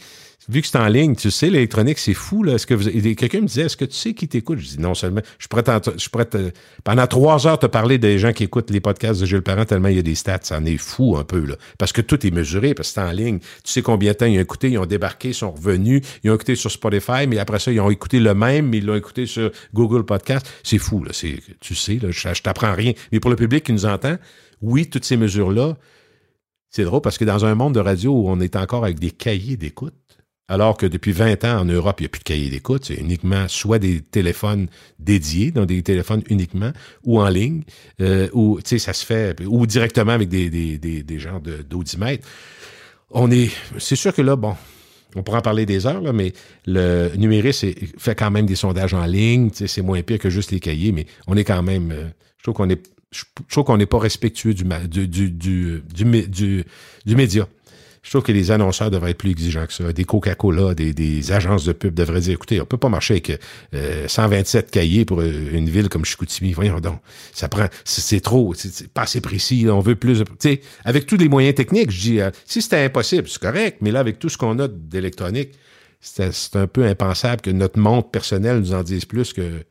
vu 0.49 0.61
que 0.61 0.67
c'est 0.67 0.77
en 0.77 0.87
ligne, 0.87 1.15
tu 1.15 1.31
sais, 1.31 1.49
l'électronique, 1.49 1.99
c'est 1.99 2.13
fou, 2.13 2.43
là. 2.43 2.53
Est-ce 2.53 2.67
que 2.67 2.73
vous, 2.73 2.89
quelqu'un 3.15 3.41
me 3.41 3.47
disait, 3.47 3.63
est-ce 3.63 3.77
que 3.77 3.85
tu 3.85 3.95
sais 3.95 4.13
qui 4.13 4.27
t'écoute? 4.27 4.59
Je 4.59 4.67
dis, 4.67 4.79
non 4.79 4.93
seulement, 4.93 5.21
je 5.39 5.47
pourrais, 5.47 5.63
je 5.97 6.09
pourrais 6.09 6.25
te, 6.25 6.51
pendant 6.83 7.07
trois 7.07 7.47
heures 7.47 7.59
te 7.59 7.65
parler 7.65 7.97
des 7.97 8.19
gens 8.19 8.33
qui 8.33 8.43
écoutent 8.43 8.69
les 8.69 8.79
podcasts 8.79 9.21
de 9.21 9.25
Jules 9.25 9.41
Parent 9.41 9.65
tellement 9.65 9.87
il 9.87 9.95
y 9.95 9.99
a 9.99 10.03
des 10.03 10.15
stats. 10.15 10.39
Ça 10.43 10.57
en 10.57 10.65
est 10.65 10.77
fou 10.77 11.17
un 11.17 11.23
peu, 11.23 11.39
là. 11.39 11.55
Parce 11.77 11.91
que 11.91 12.01
tout 12.01 12.25
est 12.25 12.31
mesuré 12.31 12.73
parce 12.73 12.89
que 12.89 12.95
c'est 12.95 13.01
en 13.01 13.11
ligne. 13.11 13.39
Tu 13.63 13.71
sais 13.71 13.81
combien 13.81 14.11
de 14.11 14.17
temps 14.17 14.25
ils 14.25 14.37
ont 14.37 14.41
écouté, 14.41 14.69
ils 14.69 14.77
ont 14.77 14.85
débarqué, 14.85 15.29
ils 15.29 15.33
sont 15.33 15.51
revenus, 15.51 16.01
ils 16.23 16.31
ont 16.31 16.35
écouté 16.35 16.55
sur 16.55 16.71
Spotify, 16.71 17.27
mais 17.27 17.37
après 17.37 17.59
ça, 17.59 17.71
ils 17.71 17.79
ont 17.79 17.89
écouté 17.89 18.19
le 18.19 18.33
même, 18.33 18.69
mais 18.69 18.77
ils 18.77 18.85
l'ont 18.85 18.95
écouté 18.95 19.25
sur 19.25 19.51
Google 19.73 20.05
Podcast. 20.05 20.47
C'est 20.63 20.77
fou, 20.77 21.03
là. 21.03 21.11
C'est, 21.13 21.39
tu 21.59 21.75
sais, 21.75 21.99
là, 22.01 22.09
je, 22.11 22.33
je 22.33 22.41
t'apprends 22.41 22.73
rien. 22.73 22.93
Mais 23.11 23.19
pour 23.19 23.29
le 23.29 23.37
public 23.37 23.63
qui 23.63 23.73
nous 23.73 23.85
entend, 23.85 24.17
oui, 24.61 24.89
toutes 24.89 25.05
ces 25.05 25.17
mesures-là, 25.17 25.77
c'est 26.69 26.85
drôle 26.85 27.01
parce 27.01 27.19
que 27.19 27.25
dans 27.25 27.45
un 27.45 27.53
monde 27.53 27.75
de 27.75 27.79
radio 27.79 28.11
où 28.11 28.27
on 28.27 28.39
est 28.39 28.55
encore 28.55 28.83
avec 28.83 28.97
des 28.97 29.11
cahiers 29.11 29.57
d'écoute, 29.57 29.93
alors 30.49 30.75
que 30.77 30.85
depuis 30.85 31.13
20 31.13 31.45
ans 31.45 31.61
en 31.61 31.65
Europe, 31.65 31.99
il 31.99 32.03
n'y 32.03 32.07
a 32.07 32.09
plus 32.09 32.19
de 32.19 32.25
cahiers 32.25 32.49
d'écoute, 32.49 32.85
c'est 32.85 32.95
uniquement 32.95 33.47
soit 33.47 33.79
des 33.79 34.01
téléphones 34.01 34.67
dédiés, 34.99 35.51
dans 35.51 35.65
des 35.65 35.81
téléphones 35.83 36.21
uniquement, 36.29 36.71
ou 37.03 37.21
en 37.21 37.29
ligne, 37.29 37.63
euh, 38.01 38.27
ou 38.33 38.59
tu 38.61 38.69
sais, 38.69 38.79
ça 38.79 38.93
se 38.93 39.05
fait, 39.05 39.41
ou 39.45 39.65
directement 39.65 40.11
avec 40.11 40.29
des, 40.29 40.49
des, 40.49 40.77
des, 40.77 41.01
des 41.01 41.19
gens 41.19 41.41
d'audimètres. 41.69 42.27
On 43.11 43.31
est, 43.31 43.51
c'est 43.77 43.95
sûr 43.95 44.13
que 44.13 44.21
là, 44.21 44.35
bon, 44.35 44.55
on 45.15 45.23
pourra 45.23 45.37
en 45.37 45.41
parler 45.41 45.65
des 45.65 45.85
heures, 45.85 46.01
là, 46.01 46.11
mais 46.11 46.33
le 46.65 47.15
numérique 47.15 47.55
fait 47.97 48.15
quand 48.15 48.31
même 48.31 48.45
des 48.45 48.55
sondages 48.55 48.93
en 48.93 49.05
ligne, 49.05 49.49
c'est 49.53 49.81
moins 49.81 50.01
pire 50.01 50.19
que 50.19 50.29
juste 50.29 50.51
les 50.51 50.59
cahiers, 50.59 50.91
mais 50.91 51.05
on 51.27 51.37
est 51.37 51.43
quand 51.43 51.63
même, 51.63 51.91
euh, 51.91 52.07
je 52.37 52.43
trouve 52.43 52.55
qu'on 52.55 52.69
est 52.69 52.81
je 53.13 53.23
trouve 53.49 53.65
qu'on 53.65 53.77
n'est 53.77 53.85
pas 53.85 53.99
respectueux 53.99 54.55
du, 54.55 54.63
du, 54.87 55.07
du, 55.07 55.29
du, 55.29 55.83
du, 56.27 56.63
du 57.05 57.15
média. 57.15 57.47
Je 58.03 58.09
trouve 58.09 58.23
que 58.23 58.33
les 58.33 58.51
annonceurs 58.51 58.91
devraient 58.91 59.11
être 59.11 59.17
plus 59.17 59.31
exigeants 59.31 59.65
que 59.65 59.71
ça. 59.71 59.93
Des 59.93 60.03
Coca-Cola, 60.03 60.75
des, 60.75 61.31
agences 61.31 61.63
de 61.63 61.71
pub 61.71 61.93
devraient 61.93 62.19
dire, 62.19 62.33
écoutez, 62.33 62.59
on 62.59 62.65
peut 62.65 62.77
pas 62.77 62.89
marcher 62.89 63.13
avec 63.13 63.39
euh, 63.73 64.07
127 64.09 64.69
cahiers 64.69 65.05
pour 65.05 65.21
euh, 65.21 65.31
une 65.53 65.69
ville 65.69 65.87
comme 65.87 66.03
Chicoutimi. 66.03 66.51
Voyons 66.51 66.81
donc, 66.81 66.99
ça 67.33 67.47
prend, 67.47 67.67
c'est 67.85 68.19
trop, 68.19 68.53
c'est 68.53 68.89
pas 68.89 69.03
assez 69.03 69.21
précis. 69.21 69.67
on 69.69 69.79
veut 69.79 69.95
plus. 69.95 70.19
Tu 70.19 70.25
sais, 70.39 70.61
avec 70.83 71.05
tous 71.05 71.15
les 71.15 71.29
moyens 71.29 71.55
techniques, 71.55 71.91
je 71.91 72.01
dis, 72.01 72.19
euh, 72.19 72.29
si 72.45 72.61
c'était 72.61 72.83
impossible, 72.83 73.29
c'est 73.29 73.41
correct. 73.41 73.77
Mais 73.79 73.91
là, 73.91 74.01
avec 74.01 74.19
tout 74.19 74.27
ce 74.27 74.37
qu'on 74.37 74.59
a 74.59 74.67
d'électronique, 74.67 75.51
c'est 76.01 76.55
un 76.55 76.67
peu 76.67 76.85
impensable 76.85 77.41
que 77.41 77.51
notre 77.51 77.79
monde 77.79 78.11
personnel 78.11 78.59
nous 78.59 78.73
en 78.73 78.83
dise 78.83 79.05
plus 79.05 79.31
que 79.31 79.63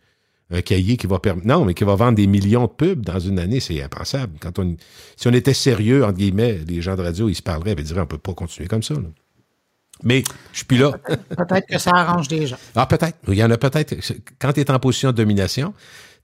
un 0.52 0.60
cahier 0.60 0.96
qui 0.96 1.06
va 1.06 1.18
permettre. 1.18 1.46
Non, 1.46 1.64
mais 1.64 1.74
qui 1.74 1.84
va 1.84 1.94
vendre 1.94 2.16
des 2.16 2.26
millions 2.26 2.66
de 2.66 2.72
pubs 2.72 3.04
dans 3.04 3.18
une 3.18 3.38
année, 3.38 3.60
c'est 3.60 3.82
impensable. 3.82 4.34
Quand 4.40 4.58
on, 4.58 4.76
si 5.16 5.28
on 5.28 5.32
était 5.32 5.54
sérieux, 5.54 6.04
entre 6.04 6.18
guillemets, 6.18 6.60
les 6.66 6.82
gens 6.82 6.94
de 6.94 7.02
radio, 7.02 7.28
ils 7.28 7.34
se 7.34 7.42
parleraient 7.42 7.72
et 7.72 7.82
diraient 7.82 8.00
on 8.00 8.06
peut 8.06 8.18
pas 8.18 8.34
continuer 8.34 8.68
comme 8.68 8.82
ça. 8.82 8.94
Mais 10.02 10.22
je 10.52 10.58
suis 10.58 10.66
plus 10.66 10.78
là. 10.78 10.92
peut-être 11.36 11.66
que 11.66 11.78
ça 11.78 11.92
arrange 11.92 12.28
des 12.28 12.46
gens. 12.46 12.56
Ah, 12.74 12.86
peut-être. 12.86 13.16
Il 13.28 13.34
y 13.34 13.44
en 13.44 13.50
a 13.50 13.56
peut-être. 13.56 13.94
Quand 14.38 14.52
tu 14.52 14.60
es 14.60 14.70
en 14.70 14.78
position 14.78 15.10
de 15.10 15.16
domination, 15.16 15.74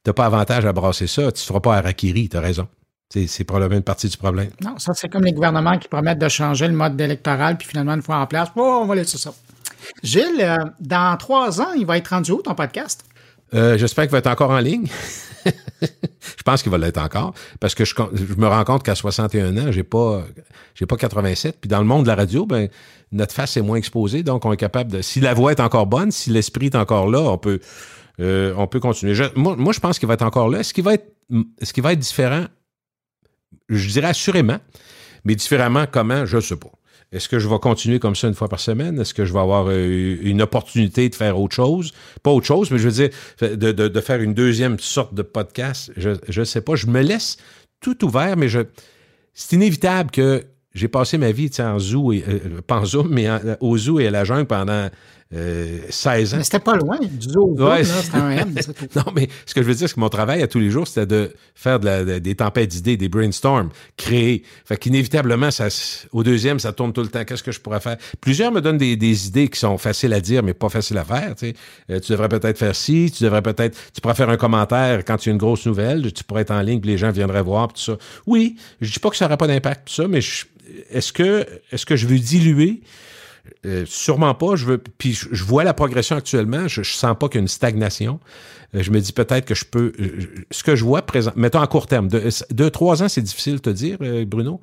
tu 0.05 0.11
n'as 0.11 0.15
pas 0.15 0.27
avantage 0.27 0.67
à 0.67 0.73
brasser 0.73 1.07
ça. 1.07 1.31
Tu 1.33 1.43
ne 1.43 1.47
feras 1.47 1.61
pas 1.61 1.77
Harakiri, 1.77 2.29
tu 2.29 2.37
as 2.37 2.41
raison. 2.41 2.69
C'est 3.11 3.45
probablement 3.45 3.79
une 3.79 3.85
partie 3.85 4.09
du 4.09 4.17
problème. 4.19 4.51
Non, 4.63 4.79
ça, 4.79 4.93
c'est 4.93 5.09
comme 5.09 5.25
les 5.25 5.33
gouvernements 5.33 5.79
qui 5.79 5.89
promettent 5.89 6.19
de 6.19 6.29
changer 6.29 6.69
le 6.69 6.75
mode 6.75 7.01
électoral, 7.01 7.57
puis 7.57 7.67
finalement, 7.67 7.95
une 7.95 8.03
fois 8.03 8.17
en 8.17 8.27
place, 8.27 8.51
oh, 8.55 8.81
on 8.83 8.87
va 8.87 8.97
laisser 8.97 9.17
ça. 9.17 9.33
Gilles, 10.03 10.41
euh, 10.41 10.59
dans 10.81 11.17
trois 11.17 11.61
ans, 11.63 11.73
il 11.75 11.87
va 11.87 11.97
être 11.97 12.09
rendu 12.09 12.33
où 12.33 12.43
ton 12.43 12.55
podcast? 12.55 13.05
Euh, 13.55 13.79
J'espère 13.79 14.05
qu'il 14.05 14.13
va 14.13 14.19
être 14.19 14.27
encore 14.27 14.51
en 14.51 14.59
ligne. 14.59 14.87
je 15.81 16.43
pense 16.45 16.63
qu'il 16.63 16.73
va 16.73 16.79
l'être 16.79 16.99
encore 16.99 17.33
parce 17.61 17.75
que 17.75 17.85
je, 17.85 17.95
me 18.37 18.47
rends 18.47 18.65
compte 18.65 18.83
qu'à 18.83 18.95
61 18.95 19.57
ans, 19.57 19.73
j'ai 19.73 19.85
pas 19.85 20.25
j'ai 20.75 20.85
pas 20.85 20.97
87 20.97 21.59
puis 21.61 21.69
dans 21.69 21.79
le 21.79 21.85
monde 21.85 22.03
de 22.03 22.09
la 22.09 22.17
radio 22.17 22.45
ben 22.45 22.69
notre 23.13 23.33
face 23.33 23.57
est 23.57 23.63
moins 23.63 23.77
exposée 23.77 24.25
donc 24.25 24.45
on 24.45 24.53
est 24.53 24.59
capable 24.59 24.91
de 24.91 25.01
si 25.01 25.21
la 25.21 25.33
voix 25.33 25.53
est 25.53 25.61
encore 25.61 25.87
bonne, 25.87 26.11
si 26.11 26.31
l'esprit 26.31 26.67
est 26.67 26.75
encore 26.75 27.09
là, 27.09 27.21
on 27.21 27.39
peut 27.39 27.61
euh, 28.21 28.53
on 28.57 28.67
peut 28.67 28.81
continuer. 28.81 29.15
moi, 29.37 29.55
moi, 29.57 29.73
je 29.73 29.81
pense 29.81 29.99
qu'il 29.99 30.09
va 30.09 30.15
être 30.15 30.23
encore 30.23 30.49
là. 30.49 30.61
Est-ce 30.61 30.75
qu'il 30.75 30.85
va 30.85 30.95
être 30.95 31.07
est-ce 31.61 31.73
qu'il 31.73 31.83
va 31.83 31.93
être 31.93 31.99
différent? 31.99 32.47
Je 33.69 33.89
dirais 33.89 34.09
assurément, 34.09 34.59
mais 35.25 35.35
différemment 35.35 35.85
comment, 35.91 36.27
je 36.27 36.41
sais 36.41 36.57
pas. 36.57 36.71
Est-ce 37.11 37.29
que 37.29 37.39
je 37.39 37.49
vais 37.49 37.59
continuer 37.59 37.99
comme 37.99 38.15
ça 38.15 38.29
une 38.29 38.35
fois 38.35 38.49
par 38.49 38.61
semaine? 38.61 39.01
Est-ce 39.01 39.15
que 39.15 39.25
je 39.25 39.33
vais 39.33 39.39
avoir 39.39 39.67
euh, 39.69 40.19
une 40.21 40.43
opportunité 40.43 41.09
de 41.09 41.15
faire 41.15 41.39
autre 41.39 41.55
chose? 41.55 41.93
Pas 42.23 42.31
autre 42.31 42.47
chose, 42.47 42.71
mais 42.71 42.79
je 42.79 42.89
veux 42.89 43.09
dire, 43.09 43.57
de, 43.57 44.01
faire 44.01 44.21
une 44.21 44.35
deuxième 44.35 44.79
sorte 44.79 45.15
de 45.15 45.23
podcast. 45.23 45.91
Je 45.97 46.41
ne 46.41 46.45
sais 46.45 46.61
pas. 46.61 46.75
Je 46.77 46.87
me 46.87 47.01
laisse 47.01 47.39
tout 47.81 48.05
ouvert, 48.05 48.37
mais 48.37 48.49
je 48.49 48.61
c'est 49.33 49.55
inévitable 49.55 50.11
que 50.11 50.45
j'ai 50.75 50.89
passé 50.89 51.17
ma 51.17 51.31
vie 51.31 51.51
en 51.61 51.79
zoo, 51.79 52.13
euh, 52.13 52.61
pas 52.67 52.81
en 52.81 52.85
zoom, 52.85 53.09
mais 53.09 53.29
au 53.61 53.79
zoo 53.79 54.01
et 54.01 54.09
à 54.09 54.11
la 54.11 54.25
jungle 54.25 54.47
pendant 54.47 54.89
euh, 55.35 55.81
16 55.91 56.33
ans. 56.33 56.37
Mais 56.39 56.45
c'était 56.45 56.59
pas 56.59 56.77
loin 56.77 56.99
du 57.01 57.29
zoo. 57.29 57.55
Ouais, 57.59 57.85
c'était 57.85 58.17
un 58.17 58.31
M. 58.31 58.55
non, 58.97 59.05
mais 59.15 59.29
ce 59.45 59.55
que 59.55 59.63
je 59.63 59.69
veux 59.69 59.75
dire, 59.75 59.87
c'est 59.87 59.95
que 59.95 60.01
mon 60.01 60.09
travail 60.09 60.43
à 60.43 60.47
tous 60.47 60.59
les 60.59 60.71
jours, 60.71 60.87
c'était 60.87 61.07
de 61.07 61.35
faire 61.55 61.79
de 61.81 61.85
la, 61.85 62.21
des 62.21 62.35
tempêtes 62.35 62.71
d'idées, 62.71 62.97
des 62.97 63.11
brainstorms, 63.11 63.69
créer. 63.99 64.43
Fait 64.65 64.79
qu'inévitablement, 64.79 65.51
ça, 65.51 65.69
au 66.13 66.23
deuxième, 66.23 66.59
ça 66.59 66.73
tourne 66.73 66.95
tout 66.95 67.03
le 67.03 67.09
temps. 67.09 67.25
Qu'est-ce 67.25 67.43
que 67.43 67.53
je 67.53 67.61
pourrais 67.61 67.81
faire? 67.81 67.99
Plusieurs 68.23 68.53
me 68.53 68.63
donnent 68.63 68.79
des, 68.79 68.97
des, 68.97 69.27
idées 69.27 69.49
qui 69.49 69.59
sont 69.59 69.77
faciles 69.77 70.15
à 70.15 70.21
dire, 70.21 70.43
mais 70.43 70.55
pas 70.55 70.71
faciles 70.71 70.97
à 70.97 71.05
faire. 71.05 71.35
Tu, 71.35 71.49
sais. 71.49 71.55
Euh, 71.91 72.01
tu 72.01 72.13
devrais 72.13 72.31
peut-être 72.31 72.57
faire 72.57 72.75
ci, 72.75 73.13
tu 73.15 73.25
devrais 73.25 73.43
peut-être, 73.43 73.77
tu 73.93 74.01
pourrais 74.01 74.15
faire 74.15 74.31
un 74.31 74.39
commentaire 74.39 75.05
quand 75.05 75.19
tu 75.19 75.29
as 75.29 75.33
une 75.33 75.39
grosse 75.39 75.67
nouvelle, 75.67 76.11
tu 76.13 76.25
pourrais 76.25 76.43
être 76.43 76.53
en 76.53 76.63
ligne, 76.63 76.81
puis 76.81 76.91
les 76.91 76.99
gens 76.99 77.11
viendraient 77.11 77.43
voir, 77.43 77.69
tout 77.69 77.83
ça. 77.83 77.99
Oui, 78.27 78.57
je 78.81 78.91
dis 78.91 78.99
pas 78.99 79.11
que 79.11 79.17
ça 79.17 79.27
n'aurait 79.27 79.37
pas 79.37 79.47
d'impact, 79.47 79.89
tout 79.89 79.95
ça, 79.95 80.09
mais 80.09 80.21
est-ce 80.91 81.13
que, 81.13 81.47
est-ce 81.71 81.85
que 81.85 81.97
je 81.97 82.07
veux 82.07 82.19
diluer? 82.19 82.81
Euh, 83.67 83.85
sûrement 83.87 84.35
pas. 84.35 84.57
Je 84.57 84.75
puis 84.75 85.13
je, 85.13 85.45
vois 85.45 85.65
la 85.65 85.75
progression 85.75 86.17
actuellement. 86.17 86.69
Je, 86.69 86.83
je 86.83 86.93
sens 86.93 87.17
pas 87.19 87.29
qu'il 87.29 87.37
y 87.37 87.39
a 87.39 87.43
une 87.43 87.49
stagnation. 87.49 88.21
Euh, 88.75 88.83
je 88.83 88.91
me 88.91 89.01
dis 89.01 89.13
peut-être 89.13 89.45
que 89.45 89.55
je 89.55 89.65
peux. 89.65 89.93
Euh, 90.01 90.27
ce 90.51 90.63
que 90.63 90.77
je 90.77 90.85
vois 90.85 91.03
présent, 91.03 91.33
mettons 91.37 91.61
à 91.61 91.67
court 91.67 91.87
terme, 91.87 92.09
deux, 92.09 92.29
deux 92.51 92.71
trois 92.71 93.03
ans, 93.03 93.09
c'est 93.09 93.23
difficile 93.23 93.55
de 93.55 93.61
te 93.61 93.71
dire, 93.71 93.99
Bruno. 94.27 94.61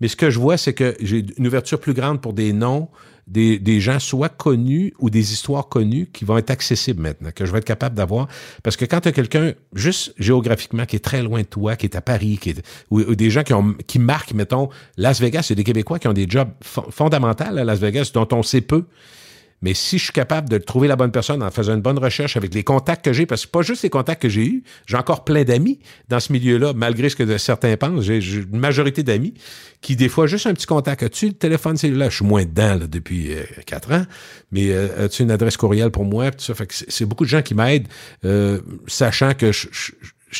Mais 0.00 0.08
ce 0.08 0.16
que 0.16 0.30
je 0.30 0.38
vois, 0.38 0.56
c'est 0.56 0.74
que 0.74 0.96
j'ai 1.00 1.24
une 1.36 1.46
ouverture 1.46 1.78
plus 1.78 1.94
grande 1.94 2.20
pour 2.20 2.32
des 2.32 2.52
noms 2.52 2.88
des, 3.26 3.58
des, 3.58 3.80
gens 3.80 3.98
soit 3.98 4.28
connus 4.28 4.92
ou 4.98 5.10
des 5.10 5.32
histoires 5.32 5.68
connues 5.68 6.08
qui 6.12 6.24
vont 6.24 6.36
être 6.36 6.50
accessibles 6.50 7.02
maintenant, 7.02 7.30
que 7.34 7.46
je 7.46 7.52
vais 7.52 7.58
être 7.58 7.64
capable 7.64 7.96
d'avoir. 7.96 8.28
Parce 8.62 8.76
que 8.76 8.84
quand 8.84 9.00
tu 9.00 9.08
as 9.08 9.12
quelqu'un, 9.12 9.52
juste 9.74 10.14
géographiquement, 10.18 10.84
qui 10.84 10.96
est 10.96 11.04
très 11.04 11.22
loin 11.22 11.40
de 11.40 11.46
toi, 11.46 11.76
qui 11.76 11.86
est 11.86 11.96
à 11.96 12.00
Paris, 12.00 12.38
qui 12.40 12.50
est, 12.50 12.62
ou, 12.90 13.14
des 13.14 13.30
gens 13.30 13.42
qui, 13.42 13.54
ont, 13.54 13.74
qui 13.86 13.98
marquent, 13.98 14.34
mettons, 14.34 14.68
Las 14.96 15.20
Vegas, 15.20 15.44
c'est 15.44 15.54
des 15.54 15.64
Québécois 15.64 15.98
qui 15.98 16.08
ont 16.08 16.12
des 16.12 16.26
jobs 16.28 16.50
fondamentaux 16.62 17.44
à 17.44 17.64
Las 17.64 17.80
Vegas 17.80 18.10
dont 18.12 18.28
on 18.32 18.42
sait 18.42 18.60
peu. 18.60 18.84
Mais 19.64 19.72
si 19.72 19.96
je 19.96 20.04
suis 20.04 20.12
capable 20.12 20.50
de 20.50 20.58
trouver 20.58 20.88
la 20.88 20.94
bonne 20.94 21.10
personne 21.10 21.42
en 21.42 21.50
faisant 21.50 21.74
une 21.74 21.80
bonne 21.80 21.98
recherche 21.98 22.36
avec 22.36 22.52
les 22.52 22.62
contacts 22.62 23.02
que 23.02 23.14
j'ai, 23.14 23.24
parce 23.24 23.46
que 23.46 23.50
pas 23.50 23.62
juste 23.62 23.82
les 23.82 23.88
contacts 23.88 24.20
que 24.20 24.28
j'ai 24.28 24.44
eus, 24.44 24.62
j'ai 24.84 24.98
encore 24.98 25.24
plein 25.24 25.42
d'amis 25.42 25.78
dans 26.10 26.20
ce 26.20 26.34
milieu-là, 26.34 26.74
malgré 26.74 27.08
ce 27.08 27.16
que 27.16 27.38
certains 27.38 27.74
pensent. 27.78 28.02
J'ai 28.02 28.18
une 28.18 28.58
majorité 28.58 29.02
d'amis 29.02 29.32
qui, 29.80 29.96
des 29.96 30.10
fois, 30.10 30.26
juste 30.26 30.46
un 30.46 30.52
petit 30.52 30.66
contact. 30.66 31.02
As-tu 31.02 31.28
le 31.28 31.32
téléphone 31.32 31.78
cellulaire? 31.78 32.10
Je 32.10 32.16
suis 32.16 32.26
moins 32.26 32.44
dedans 32.44 32.74
là, 32.74 32.86
depuis 32.86 33.32
euh, 33.32 33.42
quatre 33.64 33.90
ans, 33.90 34.04
mais 34.52 34.68
euh, 34.68 35.06
as-tu 35.06 35.22
une 35.22 35.30
adresse 35.30 35.56
courriel 35.56 35.90
pour 35.90 36.04
moi? 36.04 36.30
Tout 36.30 36.44
ça? 36.44 36.54
Fait 36.54 36.66
que 36.66 36.74
c'est 36.74 37.06
beaucoup 37.06 37.24
de 37.24 37.30
gens 37.30 37.40
qui 37.40 37.54
m'aident, 37.54 37.88
euh, 38.26 38.60
sachant 38.86 39.32
que 39.32 39.50
je, 39.50 39.66
suis 39.70 39.92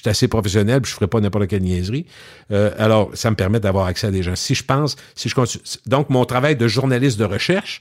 assez 0.04 0.28
professionnel, 0.28 0.82
puis 0.82 0.90
je 0.90 0.96
ferai 0.96 1.06
pas 1.06 1.20
n'importe 1.20 1.46
quelle 1.46 1.62
niaiserie. 1.62 2.04
Euh, 2.50 2.72
alors, 2.76 3.10
ça 3.14 3.30
me 3.30 3.36
permet 3.36 3.58
d'avoir 3.58 3.86
accès 3.86 4.08
à 4.08 4.10
des 4.10 4.22
gens. 4.22 4.36
Si 4.36 4.54
je 4.54 4.64
pense, 4.64 4.96
si 5.14 5.30
je 5.30 5.34
continue, 5.34 5.64
donc 5.86 6.10
mon 6.10 6.26
travail 6.26 6.56
de 6.56 6.68
journaliste 6.68 7.18
de 7.18 7.24
recherche, 7.24 7.80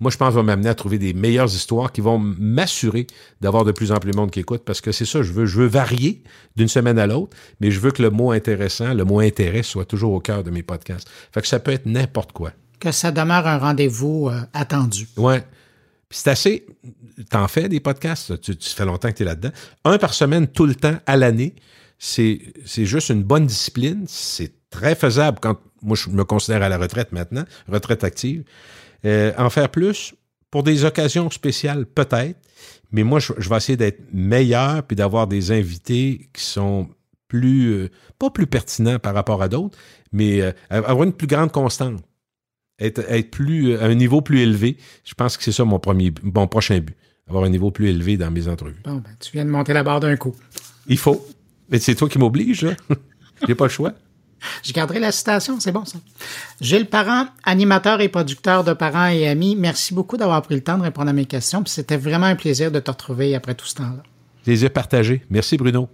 moi, 0.00 0.10
je 0.10 0.16
pense, 0.16 0.32
va 0.32 0.42
m'amener 0.42 0.68
à 0.70 0.74
trouver 0.74 0.98
des 0.98 1.12
meilleures 1.12 1.52
histoires 1.54 1.92
qui 1.92 2.00
vont 2.00 2.18
m'assurer 2.18 3.06
d'avoir 3.40 3.64
de 3.64 3.72
plus 3.72 3.92
en 3.92 3.98
plus 3.98 4.12
de 4.12 4.16
monde 4.16 4.30
qui 4.30 4.40
écoute 4.40 4.62
parce 4.64 4.80
que 4.80 4.92
c'est 4.92 5.04
ça, 5.04 5.22
je 5.22 5.32
veux, 5.32 5.44
je 5.44 5.58
veux 5.58 5.66
varier 5.66 6.22
d'une 6.56 6.68
semaine 6.68 6.98
à 6.98 7.06
l'autre, 7.06 7.36
mais 7.60 7.70
je 7.70 7.80
veux 7.80 7.90
que 7.90 8.02
le 8.02 8.10
mot 8.10 8.30
intéressant, 8.30 8.94
le 8.94 9.04
mot 9.04 9.20
intérêt 9.20 9.62
soit 9.62 9.84
toujours 9.84 10.12
au 10.12 10.20
cœur 10.20 10.42
de 10.42 10.50
mes 10.50 10.62
podcasts. 10.62 11.08
Fait 11.32 11.42
que 11.42 11.46
ça 11.46 11.60
peut 11.60 11.70
être 11.70 11.84
n'importe 11.84 12.32
quoi. 12.32 12.52
Que 12.80 12.92
ça 12.92 13.10
demeure 13.12 13.46
un 13.46 13.58
rendez-vous 13.58 14.30
euh, 14.30 14.40
attendu. 14.54 15.06
Ouais. 15.18 15.40
Puis 16.08 16.18
c'est 16.18 16.30
assez. 16.30 16.66
T'en 17.28 17.46
fais 17.46 17.68
des 17.68 17.80
podcasts, 17.80 18.40
tu, 18.40 18.56
tu 18.56 18.70
fais 18.70 18.86
longtemps 18.86 19.10
que 19.10 19.16
tu 19.16 19.22
es 19.22 19.26
là-dedans. 19.26 19.50
Un 19.84 19.98
par 19.98 20.14
semaine, 20.14 20.46
tout 20.48 20.64
le 20.64 20.74
temps, 20.74 20.96
à 21.04 21.18
l'année, 21.18 21.54
c'est, 21.98 22.40
c'est 22.64 22.86
juste 22.86 23.10
une 23.10 23.22
bonne 23.22 23.46
discipline. 23.46 24.04
C'est 24.08 24.52
très 24.70 24.94
faisable 24.94 25.38
quand 25.40 25.58
moi 25.82 25.96
je 25.96 26.08
me 26.08 26.24
considère 26.24 26.62
à 26.62 26.70
la 26.70 26.78
retraite 26.78 27.12
maintenant, 27.12 27.44
retraite 27.68 28.02
active. 28.02 28.44
Euh, 29.04 29.32
en 29.38 29.50
faire 29.50 29.68
plus, 29.68 30.14
pour 30.50 30.62
des 30.62 30.84
occasions 30.84 31.30
spéciales, 31.30 31.86
peut-être, 31.86 32.38
mais 32.92 33.02
moi, 33.02 33.20
je, 33.20 33.48
vais 33.48 33.56
essayer 33.56 33.76
d'être 33.76 34.02
meilleur 34.12 34.82
puis 34.82 34.96
d'avoir 34.96 35.26
des 35.26 35.52
invités 35.52 36.28
qui 36.32 36.42
sont 36.42 36.88
plus, 37.28 37.70
euh, 37.72 37.90
pas 38.18 38.30
plus 38.30 38.46
pertinents 38.46 38.98
par 38.98 39.14
rapport 39.14 39.42
à 39.42 39.48
d'autres, 39.48 39.78
mais 40.12 40.42
euh, 40.42 40.52
avoir 40.70 41.04
une 41.04 41.12
plus 41.12 41.28
grande 41.28 41.52
constante. 41.52 42.02
Être, 42.80 43.04
être 43.08 43.30
plus, 43.30 43.76
à 43.76 43.84
un 43.84 43.94
niveau 43.94 44.22
plus 44.22 44.40
élevé. 44.40 44.76
Je 45.04 45.14
pense 45.14 45.36
que 45.36 45.44
c'est 45.44 45.52
ça 45.52 45.64
mon 45.64 45.78
premier, 45.78 46.12
mon 46.22 46.48
prochain 46.48 46.78
but. 46.80 46.96
Avoir 47.28 47.44
un 47.44 47.50
niveau 47.50 47.70
plus 47.70 47.88
élevé 47.88 48.16
dans 48.16 48.30
mes 48.30 48.48
entrevues. 48.48 48.80
Bon, 48.84 48.96
ben, 48.96 49.16
tu 49.20 49.32
viens 49.32 49.44
de 49.44 49.50
monter 49.50 49.72
la 49.72 49.84
barre 49.84 50.00
d'un 50.00 50.16
coup. 50.16 50.34
Il 50.88 50.98
faut. 50.98 51.24
Mais 51.68 51.78
c'est 51.78 51.94
toi 51.94 52.08
qui 52.08 52.18
m'oblige, 52.18 52.62
là. 52.62 52.72
J'ai 53.46 53.54
pas 53.54 53.66
le 53.66 53.70
choix. 53.70 53.92
Je 54.62 54.72
garderai 54.72 55.00
la 55.00 55.12
citation, 55.12 55.60
c'est 55.60 55.72
bon 55.72 55.84
ça. 55.84 55.98
Gilles 56.60 56.86
Parent, 56.86 57.26
animateur 57.44 58.00
et 58.00 58.08
producteur 58.08 58.64
de 58.64 58.72
Parents 58.72 59.08
et 59.08 59.28
Amis, 59.28 59.56
merci 59.56 59.94
beaucoup 59.94 60.16
d'avoir 60.16 60.42
pris 60.42 60.54
le 60.54 60.62
temps 60.62 60.78
de 60.78 60.82
répondre 60.82 61.10
à 61.10 61.12
mes 61.12 61.26
questions. 61.26 61.62
C'était 61.66 61.96
vraiment 61.96 62.26
un 62.26 62.36
plaisir 62.36 62.70
de 62.70 62.80
te 62.80 62.90
retrouver 62.90 63.34
après 63.34 63.54
tout 63.54 63.66
ce 63.66 63.76
temps-là. 63.76 64.02
Plaisir 64.44 64.70
partagé. 64.70 65.22
Merci 65.30 65.56
Bruno. 65.56 65.88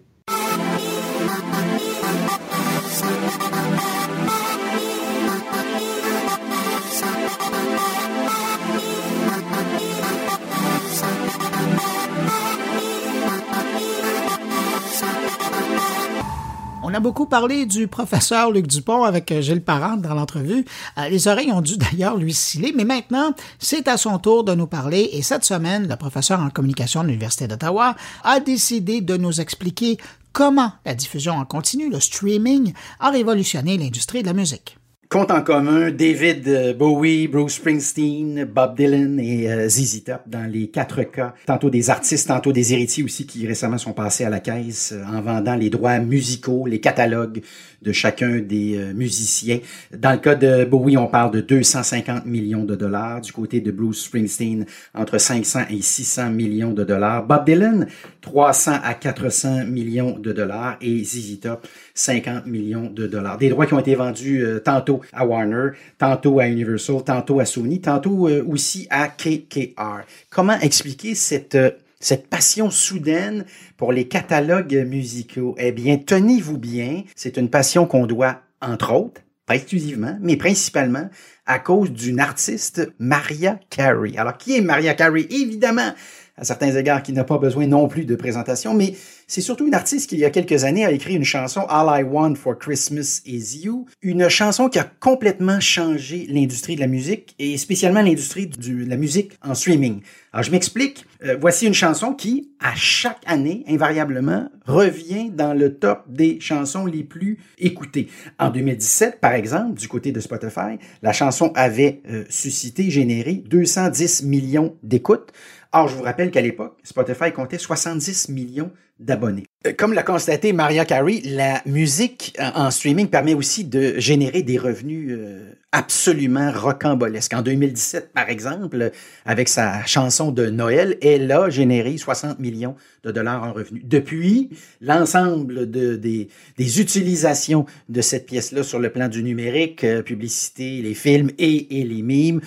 A 16.96 17.00
beaucoup 17.00 17.26
parlé 17.26 17.66
du 17.66 17.88
professeur 17.88 18.50
Luc 18.50 18.66
Dupont 18.66 19.04
avec 19.04 19.30
euh, 19.30 19.42
Gilles 19.42 19.62
Parent 19.62 19.98
dans 19.98 20.14
l'entrevue. 20.14 20.64
Euh, 20.96 21.10
les 21.10 21.28
oreilles 21.28 21.52
ont 21.52 21.60
dû 21.60 21.76
d'ailleurs 21.76 22.16
lui 22.16 22.32
sciller, 22.32 22.72
mais 22.74 22.84
maintenant, 22.84 23.34
c'est 23.58 23.86
à 23.86 23.98
son 23.98 24.18
tour 24.18 24.44
de 24.44 24.54
nous 24.54 24.66
parler 24.66 25.10
et 25.12 25.20
cette 25.20 25.44
semaine, 25.44 25.88
le 25.88 25.96
professeur 25.96 26.40
en 26.40 26.48
communication 26.48 27.02
de 27.02 27.08
l'Université 27.08 27.48
d'Ottawa 27.48 27.96
a 28.24 28.40
décidé 28.40 29.02
de 29.02 29.18
nous 29.18 29.42
expliquer 29.42 29.98
comment 30.32 30.72
la 30.86 30.94
diffusion 30.94 31.34
en 31.34 31.44
continu, 31.44 31.90
le 31.90 32.00
streaming, 32.00 32.72
a 32.98 33.10
révolutionné 33.10 33.76
l'industrie 33.76 34.22
de 34.22 34.28
la 34.28 34.32
musique. 34.32 34.78
Compte 35.08 35.30
en 35.30 35.42
commun 35.42 35.92
David 35.92 36.48
euh, 36.48 36.74
Bowie, 36.74 37.28
Bruce 37.28 37.54
Springsteen, 37.54 38.44
Bob 38.44 38.76
Dylan 38.76 39.20
et 39.20 39.48
euh, 39.48 39.68
ZZ 39.68 40.02
Top 40.02 40.22
dans 40.26 40.50
les 40.50 40.66
quatre 40.66 41.04
cas. 41.04 41.32
Tantôt 41.46 41.70
des 41.70 41.90
artistes, 41.90 42.26
tantôt 42.26 42.50
des 42.50 42.72
héritiers 42.72 43.04
aussi 43.04 43.24
qui 43.24 43.46
récemment 43.46 43.78
sont 43.78 43.92
passés 43.92 44.24
à 44.24 44.30
la 44.30 44.40
caisse 44.40 44.92
euh, 44.92 45.04
en 45.04 45.20
vendant 45.20 45.54
les 45.54 45.70
droits 45.70 46.00
musicaux, 46.00 46.66
les 46.66 46.80
catalogues 46.80 47.40
de 47.86 47.92
chacun 47.92 48.40
des 48.40 48.76
euh, 48.76 48.92
musiciens. 48.92 49.60
Dans 49.96 50.12
le 50.12 50.18
cas 50.18 50.34
de 50.34 50.64
Bowie, 50.64 50.96
on 50.96 51.06
parle 51.06 51.30
de 51.30 51.40
250 51.40 52.26
millions 52.26 52.64
de 52.64 52.74
dollars. 52.74 53.20
Du 53.20 53.32
côté 53.32 53.60
de 53.60 53.70
Bruce 53.70 54.04
Springsteen, 54.04 54.66
entre 54.92 55.18
500 55.18 55.60
et 55.70 55.80
600 55.80 56.30
millions 56.30 56.72
de 56.72 56.82
dollars. 56.82 57.24
Bob 57.24 57.46
Dylan, 57.46 57.86
300 58.20 58.72
à 58.82 58.94
400 58.94 59.66
millions 59.66 60.18
de 60.18 60.32
dollars. 60.32 60.76
Et 60.80 61.04
ZZ 61.04 61.40
Top, 61.40 61.66
50 61.94 62.46
millions 62.46 62.90
de 62.90 63.06
dollars. 63.06 63.38
Des 63.38 63.50
droits 63.50 63.66
qui 63.66 63.74
ont 63.74 63.78
été 63.78 63.94
vendus 63.94 64.44
euh, 64.44 64.58
tantôt 64.58 65.00
à 65.12 65.24
Warner, 65.24 65.70
tantôt 65.96 66.40
à 66.40 66.48
Universal, 66.48 67.04
tantôt 67.04 67.38
à 67.38 67.44
Sony, 67.44 67.80
tantôt 67.80 68.28
euh, 68.28 68.44
aussi 68.48 68.88
à 68.90 69.06
KKR. 69.08 70.02
Comment 70.28 70.58
expliquer 70.60 71.14
cette 71.14 71.56
cette 72.00 72.28
passion 72.28 72.70
soudaine 72.70 73.44
pour 73.76 73.92
les 73.92 74.08
catalogues 74.08 74.84
musicaux, 74.86 75.54
eh 75.58 75.72
bien, 75.72 75.98
tenez-vous 75.98 76.58
bien, 76.58 77.02
c'est 77.14 77.36
une 77.36 77.50
passion 77.50 77.86
qu'on 77.86 78.06
doit, 78.06 78.42
entre 78.60 78.92
autres, 78.92 79.22
pas 79.46 79.54
exclusivement, 79.54 80.18
mais 80.20 80.36
principalement 80.36 81.08
à 81.46 81.58
cause 81.58 81.92
d'une 81.92 82.20
artiste, 82.20 82.92
Maria 82.98 83.60
Carey. 83.70 84.16
Alors, 84.16 84.36
qui 84.36 84.56
est 84.56 84.60
Maria 84.60 84.94
Carey? 84.94 85.26
Évidemment, 85.30 85.94
à 86.36 86.44
certains 86.44 86.74
égards, 86.74 87.02
qui 87.02 87.12
n'a 87.12 87.24
pas 87.24 87.38
besoin 87.38 87.66
non 87.66 87.88
plus 87.88 88.04
de 88.04 88.16
présentation, 88.16 88.74
mais 88.74 88.94
c'est 89.28 89.40
surtout 89.40 89.66
une 89.66 89.74
artiste 89.74 90.08
qui, 90.08 90.16
il 90.16 90.20
y 90.20 90.24
a 90.24 90.30
quelques 90.30 90.62
années, 90.62 90.84
a 90.84 90.92
écrit 90.92 91.14
une 91.14 91.24
chanson 91.24 91.62
All 91.68 92.00
I 92.00 92.04
Want 92.04 92.36
for 92.36 92.56
Christmas 92.56 93.22
Is 93.26 93.58
You, 93.64 93.86
une 94.00 94.28
chanson 94.28 94.68
qui 94.68 94.78
a 94.78 94.84
complètement 94.84 95.58
changé 95.58 96.26
l'industrie 96.28 96.76
de 96.76 96.80
la 96.80 96.86
musique 96.86 97.34
et 97.40 97.56
spécialement 97.56 98.02
l'industrie 98.02 98.46
de 98.46 98.84
la 98.88 98.96
musique 98.96 99.32
en 99.42 99.54
streaming. 99.54 100.00
Alors, 100.32 100.44
je 100.44 100.52
m'explique. 100.52 101.06
Euh, 101.24 101.36
voici 101.40 101.66
une 101.66 101.74
chanson 101.74 102.12
qui, 102.12 102.50
à 102.60 102.74
chaque 102.76 103.22
année, 103.26 103.64
invariablement, 103.66 104.48
revient 104.66 105.30
dans 105.30 105.54
le 105.54 105.74
top 105.74 106.04
des 106.08 106.38
chansons 106.40 106.86
les 106.86 107.02
plus 107.02 107.38
écoutées. 107.58 108.08
En 108.38 108.50
2017, 108.50 109.18
par 109.20 109.32
exemple, 109.32 109.74
du 109.78 109.88
côté 109.88 110.12
de 110.12 110.20
Spotify, 110.20 110.78
la 111.02 111.12
chanson 111.12 111.52
avait 111.56 112.00
euh, 112.08 112.24
suscité, 112.28 112.90
généré 112.90 113.42
210 113.46 114.22
millions 114.24 114.76
d'écoutes. 114.82 115.32
Or, 115.72 115.88
je 115.88 115.96
vous 115.96 116.02
rappelle 116.02 116.30
qu'à 116.30 116.42
l'époque, 116.42 116.78
Spotify 116.84 117.32
comptait 117.32 117.58
70 117.58 118.28
millions 118.28 118.70
d'abonnés. 118.98 119.46
Euh, 119.66 119.72
comme 119.76 119.92
l'a 119.92 120.02
constaté 120.02 120.52
Maria 120.52 120.84
Carey, 120.84 121.20
la 121.24 121.62
musique 121.66 122.36
en 122.54 122.70
streaming 122.70 123.08
permet 123.08 123.34
aussi 123.34 123.64
de 123.64 123.98
générer 123.98 124.42
des 124.42 124.58
revenus 124.58 125.10
euh, 125.10 125.52
absolument 125.72 126.52
rocambolesques. 126.52 127.34
En 127.34 127.42
2017, 127.42 128.12
par 128.12 128.28
exemple, 128.28 128.90
avec 129.24 129.48
sa 129.48 129.84
chanson 129.84 130.30
de 130.32 130.46
Noël, 130.46 130.96
elle 131.02 131.30
a 131.32 131.50
généré 131.50 131.96
60 131.96 132.38
millions 132.38 132.76
de 133.04 133.10
dollars 133.12 133.42
en 133.42 133.52
revenus. 133.52 133.82
Depuis, 133.84 134.50
l'ensemble 134.80 135.70
de, 135.70 135.96
des, 135.96 136.80
utilisations 136.80 137.66
de 137.88 138.00
cette 138.00 138.26
pièce-là 138.26 138.62
sur 138.62 138.78
le 138.78 138.90
plan 138.90 139.08
du 139.08 139.22
numérique, 139.22 139.84
euh, 139.84 140.02
publicité, 140.02 140.82
les 140.82 140.94
films 140.94 141.30
et, 141.38 141.80
et 141.80 141.84
les 141.84 142.02
mimes, 142.02 142.40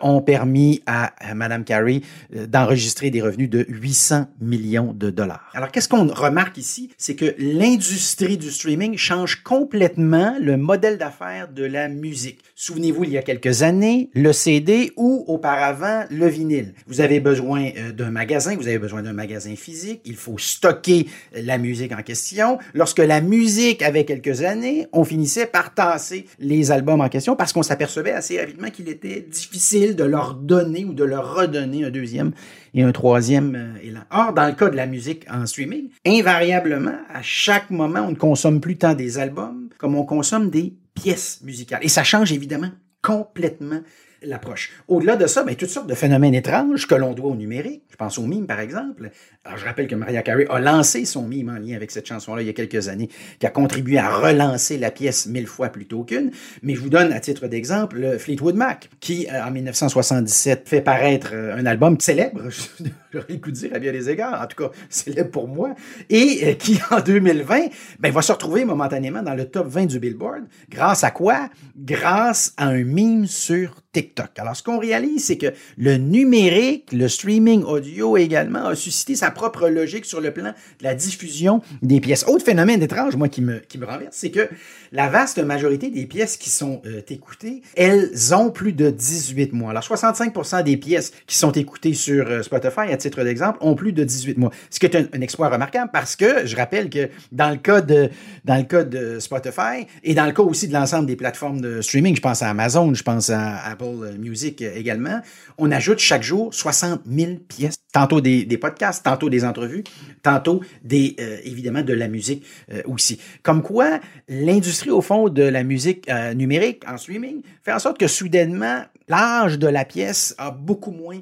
ont 0.00 0.20
permis 0.20 0.82
à, 0.86 1.12
à 1.18 1.34
Madame 1.34 1.64
Carey 1.64 2.00
d'enregistrer 2.32 3.10
des 3.10 3.22
revenus 3.22 3.48
de 3.48 3.64
800 3.68 4.26
millions 4.40 4.92
de 4.92 5.10
dollars. 5.10 5.48
Alors, 5.54 5.70
qu'est-ce 5.70 5.88
qu'on 5.88 6.08
remarque 6.08 6.47
ici? 6.56 6.90
C'est 6.96 7.14
que 7.14 7.34
l'industrie 7.38 8.38
du 8.38 8.50
streaming 8.50 8.96
change 8.96 9.42
complètement 9.42 10.36
le 10.40 10.56
modèle 10.56 10.98
d'affaires 10.98 11.48
de 11.48 11.64
la 11.64 11.88
musique. 11.88 12.40
Souvenez-vous, 12.54 13.04
il 13.04 13.10
y 13.10 13.18
a 13.18 13.22
quelques 13.22 13.62
années, 13.62 14.10
le 14.14 14.32
CD 14.32 14.92
ou 14.96 15.24
auparavant 15.26 16.04
le 16.10 16.26
vinyle. 16.26 16.74
Vous 16.86 17.00
avez 17.00 17.20
besoin 17.20 17.70
euh, 17.76 17.92
d'un 17.92 18.10
magasin, 18.10 18.56
vous 18.56 18.68
avez 18.68 18.78
besoin 18.78 19.02
d'un 19.02 19.12
magasin 19.12 19.54
physique, 19.56 20.00
il 20.04 20.16
faut 20.16 20.38
stocker 20.38 21.06
la 21.34 21.58
musique 21.58 21.92
en 21.92 22.02
question. 22.02 22.58
Lorsque 22.74 22.98
la 22.98 23.20
musique 23.20 23.82
avait 23.82 24.04
quelques 24.04 24.42
années, 24.42 24.86
on 24.92 25.04
finissait 25.04 25.46
par 25.46 25.74
tasser 25.74 26.26
les 26.38 26.70
albums 26.70 27.00
en 27.00 27.08
question 27.08 27.36
parce 27.36 27.52
qu'on 27.52 27.62
s'apercevait 27.62 28.12
assez 28.12 28.38
rapidement 28.38 28.70
qu'il 28.70 28.88
était 28.88 29.20
difficile 29.20 29.96
de 29.96 30.04
leur 30.04 30.34
donner 30.34 30.84
ou 30.84 30.92
de 30.92 31.04
leur 31.04 31.34
redonner 31.34 31.84
un 31.84 31.90
deuxième 31.90 32.32
et 32.78 32.82
un 32.84 32.92
troisième 32.92 33.56
euh, 33.56 33.86
élan. 33.86 34.02
Or, 34.10 34.32
dans 34.32 34.46
le 34.46 34.52
cas 34.52 34.70
de 34.70 34.76
la 34.76 34.86
musique 34.86 35.26
en 35.28 35.44
streaming, 35.46 35.90
invariablement, 36.06 36.94
à 37.12 37.22
chaque 37.22 37.70
moment, 37.70 38.02
on 38.06 38.12
ne 38.12 38.16
consomme 38.16 38.60
plus 38.60 38.78
tant 38.78 38.94
des 38.94 39.18
albums 39.18 39.68
comme 39.78 39.96
on 39.96 40.04
consomme 40.04 40.48
des 40.48 40.74
pièces 40.94 41.40
musicales. 41.42 41.80
Et 41.82 41.88
ça 41.88 42.04
change 42.04 42.32
évidemment 42.32 42.70
complètement 43.02 43.80
l'approche. 44.22 44.72
Au-delà 44.86 45.16
de 45.16 45.26
ça, 45.26 45.42
ben, 45.42 45.56
toutes 45.56 45.70
sortes 45.70 45.88
de 45.88 45.94
phénomènes 45.94 46.34
étranges 46.34 46.86
que 46.86 46.94
l'on 46.94 47.14
doit 47.14 47.30
au 47.30 47.34
numérique. 47.34 47.82
Je 47.90 47.96
pense 47.96 48.16
au 48.16 48.26
mime, 48.26 48.46
par 48.46 48.60
exemple. 48.60 49.10
Je 49.56 49.64
rappelle 49.64 49.86
que 49.86 49.94
Maria 49.94 50.22
Carey 50.22 50.46
a 50.50 50.60
lancé 50.60 51.04
son 51.04 51.26
mime 51.26 51.48
en 51.48 51.58
lien 51.58 51.76
avec 51.76 51.90
cette 51.90 52.06
chanson-là 52.06 52.42
il 52.42 52.46
y 52.46 52.50
a 52.50 52.52
quelques 52.52 52.88
années, 52.88 53.08
qui 53.38 53.46
a 53.46 53.50
contribué 53.50 53.98
à 53.98 54.10
relancer 54.10 54.78
la 54.78 54.90
pièce 54.90 55.26
mille 55.26 55.46
fois 55.46 55.68
plutôt 55.68 56.04
qu'une. 56.04 56.30
Mais 56.62 56.74
je 56.74 56.80
vous 56.80 56.90
donne 56.90 57.12
à 57.12 57.20
titre 57.20 57.46
d'exemple 57.46 58.18
Fleetwood 58.18 58.56
Mac, 58.56 58.90
qui, 59.00 59.26
euh, 59.32 59.44
en 59.44 59.50
1977, 59.50 60.68
fait 60.68 60.80
paraître 60.80 61.30
euh, 61.32 61.56
un 61.56 61.66
album 61.66 61.98
célèbre, 62.00 62.42
j'aurais 63.12 63.26
le 63.28 63.52
dire 63.52 63.70
à 63.74 63.78
bien 63.78 63.92
des 63.92 64.10
égards, 64.10 64.40
en 64.40 64.46
tout 64.46 64.64
cas 64.64 64.70
célèbre 64.88 65.30
pour 65.30 65.48
moi, 65.48 65.74
et 66.10 66.40
euh, 66.44 66.54
qui, 66.54 66.78
en 66.90 67.00
2020, 67.00 67.66
ben, 68.00 68.12
va 68.12 68.22
se 68.22 68.32
retrouver 68.32 68.64
momentanément 68.64 69.22
dans 69.22 69.34
le 69.34 69.46
top 69.46 69.68
20 69.68 69.86
du 69.86 69.98
Billboard. 69.98 70.44
Grâce 70.68 71.04
à 71.04 71.10
quoi? 71.10 71.48
Grâce 71.76 72.54
à 72.56 72.68
un 72.68 72.84
mime 72.84 73.26
sur 73.26 73.82
TikTok. 73.92 74.38
Alors, 74.38 74.54
ce 74.54 74.62
qu'on 74.62 74.78
réalise, 74.78 75.24
c'est 75.24 75.38
que 75.38 75.52
le 75.76 75.96
numérique, 75.96 76.92
le 76.92 77.08
streaming 77.08 77.62
audio 77.62 78.16
également, 78.16 78.66
a 78.66 78.74
suscité 78.74 79.14
sa 79.14 79.30
propre 79.38 79.68
logique 79.68 80.04
sur 80.04 80.20
le 80.20 80.32
plan 80.32 80.52
de 80.80 80.84
la 80.84 80.94
diffusion 80.96 81.62
des 81.80 82.00
pièces. 82.00 82.24
Autre 82.26 82.44
phénomène 82.44 82.82
étrange, 82.82 83.14
moi, 83.14 83.28
qui 83.28 83.40
me, 83.40 83.60
qui 83.60 83.78
me 83.78 83.86
renverse, 83.86 84.16
c'est 84.16 84.32
que 84.32 84.48
la 84.90 85.08
vaste 85.08 85.38
majorité 85.38 85.90
des 85.90 86.06
pièces 86.06 86.36
qui 86.36 86.50
sont 86.50 86.82
euh, 86.86 87.02
écoutées, 87.08 87.62
elles 87.76 88.34
ont 88.34 88.50
plus 88.50 88.72
de 88.72 88.90
18 88.90 89.52
mois. 89.52 89.70
Alors, 89.70 89.84
65% 89.84 90.64
des 90.64 90.76
pièces 90.76 91.12
qui 91.28 91.36
sont 91.36 91.52
écoutées 91.52 91.94
sur 91.94 92.26
euh, 92.26 92.42
Spotify, 92.42 92.92
à 92.92 92.96
titre 92.96 93.22
d'exemple, 93.22 93.58
ont 93.60 93.76
plus 93.76 93.92
de 93.92 94.02
18 94.02 94.38
mois. 94.38 94.50
Ce 94.70 94.80
qui 94.80 94.86
est 94.86 94.96
un, 94.96 95.20
exploit 95.20 95.48
remarquable 95.48 95.90
parce 95.92 96.16
que 96.16 96.44
je 96.44 96.56
rappelle 96.56 96.90
que 96.90 97.08
dans 97.30 97.50
le 97.50 97.56
cas 97.56 97.80
de, 97.80 98.10
dans 98.44 98.56
le 98.56 98.64
cas 98.64 98.82
de 98.82 99.20
Spotify 99.20 99.86
et 100.02 100.14
dans 100.14 100.26
le 100.26 100.32
cas 100.32 100.42
aussi 100.42 100.66
de 100.66 100.72
l'ensemble 100.72 101.06
des 101.06 101.16
plateformes 101.16 101.60
de 101.60 101.80
streaming, 101.80 102.16
je 102.16 102.20
pense 102.20 102.42
à 102.42 102.50
Amazon, 102.50 102.92
je 102.92 103.02
pense 103.04 103.30
à 103.30 103.58
Apple 103.64 104.16
Music 104.18 104.62
également, 104.62 105.20
on 105.58 105.70
ajoute 105.70 106.00
chaque 106.00 106.22
jour 106.22 106.52
60 106.52 107.02
000 107.06 107.32
pièces. 107.48 107.76
Tantôt 107.92 108.20
des, 108.20 108.44
des 108.44 108.58
podcasts, 108.58 109.04
tantôt 109.18 109.30
des 109.30 109.44
entrevues, 109.44 109.82
tantôt 110.22 110.62
des, 110.84 111.16
euh, 111.18 111.38
évidemment 111.42 111.82
de 111.82 111.92
la 111.92 112.06
musique 112.06 112.46
euh, 112.72 112.82
aussi. 112.84 113.18
Comme 113.42 113.62
quoi, 113.62 113.98
l'industrie 114.28 114.90
au 114.90 115.00
fond 115.00 115.28
de 115.28 115.42
la 115.42 115.64
musique 115.64 116.08
euh, 116.08 116.34
numérique 116.34 116.84
en 116.88 116.96
streaming 116.96 117.42
fait 117.64 117.72
en 117.72 117.80
sorte 117.80 117.98
que 117.98 118.06
soudainement, 118.06 118.82
l'âge 119.08 119.58
de 119.58 119.66
la 119.66 119.84
pièce 119.84 120.36
a 120.38 120.52
beaucoup 120.52 120.92
moins 120.92 121.18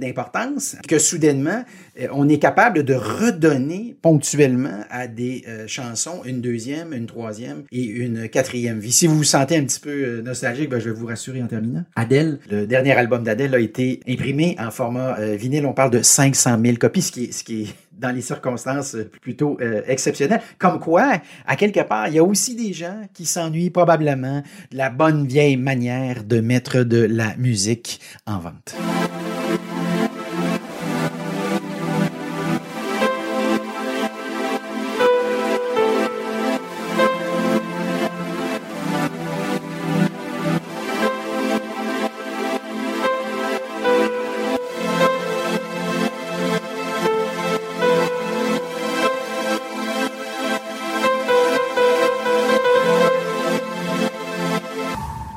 d'importance, 0.00 0.76
que 0.88 0.98
soudainement, 0.98 1.64
on 2.12 2.28
est 2.28 2.38
capable 2.38 2.84
de 2.84 2.94
redonner 2.94 3.96
ponctuellement 4.00 4.80
à 4.90 5.06
des 5.06 5.44
chansons 5.66 6.22
une 6.24 6.40
deuxième, 6.40 6.92
une 6.92 7.06
troisième 7.06 7.64
et 7.72 7.82
une 7.82 8.28
quatrième 8.28 8.78
vie. 8.78 8.92
Si 8.92 9.06
vous 9.06 9.16
vous 9.16 9.24
sentez 9.24 9.56
un 9.56 9.64
petit 9.64 9.80
peu 9.80 10.20
nostalgique, 10.20 10.70
ben, 10.70 10.78
je 10.78 10.90
vais 10.90 10.96
vous 10.96 11.06
rassurer 11.06 11.42
en 11.42 11.46
terminant. 11.46 11.84
Adèle, 11.96 12.38
le 12.50 12.66
dernier 12.66 12.92
album 12.92 13.22
d'Adèle 13.24 13.54
a 13.54 13.60
été 13.60 14.00
imprimé 14.08 14.56
en 14.58 14.70
format 14.70 15.20
vinyle. 15.36 15.66
On 15.66 15.72
parle 15.72 15.90
de 15.90 16.02
500 16.02 16.58
000 16.62 16.76
copies, 16.76 17.02
ce 17.02 17.12
qui 17.12 17.24
est, 17.24 17.32
ce 17.32 17.44
qui 17.44 17.62
est 17.62 17.74
dans 18.02 18.10
les 18.14 18.20
circonstances 18.20 18.96
plutôt 19.22 19.56
euh, 19.60 19.82
exceptionnelles. 19.86 20.42
Comme 20.58 20.78
quoi, 20.78 21.20
à 21.46 21.56
quelque 21.56 21.80
part, 21.80 22.08
il 22.08 22.14
y 22.14 22.18
a 22.18 22.24
aussi 22.24 22.54
des 22.54 22.72
gens 22.72 23.02
qui 23.14 23.24
s'ennuient 23.24 23.70
probablement 23.70 24.42
de 24.70 24.76
la 24.76 24.90
bonne 24.90 25.26
vieille 25.26 25.56
manière 25.56 26.24
de 26.24 26.40
mettre 26.40 26.82
de 26.82 26.98
la 26.98 27.36
musique 27.36 28.00
en 28.26 28.38
vente. 28.38 28.74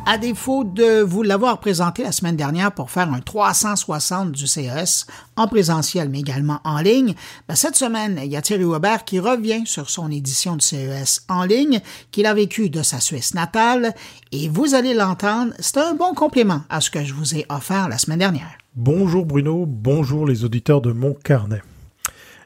À 0.07 0.19
défaut 0.19 0.64
de 0.64 1.02
vous 1.02 1.23
l'avoir 1.23 1.60
présenté 1.60 2.03
la 2.03 2.11
semaine 2.11 2.36
dernière 2.36 2.72
pour 2.72 2.91
faire 2.91 3.11
un 3.11 3.22
360 3.22 4.32
du 4.32 4.45
CES 4.45 5.07
en 5.36 5.48
présentiel 5.48 6.10
mais 6.10 6.19
également 6.19 6.60
en 6.64 6.77
ligne, 6.77 7.15
ben, 7.48 7.56
cette 7.56 7.76
semaine, 7.76 8.19
il 8.23 8.32
y 8.32 8.38
a 8.38 8.41
Thierry 8.44 8.65
Weber 8.65 9.03
qui 9.03 9.19
revient 9.19 9.64
sur 9.65 9.90
son 9.90 10.11
édition 10.11 10.57
du 10.57 10.64
CES 10.64 11.26
en 11.27 11.44
ligne 11.44 11.82
qu'il 12.11 12.27
a 12.27 12.36
vécu 12.36 12.69
de 12.69 12.84
sa 12.84 12.99
Suisse 12.99 13.34
natale 13.34 13.95
et 14.32 14.48
vous 14.48 14.76
allez 14.76 14.94
l'entendre, 14.94 15.53
c'est 15.57 15.77
un 15.77 15.95
bon 15.95 16.14
complément 16.14 16.61
à 16.69 16.82
ce 16.82 16.91
que 16.91 17.03
je 17.03 17.15
vous 17.15 17.34
ai 17.34 17.48
offert 17.49 17.90
la 17.90 17.98
semaine 17.98 18.19
dernière. 18.19 18.60
Bonjour 18.76 19.26
Bruno, 19.26 19.65
bonjour 19.65 20.27
les 20.27 20.45
auditeurs 20.45 20.82
de 20.82 20.91
mon 20.91 21.15
carnet. 21.15 21.64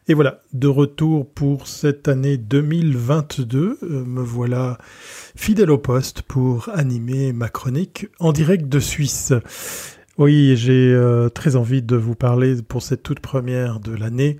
Et 0.09 0.15
voilà, 0.15 0.39
de 0.53 0.67
retour 0.67 1.29
pour 1.29 1.67
cette 1.67 2.07
année 2.07 2.37
2022. 2.37 3.77
Euh, 3.83 4.03
me 4.05 4.21
voilà 4.21 4.79
fidèle 5.35 5.69
au 5.69 5.77
poste 5.77 6.23
pour 6.23 6.67
animer 6.73 7.31
ma 7.31 7.47
chronique 7.47 8.07
en 8.17 8.31
direct 8.31 8.67
de 8.67 8.79
Suisse. 8.79 9.33
Oui, 10.17 10.57
j'ai 10.57 10.91
euh, 10.91 11.29
très 11.29 11.55
envie 11.55 11.83
de 11.83 11.95
vous 11.95 12.15
parler 12.15 12.55
pour 12.67 12.81
cette 12.81 13.03
toute 13.03 13.19
première 13.19 13.79
de 13.79 13.93
l'année, 13.93 14.39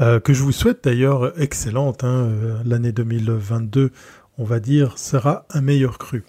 euh, 0.00 0.18
que 0.18 0.32
je 0.32 0.42
vous 0.42 0.50
souhaite 0.50 0.84
d'ailleurs 0.84 1.38
excellente. 1.38 2.02
Hein, 2.02 2.30
l'année 2.64 2.92
2022, 2.92 3.90
on 4.38 4.44
va 4.44 4.60
dire, 4.60 4.98
sera 4.98 5.46
un 5.50 5.60
meilleur 5.60 5.98
cru. 5.98 6.24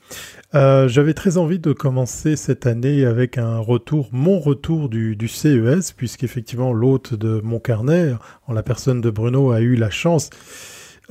Euh, 0.56 0.88
j'avais 0.88 1.14
très 1.14 1.38
envie 1.38 1.60
de 1.60 1.74
commencer 1.74 2.36
cette 2.36 2.66
année 2.66 3.06
avec 3.06 3.38
un 3.38 3.58
retour, 3.58 4.10
mon 4.12 4.40
retour 4.40 4.88
du, 4.88 5.28
CES, 5.28 5.92
puisqu'effectivement 5.92 6.74
l'hôte 6.74 7.14
de 7.14 7.42
mon 7.44 7.60
carnet, 7.60 8.14
en 8.48 8.54
la 8.54 8.64
personne 8.64 9.02
de 9.02 9.10
Bruno, 9.10 9.52
a 9.52 9.60
eu 9.60 9.76
la 9.76 9.90
chance 9.90 10.30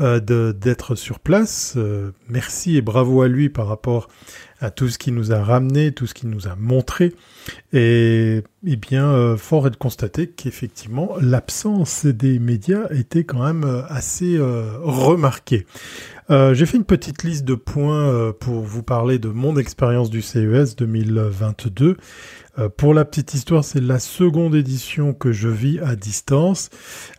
euh, 0.00 0.20
d'être 0.52 0.94
sur 0.94 1.20
place. 1.20 1.74
Euh, 1.76 2.12
merci 2.28 2.76
et 2.76 2.82
bravo 2.82 3.20
à 3.20 3.28
lui 3.28 3.50
par 3.50 3.66
rapport 3.66 4.08
à 4.60 4.70
tout 4.70 4.88
ce 4.88 4.96
qu'il 4.96 5.12
nous 5.12 5.32
a 5.32 5.42
ramené, 5.42 5.92
tout 5.92 6.06
ce 6.06 6.14
qu'il 6.14 6.30
nous 6.30 6.48
a 6.48 6.56
montré. 6.56 7.12
Et, 7.74 8.42
eh 8.66 8.76
bien, 8.76 9.36
fort 9.36 9.66
est 9.66 9.70
de 9.70 9.76
constater 9.76 10.28
qu'effectivement, 10.28 11.14
l'absence 11.20 12.06
des 12.06 12.38
médias 12.38 12.86
était 12.90 13.24
quand 13.24 13.44
même 13.44 13.84
assez 13.90 14.38
remarquée. 14.40 15.66
Euh, 16.28 16.54
j'ai 16.54 16.66
fait 16.66 16.76
une 16.76 16.84
petite 16.84 17.22
liste 17.22 17.44
de 17.44 17.54
points 17.54 18.08
euh, 18.08 18.32
pour 18.32 18.60
vous 18.62 18.82
parler 18.82 19.18
de 19.18 19.28
mon 19.28 19.56
expérience 19.56 20.10
du 20.10 20.22
CES 20.22 20.74
2022. 20.74 21.96
Euh, 22.58 22.68
pour 22.68 22.94
la 22.94 23.04
petite 23.04 23.34
histoire, 23.34 23.64
c'est 23.64 23.80
la 23.80 24.00
seconde 24.00 24.56
édition 24.56 25.14
que 25.14 25.30
je 25.30 25.48
vis 25.48 25.78
à 25.78 25.94
distance. 25.94 26.70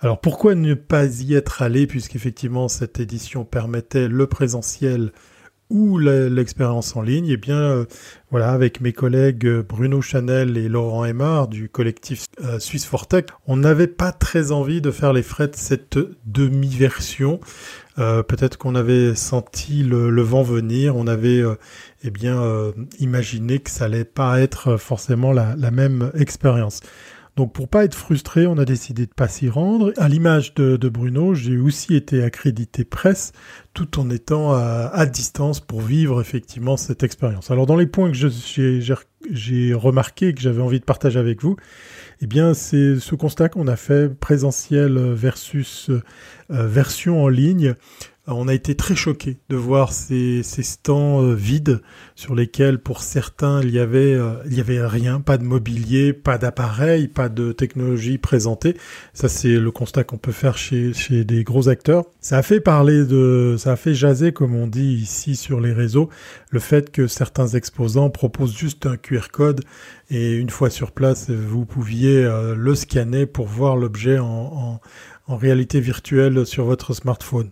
Alors 0.02 0.20
pourquoi 0.20 0.56
ne 0.56 0.74
pas 0.74 1.06
y 1.22 1.36
être 1.36 1.62
allé 1.62 1.88
puisqu'effectivement 1.88 2.68
cette 2.68 3.00
édition 3.00 3.46
permettait 3.46 4.10
le 4.10 4.28
présentiel 4.28 5.12
ou 5.70 5.98
l'expérience 5.98 6.96
en 6.96 7.02
ligne, 7.02 7.28
eh 7.28 7.36
bien, 7.36 7.86
voilà, 8.32 8.52
avec 8.52 8.80
mes 8.80 8.94
collègues 8.94 9.46
Bruno 9.68 10.02
Chanel 10.02 10.56
et 10.56 10.70
Laurent 10.70 11.04
Aymar 11.04 11.50
du 11.50 11.68
collectif 11.68 12.24
Suisse 12.60 12.86
Fortech, 12.86 13.32
on 13.48 13.58
n'avait 13.58 13.88
pas 13.88 14.14
très 14.14 14.54
envie 14.54 14.80
de 14.80 14.92
faire 14.92 15.12
les 15.12 15.24
frais 15.24 15.50
de 15.50 15.58
cette 15.58 16.00
demi-version. 16.26 17.42
Euh, 18.00 18.22
peut-être 18.22 18.58
qu'on 18.58 18.76
avait 18.76 19.16
senti 19.16 19.84
le, 19.84 20.22
vent 20.22 20.44
venir, 20.44 20.96
on 20.96 21.08
avait 21.08 21.40
euh, 21.40 21.56
eh 22.04 22.12
bien 22.12 22.40
euh, 22.42 22.72
imaginé 23.00 23.60
que 23.60 23.72
ça 23.72 23.86
allait 23.86 24.06
pas 24.06 24.40
être 24.40 24.78
forcément 24.78 25.32
la, 25.32 25.56
même 25.72 26.12
expérience. 26.14 26.82
Donc 27.36 27.54
pour 27.54 27.68
pas 27.68 27.86
être 27.86 27.96
frustré, 27.96 28.48
on 28.48 28.58
a 28.58 28.66
décidé 28.66 29.06
de 29.06 29.14
pas 29.14 29.28
s'y 29.28 29.50
rendre. 29.50 29.94
À 29.98 30.10
l'image 30.10 30.56
de, 30.56 30.90
Bruno, 30.90 31.36
j'ai 31.36 31.58
aussi 31.58 31.96
été 31.96 32.24
accrédité 32.24 32.84
presse, 32.84 33.32
tout 33.74 34.00
en 34.00 34.10
étant 34.10 34.54
à, 34.54 35.06
distance 35.06 35.60
pour 35.60 35.82
vivre 35.82 36.20
effectivement 36.20 36.78
cette 36.78 37.04
expérience. 37.04 37.52
Alors 37.52 37.68
dans 37.68 37.76
les 37.76 37.86
points 37.86 38.12
que 38.12 38.18
j'ai 39.32 39.74
remarqué 39.76 40.34
que 40.34 40.42
j'avais 40.42 40.64
envie 40.64 40.80
de 40.80 40.86
partager 40.86 41.20
avec 41.20 41.44
vous, 41.44 41.58
eh 42.22 42.28
bien 42.28 42.54
c'est 42.54 43.00
ce 43.00 43.16
constat 43.16 43.50
qu'on 43.50 43.68
a 43.68 43.76
fait 43.76 44.10
présentiel 44.10 44.98
versus 44.98 45.90
version 46.50 47.24
en 47.24 47.28
ligne. 47.28 47.76
On 48.30 48.50
a 48.50 48.54
été 48.54 48.76
très 48.76 48.96
choqués 48.96 49.38
de 49.48 49.56
voir 49.56 49.94
ces, 49.94 50.44
stands 50.44 51.24
euh, 51.24 51.34
vides 51.34 51.82
sur 52.14 52.36
lesquels, 52.36 52.78
pour 52.78 53.02
certains, 53.02 53.62
il 53.62 53.70
y 53.70 53.80
avait, 53.80 54.16
euh, 54.16 54.34
il 54.48 54.54
y 54.54 54.60
avait 54.60 54.86
rien, 54.86 55.22
pas 55.22 55.38
de 55.38 55.46
mobilier, 55.46 56.12
pas 56.12 56.38
d'appareil, 56.38 57.08
pas 57.08 57.30
de 57.30 57.54
technologie 57.54 58.18
présentée. 58.18 58.76
Ça, 59.14 59.30
c'est 59.30 59.58
le 59.58 59.72
constat 59.72 60.04
qu'on 60.04 60.18
peut 60.18 60.34
faire 60.34 60.58
chez, 60.58 60.92
des 61.24 61.46
gros 61.46 61.70
acteurs. 61.70 62.04
Ça 62.20 62.38
a 62.38 62.42
fait 62.42 62.60
parler 62.60 63.06
de, 63.06 63.56
ça 63.58 63.72
a 63.72 63.76
fait 63.78 63.96
jaser, 63.96 64.34
comme 64.34 64.56
on 64.56 64.68
dit 64.68 64.96
ici 64.96 65.38
sur 65.38 65.62
les 65.62 65.72
réseaux, 65.72 66.10
le 66.52 66.60
fait 66.60 66.92
que 66.92 67.08
certains 67.08 67.48
exposants 67.48 68.10
proposent 68.10 68.58
juste 68.58 68.88
un 68.88 68.98
QR 68.98 69.30
code 69.32 69.64
et 70.10 70.34
une 70.34 70.50
fois 70.50 70.70
sur 70.70 70.92
place, 70.92 71.30
vous 71.30 71.66
pouviez 71.66 72.26
euh, 72.26 72.56
le 72.56 72.76
scanner 72.76 73.26
pour 73.26 73.48
voir 73.48 73.78
l'objet 73.78 74.20
en 74.20 74.80
réalité 75.30 75.80
virtuelle 75.80 76.46
sur 76.46 76.66
votre 76.66 76.94
smartphone 76.94 77.52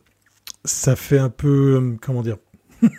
ça 0.66 0.96
fait 0.96 1.20
un 1.20 1.30
peu, 1.30 1.76
euh, 1.76 1.98
comment 2.02 2.22
dire, 2.22 2.38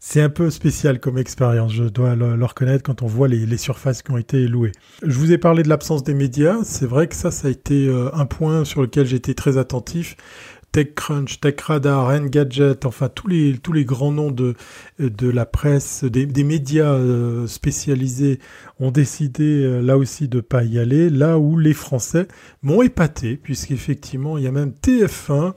c'est 0.00 0.20
un 0.20 0.28
peu 0.28 0.50
spécial 0.50 1.00
comme 1.00 1.18
expérience, 1.18 1.72
je 1.72 1.84
dois 1.84 2.14
le, 2.14 2.44
reconnaître 2.44 2.82
quand 2.82 3.02
on 3.02 3.06
voit 3.06 3.28
les, 3.28 3.56
surfaces 3.56 4.02
qui 4.02 4.10
ont 4.10 4.18
été 4.18 4.46
louées. 4.48 4.72
Je 5.02 5.18
vous 5.18 5.32
ai 5.32 5.38
parlé 5.38 5.62
de 5.62 5.68
l'absence 5.68 6.02
des 6.02 6.14
médias, 6.14 6.58
c'est 6.64 6.86
vrai 6.86 7.06
que 7.06 7.14
ça, 7.14 7.30
ça 7.30 7.48
a 7.48 7.50
été 7.50 7.86
euh, 7.86 8.10
un 8.14 8.26
point 8.26 8.64
sur 8.64 8.82
lequel 8.82 9.12
été 9.14 9.34
très 9.34 9.58
attentif. 9.58 10.16
TechCrunch, 10.72 11.40
TechRadar, 11.40 12.08
Engadget, 12.08 12.84
enfin 12.84 13.08
tous 13.08 13.28
les, 13.28 13.56
tous 13.56 13.72
les 13.72 13.86
grands 13.86 14.12
noms 14.12 14.30
de, 14.30 14.56
de 14.98 15.30
la 15.30 15.46
presse, 15.46 16.04
des, 16.04 16.44
médias 16.44 16.92
euh, 16.92 17.46
spécialisés 17.46 18.40
ont 18.78 18.90
décidé 18.90 19.80
là 19.80 19.96
aussi 19.96 20.28
de 20.28 20.40
pas 20.40 20.64
y 20.64 20.78
aller, 20.78 21.08
là 21.08 21.38
où 21.38 21.56
les 21.56 21.72
Français 21.72 22.28
m'ont 22.62 22.82
épaté, 22.82 23.38
puisqu'effectivement 23.38 24.36
il 24.36 24.44
y 24.44 24.46
a 24.46 24.52
même 24.52 24.74
TF1 24.82 25.54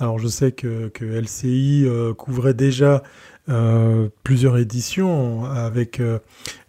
alors 0.00 0.18
je 0.18 0.28
sais 0.28 0.50
que, 0.52 0.90
LCI 1.00 1.84
euh, 1.84 2.14
couvrait 2.14 2.54
déjà 2.54 3.02
euh, 3.50 4.08
plusieurs 4.24 4.56
éditions 4.56 5.44
euh, 5.44 6.18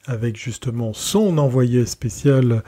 avec 0.05 0.35
justement 0.37 0.91
son 0.93 1.37
envoyé 1.37 1.85
spécial 1.85 2.63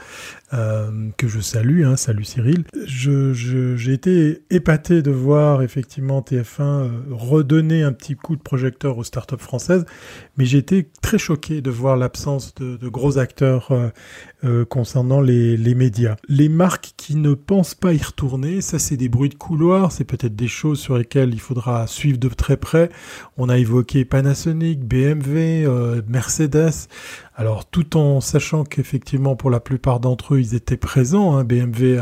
que 1.16 1.28
je 1.28 1.40
salue, 1.40 1.84
hein, 1.84 1.96
salut 1.96 2.24
Cyril. 2.24 2.64
j'ai 2.84 3.92
été 3.92 4.42
épaté 4.50 5.02
de 5.02 5.10
voir 5.10 5.62
effectivement 5.62 6.20
TF1 6.20 6.90
redonner 7.10 7.82
un 7.82 7.92
petit 7.92 8.14
coup 8.14 8.36
de 8.36 8.42
projecteur 8.42 8.98
aux 8.98 9.04
startups 9.04 9.38
françaises, 9.38 9.84
mais 10.36 10.44
j'ai 10.44 10.58
été 10.58 10.88
très 11.02 11.18
choqué 11.18 11.60
de 11.60 11.70
voir 11.70 11.96
l'absence 11.96 12.54
de, 12.54 12.88
gros 12.88 13.18
acteurs 13.18 13.72
euh, 14.44 14.64
concernant 14.64 15.20
les, 15.20 15.74
médias. 15.74 16.16
Les 16.28 16.48
marques 16.48 16.92
qui 16.96 17.16
ne 17.16 17.34
pensent 17.34 17.74
pas 17.74 17.92
y 17.92 17.98
retourner, 17.98 18.60
ça 18.60 18.78
c'est 18.78 18.96
des 18.96 19.08
bruits 19.08 19.30
de 19.30 19.34
couloir, 19.34 19.90
c'est 19.92 20.04
peut-être 20.04 20.36
des 20.36 20.48
choses 20.48 20.80
sur 20.80 20.98
lesquelles 20.98 21.32
il 21.32 21.40
faudra 21.40 21.86
suivre 21.86 22.18
de 22.18 22.28
très 22.28 22.56
près. 22.56 22.90
On 23.36 23.48
a 23.48 23.58
évoqué 23.58 24.04
Panasonic, 24.04 24.80
BMW, 24.80 25.66
euh, 25.66 26.02
Mercedes. 26.08 26.88
Alors 27.36 27.68
tout 27.68 27.96
en 27.96 28.20
sachant 28.20 28.64
qu'effectivement 28.64 29.34
pour 29.34 29.50
la 29.50 29.60
plupart 29.60 29.98
d'entre 30.00 30.34
eux 30.34 30.40
ils 30.40 30.54
étaient 30.54 30.76
présents, 30.76 31.36
hein, 31.36 31.44
BMW 31.44 31.98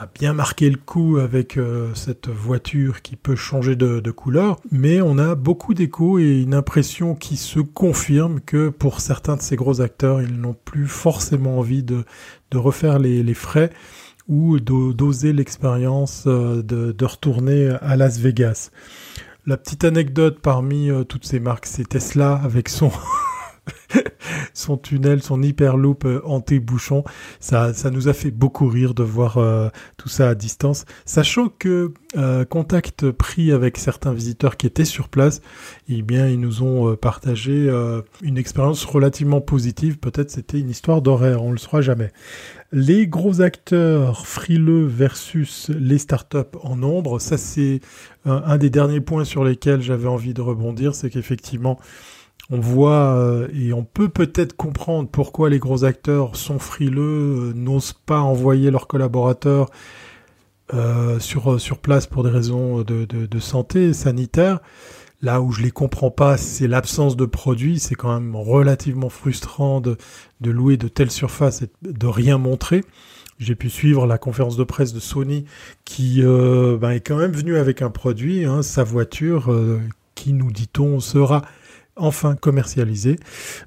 a 0.00 0.06
bien 0.06 0.32
marqué 0.32 0.70
le 0.70 0.78
coup 0.78 1.18
avec 1.18 1.58
euh, 1.58 1.94
cette 1.94 2.28
voiture 2.28 3.02
qui 3.02 3.16
peut 3.16 3.36
changer 3.36 3.76
de, 3.76 4.10
couleur, 4.10 4.58
mais 4.70 5.02
on 5.02 5.18
a 5.18 5.34
beaucoup 5.34 5.74
d'échos 5.74 6.18
et 6.18 6.40
une 6.40 6.54
impression 6.54 7.14
qui 7.14 7.36
se 7.36 7.60
confirme 7.60 8.40
que 8.40 8.70
pour 8.70 9.00
certains 9.00 9.36
de 9.36 9.42
ces 9.42 9.56
gros 9.56 9.82
acteurs, 9.82 10.22
ils 10.22 10.40
n'ont 10.40 10.56
plus 10.64 10.86
forcément 10.86 11.58
envie 11.58 11.82
de, 11.82 12.04
refaire 12.54 12.98
les, 12.98 13.34
frais 13.34 13.70
ou 14.26 14.58
d'oser 14.58 15.34
l'expérience 15.34 16.24
euh, 16.26 16.62
de, 16.62 17.04
retourner 17.04 17.68
à 17.82 17.96
Las 17.96 18.18
Vegas. 18.18 18.70
La 19.46 19.58
petite 19.58 19.84
anecdote 19.84 20.38
parmi 20.40 20.90
euh, 20.90 21.04
toutes 21.04 21.26
ces 21.26 21.40
marques, 21.40 21.66
c'est 21.66 21.88
Tesla 21.88 22.40
avec 22.42 22.70
son 22.70 22.90
son 24.54 24.76
tunnel, 24.76 25.22
son 25.22 25.42
hyperloop 25.42 26.04
euh, 26.04 26.20
anti-bouchon. 26.24 27.04
Ça, 27.40 27.72
ça 27.74 27.90
nous 27.90 28.08
a 28.08 28.12
fait 28.12 28.30
beaucoup 28.30 28.68
rire 28.68 28.94
de 28.94 29.02
voir 29.02 29.38
euh, 29.38 29.68
tout 29.96 30.08
ça 30.08 30.28
à 30.28 30.34
distance, 30.34 30.84
sachant 31.04 31.48
que 31.48 31.92
euh, 32.16 32.44
contact 32.44 33.10
pris 33.10 33.52
avec 33.52 33.78
certains 33.78 34.12
visiteurs 34.12 34.56
qui 34.56 34.66
étaient 34.66 34.84
sur 34.84 35.08
place, 35.08 35.40
eh 35.88 36.02
bien, 36.02 36.28
ils 36.28 36.40
nous 36.40 36.62
ont 36.62 36.96
partagé 36.96 37.70
une 38.22 38.38
expérience 38.38 38.84
relativement 38.84 39.40
positive. 39.40 39.98
Peut-être 39.98 40.30
c'était 40.30 40.58
une 40.58 40.70
histoire 40.70 41.02
d'horaire, 41.02 41.42
on 41.42 41.52
le 41.52 41.58
saura 41.58 41.80
jamais. 41.80 42.12
Les 42.72 43.08
gros 43.08 43.40
acteurs 43.40 44.26
frileux 44.26 44.86
versus 44.86 45.70
les 45.70 45.98
startups 45.98 46.56
en 46.62 46.76
nombre, 46.76 47.18
ça 47.18 47.36
c'est 47.36 47.80
un 48.24 48.58
des 48.58 48.70
derniers 48.70 49.00
points 49.00 49.24
sur 49.24 49.44
lesquels 49.44 49.82
j'avais 49.82 50.08
envie 50.08 50.34
de 50.34 50.40
rebondir, 50.40 50.94
c'est 50.94 51.10
qu'effectivement, 51.10 51.78
on 52.50 52.58
voit 52.58 53.14
euh, 53.14 53.48
et 53.54 53.72
on 53.72 53.84
peut 53.84 54.08
peut-être 54.08 54.56
comprendre 54.56 55.08
pourquoi 55.08 55.50
les 55.50 55.60
gros 55.60 55.84
acteurs 55.84 56.34
sont 56.34 56.58
frileux, 56.58 57.50
euh, 57.50 57.52
n'osent 57.54 57.92
pas 57.92 58.20
envoyer 58.20 58.70
leurs 58.72 58.88
collaborateurs 58.88 59.70
euh, 60.74 61.20
sur, 61.20 61.78
place 61.78 62.06
pour 62.06 62.24
des 62.24 62.30
raisons 62.30 62.82
de, 62.82 63.38
santé 63.38 63.92
sanitaire. 63.92 64.58
Là 65.22 65.40
où 65.42 65.52
je 65.52 65.62
les 65.62 65.70
comprends 65.70 66.10
pas, 66.10 66.36
c'est 66.36 66.66
l'absence 66.66 67.16
de 67.16 67.26
produits. 67.26 67.78
C'est 67.78 67.94
quand 67.94 68.12
même 68.12 68.34
relativement 68.34 69.10
frustrant 69.10 69.80
de, 69.80 69.96
de 70.40 70.50
louer 70.50 70.76
de 70.76 70.88
telles 70.88 71.10
surfaces 71.10 71.62
et 71.62 71.70
de 71.82 72.06
rien 72.06 72.38
montrer. 72.38 72.84
J'ai 73.38 73.54
pu 73.54 73.68
suivre 73.68 74.06
la 74.06 74.18
conférence 74.18 74.56
de 74.56 74.64
presse 74.64 74.92
de 74.92 75.00
Sony 75.00 75.44
qui 75.84 76.22
ben, 76.22 76.90
est 76.90 77.00
quand 77.00 77.16
même 77.16 77.32
venu 77.32 77.56
avec 77.56 77.82
un 77.82 77.90
produit, 77.90 78.44
hein, 78.44 78.62
sa 78.62 78.82
voiture, 78.82 79.54
qui 80.14 80.32
nous 80.32 80.52
dit-on 80.52 81.00
sera 81.00 81.42
enfin 81.96 82.36
commercialisée. 82.36 83.18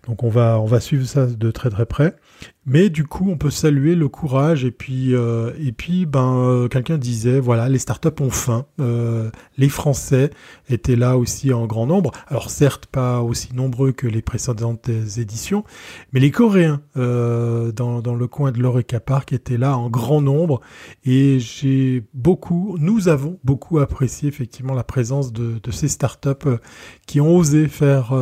Donc 0.08 0.24
on 0.24 0.30
va, 0.30 0.60
on 0.60 0.66
va 0.66 0.80
suivre 0.80 1.06
ça 1.06 1.26
de 1.26 1.52
très 1.52 1.70
très 1.70 1.86
près. 1.86 2.16
Mais 2.66 2.90
du 2.90 3.04
coup, 3.04 3.30
on 3.30 3.38
peut 3.38 3.50
saluer 3.50 3.94
le 3.94 4.08
courage 4.08 4.64
et 4.64 4.72
puis 4.72 5.14
euh, 5.14 5.52
et 5.60 5.74
puis 5.74 6.06
ben 6.06 6.38
euh, 6.38 6.68
quelqu'un 6.70 6.98
disait 6.98 7.42
voilà 7.42 7.68
les 7.68 7.78
startups 7.78 8.22
ont 8.22 8.30
faim. 8.30 8.66
Euh, 8.80 9.30
les 9.58 9.68
Français 9.68 10.30
étaient 10.70 10.96
là 10.96 11.18
aussi 11.18 11.52
en 11.52 11.66
grand 11.66 11.86
nombre. 11.86 12.12
Alors 12.28 12.50
certes 12.50 12.86
pas 12.86 13.22
aussi 13.22 13.54
nombreux 13.54 13.92
que 13.92 14.08
les 14.08 14.22
précédentes 14.22 14.88
éditions, 15.18 15.66
mais 16.14 16.22
les 16.22 16.32
Coréens 16.32 16.82
dans, 16.96 18.02
dans 18.02 18.16
le 18.16 18.28
coin 18.28 18.52
de 18.52 18.60
l'Oreca 18.60 19.00
Park 19.00 19.34
étaient 19.34 19.58
là 19.58 19.78
en 19.78 19.90
grand 19.90 20.22
nombre 20.22 20.62
et 21.04 21.40
j'ai 21.40 22.04
beaucoup, 22.14 22.78
nous 22.80 23.08
avons 23.10 23.40
beaucoup 23.44 23.80
apprécié 23.80 24.30
effectivement 24.30 24.74
la 24.74 24.84
présence 24.84 25.34
de, 25.34 25.60
de 25.62 25.72
ces 25.72 25.88
startups 25.88 26.30
qui 27.08 27.20
ont 27.20 27.36
osé 27.36 27.68
faire 27.68 28.14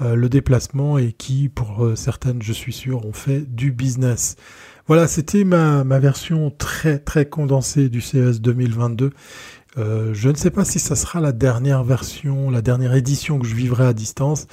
le 0.00 0.28
déplacement 0.28 0.98
et 0.98 1.12
qui 1.12 1.48
pour 1.48 1.88
certaines 1.94 2.42
je 2.42 2.52
suis 2.52 2.72
sûr 2.72 3.06
ont 3.06 3.12
fait 3.12 3.40
du 3.50 3.72
business. 3.72 4.36
Voilà, 4.86 5.06
c'était 5.06 5.44
ma, 5.44 5.84
ma, 5.84 5.98
version 5.98 6.50
très 6.50 6.98
très 6.98 7.26
condensée 7.26 7.88
du 7.88 8.00
CES 8.00 8.40
2022. 8.40 9.10
Euh, 9.78 10.12
je 10.14 10.28
ne 10.28 10.34
sais 10.34 10.50
pas 10.50 10.64
si 10.64 10.80
ça 10.80 10.96
sera 10.96 11.20
la 11.20 11.30
dernière 11.30 11.84
version, 11.84 12.50
la 12.50 12.60
dernière 12.60 12.94
édition 12.94 13.38
que 13.38 13.46
je 13.46 13.54
vivrai 13.54 13.86
à 13.86 13.92
distance. 13.92 14.48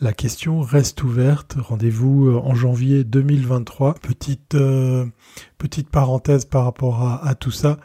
La 0.00 0.12
question 0.12 0.60
reste 0.60 1.02
ouverte. 1.02 1.56
Rendez-vous 1.58 2.28
euh, 2.28 2.36
en 2.36 2.54
janvier 2.54 3.04
2023. 3.04 3.94
Petite 3.94 4.54
euh, 4.54 5.06
petite 5.56 5.88
parenthèse 5.88 6.44
par 6.44 6.64
rapport 6.64 7.02
à, 7.02 7.26
à, 7.26 7.34
tout 7.34 7.50
ça. 7.50 7.78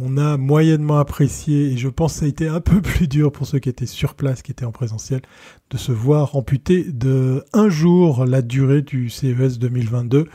On 0.00 0.16
a 0.16 0.36
moyennement 0.36 1.00
apprécié, 1.00 1.72
et 1.72 1.76
je 1.76 1.88
pense 1.88 2.12
que 2.14 2.18
ça 2.20 2.24
a 2.26 2.28
été 2.28 2.46
un 2.46 2.60
peu 2.62 2.80
plus 2.80 3.08
dur 3.08 3.32
pour 3.32 3.46
ceux 3.46 3.58
qui 3.58 3.68
étaient 3.68 3.86
sur 3.86 4.14
place, 4.14 4.42
qui 4.42 4.52
étaient 4.52 4.64
en 4.64 4.70
présentiel, 4.70 5.22
de 5.70 5.76
se 5.76 5.90
voir 5.90 6.36
amputer 6.36 6.84
de 6.84 7.44
un 7.52 7.68
jour 7.68 8.24
la 8.24 8.40
durée 8.40 8.82
du 8.82 9.10
CES 9.10 9.58
2022. 9.58 10.28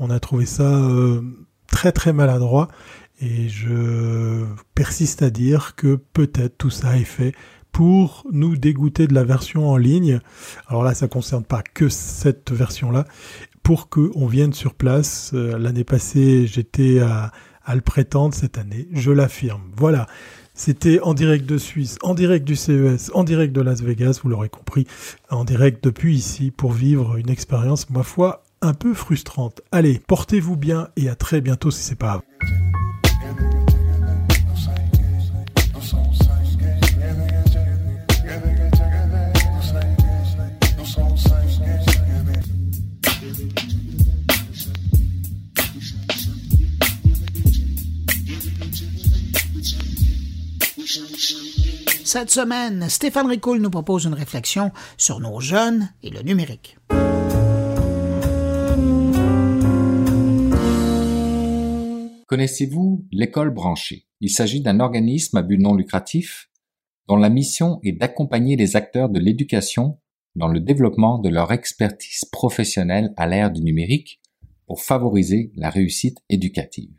On 0.00 0.10
a 0.10 0.18
trouvé 0.18 0.46
ça 0.46 0.64
euh, 0.64 1.22
très 1.68 1.92
très 1.92 2.12
maladroit, 2.12 2.68
et 3.20 3.48
je 3.48 4.44
persiste 4.74 5.22
à 5.22 5.30
dire 5.30 5.76
que 5.76 5.94
peut-être 5.94 6.58
tout 6.58 6.70
ça 6.70 6.96
est 6.96 7.04
fait 7.04 7.34
pour 7.70 8.26
nous 8.32 8.56
dégoûter 8.56 9.06
de 9.06 9.14
la 9.14 9.24
version 9.24 9.68
en 9.68 9.76
ligne. 9.76 10.18
Alors 10.66 10.82
là, 10.82 10.92
ça 10.94 11.06
concerne 11.06 11.44
pas 11.44 11.62
que 11.62 11.88
cette 11.88 12.50
version-là, 12.50 13.04
pour 13.62 13.88
qu'on 13.88 14.26
vienne 14.26 14.52
sur 14.52 14.74
place. 14.74 15.30
Euh, 15.34 15.56
l'année 15.56 15.84
passée, 15.84 16.46
j'étais 16.46 16.98
à 16.98 17.32
à 17.64 17.74
le 17.74 17.80
prétendre 17.80 18.34
cette 18.34 18.58
année, 18.58 18.88
je 18.92 19.10
l'affirme. 19.10 19.62
Voilà. 19.76 20.06
C'était 20.56 21.00
en 21.00 21.14
direct 21.14 21.46
de 21.46 21.58
Suisse, 21.58 21.96
en 22.02 22.14
direct 22.14 22.46
du 22.46 22.54
CES, 22.54 23.10
en 23.12 23.24
direct 23.24 23.52
de 23.52 23.60
Las 23.60 23.82
Vegas, 23.82 24.20
vous 24.22 24.28
l'aurez 24.28 24.48
compris, 24.48 24.86
en 25.28 25.44
direct 25.44 25.82
depuis 25.82 26.14
ici 26.14 26.52
pour 26.52 26.70
vivre 26.70 27.16
une 27.16 27.28
expérience, 27.28 27.90
ma 27.90 28.04
foi, 28.04 28.44
un 28.62 28.72
peu 28.72 28.94
frustrante. 28.94 29.62
Allez, 29.72 30.00
portez-vous 30.06 30.56
bien 30.56 30.88
et 30.96 31.08
à 31.08 31.16
très 31.16 31.40
bientôt 31.40 31.72
si 31.72 31.82
c'est 31.82 31.96
pas 31.96 32.12
avant. 32.12 32.22
Cette 52.06 52.30
semaine, 52.30 52.90
Stéphane 52.90 53.28
Ricoul 53.28 53.62
nous 53.62 53.70
propose 53.70 54.04
une 54.04 54.12
réflexion 54.12 54.72
sur 54.98 55.20
nos 55.20 55.40
jeunes 55.40 55.88
et 56.02 56.10
le 56.10 56.20
numérique. 56.20 56.76
Connaissez-vous 62.26 63.06
l'école 63.10 63.54
branchée? 63.54 64.06
Il 64.20 64.28
s'agit 64.28 64.60
d'un 64.60 64.80
organisme 64.80 65.38
à 65.38 65.42
but 65.42 65.56
non 65.56 65.74
lucratif 65.74 66.50
dont 67.08 67.16
la 67.16 67.30
mission 67.30 67.80
est 67.82 67.92
d'accompagner 67.92 68.56
les 68.56 68.76
acteurs 68.76 69.08
de 69.08 69.18
l'éducation 69.18 69.98
dans 70.36 70.48
le 70.48 70.60
développement 70.60 71.18
de 71.18 71.30
leur 71.30 71.52
expertise 71.52 72.26
professionnelle 72.30 73.14
à 73.16 73.26
l'ère 73.26 73.50
du 73.50 73.62
numérique 73.62 74.20
pour 74.66 74.82
favoriser 74.82 75.52
la 75.56 75.70
réussite 75.70 76.18
éducative. 76.28 76.90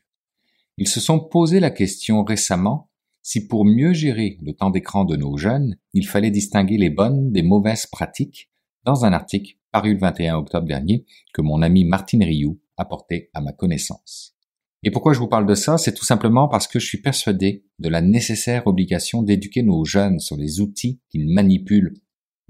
Ils 0.79 0.87
se 0.87 0.99
sont 0.99 1.19
posé 1.19 1.59
la 1.59 1.69
question 1.69 2.23
récemment 2.23 2.89
si 3.25 3.47
pour 3.47 3.65
mieux 3.65 3.91
gérer 3.91 4.37
le 4.43 4.53
temps 4.53 4.69
d'écran 4.69 5.03
de 5.03 5.15
nos 5.15 5.35
jeunes, 5.35 5.77
il 5.93 6.05
fallait 6.05 6.29
distinguer 6.29 6.77
les 6.77 6.91
bonnes 6.91 7.31
des 7.31 7.41
mauvaises 7.41 7.87
pratiques 7.87 8.51
dans 8.83 9.03
un 9.03 9.13
article 9.13 9.55
paru 9.71 9.95
le 9.95 9.99
21 9.99 10.35
octobre 10.35 10.67
dernier 10.67 11.07
que 11.33 11.41
mon 11.41 11.63
ami 11.63 11.85
Martine 11.85 12.23
Rioux 12.23 12.61
a 12.77 12.87
à 13.33 13.41
ma 13.41 13.51
connaissance. 13.51 14.35
Et 14.83 14.91
pourquoi 14.91 15.13
je 15.13 15.19
vous 15.19 15.27
parle 15.27 15.47
de 15.47 15.55
ça? 15.55 15.79
C'est 15.79 15.95
tout 15.95 16.05
simplement 16.05 16.47
parce 16.47 16.67
que 16.67 16.77
je 16.77 16.85
suis 16.85 17.01
persuadé 17.01 17.65
de 17.79 17.89
la 17.89 18.01
nécessaire 18.01 18.67
obligation 18.67 19.23
d'éduquer 19.23 19.63
nos 19.63 19.85
jeunes 19.85 20.19
sur 20.19 20.37
les 20.37 20.61
outils 20.61 21.01
qu'ils 21.09 21.27
manipulent 21.27 21.95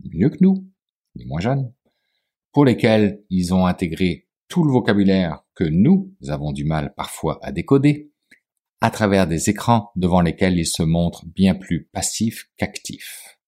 mieux 0.04 0.30
que 0.30 0.40
nous, 0.42 0.68
les 1.16 1.24
moins 1.24 1.40
jeunes, 1.40 1.72
pour 2.52 2.66
lesquels 2.66 3.24
ils 3.30 3.54
ont 3.54 3.66
intégré 3.66 4.28
tout 4.50 4.66
le 4.66 4.74
vocabulaire 4.74 5.46
que 5.56 5.64
nous 5.64 6.12
avons 6.28 6.52
du 6.52 6.66
mal 6.66 6.94
parfois 6.98 7.40
à 7.44 7.54
décoder, 7.54 8.12
à 8.86 8.92
travers 8.92 9.26
des 9.26 9.50
écrans 9.50 9.90
devant 9.96 10.22
lesquels 10.22 10.60
ils 10.60 10.68
se 10.68 10.84
montrent 10.84 11.26
bien 11.26 11.56
plus 11.56 11.86
passifs 11.86 12.52
qu'actifs. 12.56 13.40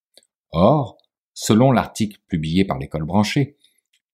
Or, 0.49 0.97
selon 1.35 1.71
l'article 1.71 2.19
publié 2.27 2.65
par 2.65 2.79
l'école 2.79 3.05
branchée, 3.05 3.55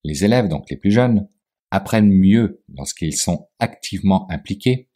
les 0.04 0.26
élèves, 0.26 0.50
donc 0.50 0.70
les 0.70 0.76
plus 0.76 0.91
jeunes, 0.91 1.30
apprennent 1.72 2.12
mieux 2.12 2.62
lorsqu'ils 2.68 3.16
sont 3.16 3.48
activement 3.60 4.30
impliqués 4.30 4.90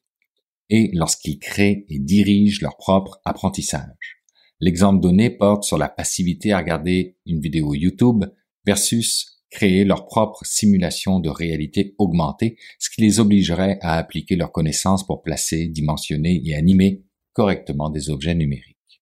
et 0.70 0.92
lorsqu'ils 0.94 1.40
créent 1.40 1.86
et 1.88 1.98
dirigent 1.98 2.60
leur 2.62 2.76
propre 2.76 3.22
apprentissage. 3.24 4.22
L'exemple 4.60 5.00
donné 5.00 5.30
porte 5.30 5.64
sur 5.64 5.78
la 5.78 5.88
passivité 5.88 6.52
à 6.52 6.58
regarder 6.58 7.16
une 7.26 7.40
vidéo 7.40 7.74
YouTube 7.74 8.26
versus 8.66 9.37
créer 9.58 9.86
leur 9.86 10.06
propre 10.06 10.46
simulation 10.46 11.20
de 11.20 11.30
réalité 11.30 11.96
augmentée, 11.98 12.58
ce 12.78 12.92
qui 12.92 13.02
les 13.02 13.20
obligerait 13.20 13.80
à 13.82 13.98
appliquer 13.98 14.36
leurs 14.36 14.52
connaissances 14.52 15.04
pour 15.04 15.24
placer, 15.24 15.68
dimensionner 15.68 16.44
et 16.46 16.54
animer 16.54 17.02
correctement 17.34 17.90
des 17.90 18.12
objets 18.12 18.36
numériques. 18.36 19.02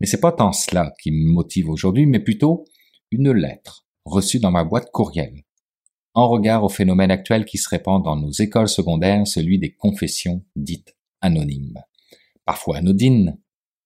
Mais 0.00 0.06
c'est 0.06 0.20
pas 0.20 0.32
tant 0.32 0.52
cela 0.52 0.94
qui 1.02 1.10
me 1.10 1.30
motive 1.30 1.68
aujourd'hui, 1.68 2.06
mais 2.06 2.20
plutôt 2.20 2.64
une 3.10 3.30
lettre 3.32 3.86
reçue 4.06 4.40
dans 4.40 4.50
ma 4.50 4.64
boîte 4.64 4.90
courriel. 4.92 5.42
En 6.14 6.26
regard 6.26 6.64
au 6.64 6.70
phénomène 6.70 7.10
actuel 7.10 7.44
qui 7.44 7.58
se 7.58 7.68
répand 7.68 8.02
dans 8.02 8.16
nos 8.16 8.30
écoles 8.30 8.70
secondaires, 8.70 9.26
celui 9.26 9.58
des 9.58 9.74
confessions 9.74 10.42
dites 10.56 10.96
anonymes. 11.20 11.82
Parfois 12.46 12.78
anodines, 12.78 13.38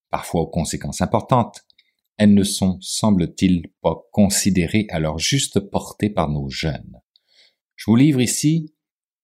parfois 0.08 0.42
aux 0.42 0.50
conséquences 0.50 1.00
importantes, 1.00 1.64
elles 2.20 2.34
ne 2.34 2.44
sont, 2.44 2.76
semble-t-il, 2.82 3.68
pas 3.80 3.96
considérées 4.12 4.86
à 4.90 5.00
leur 5.00 5.18
juste 5.18 5.58
portée 5.58 6.10
par 6.10 6.28
nos 6.28 6.50
jeunes. 6.50 7.00
Je 7.76 7.86
vous 7.86 7.96
livre 7.96 8.20
ici 8.20 8.74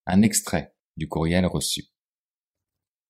un 0.07 0.23
extrait 0.23 0.73
du 0.97 1.07
courriel 1.07 1.45
reçu. 1.45 1.85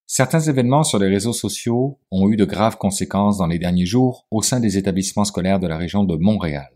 Certains 0.05 0.41
événements 0.41 0.83
sur 0.83 0.99
les 0.99 1.07
réseaux 1.07 1.33
sociaux 1.33 2.01
ont 2.11 2.29
eu 2.29 2.35
de 2.35 2.45
graves 2.45 2.79
conséquences 2.79 3.39
dans 3.39 3.47
les 3.47 3.61
derniers 3.61 3.87
jours 3.87 4.27
au 4.33 4.43
sein 4.43 4.59
des 4.59 4.77
établissements 4.77 5.25
scolaires 5.25 5.61
de 5.61 5.69
la 5.69 5.79
région 5.79 6.03
de 6.03 6.17
Montréal. 6.17 6.73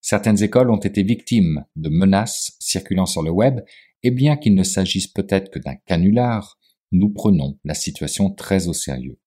Certaines 0.00 0.42
écoles 0.42 0.70
ont 0.70 0.80
été 0.80 1.02
victimes 1.02 1.66
de 1.76 1.90
menaces 1.90 2.56
circulant 2.60 3.04
sur 3.04 3.22
le 3.22 3.30
web 3.30 3.60
et 4.02 4.10
bien 4.10 4.38
qu'il 4.38 4.54
ne 4.54 4.62
s'agisse 4.62 5.08
peut-être 5.08 5.50
que 5.50 5.58
d'un 5.58 5.76
canular, 5.84 6.58
nous 6.92 7.10
prenons 7.10 7.58
la 7.62 7.74
situation 7.74 8.30
très 8.30 8.68
au 8.68 8.72
sérieux. 8.72 9.18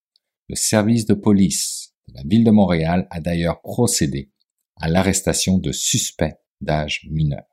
Le 0.47 0.55
service 0.55 1.05
de 1.05 1.13
police 1.13 1.88
la 2.13 2.23
ville 2.25 2.43
de 2.43 2.51
Montréal 2.51 3.07
a 3.09 3.19
d'ailleurs 3.19 3.61
procédé 3.61 4.31
à 4.77 4.89
l'arrestation 4.89 5.57
de 5.57 5.71
suspects 5.71 6.35
d'âge 6.61 7.07
mineur. 7.09 7.45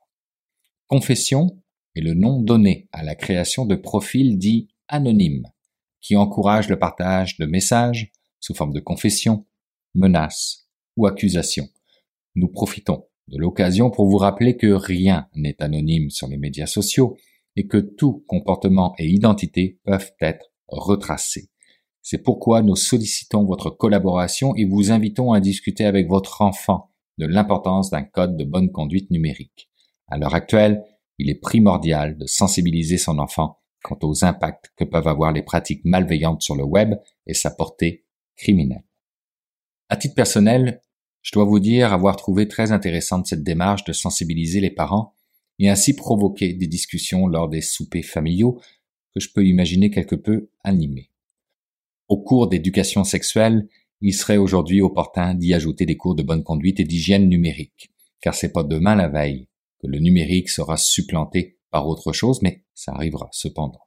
Confession 0.87 1.61
est 1.95 2.01
le 2.01 2.13
nom 2.13 2.41
donné 2.41 2.87
à 2.91 3.03
la 3.03 3.15
création 3.15 3.65
de 3.65 3.75
profils 3.75 4.37
dits 4.37 4.69
anonymes 4.87 5.47
qui 6.01 6.15
encouragent 6.15 6.69
le 6.69 6.79
partage 6.79 7.37
de 7.37 7.45
messages 7.45 8.11
sous 8.39 8.53
forme 8.53 8.73
de 8.73 8.79
confession, 8.79 9.45
menaces 9.95 10.69
ou 10.95 11.05
accusations. 11.05 11.67
Nous 12.35 12.47
profitons 12.47 13.07
de 13.27 13.37
l'occasion 13.37 13.89
pour 13.89 14.07
vous 14.07 14.17
rappeler 14.17 14.55
que 14.55 14.67
rien 14.67 15.27
n'est 15.35 15.61
anonyme 15.61 16.09
sur 16.09 16.27
les 16.27 16.37
médias 16.37 16.67
sociaux 16.67 17.17
et 17.55 17.67
que 17.67 17.77
tout 17.77 18.23
comportement 18.27 18.93
et 18.99 19.07
identité 19.07 19.79
peuvent 19.83 20.13
être 20.21 20.53
retracés. 20.67 21.49
C'est 22.09 22.23
pourquoi 22.23 22.61
nous 22.61 22.77
sollicitons 22.77 23.43
votre 23.43 23.69
collaboration 23.69 24.55
et 24.55 24.63
vous 24.63 24.91
invitons 24.91 25.33
à 25.33 25.41
discuter 25.41 25.83
avec 25.83 26.07
votre 26.07 26.41
enfant 26.41 26.89
de 27.17 27.25
l'importance 27.25 27.89
d'un 27.89 28.03
code 28.03 28.37
de 28.37 28.45
bonne 28.45 28.71
conduite 28.71 29.11
numérique. 29.11 29.69
À 30.07 30.17
l'heure 30.17 30.33
actuelle, 30.33 30.85
il 31.17 31.29
est 31.29 31.35
primordial 31.35 32.17
de 32.17 32.25
sensibiliser 32.25 32.97
son 32.97 33.19
enfant 33.19 33.59
quant 33.83 33.99
aux 34.03 34.23
impacts 34.23 34.71
que 34.77 34.85
peuvent 34.85 35.09
avoir 35.09 35.33
les 35.33 35.41
pratiques 35.41 35.83
malveillantes 35.83 36.41
sur 36.41 36.55
le 36.55 36.63
web 36.63 36.95
et 37.25 37.33
sa 37.33 37.51
portée 37.51 38.05
criminelle. 38.37 38.85
À 39.89 39.97
titre 39.97 40.15
personnel, 40.15 40.81
je 41.23 41.33
dois 41.33 41.43
vous 41.43 41.59
dire 41.59 41.91
avoir 41.91 42.15
trouvé 42.15 42.47
très 42.47 42.71
intéressante 42.71 43.27
cette 43.27 43.43
démarche 43.43 43.83
de 43.83 43.91
sensibiliser 43.91 44.61
les 44.61 44.71
parents 44.71 45.13
et 45.59 45.67
ainsi 45.67 45.93
provoquer 45.93 46.53
des 46.53 46.67
discussions 46.67 47.27
lors 47.27 47.49
des 47.49 47.59
soupers 47.59 48.05
familiaux 48.05 48.61
que 49.13 49.19
je 49.19 49.27
peux 49.29 49.45
imaginer 49.45 49.91
quelque 49.91 50.15
peu 50.15 50.49
animés. 50.63 51.11
Au 52.07 52.17
cours 52.17 52.47
d'éducation 52.47 53.03
sexuelle, 53.03 53.67
il 53.99 54.13
serait 54.13 54.37
aujourd'hui 54.37 54.81
opportun 54.81 55.33
d'y 55.33 55.53
ajouter 55.53 55.85
des 55.85 55.97
cours 55.97 56.15
de 56.15 56.23
bonne 56.23 56.43
conduite 56.43 56.79
et 56.79 56.85
d'hygiène 56.85 57.27
numérique, 57.27 57.91
car 58.21 58.33
c'est 58.33 58.53
pas 58.53 58.63
demain 58.63 58.95
la 58.95 59.09
veille 59.09 59.49
que 59.81 59.87
le 59.87 59.99
numérique 59.99 60.49
sera 60.49 60.77
supplanté 60.77 61.57
par 61.69 61.87
autre 61.87 62.13
chose, 62.13 62.41
mais 62.41 62.63
ça 62.73 62.93
arrivera 62.93 63.27
cependant. 63.33 63.81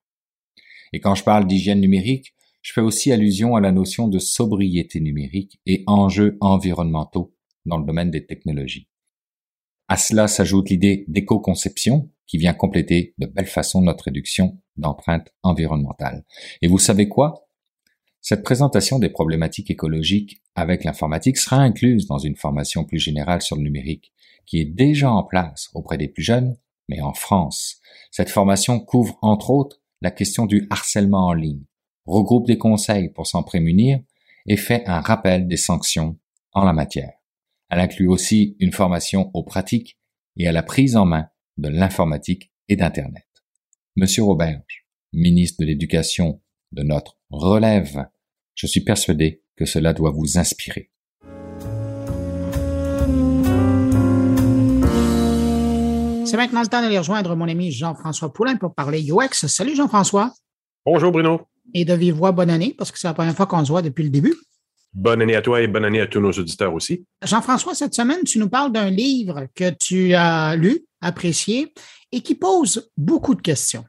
Et 0.92 1.00
quand 1.00 1.14
je 1.14 1.24
parle 1.24 1.46
d'hygiène 1.46 1.80
numérique, 1.80 2.34
je 2.60 2.72
fais 2.74 2.82
aussi 2.82 3.10
allusion 3.10 3.56
à 3.56 3.60
la 3.60 3.72
notion 3.72 4.06
de 4.06 4.18
sobriété 4.18 5.00
numérique 5.00 5.58
et 5.64 5.82
enjeux 5.86 6.36
environnementaux 6.40 7.34
dans 7.64 7.78
le 7.78 7.86
domaine 7.86 8.10
des 8.10 8.26
technologies. 8.26 8.88
À 9.88 9.96
cela 9.96 10.28
s'ajoute 10.28 10.68
l'idée 10.68 11.04
d'éco-conception 11.08 12.10
qui 12.26 12.36
vient 12.36 12.52
compléter 12.52 13.14
de 13.18 13.26
belle 13.26 13.46
façon 13.46 13.80
notre 13.80 14.04
réduction 14.04 14.60
d'empreinte 14.76 15.32
environnementale. 15.42 16.24
Et 16.60 16.68
vous 16.68 16.78
savez 16.78 17.08
quoi? 17.08 17.49
Cette 18.20 18.42
présentation 18.42 18.98
des 18.98 19.08
problématiques 19.08 19.70
écologiques 19.70 20.42
avec 20.54 20.84
l'informatique 20.84 21.38
sera 21.38 21.56
incluse 21.56 22.06
dans 22.06 22.18
une 22.18 22.36
formation 22.36 22.84
plus 22.84 22.98
générale 22.98 23.40
sur 23.40 23.56
le 23.56 23.62
numérique, 23.62 24.12
qui 24.46 24.60
est 24.60 24.66
déjà 24.66 25.10
en 25.10 25.22
place 25.22 25.70
auprès 25.74 25.96
des 25.96 26.08
plus 26.08 26.22
jeunes, 26.22 26.56
mais 26.88 27.00
en 27.00 27.14
France. 27.14 27.80
Cette 28.10 28.30
formation 28.30 28.78
couvre 28.80 29.18
entre 29.22 29.50
autres 29.50 29.80
la 30.02 30.10
question 30.10 30.46
du 30.46 30.66
harcèlement 30.70 31.28
en 31.28 31.32
ligne, 31.32 31.64
regroupe 32.04 32.46
des 32.46 32.58
conseils 32.58 33.08
pour 33.10 33.26
s'en 33.26 33.42
prémunir 33.42 34.00
et 34.46 34.56
fait 34.56 34.86
un 34.86 35.00
rappel 35.00 35.46
des 35.46 35.56
sanctions 35.56 36.18
en 36.52 36.64
la 36.64 36.72
matière. 36.72 37.12
Elle 37.70 37.80
inclut 37.80 38.08
aussi 38.08 38.56
une 38.58 38.72
formation 38.72 39.30
aux 39.32 39.44
pratiques 39.44 39.98
et 40.36 40.48
à 40.48 40.52
la 40.52 40.62
prise 40.62 40.96
en 40.96 41.04
main 41.04 41.28
de 41.56 41.68
l'informatique 41.68 42.52
et 42.68 42.76
d'Internet. 42.76 43.26
Monsieur 43.96 44.24
Roberge, 44.24 44.86
ministre 45.12 45.58
de 45.60 45.66
l'Éducation 45.66 46.40
de 46.72 46.82
notre 46.82 47.18
relève. 47.30 48.06
Je 48.54 48.66
suis 48.66 48.82
persuadé 48.82 49.42
que 49.56 49.64
cela 49.64 49.92
doit 49.92 50.10
vous 50.10 50.38
inspirer. 50.38 50.90
C'est 56.24 56.36
maintenant 56.36 56.60
le 56.60 56.68
temps 56.68 56.80
d'aller 56.80 56.98
rejoindre 56.98 57.34
mon 57.34 57.48
ami 57.48 57.72
Jean-François 57.72 58.32
Poulain 58.32 58.56
pour 58.56 58.74
parler 58.74 59.02
UX. 59.02 59.48
Salut 59.48 59.74
Jean-François. 59.74 60.32
Bonjour 60.86 61.10
Bruno. 61.10 61.40
Et 61.74 61.84
de 61.84 61.92
vive 61.94 62.14
voix, 62.14 62.32
bonne 62.32 62.50
année, 62.50 62.74
parce 62.76 62.92
que 62.92 62.98
c'est 62.98 63.08
la 63.08 63.14
première 63.14 63.34
fois 63.34 63.46
qu'on 63.46 63.64
se 63.64 63.70
voit 63.70 63.82
depuis 63.82 64.04
le 64.04 64.10
début. 64.10 64.34
Bonne 64.92 65.22
année 65.22 65.36
à 65.36 65.42
toi 65.42 65.60
et 65.60 65.68
bonne 65.68 65.84
année 65.84 66.00
à 66.00 66.06
tous 66.06 66.20
nos 66.20 66.32
auditeurs 66.32 66.74
aussi. 66.74 67.04
Jean-François, 67.22 67.74
cette 67.74 67.94
semaine, 67.94 68.22
tu 68.24 68.38
nous 68.38 68.48
parles 68.48 68.72
d'un 68.72 68.90
livre 68.90 69.46
que 69.54 69.70
tu 69.70 70.14
as 70.14 70.56
lu, 70.56 70.86
apprécié, 71.00 71.72
et 72.12 72.20
qui 72.20 72.34
pose 72.34 72.90
beaucoup 72.96 73.34
de 73.34 73.42
questions 73.42 73.84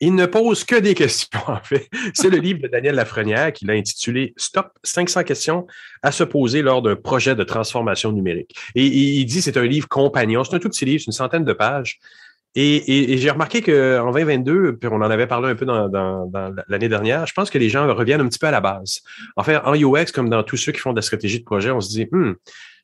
il 0.00 0.14
ne 0.14 0.26
pose 0.26 0.64
que 0.64 0.76
des 0.76 0.94
questions, 0.94 1.40
en 1.46 1.60
fait. 1.62 1.88
C'est 2.14 2.30
le 2.30 2.38
livre 2.38 2.60
de 2.62 2.68
Daniel 2.68 2.94
Lafrenière 2.94 3.52
qu'il 3.52 3.70
a 3.70 3.74
intitulé 3.74 4.32
Stop 4.36 4.70
500 4.82 5.24
questions 5.24 5.66
à 6.02 6.10
se 6.10 6.24
poser 6.24 6.62
lors 6.62 6.82
d'un 6.82 6.96
projet 6.96 7.34
de 7.34 7.44
transformation 7.44 8.12
numérique. 8.12 8.56
Et, 8.74 8.86
il 8.86 9.24
dit 9.26 9.42
c'est 9.42 9.56
un 9.56 9.66
livre 9.66 9.88
compagnon. 9.88 10.42
C'est 10.44 10.56
un 10.56 10.58
tout 10.58 10.70
petit 10.70 10.84
livre, 10.84 11.00
c'est 11.00 11.06
une 11.06 11.12
centaine 11.12 11.44
de 11.44 11.52
pages. 11.52 11.98
Et, 12.56 13.16
j'ai 13.18 13.30
remarqué 13.30 13.62
qu'en 13.62 14.10
2022, 14.10 14.76
puis 14.76 14.88
on 14.90 14.96
en 14.96 15.10
avait 15.10 15.28
parlé 15.28 15.50
un 15.50 15.54
peu 15.54 15.64
dans, 15.64 15.88
l'année 16.68 16.88
dernière, 16.88 17.26
je 17.26 17.32
pense 17.32 17.48
que 17.48 17.58
les 17.58 17.68
gens 17.68 17.86
reviennent 17.94 18.20
un 18.20 18.28
petit 18.28 18.40
peu 18.40 18.48
à 18.48 18.50
la 18.50 18.60
base. 18.60 19.02
En 19.36 19.44
fait, 19.44 19.58
en 19.58 19.74
UX, 19.74 20.06
comme 20.12 20.28
dans 20.28 20.42
tous 20.42 20.56
ceux 20.56 20.72
qui 20.72 20.80
font 20.80 20.90
de 20.90 20.96
la 20.96 21.02
stratégie 21.02 21.38
de 21.38 21.44
projet, 21.44 21.70
on 21.70 21.80
se 21.80 21.90
dit, 21.90 22.08
hmm, 22.10 22.34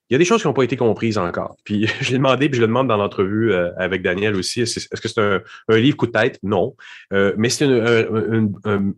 il 0.08 0.14
y 0.14 0.16
a 0.16 0.18
des 0.18 0.24
choses 0.24 0.40
qui 0.40 0.46
n'ont 0.46 0.54
pas 0.54 0.62
été 0.62 0.76
comprises 0.76 1.18
encore. 1.18 1.56
Puis 1.64 1.86
je 2.00 2.10
l'ai 2.10 2.18
demandé, 2.18 2.48
puis 2.48 2.56
je 2.56 2.62
le 2.62 2.68
demande 2.68 2.88
dans 2.88 2.96
l'entrevue 2.96 3.52
euh, 3.52 3.70
avec 3.76 4.02
Daniel 4.02 4.36
aussi. 4.36 4.62
Est-ce 4.62 5.00
que 5.00 5.08
c'est 5.08 5.20
un, 5.20 5.40
livre 5.76 5.96
coup 5.96 6.06
de 6.06 6.12
tête? 6.12 6.38
Non. 6.42 6.76
Euh, 7.12 7.32
mais 7.36 7.48
c'est 7.48 7.66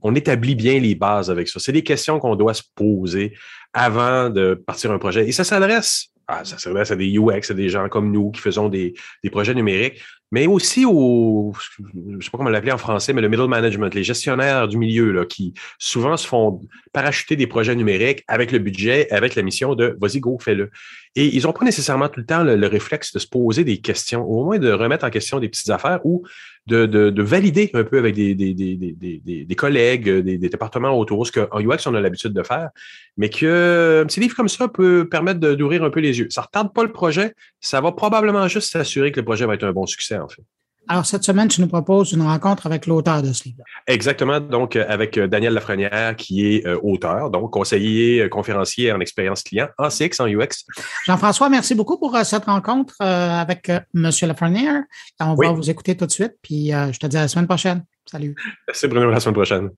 on 0.02 0.14
établit 0.14 0.54
bien 0.54 0.78
les 0.78 0.94
bases 0.94 1.30
avec 1.30 1.48
ça. 1.48 1.60
C'est 1.60 1.72
des 1.72 1.84
questions 1.84 2.18
qu'on 2.18 2.36
doit 2.36 2.54
se 2.54 2.62
poser 2.74 3.34
avant 3.72 4.30
de 4.30 4.54
partir 4.54 4.90
un 4.90 4.98
projet. 4.98 5.28
Et 5.28 5.32
ça 5.32 5.44
s'adresse 5.44 6.10
ah, 6.30 6.44
ça 6.44 6.58
s'adresse 6.58 6.90
à 6.90 6.96
des 6.96 7.16
UX, 7.16 7.50
à 7.50 7.54
des 7.54 7.70
gens 7.70 7.88
comme 7.88 8.12
nous 8.12 8.30
qui 8.30 8.42
faisons 8.42 8.68
des, 8.68 8.92
des 9.24 9.30
projets 9.30 9.54
numériques, 9.54 10.02
mais 10.30 10.46
aussi 10.46 10.84
au, 10.84 11.52
je 11.54 12.24
sais 12.24 12.30
pas 12.30 12.38
comment 12.38 12.50
l'appeler 12.50 12.72
en 12.72 12.78
français, 12.78 13.12
mais 13.12 13.22
le 13.22 13.28
middle 13.28 13.48
management, 13.48 13.94
les 13.94 14.04
gestionnaires 14.04 14.68
du 14.68 14.76
milieu, 14.76 15.10
là, 15.12 15.24
qui 15.24 15.54
souvent 15.78 16.16
se 16.16 16.26
font 16.26 16.60
parachuter 16.92 17.36
des 17.36 17.46
projets 17.46 17.74
numériques 17.74 18.24
avec 18.28 18.52
le 18.52 18.58
budget, 18.58 19.10
avec 19.10 19.34
la 19.34 19.42
mission 19.42 19.74
de 19.74 19.96
vas-y, 20.00 20.20
go, 20.20 20.38
fais-le. 20.38 20.70
Et 21.16 21.34
ils 21.34 21.44
n'ont 21.44 21.52
pas 21.52 21.64
nécessairement 21.64 22.08
tout 22.08 22.20
le 22.20 22.26
temps 22.26 22.44
le, 22.44 22.66
réflexe 22.66 23.12
de 23.12 23.18
se 23.18 23.26
poser 23.26 23.64
des 23.64 23.78
questions, 23.78 24.24
au 24.24 24.44
moins 24.44 24.58
de 24.58 24.70
remettre 24.70 25.04
en 25.04 25.10
question 25.10 25.40
des 25.40 25.48
petites 25.48 25.70
affaires 25.70 26.00
ou 26.04 26.24
de, 26.66 26.84
de, 26.84 27.10
de 27.10 27.22
valider 27.22 27.70
un 27.72 27.82
peu 27.82 27.98
avec 27.98 28.14
des, 28.14 28.34
des, 28.34 28.52
des, 28.52 28.76
des, 28.76 29.44
des 29.44 29.54
collègues, 29.56 30.08
des, 30.10 30.38
départements 30.38 30.96
autour, 30.96 31.26
ce 31.26 31.32
qu'en 31.32 31.60
UX, 31.60 31.86
on 31.86 31.94
a 31.94 32.00
l'habitude 32.00 32.34
de 32.34 32.42
faire, 32.42 32.70
mais 33.16 33.30
que 33.30 34.02
un 34.02 34.06
petit 34.06 34.20
livre 34.20 34.36
comme 34.36 34.48
ça 34.48 34.68
peut 34.68 35.08
permettre 35.08 35.40
d'ouvrir 35.40 35.82
un 35.82 35.90
peu 35.90 36.00
les 36.00 36.18
yeux. 36.18 36.28
Ça 36.30 36.42
ne 36.42 36.46
retarde 36.46 36.72
pas 36.74 36.84
le 36.84 36.92
projet, 36.92 37.34
ça 37.60 37.80
va 37.80 37.92
probablement 37.92 38.46
juste 38.48 38.70
s'assurer 38.70 39.10
que 39.10 39.20
le 39.20 39.24
projet 39.24 39.46
va 39.46 39.54
être 39.54 39.64
un 39.64 39.72
bon 39.72 39.86
succès, 39.86 40.17
en 40.18 40.28
fait. 40.28 40.42
Alors, 40.90 41.04
cette 41.04 41.22
semaine, 41.22 41.48
tu 41.48 41.60
nous 41.60 41.68
proposes 41.68 42.12
une 42.12 42.22
rencontre 42.22 42.66
avec 42.66 42.86
l'auteur 42.86 43.20
de 43.22 43.30
ce 43.34 43.44
livre. 43.44 43.62
Exactement. 43.86 44.40
Donc, 44.40 44.74
euh, 44.74 44.86
avec 44.88 45.18
euh, 45.18 45.26
Daniel 45.26 45.52
Lafrenière, 45.52 46.16
qui 46.16 46.46
est 46.46 46.66
euh, 46.66 46.78
auteur, 46.82 47.30
donc 47.30 47.50
conseiller, 47.50 48.26
conférencier 48.30 48.90
en 48.90 49.00
expérience 49.00 49.42
client, 49.42 49.68
en 49.76 49.90
CX, 49.90 50.18
en 50.20 50.26
UX. 50.26 50.64
Jean-François, 51.04 51.50
merci 51.50 51.74
beaucoup 51.74 51.98
pour 51.98 52.16
cette 52.24 52.46
rencontre 52.46 52.94
avec 53.00 53.68
M. 53.68 54.10
Lafrenière. 54.22 54.82
On 55.20 55.34
va 55.34 55.52
vous 55.52 55.68
écouter 55.68 55.94
tout 55.94 56.06
de 56.06 56.10
suite, 56.10 56.32
puis 56.40 56.68
je 56.70 56.98
te 56.98 57.06
dis 57.06 57.16
à 57.18 57.22
la 57.22 57.28
semaine 57.28 57.46
prochaine. 57.46 57.84
Salut. 58.10 58.34
Merci 58.66 58.88
Bruno, 58.88 59.08
à 59.08 59.12
la 59.12 59.20
semaine 59.20 59.34
prochaine. 59.34 59.70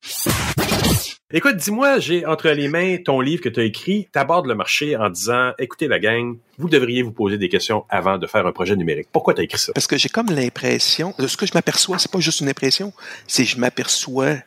Écoute, 1.32 1.58
dis-moi, 1.58 2.00
j'ai 2.00 2.26
entre 2.26 2.48
les 2.48 2.66
mains 2.66 2.96
ton 2.96 3.20
livre 3.20 3.40
que 3.40 3.48
tu 3.48 3.60
as 3.60 3.62
écrit, 3.62 4.08
t'abordes 4.10 4.46
le 4.46 4.56
marché 4.56 4.96
en 4.96 5.08
disant, 5.08 5.52
écoutez 5.60 5.86
la 5.86 6.00
gang, 6.00 6.36
vous 6.58 6.68
devriez 6.68 7.02
vous 7.02 7.12
poser 7.12 7.38
des 7.38 7.48
questions 7.48 7.84
avant 7.88 8.18
de 8.18 8.26
faire 8.26 8.44
un 8.48 8.50
projet 8.50 8.74
numérique. 8.74 9.06
Pourquoi 9.12 9.34
tu 9.34 9.40
as 9.40 9.44
écrit 9.44 9.60
ça? 9.60 9.72
Parce 9.72 9.86
que 9.86 9.96
j'ai 9.96 10.08
comme 10.08 10.26
l'impression, 10.26 11.14
ce 11.24 11.36
que 11.36 11.46
je 11.46 11.52
m'aperçois, 11.54 12.00
c'est 12.00 12.10
pas 12.10 12.18
juste 12.18 12.40
une 12.40 12.48
impression, 12.48 12.92
c'est 13.28 13.44
je 13.44 13.58
m'aperçois 13.58 14.38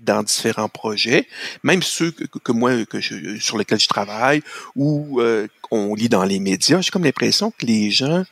dans 0.00 0.24
différents 0.24 0.68
projets, 0.68 1.28
même 1.62 1.80
ceux 1.80 2.10
que, 2.10 2.50
moi, 2.50 2.72
que 2.86 3.00
sur 3.38 3.56
lesquels 3.56 3.78
je 3.78 3.86
travaille 3.86 4.42
ou 4.74 5.20
euh, 5.20 5.46
qu'on 5.60 5.94
lit 5.94 6.08
dans 6.08 6.24
les 6.24 6.40
médias, 6.40 6.80
j'ai 6.80 6.90
comme 6.90 7.04
l'impression 7.04 7.52
que 7.52 7.64
les 7.66 7.92
gens 7.92 8.24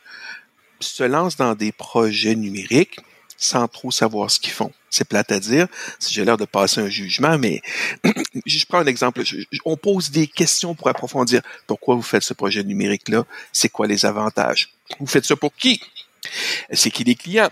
se 0.81 1.03
lancent 1.03 1.37
dans 1.37 1.55
des 1.55 1.71
projets 1.71 2.35
numériques 2.35 2.99
sans 3.41 3.67
trop 3.67 3.89
savoir 3.89 4.29
ce 4.29 4.39
qu'ils 4.39 4.53
font. 4.53 4.71
C'est 4.91 5.03
plate 5.03 5.31
à 5.31 5.39
dire, 5.39 5.67
si 5.97 6.13
j'ai 6.13 6.23
l'air 6.23 6.37
de 6.37 6.45
passer 6.45 6.79
un 6.79 6.89
jugement, 6.89 7.39
mais 7.39 7.61
je 8.45 8.65
prends 8.65 8.77
un 8.77 8.85
exemple. 8.85 9.23
on 9.65 9.75
pose 9.75 10.11
des 10.11 10.27
questions 10.27 10.75
pour 10.75 10.87
approfondir. 10.89 11.41
Pourquoi 11.65 11.95
vous 11.95 12.03
faites 12.03 12.21
ce 12.21 12.35
projet 12.35 12.63
numérique-là? 12.63 13.25
C'est 13.51 13.69
quoi 13.69 13.87
les 13.87 14.05
avantages? 14.05 14.69
Vous 14.99 15.07
faites 15.07 15.25
ça 15.25 15.35
pour 15.35 15.55
qui? 15.55 15.81
C'est 16.71 16.91
qui 16.91 17.03
les 17.03 17.15
clients? 17.15 17.49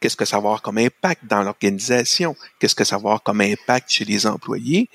Qu'est-ce 0.00 0.16
que 0.16 0.24
ça 0.24 0.36
va 0.36 0.44
avoir 0.44 0.62
comme 0.62 0.78
impact 0.78 1.24
dans 1.24 1.42
l'organisation? 1.42 2.36
Qu'est-ce 2.60 2.76
que 2.76 2.84
ça 2.84 2.96
va 2.96 3.00
avoir 3.00 3.22
comme 3.22 3.40
impact 3.40 3.90
chez 3.90 4.04
les 4.04 4.26
employés? 4.26 4.88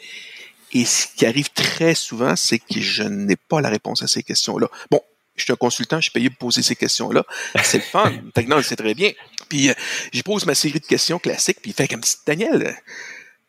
Et 0.72 0.86
ce 0.86 1.07
qui 1.14 1.26
arrive 1.26 1.49
très 1.49 1.94
souvent, 1.94 2.38
c'est 2.38 2.60
que 2.60 2.80
je 2.80 3.03
n'ai 3.03 3.36
pas 3.36 3.60
la 3.60 3.69
réponse 3.69 4.02
à 4.02 4.07
ces 4.07 4.24
questions-là. 4.24 4.68
Bon, 4.91 5.02
je 5.38 5.43
suis 5.43 5.53
un 5.53 5.57
consultant, 5.57 5.97
je 5.97 6.03
suis 6.03 6.11
payé 6.11 6.30
pour 6.30 6.49
poser 6.49 6.61
ces 6.61 6.76
questions-là. 6.76 7.23
C'est 7.64 7.77
le 7.77 7.84
fun. 7.84 8.11
non, 8.47 8.61
c'est 8.61 8.76
très 8.76 8.93
bien. 8.93 9.11
Puis, 9.49 9.69
euh, 9.69 9.73
j'y 10.11 10.23
pose 10.23 10.45
ma 10.45 10.55
série 10.55 10.80
de 10.80 10.85
questions 10.85 11.19
classiques, 11.19 11.59
puis 11.61 11.72
il 11.72 11.73
fait 11.73 11.88
comme 11.88 12.03
si, 12.03 12.18
Daniel, 12.26 12.76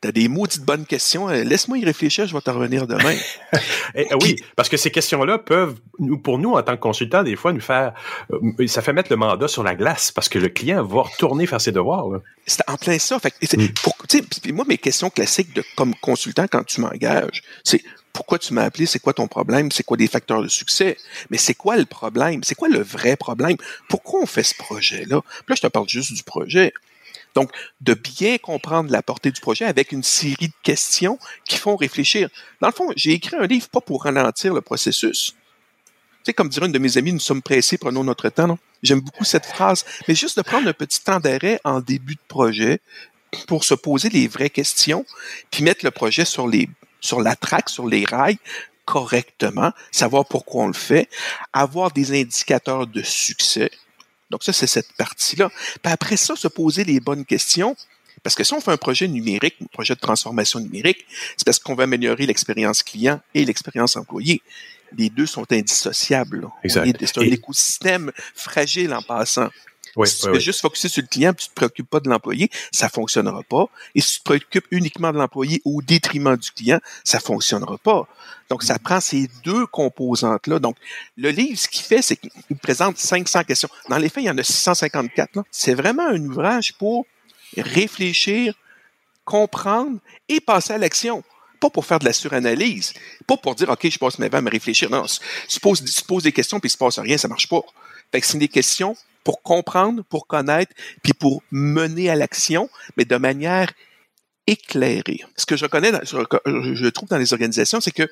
T'as 0.00 0.12
des 0.12 0.28
maudites 0.28 0.62
bonnes 0.62 0.86
questions. 0.86 1.28
Euh, 1.28 1.42
laisse-moi 1.42 1.78
y 1.78 1.84
réfléchir, 1.84 2.24
je 2.24 2.32
vais 2.32 2.40
te 2.40 2.50
revenir 2.50 2.86
demain. 2.86 3.16
Eh, 3.94 4.06
oui, 4.20 4.36
parce 4.54 4.68
que 4.68 4.76
ces 4.76 4.90
questions-là 4.90 5.38
peuvent, 5.38 5.74
pour 6.22 6.38
nous, 6.38 6.52
en 6.52 6.62
tant 6.62 6.76
que 6.76 6.80
consultants, 6.80 7.22
des 7.22 7.36
fois, 7.36 7.54
nous 7.54 7.60
faire, 7.60 7.94
euh, 8.30 8.66
ça 8.66 8.82
fait 8.82 8.92
mettre 8.92 9.10
le 9.10 9.16
mandat 9.16 9.48
sur 9.48 9.62
la 9.62 9.74
glace 9.74 10.12
parce 10.12 10.28
que 10.28 10.38
le 10.38 10.50
client 10.50 10.84
va 10.84 11.02
retourner 11.02 11.46
faire 11.46 11.60
ses 11.60 11.72
devoirs. 11.72 12.04
C'est 12.44 12.60
en 12.68 12.76
plein 12.76 12.98
ça. 12.98 13.18
Fait, 13.18 13.32
mm. 13.56 14.52
moi, 14.52 14.66
mes 14.68 14.76
questions 14.76 15.08
classiques 15.08 15.54
de, 15.54 15.64
comme 15.74 15.94
consultant 15.94 16.46
quand 16.48 16.64
tu 16.64 16.82
m'engages, 16.82 17.42
c'est 17.64 17.82
pourquoi 18.18 18.40
tu 18.40 18.52
m'as 18.52 18.64
appelé, 18.64 18.84
c'est 18.84 18.98
quoi 18.98 19.12
ton 19.12 19.28
problème, 19.28 19.70
c'est 19.70 19.84
quoi 19.84 19.96
des 19.96 20.08
facteurs 20.08 20.42
de 20.42 20.48
succès, 20.48 20.96
mais 21.30 21.38
c'est 21.38 21.54
quoi 21.54 21.76
le 21.76 21.84
problème, 21.84 22.42
c'est 22.42 22.56
quoi 22.56 22.68
le 22.68 22.82
vrai 22.82 23.16
problème, 23.16 23.56
pourquoi 23.88 24.20
on 24.20 24.26
fait 24.26 24.42
ce 24.42 24.56
projet-là? 24.56 25.20
Là, 25.46 25.54
je 25.54 25.60
te 25.60 25.68
parle 25.68 25.88
juste 25.88 26.12
du 26.12 26.24
projet. 26.24 26.72
Donc, 27.36 27.52
de 27.80 27.94
bien 27.94 28.38
comprendre 28.38 28.90
la 28.90 29.04
portée 29.04 29.30
du 29.30 29.40
projet 29.40 29.66
avec 29.66 29.92
une 29.92 30.02
série 30.02 30.48
de 30.48 30.60
questions 30.64 31.16
qui 31.44 31.58
font 31.58 31.76
réfléchir. 31.76 32.28
Dans 32.60 32.66
le 32.66 32.72
fond, 32.72 32.92
j'ai 32.96 33.12
écrit 33.12 33.36
un 33.36 33.46
livre 33.46 33.68
pas 33.68 33.80
pour 33.80 34.02
ralentir 34.02 34.52
le 34.52 34.62
processus. 34.62 35.30
Tu 35.30 35.36
sais, 36.24 36.32
comme 36.32 36.48
dirait 36.48 36.66
une 36.66 36.72
de 36.72 36.80
mes 36.80 36.98
amies, 36.98 37.12
nous 37.12 37.20
sommes 37.20 37.40
pressés, 37.40 37.78
prenons 37.78 38.02
notre 38.02 38.30
temps. 38.30 38.58
J'aime 38.82 39.00
beaucoup 39.00 39.24
cette 39.24 39.46
phrase, 39.46 39.84
mais 40.08 40.16
juste 40.16 40.38
de 40.38 40.42
prendre 40.42 40.66
un 40.66 40.72
petit 40.72 41.04
temps 41.04 41.20
d'arrêt 41.20 41.60
en 41.62 41.78
début 41.78 42.16
de 42.16 42.26
projet 42.26 42.80
pour 43.46 43.62
se 43.62 43.74
poser 43.74 44.08
les 44.08 44.26
vraies 44.26 44.50
questions, 44.50 45.06
puis 45.52 45.62
mettre 45.62 45.84
le 45.84 45.92
projet 45.92 46.24
sur 46.24 46.48
les 46.48 46.68
sur 47.00 47.20
la 47.20 47.36
traque, 47.36 47.68
sur 47.68 47.86
les 47.86 48.04
rails 48.04 48.38
correctement, 48.84 49.72
savoir 49.90 50.24
pourquoi 50.24 50.64
on 50.64 50.66
le 50.68 50.72
fait, 50.72 51.10
avoir 51.52 51.90
des 51.90 52.18
indicateurs 52.18 52.86
de 52.86 53.02
succès. 53.02 53.70
Donc 54.30 54.42
ça, 54.42 54.54
c'est 54.54 54.66
cette 54.66 54.94
partie-là. 54.94 55.50
Puis 55.82 55.92
après 55.92 56.16
ça, 56.16 56.36
se 56.36 56.48
poser 56.48 56.84
les 56.84 56.98
bonnes 56.98 57.26
questions. 57.26 57.76
Parce 58.22 58.34
que 58.34 58.44
si 58.44 58.54
on 58.54 58.62
fait 58.62 58.72
un 58.72 58.78
projet 58.78 59.06
numérique, 59.06 59.56
un 59.62 59.66
projet 59.66 59.94
de 59.94 60.00
transformation 60.00 60.58
numérique, 60.58 61.04
c'est 61.36 61.44
parce 61.44 61.58
qu'on 61.58 61.74
veut 61.74 61.84
améliorer 61.84 62.24
l'expérience 62.24 62.82
client 62.82 63.20
et 63.34 63.44
l'expérience 63.44 63.96
employé. 63.96 64.40
Les 64.96 65.10
deux 65.10 65.26
sont 65.26 65.44
indissociables. 65.52 66.48
Exact. 66.64 66.96
C'est 66.98 67.18
un 67.18 67.22
écosystème 67.22 68.10
fragile 68.34 68.94
en 68.94 69.02
passant. 69.02 69.50
Oui, 69.98 70.06
si 70.06 70.20
tu 70.20 70.30
oui, 70.30 70.40
juste 70.40 70.60
focuser 70.60 70.88
sur 70.88 71.02
le 71.02 71.08
client, 71.08 71.32
puis 71.32 71.46
tu 71.46 71.50
te 71.50 71.54
préoccupes 71.56 71.90
pas 71.90 71.98
de 71.98 72.08
l'employé, 72.08 72.48
ça 72.70 72.88
fonctionnera 72.88 73.42
pas. 73.42 73.64
Et 73.96 74.00
si 74.00 74.12
tu 74.12 74.18
te 74.20 74.24
préoccupes 74.26 74.66
uniquement 74.70 75.12
de 75.12 75.18
l'employé 75.18 75.60
au 75.64 75.82
détriment 75.82 76.36
du 76.36 76.52
client, 76.52 76.78
ça 77.02 77.18
fonctionnera 77.18 77.78
pas. 77.78 78.06
Donc, 78.48 78.62
ça 78.62 78.78
prend 78.78 79.00
ces 79.00 79.28
deux 79.44 79.66
composantes-là. 79.66 80.60
Donc, 80.60 80.76
le 81.16 81.30
livre, 81.30 81.58
ce 81.58 81.66
qu'il 81.66 81.84
fait, 81.84 82.00
c'est 82.00 82.14
qu'il 82.14 82.30
présente 82.62 82.96
500 82.96 83.42
questions. 83.42 83.68
Dans 83.88 83.98
les 83.98 84.08
faits, 84.08 84.22
il 84.22 84.28
y 84.28 84.30
en 84.30 84.38
a 84.38 84.44
654. 84.44 85.34
là. 85.34 85.42
C'est 85.50 85.74
vraiment 85.74 86.06
un 86.06 86.24
ouvrage 86.24 86.74
pour 86.74 87.04
réfléchir, 87.56 88.54
comprendre 89.24 89.98
et 90.28 90.38
passer 90.40 90.74
à 90.74 90.78
l'action. 90.78 91.24
Pas 91.58 91.70
pour 91.70 91.84
faire 91.84 91.98
de 91.98 92.04
la 92.04 92.12
suranalyse. 92.12 92.92
Pas 93.26 93.36
pour 93.36 93.56
dire, 93.56 93.68
OK, 93.68 93.90
je 93.90 93.98
passe 93.98 94.20
mes 94.20 94.30
temps 94.30 94.38
à 94.38 94.42
me 94.42 94.50
réfléchir. 94.50 94.90
Non, 94.90 95.06
tu 95.48 95.58
poses, 95.58 95.84
tu 95.84 96.04
poses 96.04 96.22
des 96.22 96.30
questions 96.30 96.60
puis 96.60 96.68
il 96.68 96.70
se 96.70 96.78
passe 96.78 97.00
rien, 97.00 97.18
ça 97.18 97.26
marche 97.26 97.48
pas. 97.48 97.62
Fait 98.12 98.20
que 98.20 98.26
c'est 98.26 98.38
des 98.38 98.48
questions 98.48 98.96
pour 99.24 99.42
comprendre, 99.42 100.02
pour 100.04 100.26
connaître, 100.26 100.72
puis 101.02 101.12
pour 101.12 101.42
mener 101.50 102.08
à 102.10 102.14
l'action, 102.16 102.70
mais 102.96 103.04
de 103.04 103.16
manière 103.16 103.70
éclairée. 104.46 105.20
Ce 105.36 105.44
que 105.44 105.56
je 105.56 105.64
reconnais, 105.64 105.92
dans- 105.92 106.00
je, 106.02 106.74
je 106.74 106.86
trouve 106.88 107.08
dans 107.08 107.18
les 107.18 107.32
organisations, 107.34 107.80
c'est 107.80 107.90
que, 107.90 108.04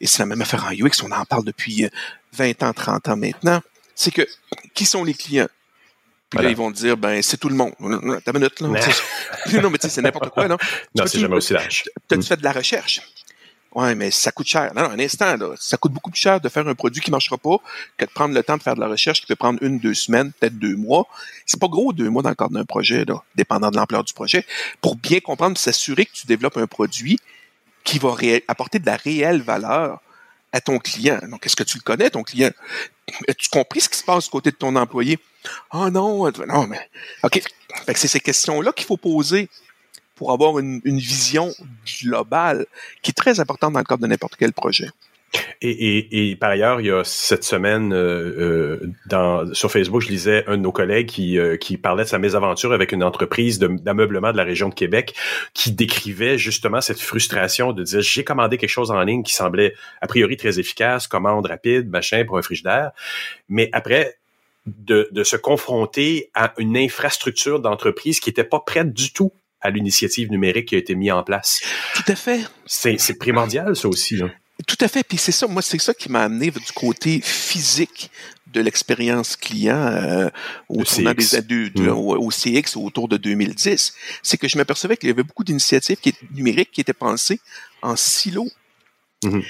et 0.00 0.06
c'est 0.06 0.18
la 0.20 0.26
même 0.26 0.42
affaire 0.42 0.64
en 0.64 0.72
UX, 0.72 1.02
on 1.04 1.12
en 1.12 1.24
parle 1.24 1.44
depuis 1.44 1.84
euh, 1.84 1.88
20 2.32 2.62
ans, 2.64 2.72
30 2.72 3.08
ans 3.08 3.16
maintenant, 3.16 3.60
c'est 3.94 4.10
que, 4.10 4.26
qui 4.74 4.86
sont 4.86 5.04
les 5.04 5.14
clients? 5.14 5.46
Puis 6.30 6.38
Voilà. 6.38 6.48
là, 6.48 6.50
ils 6.52 6.56
vont 6.56 6.72
dire, 6.72 6.96
ben, 6.96 7.22
c'est 7.22 7.36
tout 7.36 7.48
le 7.48 7.54
monde. 7.54 7.74
T'as 7.78 8.32
une 8.32 8.38
minute, 8.38 8.58
là. 8.60 8.68
Non, 9.62 9.70
mais 9.70 9.78
tu 9.78 9.82
sais, 9.86 9.94
c'est 9.94 10.02
n'importe 10.02 10.30
quoi, 10.30 10.48
non? 10.48 10.56
Non, 10.96 11.06
c'est 11.06 11.20
jamais 11.20 11.36
aussi 11.36 11.52
large. 11.52 11.84
T'as-tu 12.08 12.22
fait 12.26 12.36
de 12.38 12.42
la 12.44 12.50
recherche? 12.52 13.00
Ouais, 13.74 13.96
mais 13.96 14.12
ça 14.12 14.30
coûte 14.30 14.46
cher. 14.46 14.72
Non, 14.74 14.82
non, 14.82 14.90
un 14.90 14.98
instant, 15.00 15.36
là. 15.36 15.54
Ça 15.58 15.76
coûte 15.76 15.92
beaucoup 15.92 16.10
plus 16.10 16.20
cher 16.20 16.40
de 16.40 16.48
faire 16.48 16.66
un 16.68 16.74
produit 16.76 17.02
qui 17.02 17.10
marchera 17.10 17.36
pas 17.36 17.56
que 17.96 18.04
de 18.04 18.10
prendre 18.10 18.32
le 18.32 18.42
temps 18.44 18.56
de 18.56 18.62
faire 18.62 18.76
de 18.76 18.80
la 18.80 18.86
recherche 18.86 19.20
qui 19.20 19.26
peut 19.26 19.34
prendre 19.34 19.60
une, 19.62 19.80
deux 19.80 19.94
semaines, 19.94 20.32
peut-être 20.32 20.56
deux 20.58 20.76
mois. 20.76 21.08
C'est 21.44 21.58
pas 21.58 21.66
gros, 21.66 21.92
deux 21.92 22.08
mois 22.08 22.22
dans 22.22 22.28
le 22.28 22.36
cadre 22.36 22.52
d'un 22.52 22.64
projet, 22.64 23.04
là, 23.04 23.22
dépendant 23.34 23.72
de 23.72 23.76
l'ampleur 23.76 24.04
du 24.04 24.12
projet, 24.12 24.46
pour 24.80 24.94
bien 24.94 25.18
comprendre, 25.18 25.58
s'assurer 25.58 26.06
que 26.06 26.12
tu 26.12 26.28
développes 26.28 26.56
un 26.56 26.68
produit 26.68 27.18
qui 27.82 27.98
va 27.98 28.14
apporter 28.46 28.78
de 28.78 28.86
la 28.86 28.96
réelle 28.96 29.42
valeur 29.42 30.00
à 30.52 30.60
ton 30.60 30.78
client. 30.78 31.18
Donc, 31.28 31.44
est-ce 31.44 31.56
que 31.56 31.64
tu 31.64 31.76
le 31.76 31.82
connais, 31.82 32.10
ton 32.10 32.22
client? 32.22 32.50
As-tu 33.28 33.48
compris 33.48 33.80
ce 33.80 33.88
qui 33.88 33.98
se 33.98 34.04
passe 34.04 34.24
du 34.24 34.30
côté 34.30 34.52
de 34.52 34.56
ton 34.56 34.76
employé? 34.76 35.18
Ah 35.72 35.90
non, 35.90 36.30
non, 36.46 36.66
mais. 36.68 36.88
OK. 37.24 37.42
Fait 37.84 37.92
que 37.92 37.98
c'est 37.98 38.08
ces 38.08 38.20
questions-là 38.20 38.72
qu'il 38.72 38.86
faut 38.86 38.96
poser 38.96 39.50
pour 40.14 40.32
avoir 40.32 40.58
une, 40.58 40.80
une 40.84 40.98
vision 40.98 41.52
globale 42.02 42.66
qui 43.02 43.10
est 43.10 43.14
très 43.14 43.40
importante 43.40 43.72
dans 43.72 43.80
le 43.80 43.84
cadre 43.84 44.02
de 44.02 44.06
n'importe 44.06 44.36
quel 44.36 44.52
projet. 44.52 44.88
Et, 45.60 45.70
et, 45.70 46.30
et 46.30 46.36
par 46.36 46.50
ailleurs, 46.50 46.80
il 46.80 46.86
y 46.86 46.90
a 46.90 47.02
cette 47.04 47.44
semaine, 47.44 47.92
euh, 47.92 48.78
euh, 48.80 48.92
dans, 49.06 49.52
sur 49.54 49.70
Facebook, 49.70 50.02
je 50.02 50.08
lisais 50.08 50.44
un 50.46 50.56
de 50.56 50.62
nos 50.62 50.72
collègues 50.72 51.08
qui, 51.08 51.38
euh, 51.38 51.56
qui 51.56 51.76
parlait 51.76 52.04
de 52.04 52.08
sa 52.08 52.18
mésaventure 52.18 52.72
avec 52.72 52.92
une 52.92 53.02
entreprise 53.02 53.58
d'ameublement 53.58 54.32
de, 54.32 54.36
la 54.36 54.44
région 54.44 54.68
de 54.68 54.74
Québec 54.74 55.14
qui 55.52 55.72
décrivait 55.72 56.38
justement 56.38 56.80
cette 56.80 57.00
frustration 57.00 57.72
de 57.72 57.82
dire 57.82 58.00
j'ai 58.00 58.24
commandé 58.24 58.58
quelque 58.58 58.70
chose 58.70 58.90
en 58.90 59.02
ligne 59.02 59.22
qui 59.22 59.32
semblait 59.32 59.74
a 60.00 60.06
priori 60.06 60.36
très 60.36 60.58
efficace, 60.58 61.06
commande 61.06 61.46
rapide, 61.46 61.88
machin 61.88 62.24
pour 62.24 62.38
un 62.38 62.42
frigidaire, 62.42 62.92
mais 63.48 63.70
après 63.72 64.16
de, 64.66 65.08
de 65.10 65.24
se 65.24 65.36
confronter 65.36 66.30
à 66.34 66.54
une 66.58 66.76
infrastructure 66.76 67.60
d'entreprise 67.60 68.20
qui 68.20 68.30
n'était 68.30 68.44
pas 68.44 68.60
prête 68.60 68.92
du 68.92 69.12
tout 69.12 69.32
à 69.64 69.70
l'initiative 69.70 70.30
numérique 70.30 70.68
qui 70.68 70.76
a 70.76 70.78
été 70.78 70.94
mise 70.94 71.10
en 71.10 71.24
place. 71.24 71.60
Tout 71.94 72.04
à 72.06 72.14
fait. 72.14 72.40
C'est 72.66 73.18
primordial, 73.18 73.74
ça 73.74 73.88
aussi. 73.88 74.16
Là. 74.16 74.28
Tout 74.68 74.76
à 74.80 74.86
fait. 74.86 75.02
Puis 75.02 75.18
c'est 75.18 75.32
ça, 75.32 75.48
moi, 75.48 75.62
c'est 75.62 75.80
ça 75.80 75.92
qui 75.94 76.08
m'a 76.12 76.22
amené 76.22 76.50
du 76.52 76.72
côté 76.74 77.20
physique 77.22 78.10
de 78.52 78.60
l'expérience 78.60 79.34
client 79.34 79.76
euh, 79.76 80.30
au, 80.68 80.78
Le 80.80 80.84
tournant 80.84 81.12
CX. 81.14 81.40
des 81.40 81.42
de- 81.42 81.68
de- 81.70 81.82
Mm. 81.82 81.88
au, 81.88 82.16
au 82.26 82.30
CX 82.30 82.76
autour 82.76 83.08
de 83.08 83.16
2010. 83.16 83.94
C'est 84.22 84.36
que 84.36 84.46
je 84.46 84.56
m'apercevais 84.56 84.96
qu'il 84.96 85.08
y 85.08 85.12
avait 85.12 85.24
beaucoup 85.24 85.42
d'initiatives 85.42 85.96
numériques 86.32 86.70
qui 86.70 86.80
étaient 86.80 86.92
pensées 86.92 87.40
en 87.82 87.96
silo. 87.96 88.46
Mhm. 89.24 89.42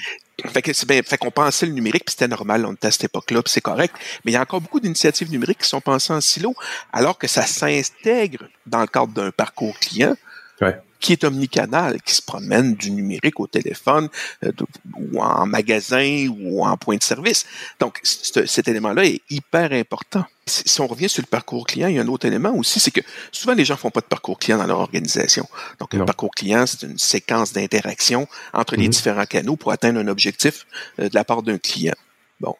Fait 0.47 0.61
que 0.61 0.73
c'est 0.73 0.87
bien, 0.87 1.01
fait 1.01 1.17
qu'on 1.17 1.31
pensait 1.31 1.65
le 1.65 1.71
numérique, 1.71 2.05
puis 2.05 2.11
c'était 2.11 2.27
normal, 2.27 2.65
on 2.65 2.73
était 2.73 2.87
à 2.87 2.91
cette 2.91 3.05
époque-là, 3.05 3.41
puis 3.41 3.51
c'est 3.51 3.61
correct. 3.61 3.95
Mais 4.23 4.31
il 4.31 4.35
y 4.35 4.37
a 4.37 4.41
encore 4.41 4.59
beaucoup 4.59 4.81
d'initiatives 4.81 5.31
numériques 5.31 5.59
qui 5.59 5.69
sont 5.69 5.79
pensées 5.79 6.11
en 6.11 6.19
silo, 6.19 6.53
alors 6.91 7.17
que 7.17 7.27
ça 7.27 7.45
s'intègre 7.45 8.49
dans 8.65 8.81
le 8.81 8.87
cadre 8.87 9.13
d'un 9.13 9.31
parcours 9.31 9.77
client 9.79 10.15
Ouais. 10.61 10.77
qui 11.01 11.11
est 11.11 11.23
omnicanal, 11.23 12.01
qui 12.01 12.15
se 12.15 12.21
promène 12.21 12.73
du 12.73 12.89
numérique 12.89 13.39
au 13.39 13.45
téléphone, 13.45 14.09
euh, 14.43 14.51
de- 14.51 14.65
ou 14.97 15.21
en 15.21 15.45
magasin, 15.45 16.27
ou 16.39 16.65
en 16.65 16.77
point 16.77 16.95
de 16.97 17.03
service. 17.03 17.45
Donc, 17.79 17.99
cet 18.03 18.67
élément-là 18.67 19.05
est 19.05 19.21
hyper 19.29 19.71
important. 19.73 20.25
Si 20.47 20.79
on 20.81 20.87
revient 20.87 21.09
sur 21.09 21.21
le 21.21 21.27
parcours 21.27 21.67
client, 21.67 21.89
il 21.89 21.95
y 21.95 21.99
a 21.99 22.01
un 22.01 22.07
autre 22.07 22.25
élément 22.25 22.53
aussi, 22.55 22.79
c'est 22.79 22.91
que 22.91 23.01
souvent 23.31 23.53
les 23.53 23.65
gens 23.65 23.77
font 23.77 23.91
pas 23.91 23.99
de 24.01 24.05
parcours 24.05 24.39
client 24.39 24.57
dans 24.57 24.65
leur 24.65 24.79
organisation. 24.79 25.47
Donc, 25.79 25.93
Non. 25.93 26.03
un 26.03 26.05
parcours 26.05 26.31
client, 26.31 26.65
c'est 26.65 26.83
une 26.83 26.97
séquence 26.97 27.51
d'interactions 27.53 28.27
entre 28.53 28.75
les 28.75 28.85
Mhm. 28.85 28.89
différents 28.91 29.25
canaux 29.25 29.57
pour 29.57 29.71
atteindre 29.73 29.99
un 29.99 30.07
objectif 30.07 30.65
euh, 30.99 31.09
de 31.09 31.13
la 31.15 31.23
part 31.25 31.43
d'un 31.43 31.57
client. 31.59 31.95
Bon. 32.39 32.55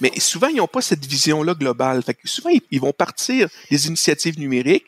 Mais 0.00 0.12
souvent, 0.20 0.46
ils 0.48 0.56
n'ont 0.56 0.68
pas 0.68 0.80
cette 0.82 1.04
vision-là 1.04 1.54
globale. 1.54 2.02
Fait 2.02 2.14
que 2.14 2.28
souvent, 2.28 2.50
ils, 2.50 2.62
ils 2.70 2.80
vont 2.80 2.92
partir 2.92 3.48
des 3.70 3.88
initiatives 3.88 4.38
numériques 4.38 4.86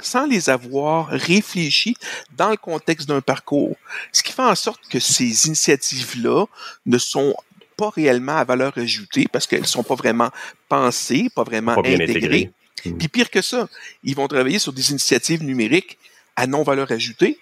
sans 0.00 0.26
les 0.26 0.50
avoir 0.50 1.08
réfléchies 1.08 1.96
dans 2.36 2.50
le 2.50 2.56
contexte 2.56 3.08
d'un 3.08 3.20
parcours. 3.20 3.76
Ce 4.12 4.22
qui 4.22 4.32
fait 4.32 4.42
en 4.42 4.54
sorte 4.54 4.80
que 4.88 5.00
ces 5.00 5.46
initiatives-là 5.46 6.46
ne 6.86 6.98
sont 6.98 7.34
pas 7.76 7.90
réellement 7.90 8.36
à 8.36 8.44
valeur 8.44 8.76
ajoutée 8.76 9.26
parce 9.32 9.46
qu'elles 9.46 9.66
sont 9.66 9.82
pas 9.82 9.94
vraiment 9.94 10.30
pensées, 10.68 11.28
pas 11.34 11.44
vraiment 11.44 11.74
Pas 11.74 11.80
intégrées. 11.80 12.04
intégré. 12.04 12.52
Puis 12.98 13.08
pire 13.08 13.30
que 13.30 13.42
ça, 13.42 13.68
ils 14.04 14.14
vont 14.14 14.28
travailler 14.28 14.58
sur 14.58 14.72
des 14.72 14.90
initiatives 14.90 15.42
numériques 15.42 15.98
à 16.36 16.46
non-valeur 16.46 16.90
ajoutée, 16.92 17.38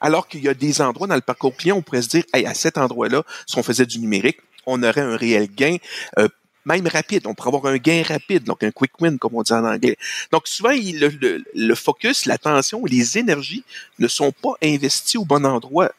alors 0.00 0.28
qu'il 0.28 0.42
y 0.42 0.48
a 0.48 0.54
des 0.54 0.80
endroits 0.80 1.06
dans 1.06 1.14
le 1.14 1.20
parcours 1.20 1.54
client 1.56 1.76
où 1.76 1.78
on 1.80 1.82
pourrait 1.82 2.02
se 2.02 2.08
dire, 2.08 2.24
hey, 2.32 2.46
à 2.46 2.54
cet 2.54 2.78
endroit-là, 2.78 3.22
si 3.46 3.58
on 3.58 3.62
faisait 3.62 3.84
du 3.84 3.98
numérique, 3.98 4.38
on 4.64 4.82
aurait 4.82 5.00
un 5.00 5.16
réel 5.16 5.48
gain, 5.48 5.76
euh, 6.18 6.28
même 6.68 6.86
rapide. 6.86 7.26
On 7.26 7.34
pourrait 7.34 7.48
avoir 7.48 7.66
un 7.72 7.76
gain 7.78 8.02
rapide, 8.06 8.44
donc 8.44 8.62
un 8.62 8.70
quick 8.70 8.92
win, 9.00 9.18
comme 9.18 9.34
on 9.34 9.42
dit 9.42 9.52
en 9.52 9.64
anglais. 9.64 9.96
Donc 10.32 10.46
souvent, 10.46 10.70
il- 10.70 11.00
le, 11.00 11.08
le- 11.08 11.44
le 11.54 11.74
focus, 11.74 12.26
l'attention, 12.26 12.84
les 12.84 13.18
énergies 13.18 13.64
ne 13.98 14.06
sont 14.08 14.32
pas 14.32 14.52
investies 14.62 15.18
au 15.18 15.24
bon 15.24 15.44
endroit 15.46 15.90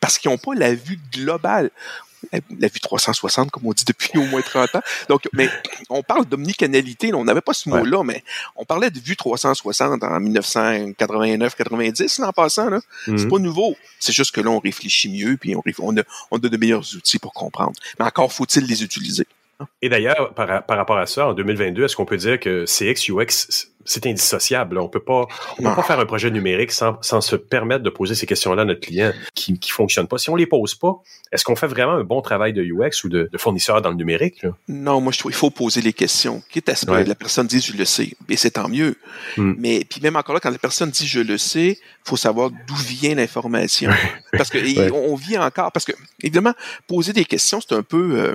parce 0.00 0.18
qu'ils 0.18 0.30
n'ont 0.30 0.38
pas 0.38 0.54
la 0.54 0.74
vue 0.74 0.98
globale. 1.12 1.70
La, 2.32 2.40
la 2.58 2.66
vue 2.68 2.80
360, 2.80 3.50
comme 3.52 3.66
on 3.66 3.72
dit 3.72 3.84
depuis 3.86 4.18
au 4.18 4.24
moins 4.24 4.40
30 4.42 4.74
ans. 4.74 4.80
Donc, 5.08 5.28
mais 5.32 5.48
on 5.90 6.02
parle 6.02 6.24
d'omnicanalité, 6.24 7.14
on 7.14 7.24
n'avait 7.24 7.40
pas 7.42 7.52
ce 7.52 7.68
mot-là, 7.68 8.02
mais 8.02 8.24
on 8.56 8.64
parlait 8.64 8.90
de 8.90 8.98
vue 8.98 9.14
360 9.16 10.02
en 10.02 10.20
1989-90, 10.20 12.20
là, 12.20 12.28
en 12.28 12.32
passant. 12.32 12.70
Là. 12.70 12.80
C'est 13.04 13.12
Mhm. 13.12 13.28
pas 13.28 13.38
nouveau. 13.38 13.76
C'est 14.00 14.12
juste 14.12 14.32
que 14.32 14.40
là, 14.40 14.50
on 14.50 14.58
réfléchit 14.58 15.08
mieux, 15.08 15.36
puis 15.36 15.54
on, 15.54 15.62
on, 15.78 15.96
a, 15.98 16.02
on 16.30 16.36
a 16.38 16.48
de 16.48 16.56
meilleurs 16.56 16.84
outils 16.96 17.18
pour 17.18 17.32
comprendre. 17.32 17.72
Mais 17.98 18.04
encore 18.04 18.32
faut-il 18.32 18.64
les 18.66 18.82
utiliser. 18.82 19.26
Et 19.82 19.88
d'ailleurs, 19.88 20.34
par, 20.34 20.64
par 20.66 20.76
rapport 20.76 20.98
à 20.98 21.06
ça, 21.06 21.28
en 21.28 21.32
2022, 21.34 21.84
est-ce 21.84 21.96
qu'on 21.96 22.04
peut 22.04 22.16
dire 22.16 22.38
que 22.40 22.64
CX, 22.66 23.10
UX, 23.10 23.68
c'est 23.84 24.04
indissociable? 24.06 24.78
On 24.78 24.88
peut 24.88 25.00
pas, 25.00 25.26
on 25.58 25.62
peut 25.62 25.74
pas 25.76 25.82
faire 25.82 26.00
un 26.00 26.06
projet 26.06 26.30
numérique 26.30 26.72
sans, 26.72 26.98
sans 27.02 27.20
se 27.20 27.36
permettre 27.36 27.82
de 27.84 27.90
poser 27.90 28.14
ces 28.14 28.26
questions-là 28.26 28.62
à 28.62 28.64
notre 28.64 28.80
client 28.80 29.12
qui, 29.34 29.58
qui 29.58 29.70
fonctionne 29.70 30.08
pas. 30.08 30.18
Si 30.18 30.28
on 30.28 30.34
les 30.36 30.46
pose 30.46 30.74
pas, 30.74 30.96
est-ce 31.32 31.44
qu'on 31.44 31.54
fait 31.56 31.68
vraiment 31.68 31.92
un 31.92 32.02
bon 32.04 32.20
travail 32.20 32.52
de 32.52 32.62
UX 32.62 33.04
ou 33.04 33.08
de, 33.08 33.28
de 33.32 33.38
fournisseur 33.38 33.80
dans 33.82 33.90
le 33.90 33.96
numérique? 33.96 34.42
là? 34.42 34.50
Non, 34.68 35.00
moi, 35.00 35.12
je 35.12 35.18
trouve 35.20 35.30
qu'il 35.30 35.38
faut 35.38 35.50
poser 35.50 35.80
les 35.82 35.92
questions. 35.92 36.42
Quitte 36.50 36.68
à 36.68 36.74
ce 36.74 36.84
que 36.84 36.90
Ouais. 36.90 37.04
la 37.04 37.14
personne 37.14 37.46
dise 37.46 37.64
«je 37.72 37.76
le 37.76 37.84
sais», 37.84 38.10
et 38.28 38.36
c'est 38.36 38.52
tant 38.52 38.68
mieux. 38.68 38.96
Hmm. 39.36 39.54
Mais 39.58 39.84
puis 39.88 40.00
même 40.00 40.16
encore 40.16 40.34
là, 40.34 40.40
quand 40.40 40.50
la 40.50 40.58
personne 40.58 40.90
dit 40.90 41.06
«je 41.08 41.20
le 41.20 41.38
sais», 41.38 41.78
faut 42.04 42.16
savoir 42.16 42.50
d'où 42.50 42.74
vient 42.74 43.14
l'information. 43.14 43.90
Parce 44.32 44.50
que 44.50 44.58
et 44.58 44.76
Ouais. 44.78 44.90
on, 44.92 45.12
on 45.12 45.14
vit 45.14 45.38
encore... 45.38 45.70
Parce 45.72 45.84
que, 45.84 45.92
évidemment, 46.22 46.54
poser 46.88 47.12
des 47.12 47.24
questions, 47.24 47.60
c'est 47.60 47.74
un 47.74 47.82
peu 47.82 48.18
euh, 48.18 48.34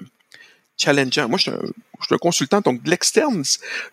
challengeant. 0.78 1.28
Moi, 1.30 1.38
je 1.38 1.44
suis 1.44 1.52
un, 1.52 1.60
je 2.00 2.06
suis 2.06 2.16
un 2.16 2.18
consultant, 2.18 2.62
donc 2.62 2.82
de 2.84 2.90
l'externe, 2.90 3.44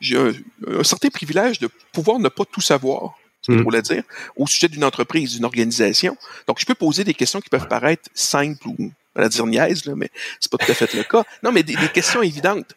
j'ai 0.00 0.16
un, 0.16 0.32
un 0.66 0.84
certain 0.84 1.08
privilège 1.08 1.58
de 1.58 1.68
pouvoir 1.92 2.18
ne 2.18 2.28
pas 2.28 2.44
tout 2.44 2.60
savoir. 2.60 3.14
c'est 3.42 3.52
Mm. 3.52 3.60
drôle 3.60 3.76
à 3.76 3.82
dire, 3.82 4.02
au 4.36 4.46
sujet 4.46 4.68
d'une 4.68 4.84
entreprise, 4.84 5.34
d'une 5.34 5.44
organisation. 5.44 6.16
Donc, 6.46 6.58
je 6.60 6.66
peux 6.66 6.74
poser 6.74 7.04
des 7.04 7.14
questions 7.14 7.40
qui 7.40 7.48
peuvent 7.48 7.68
paraître 7.68 8.08
simples 8.14 8.66
ou, 8.68 8.76
on 9.14 9.22
va 9.22 9.28
dire 9.28 9.46
niaise, 9.46 9.84
là, 9.84 9.94
mais 9.96 10.10
c'est 10.40 10.50
pas 10.50 10.58
tout 10.58 10.70
à 10.70 10.74
fait 10.74 10.92
le 10.94 11.04
cas. 11.04 11.24
Non, 11.42 11.52
mais 11.52 11.62
des, 11.62 11.76
des 11.76 11.88
questions 11.88 12.22
évidentes 12.22 12.74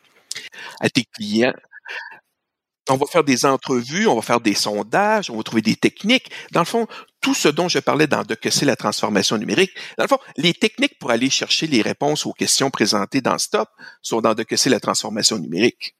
à 0.79 0.89
tes 0.89 1.03
clients. 1.03 1.53
On 2.91 2.97
va 2.97 3.05
faire 3.05 3.23
des 3.23 3.45
entrevues, 3.45 4.05
on 4.07 4.15
va 4.15 4.21
faire 4.21 4.41
des 4.41 4.53
sondages, 4.53 5.29
on 5.29 5.37
va 5.37 5.43
trouver 5.43 5.61
des 5.61 5.77
techniques. 5.77 6.29
Dans 6.51 6.59
le 6.59 6.65
fond, 6.65 6.87
tout 7.21 7.33
ce 7.33 7.47
dont 7.47 7.69
je 7.69 7.79
parlais 7.79 8.07
dans 8.07 8.23
de 8.23 8.35
que 8.35 8.49
c'est 8.49 8.65
la 8.65 8.75
transformation 8.75 9.37
numérique, 9.37 9.71
dans 9.97 10.03
le 10.03 10.09
fond, 10.09 10.19
les 10.35 10.53
techniques 10.53 10.99
pour 10.99 11.11
aller 11.11 11.29
chercher 11.29 11.67
les 11.67 11.81
réponses 11.81 12.25
aux 12.25 12.33
questions 12.33 12.69
présentées 12.69 13.21
dans 13.21 13.37
Stop 13.37 13.69
sont 14.01 14.19
dans 14.19 14.33
de 14.33 14.43
que 14.43 14.57
c'est 14.57 14.69
la 14.69 14.81
transformation 14.81 15.37
numérique. 15.37 15.95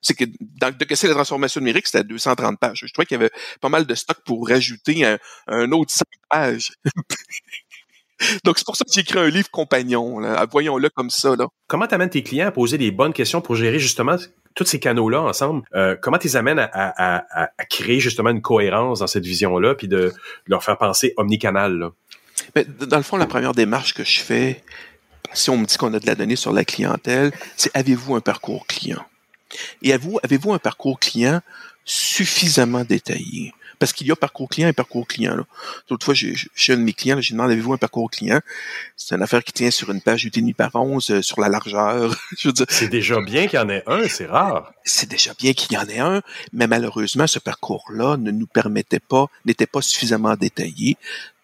C'est 0.00 0.14
que 0.14 0.24
dans 0.40 0.76
de 0.76 0.84
que 0.84 0.96
c'est 0.96 1.06
la 1.06 1.14
transformation 1.14 1.60
numérique, 1.60 1.86
c'était 1.86 1.98
à 1.98 2.02
230 2.02 2.58
pages. 2.58 2.82
Je 2.86 2.92
trouvais 2.92 3.06
qu'il 3.06 3.14
y 3.14 3.20
avait 3.20 3.30
pas 3.60 3.68
mal 3.68 3.86
de 3.86 3.94
stock 3.94 4.18
pour 4.24 4.48
rajouter 4.48 5.04
un, 5.46 5.70
autre 5.70 5.92
5 5.92 6.04
pages. 6.28 6.72
Donc, 8.44 8.58
c'est 8.58 8.64
pour 8.64 8.76
ça 8.76 8.84
que 8.84 8.92
j'ai 8.92 9.00
écrit 9.00 9.18
un 9.18 9.28
livre 9.28 9.50
compagnon. 9.50 10.20
Voyons-le 10.50 10.90
comme 10.90 11.10
ça. 11.10 11.36
Là. 11.36 11.46
Comment 11.68 11.86
t'amènes 11.86 12.10
tes 12.10 12.22
clients 12.22 12.48
à 12.48 12.52
poser 12.52 12.78
les 12.78 12.90
bonnes 12.90 13.12
questions 13.12 13.40
pour 13.40 13.54
gérer 13.54 13.78
justement 13.78 14.16
tous 14.54 14.64
ces 14.64 14.80
canaux-là 14.80 15.22
ensemble? 15.22 15.62
Euh, 15.74 15.96
comment 16.00 16.18
tu 16.18 16.28
les 16.28 16.36
amènes 16.36 16.58
à, 16.58 17.24
créer 17.70 18.00
justement 18.00 18.30
une 18.30 18.42
cohérence 18.42 19.00
dans 19.00 19.06
cette 19.06 19.24
vision-là, 19.24 19.74
puis 19.74 19.88
de, 19.88 20.12
leur 20.46 20.62
faire 20.62 20.78
penser 20.78 21.14
omnicanal? 21.16 21.90
Mais 22.56 22.64
dans 22.64 22.96
le 22.96 23.02
fond, 23.02 23.16
la 23.16 23.26
première 23.26 23.52
démarche 23.52 23.94
que 23.94 24.04
je 24.04 24.20
fais, 24.20 24.62
si 25.32 25.50
on 25.50 25.56
me 25.56 25.66
dit 25.66 25.76
qu'on 25.76 25.92
a 25.94 25.98
de 25.98 26.06
la 26.06 26.14
donnée 26.14 26.36
sur 26.36 26.52
la 26.52 26.64
clientèle, 26.64 27.32
c'est 27.56 27.70
avez-vous 27.74 28.14
un 28.14 28.20
parcours 28.20 28.66
client? 28.66 29.04
Et 29.82 29.92
avez-vous 29.92 30.52
un 30.52 30.58
parcours 30.58 30.98
client 30.98 31.40
suffisamment 31.84 32.84
détaillé? 32.84 33.52
Parce 33.82 33.92
qu'il 33.92 34.06
y 34.06 34.12
a 34.12 34.14
parcours 34.14 34.48
client 34.48 34.68
et 34.68 34.72
parcours 34.72 35.08
client. 35.08 35.34
L'autre 35.90 36.04
fois, 36.04 36.14
j'ai, 36.14 36.36
un 36.68 36.76
de 36.76 36.82
mes 36.82 36.92
clients, 36.92 37.20
j'ai 37.20 37.34
demandé 37.34 37.54
avez-vous 37.54 37.72
un 37.72 37.78
parcours 37.78 38.08
client? 38.08 38.38
C'est 38.96 39.16
une 39.16 39.22
affaire 39.22 39.42
qui 39.42 39.52
tient 39.52 39.72
sur 39.72 39.90
une 39.90 40.00
page 40.00 40.24
UTNI 40.24 40.52
par 40.52 40.76
11, 40.76 41.10
euh, 41.10 41.20
sur 41.20 41.40
la 41.40 41.48
largeur. 41.48 42.14
C'est 42.68 42.88
déjà 42.88 43.20
bien 43.20 43.48
qu'il 43.48 43.58
y 43.58 43.62
en 43.62 43.68
ait 43.68 43.82
un, 43.88 44.06
c'est 44.06 44.26
rare. 44.26 44.72
C'est 44.84 45.08
déjà 45.08 45.32
bien 45.38 45.52
qu'il 45.52 45.72
y 45.72 45.78
en 45.78 45.86
ait 45.86 45.98
un, 45.98 46.22
mais 46.52 46.66
malheureusement, 46.66 47.26
ce 47.26 47.38
parcours-là 47.38 48.16
ne 48.16 48.30
nous 48.30 48.46
permettait 48.46 49.00
pas, 49.00 49.26
n'était 49.44 49.66
pas 49.66 49.82
suffisamment 49.82 50.34
détaillé, 50.36 50.96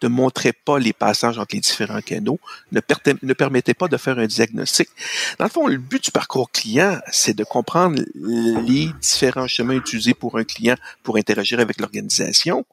ne 0.03 0.07
montrait 0.07 0.53
pas 0.53 0.79
les 0.79 0.93
passages 0.93 1.37
entre 1.37 1.55
les 1.55 1.61
différents 1.61 2.01
canaux, 2.01 2.39
ne, 2.71 3.33
permettait 3.33 3.73
pas 3.73 3.87
de 3.87 3.97
faire 3.97 4.19
un 4.19 4.27
diagnostic. 4.27 4.89
Dans 5.37 5.45
le 5.45 5.51
fond, 5.51 5.67
le 5.67 5.77
but 5.77 6.03
du 6.03 6.11
parcours 6.11 6.51
client, 6.51 6.99
c'est 7.11 7.35
de 7.35 7.43
comprendre 7.43 8.01
les 8.15 8.89
différents 9.01 9.47
chemins 9.47 9.75
utilisés 9.75 10.13
pour 10.13 10.37
un 10.37 10.43
client 10.43 10.75
pour 11.03 11.17
interagir 11.17 11.59
avec 11.59 11.79
l'organisation. 11.79 12.65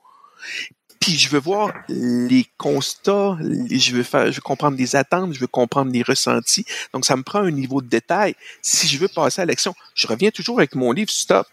Puis 1.07 1.17
je 1.17 1.29
veux 1.29 1.39
voir 1.39 1.73
les 1.89 2.47
constats, 2.59 3.39
je 3.71 3.93
veux 3.93 4.03
faire, 4.03 4.33
je 4.33 4.39
veux 4.39 4.43
comprendre 4.43 4.77
les 4.77 4.97
attentes, 4.97 5.33
je 5.35 5.39
veux 5.39 5.47
comprendre 5.47 5.93
les 5.93 6.03
ressentis. 6.03 6.67
Donc 6.93 7.05
ça 7.07 7.15
me 7.15 7.23
prend 7.23 7.39
un 7.39 7.53
niveau 7.53 7.81
de 7.81 7.87
détail. 7.87 8.35
Si 8.61 8.89
je 8.89 8.99
veux 8.99 9.07
passer 9.07 9.41
à 9.41 9.45
l'action, 9.45 9.73
je 9.95 10.09
reviens 10.09 10.33
toujours 10.33 10.59
avec 10.59 10.75
mon 10.75 10.91
livre 10.91 11.09
Stop. 11.09 11.47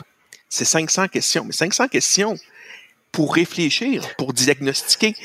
C'est 0.50 0.66
500 0.66 1.08
questions, 1.08 1.46
mais 1.46 1.52
500 1.52 1.88
questions 1.88 2.36
pour 3.12 3.36
réfléchir, 3.36 4.04
pour 4.18 4.34
diagnostiquer, 4.34 5.16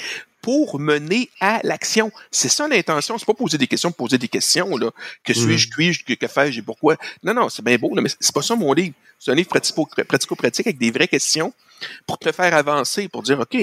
pour 0.43 0.79
mener 0.79 1.31
à 1.41 1.61
l'action. 1.65 2.13
C'est 2.31 2.51
ça 2.51 2.69
l'intention. 2.69 3.17
C'est 3.17 3.25
pas 3.25 3.33
poser 3.33 3.57
des 3.57 3.67
questions, 3.67 3.93
poser 3.93 4.19
des 4.19 4.29
questions 4.29 4.77
là. 4.77 4.91
Que 5.25 5.33
suis-je, 5.33 5.71
puis-je, 5.71 6.05
que, 6.05 6.13
que 6.13 6.27
fais-je 6.29 6.59
et 6.59 6.63
pourquoi? 6.63 6.99
Non, 7.23 7.33
non, 7.33 7.49
c'est 7.49 7.65
bien 7.65 7.79
beau, 7.79 7.95
là, 7.95 8.03
mais 8.03 8.11
c'est 8.21 8.35
pas 8.35 8.43
ça 8.43 8.55
mon 8.57 8.75
livre. 8.75 8.95
C'est 9.19 9.31
un 9.31 9.35
livre 9.35 9.49
pratico- 9.49 9.89
pratico-pratique 10.05 10.67
avec 10.67 10.77
des 10.77 10.91
vraies 10.91 11.09
questions 11.09 11.55
pour 12.07 12.19
te 12.19 12.31
faire 12.31 12.55
avancer, 12.55 13.09
pour 13.09 13.23
dire 13.23 13.41
ok. 13.41 13.57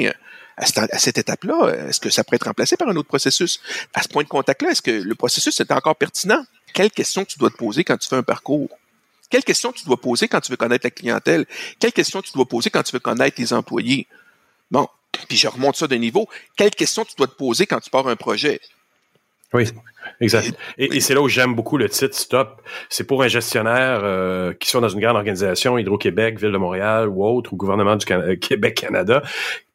À 0.58 0.66
cette, 1.00 1.18
étape-là, 1.18 1.88
est-ce 1.90 2.00
que 2.00 2.10
ça 2.10 2.24
pourrait 2.24 2.38
être 2.38 2.46
remplacé 2.46 2.78
par 2.78 2.88
un 2.88 2.96
autre 2.96 3.10
processus? 3.10 3.60
À 3.94 4.02
ce 4.02 4.08
point 4.08 4.24
de 4.24 4.30
contact-là, 4.30 4.72
est-ce 4.72 4.82
que 4.82 4.92
le 4.92 5.16
processus 5.16 5.60
est 5.60 5.72
encore 5.72 5.98
pertinent? 5.98 6.46
Quelles 6.74 6.92
questions 6.92 7.26
tu 7.26 7.38
dois 7.38 7.50
te 7.50 7.58
poser 7.58 7.84
quand 7.84 7.98
tu 7.98 8.08
fais 8.08 8.16
un 8.16 8.24
parcours? 8.24 8.70
Quelles 9.30 9.44
questions 9.44 9.74
tu 9.74 9.84
dois 9.84 10.00
poser 10.00 10.30
quand 10.30 10.40
tu 10.40 10.52
veux 10.52 10.58
connaître 10.58 10.86
la 10.86 10.92
clientèle? 10.92 11.46
Quelles 11.80 11.92
questions 11.92 12.22
tu 12.22 12.32
dois 12.32 12.46
poser 12.46 12.70
quand 12.70 12.84
tu 12.84 12.94
veux 12.94 13.00
connaître 13.00 13.36
les 13.40 13.52
employés? 13.52 14.08
Bon, 14.72 14.88
puis 15.28 15.38
je 15.38 15.48
remonte 15.48 15.76
ça 15.76 15.88
d'un 15.88 15.98
niveau. 15.98 16.30
Quelles 16.56 16.76
questions 16.76 17.04
tu 17.04 17.16
dois 17.18 17.28
te 17.28 17.36
poser 17.36 17.66
quand 17.66 17.80
tu 17.80 17.90
pars 17.90 18.08
un 18.08 18.16
projet? 18.16 18.62
Oui, 19.54 19.70
exact. 20.20 20.54
Et, 20.78 20.98
et 20.98 21.00
c'est 21.00 21.14
là 21.14 21.22
où 21.22 21.30
j'aime 21.30 21.56
beaucoup 21.56 21.78
le 21.78 21.88
titre 21.88 22.16
Stop. 22.16 22.62
C'est 22.90 23.06
pour 23.06 23.24
un 23.24 23.28
gestionnaire 23.28 24.02
euh, 24.04 24.54
qui 24.54 24.70
soit 24.70 24.82
dans 24.82 24.90
une 24.90 25.00
grande 25.00 25.16
organisation, 25.16 25.78
Hydro-Québec, 25.78 26.40
Ville 26.40 26.52
de 26.52 26.58
Montréal 26.58 27.08
ou 27.08 27.24
autre, 27.26 27.54
ou 27.54 27.56
gouvernement 27.56 27.96
du 27.96 28.06
Can- 28.06 28.22
euh, 28.22 28.36
Québec-Canada. 28.36 29.22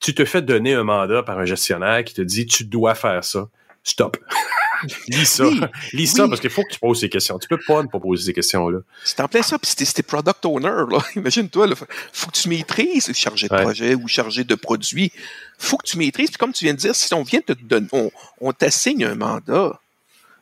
Tu 0.01 0.15
te 0.15 0.25
fais 0.25 0.43
donner 0.43 0.75
un 0.75 0.85
mandat 0.85 1.23
par 1.23 1.39
un 1.39 1.45
gestionnaire 1.47 2.05
qui 2.05 2.15
te 2.15 2.23
dit 2.23 2.47
tu 2.47 2.65
dois 2.65 2.95
faire 2.95 3.25
ça. 3.25 3.49
Stop. 3.83 4.19
Lis 5.09 5.27
ça. 5.27 5.45
Oui, 5.47 5.61
Lis 5.93 6.07
ça 6.09 6.25
oui. 6.25 6.29
parce 6.29 6.41
qu'il 6.41 6.51
faut 6.51 6.63
que 6.63 6.73
tu 6.73 6.79
poses 6.79 7.01
ces 7.01 7.09
questions. 7.09 7.39
Tu 7.39 7.49
peux 7.49 7.59
pas 7.67 7.83
ne 7.83 7.89
pas 7.89 7.99
poser 8.01 8.27
ces 8.27 8.33
questions-là. 8.33 8.79
C'est 9.05 9.21
en 9.21 9.29
plein 9.29 9.43
ça, 9.43 9.59
puis 9.59 9.71
c'était 9.77 10.03
product 10.03 10.45
owner, 10.47 10.85
là. 10.91 10.99
Imagine-toi, 11.17 11.67
là, 11.69 11.75
faut 12.13 12.27
que 12.31 12.37
tu 12.37 12.49
maîtrises 12.49 13.13
chargé 13.15 13.49
de 13.49 13.55
Ouais. 13.55 13.63
projet 13.63 13.95
ou 13.95 14.07
chargé 14.09 14.45
de 14.45 14.55
produit. 14.55 15.13
Faut 15.59 15.77
que 15.77 15.87
tu 15.87 15.99
maîtrises, 15.99 16.31
puis 16.31 16.39
comme 16.39 16.53
tu 16.53 16.65
viens 16.65 16.75
de 16.75 16.79
dire, 16.79 16.95
si 16.95 17.13
on 17.15 17.23
vient 17.23 17.41
de 17.47 17.55
te 17.55 17.63
donner, 17.63 17.89
on, 17.93 18.11
on 18.41 18.53
t'assigne 18.53 19.05
un 19.05 19.15
mandat. 19.15 19.81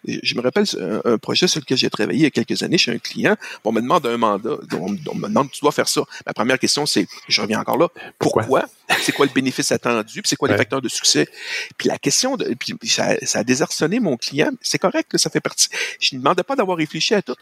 Je 0.06 0.34
me 0.34 0.40
rappelle 0.40 0.64
un, 0.80 1.12
un 1.12 1.18
projet 1.18 1.46
sur 1.48 1.60
lequel 1.60 1.76
j'ai 1.78 1.90
travaillé 1.90 2.18
il 2.18 2.22
y 2.22 2.26
a 2.26 2.30
quelques 2.30 2.62
années 2.62 2.78
chez 2.78 2.92
un 2.92 2.98
client. 2.98 3.36
On 3.64 3.72
me 3.72 3.80
demande 3.80 4.06
un 4.06 4.16
mandat. 4.16 4.56
On, 4.72 4.96
on 5.10 5.14
me 5.14 5.28
demande, 5.28 5.50
tu 5.50 5.60
dois 5.60 5.72
faire 5.72 5.88
ça. 5.88 6.02
Ma 6.26 6.32
première 6.32 6.58
question, 6.58 6.86
c'est, 6.86 7.06
je 7.28 7.40
reviens 7.42 7.60
encore 7.60 7.78
là, 7.78 7.88
Pourquoi? 8.18 8.42
pourquoi? 8.42 8.64
C'est 9.02 9.12
quoi 9.12 9.26
le 9.26 9.32
bénéfice 9.32 9.70
attendu? 9.70 10.22
Puis 10.22 10.28
c'est 10.30 10.36
quoi 10.36 10.48
les 10.48 10.52
Ouais. 10.52 10.58
facteurs 10.58 10.80
de 10.80 10.88
succès? 10.88 11.28
Puis 11.76 11.88
la 11.88 11.98
question, 11.98 12.36
de, 12.36 12.54
puis 12.54 12.74
ça, 12.88 13.16
ça 13.22 13.40
a 13.40 13.44
désarçonné 13.44 14.00
mon 14.00 14.16
client. 14.16 14.50
C'est 14.62 14.78
correct, 14.78 15.12
là, 15.12 15.18
ça 15.18 15.28
fait 15.30 15.40
partie. 15.40 15.68
Je 16.00 16.14
ne 16.14 16.20
demandais 16.20 16.42
pas 16.42 16.56
d'avoir 16.56 16.78
réfléchi 16.78 17.14
à 17.14 17.20
tout. 17.22 17.34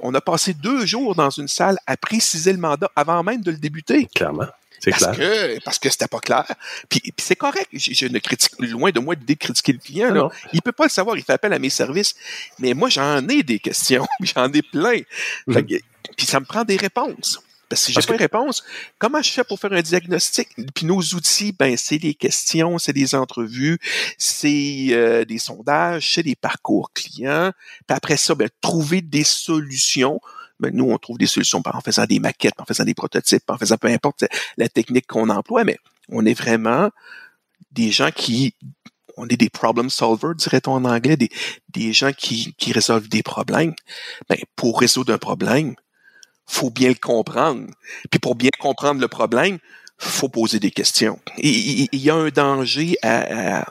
On 0.00 0.14
a 0.14 0.20
passé 0.22 0.54
deux 0.54 0.86
jours 0.86 1.14
dans 1.14 1.30
une 1.30 1.48
salle 1.48 1.76
à 1.86 1.96
préciser 1.98 2.52
le 2.52 2.58
mandat 2.58 2.90
avant 2.96 3.22
même 3.22 3.42
de 3.42 3.50
le 3.50 3.58
débuter. 3.58 4.06
Clairement. 4.14 4.46
C'est 4.84 4.90
Parce 4.90 5.16
clair. 5.16 5.16
que, 5.16 5.64
parce 5.64 5.78
que 5.78 5.88
c'était 5.88 6.08
pas 6.08 6.20
clair. 6.20 6.44
Puis, 6.90 7.00
puis 7.00 7.12
c'est 7.18 7.36
correct. 7.36 7.68
Je, 7.72 7.94
je 7.94 8.06
ne 8.06 8.18
critique, 8.18 8.52
loin 8.58 8.90
de 8.90 9.00
moi 9.00 9.14
l'idée 9.14 9.34
de 9.34 9.38
critiquer 9.38 9.72
le 9.72 9.78
client. 9.78 10.12
Là. 10.12 10.28
Il 10.52 10.60
peut 10.60 10.72
pas 10.72 10.84
le 10.84 10.90
savoir. 10.90 11.16
Il 11.16 11.22
fait 11.24 11.32
appel 11.32 11.52
à 11.54 11.58
mes 11.58 11.70
services. 11.70 12.14
Mais 12.58 12.74
moi, 12.74 12.90
j'en 12.90 13.26
ai 13.28 13.42
des 13.42 13.58
questions. 13.58 14.06
j'en 14.20 14.52
ai 14.52 14.60
plein. 14.62 15.00
Fait 15.50 15.64
que- 15.64 15.80
puis 16.16 16.26
ça 16.26 16.38
me 16.38 16.44
prend 16.44 16.64
des 16.64 16.76
réponses. 16.76 17.40
Parce 17.70 17.80
que 17.80 17.86
si 17.86 17.92
j'ai 17.94 18.00
pas 18.02 18.06
que- 18.08 18.12
une 18.12 18.18
réponse, 18.18 18.62
comment 18.98 19.22
je 19.22 19.30
fais 19.30 19.42
pour 19.42 19.58
faire 19.58 19.72
un 19.72 19.80
diagnostic? 19.80 20.48
Puis 20.74 20.84
nos 20.84 21.00
outils, 21.00 21.52
ben, 21.58 21.76
c'est 21.78 21.98
des 21.98 22.12
questions, 22.14 22.78
c'est 22.78 22.92
des 22.92 23.14
entrevues, 23.14 23.78
c'est 24.18 24.88
euh, 24.90 25.24
des 25.24 25.38
sondages, 25.38 26.12
c'est 26.14 26.22
des 26.22 26.36
parcours 26.36 26.92
clients. 26.92 27.52
Puis 27.86 27.96
après 27.96 28.18
ça, 28.18 28.34
ben, 28.34 28.50
trouver 28.60 29.00
des 29.00 29.24
solutions. 29.24 30.20
Ben, 30.60 30.70
nous, 30.72 30.90
on 30.90 30.98
trouve 30.98 31.18
des 31.18 31.26
solutions 31.26 31.62
en 31.64 31.80
faisant 31.80 32.06
des 32.06 32.20
maquettes, 32.20 32.58
en 32.58 32.64
faisant 32.64 32.84
des 32.84 32.94
prototypes, 32.94 33.48
en 33.48 33.58
faisant 33.58 33.76
peu 33.76 33.88
importe 33.88 34.24
la 34.56 34.68
technique 34.68 35.06
qu'on 35.06 35.28
emploie, 35.28 35.64
mais 35.64 35.78
on 36.08 36.24
est 36.24 36.34
vraiment 36.34 36.90
des 37.72 37.90
gens 37.90 38.10
qui 38.10 38.54
on 39.16 39.28
est 39.28 39.36
des 39.36 39.50
problem 39.50 39.90
solvers, 39.90 40.34
dirait-on 40.34 40.72
en 40.72 40.84
anglais, 40.84 41.16
des, 41.16 41.28
des 41.68 41.92
gens 41.92 42.12
qui, 42.12 42.54
qui 42.54 42.72
résolvent 42.72 43.08
des 43.08 43.22
problèmes. 43.22 43.74
Ben, 44.28 44.38
pour 44.56 44.80
résoudre 44.80 45.12
un 45.12 45.18
problème, 45.18 45.76
faut 46.46 46.70
bien 46.70 46.88
le 46.88 46.96
comprendre. 46.96 47.68
Puis 48.10 48.18
pour 48.18 48.34
bien 48.34 48.50
comprendre 48.58 49.00
le 49.00 49.08
problème, 49.08 49.58
faut 49.98 50.28
poser 50.28 50.58
des 50.58 50.72
questions. 50.72 51.20
Il 51.38 51.88
y 51.92 52.10
a 52.10 52.14
un 52.16 52.28
danger 52.28 52.96
à... 53.02 53.60
à- 53.60 53.70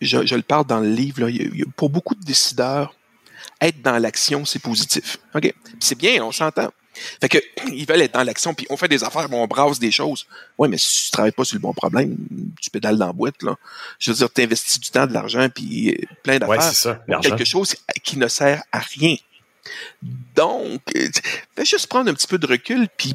je, 0.00 0.26
je 0.26 0.34
le 0.34 0.42
parle 0.42 0.66
dans 0.66 0.80
le 0.80 0.88
livre, 0.90 1.26
là, 1.26 1.46
pour 1.76 1.90
beaucoup 1.90 2.14
de 2.14 2.24
décideurs, 2.24 2.95
être 3.60 3.82
dans 3.82 3.98
l'action, 3.98 4.44
c'est 4.44 4.58
positif. 4.60 5.18
OK? 5.34 5.52
C'est 5.80 5.96
bien, 5.96 6.22
on 6.24 6.32
s'entend. 6.32 6.70
Fait 7.20 7.28
que 7.28 7.38
ils 7.72 7.86
veulent 7.86 8.00
être 8.02 8.14
dans 8.14 8.22
l'action, 8.22 8.54
puis 8.54 8.66
on 8.70 8.76
fait 8.76 8.88
des 8.88 9.04
affaires, 9.04 9.28
on 9.30 9.46
brasse 9.46 9.78
des 9.78 9.92
choses. 9.92 10.26
Ouais, 10.58 10.68
mais 10.68 10.78
si 10.78 11.06
tu 11.06 11.10
travailles 11.10 11.32
pas 11.32 11.44
sur 11.44 11.56
le 11.56 11.60
bon 11.60 11.72
problème, 11.74 12.16
tu 12.60 12.70
pédales 12.70 12.96
dans 12.96 13.06
la 13.08 13.12
boîte, 13.12 13.42
là. 13.42 13.56
Je 13.98 14.10
veux 14.10 14.16
dire, 14.16 14.32
tu 14.32 14.42
investis 14.42 14.80
du 14.80 14.90
temps, 14.90 15.06
de 15.06 15.12
l'argent, 15.12 15.48
puis 15.54 15.90
euh, 15.90 16.06
plein 16.22 16.34
Ouais, 16.34 16.38
d'affaires 16.38 16.62
c'est 16.62 16.74
ça. 16.74 16.94
pour 16.94 17.04
L'argent. 17.08 17.28
quelque 17.30 17.44
chose 17.44 17.74
qui 18.02 18.16
ne 18.18 18.28
sert 18.28 18.62
à 18.72 18.78
rien. 18.78 19.16
Donc, 20.34 20.80
euh, 20.96 21.08
fais 21.56 21.64
juste 21.64 21.86
prendre 21.88 22.10
un 22.10 22.14
petit 22.14 22.26
peu 22.28 22.38
de 22.38 22.46
recul, 22.46 22.88
puis 22.96 23.14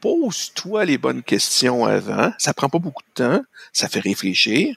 pose-toi 0.00 0.84
les 0.84 0.98
bonnes 0.98 1.22
questions 1.22 1.86
avant. 1.86 2.32
Ça 2.38 2.52
prend 2.52 2.68
pas 2.68 2.78
beaucoup 2.80 3.02
de 3.16 3.22
temps, 3.24 3.42
ça 3.72 3.88
fait 3.88 4.00
réfléchir. 4.00 4.74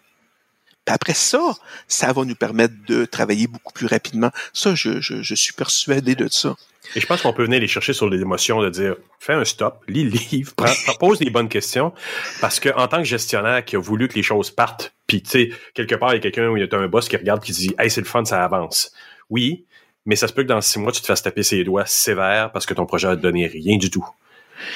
Puis 0.86 0.94
après 0.94 1.14
ça, 1.14 1.56
ça 1.88 2.14
va 2.14 2.24
nous 2.26 2.36
permettre 2.36 2.74
de 2.88 3.06
travailler 3.06 3.48
beaucoup 3.48 3.74
plus 3.74 3.88
rapidement. 3.88 4.32
Ça, 4.53 4.76
je, 4.76 5.02
je, 5.02 5.22
je 5.22 5.36
suis 5.36 5.53
persuadé 5.53 6.16
de 6.16 6.28
ça. 6.30 6.56
Et 6.95 6.99
je 6.99 7.07
pense 7.07 7.22
qu'on 7.22 7.34
peut 7.34 7.44
venir 7.44 7.60
les 7.60 7.68
chercher 7.68 7.94
sur 7.94 8.07
les 8.10 8.22
émotions, 8.22 8.62
de 8.62 8.70
dire, 8.70 8.95
fais 9.20 9.34
un 9.34 9.44
stop, 9.45 9.84
lis 9.88 10.03
le 10.03 10.12
livre, 10.32 10.53
pose 10.99 11.20
les 11.20 11.32
bonnes 11.32 11.49
questions, 11.49 11.94
parce 12.41 12.60
que 12.60 12.70
en 12.76 12.88
tant 12.88 12.98
que 12.98 13.06
gestionnaire 13.06 13.66
qui 13.66 13.76
a 13.76 13.80
voulu 13.80 14.07
que 14.07 14.14
les 14.14 14.24
choses 14.24 14.52
partent, 14.52 14.94
puis 15.07 15.24
tu 15.24 15.30
sais, 15.30 15.49
quelque 15.74 15.95
part, 15.95 16.12
il 16.14 16.18
y 16.18 16.20
a 16.20 16.22
quelqu'un 16.22 16.49
où 16.49 16.57
il 16.57 16.64
y 16.64 16.76
a 16.76 16.78
un 16.78 16.88
boss 16.88 17.10
qui 17.10 17.18
regarde 17.18 17.44
qui 17.44 17.52
dit, 17.52 17.76
hey, 17.80 17.90
c'est 17.90 18.02
le 18.02 18.07
fun, 18.07 18.24
ça 18.24 18.44
avance. 18.44 18.91
Oui, 19.30 19.66
mais 20.06 20.16
ça 20.16 20.28
se 20.28 20.34
peut 20.34 20.44
que 20.44 20.48
dans 20.48 20.62
six 20.62 20.78
mois, 20.78 20.91
tu 20.91 21.02
te 21.02 21.07
fasses 21.07 21.24
taper 21.24 21.44
ses 21.44 21.64
doigts 21.64 21.86
sévère 21.86 22.52
parce 22.52 22.66
que 22.66 22.76
ton 22.76 22.86
projet 22.86 23.07
a 23.07 23.16
donné 23.16 23.48
rien 23.48 23.78
du 23.78 23.90
tout. 23.90 24.07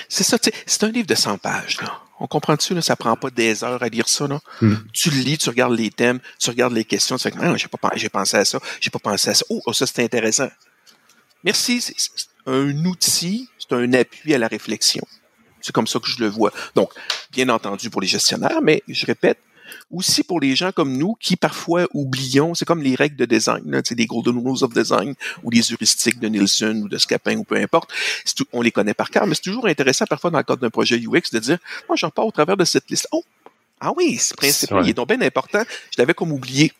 C'est 0.07 0.23
ça, 0.23 0.40
tu 0.40 0.49
sais, 0.49 0.56
c'est 0.65 0.84
un 0.84 0.90
livre 0.90 1.07
de 1.07 1.15
100 1.15 1.38
pages, 1.38 1.80
là. 1.81 2.02
On 2.19 2.27
comprend-tu, 2.27 2.73
là? 2.73 2.81
Ça 2.81 2.95
prend 2.95 3.15
pas 3.15 3.29
des 3.29 3.63
heures 3.63 3.81
à 3.81 3.87
lire 3.87 4.09
ça, 4.09 4.27
là? 4.27 4.39
Hmm. 4.61 4.75
Tu 4.93 5.09
le 5.09 5.17
lis, 5.17 5.37
tu 5.37 5.49
regardes 5.49 5.73
les 5.73 5.89
thèmes, 5.89 6.19
tu 6.39 6.49
regardes 6.49 6.73
les 6.73 6.85
questions, 6.85 7.17
tu 7.17 7.23
fais 7.23 7.31
que, 7.31 7.37
non, 7.37 7.55
j'ai 7.55 7.67
pas, 7.67 7.91
j'ai 7.95 8.09
pensé 8.09 8.37
à 8.37 8.45
ça, 8.45 8.59
j'ai 8.81 8.89
pas 8.89 8.99
pensé 8.99 9.29
à 9.29 9.33
ça. 9.33 9.45
Oh, 9.49 9.61
oh, 9.65 9.73
ça, 9.73 9.85
c'est 9.85 10.03
intéressant. 10.03 10.49
Merci. 11.43 11.81
C'est 11.81 11.95
c'est 11.97 12.27
un 12.45 12.85
outil, 12.85 13.49
c'est 13.57 13.75
un 13.75 13.93
appui 13.93 14.33
à 14.33 14.37
la 14.37 14.47
réflexion. 14.47 15.05
C'est 15.61 15.73
comme 15.73 15.87
ça 15.87 15.99
que 15.99 16.07
je 16.07 16.19
le 16.19 16.27
vois. 16.27 16.51
Donc, 16.75 16.91
bien 17.31 17.49
entendu 17.49 17.89
pour 17.89 18.01
les 18.01 18.07
gestionnaires, 18.07 18.61
mais 18.61 18.81
je 18.87 19.05
répète, 19.05 19.39
aussi 19.91 20.23
pour 20.23 20.39
les 20.39 20.55
gens 20.55 20.71
comme 20.71 20.97
nous 20.97 21.15
qui 21.19 21.35
parfois 21.35 21.87
oublions, 21.93 22.53
c'est 22.55 22.65
comme 22.65 22.81
les 22.81 22.95
règles 22.95 23.15
de 23.15 23.25
design, 23.25 23.63
là, 23.69 23.81
sais, 23.83 23.95
les 23.95 24.05
Golden 24.05 24.37
Rules 24.37 24.63
of 24.63 24.73
Design 24.73 25.15
ou 25.43 25.49
les 25.49 25.71
heuristiques 25.71 26.19
de 26.19 26.27
Nielsen 26.27 26.83
ou 26.83 26.89
de 26.89 26.97
Scapin 26.97 27.37
ou 27.37 27.43
peu 27.43 27.55
importe. 27.55 27.91
C'est 28.25 28.35
tout- 28.35 28.47
on 28.53 28.61
les 28.61 28.71
connaît 28.71 28.93
par 28.93 29.09
cœur, 29.09 29.27
mais 29.27 29.35
c'est 29.35 29.41
toujours 29.43 29.67
intéressant 29.67 30.05
parfois 30.05 30.31
dans 30.31 30.37
le 30.39 30.43
cadre 30.43 30.61
d'un 30.61 30.69
projet 30.69 30.97
UX 30.97 31.31
de 31.31 31.39
dire, 31.39 31.57
moi, 31.87 31.95
j'en 31.95 32.09
pars 32.09 32.25
au 32.25 32.31
travers 32.31 32.57
de 32.57 32.65
cette 32.65 32.89
liste. 32.89 33.07
Oh, 33.11 33.23
ah 33.79 33.91
oui, 33.95 34.17
ce 34.17 34.33
principe 34.33 34.69
il 34.83 34.89
est 34.89 34.93
donc 34.93 35.07
bien 35.07 35.21
important. 35.21 35.63
Je 35.91 36.01
l'avais 36.01 36.13
comme 36.13 36.31
oublié. 36.31 36.71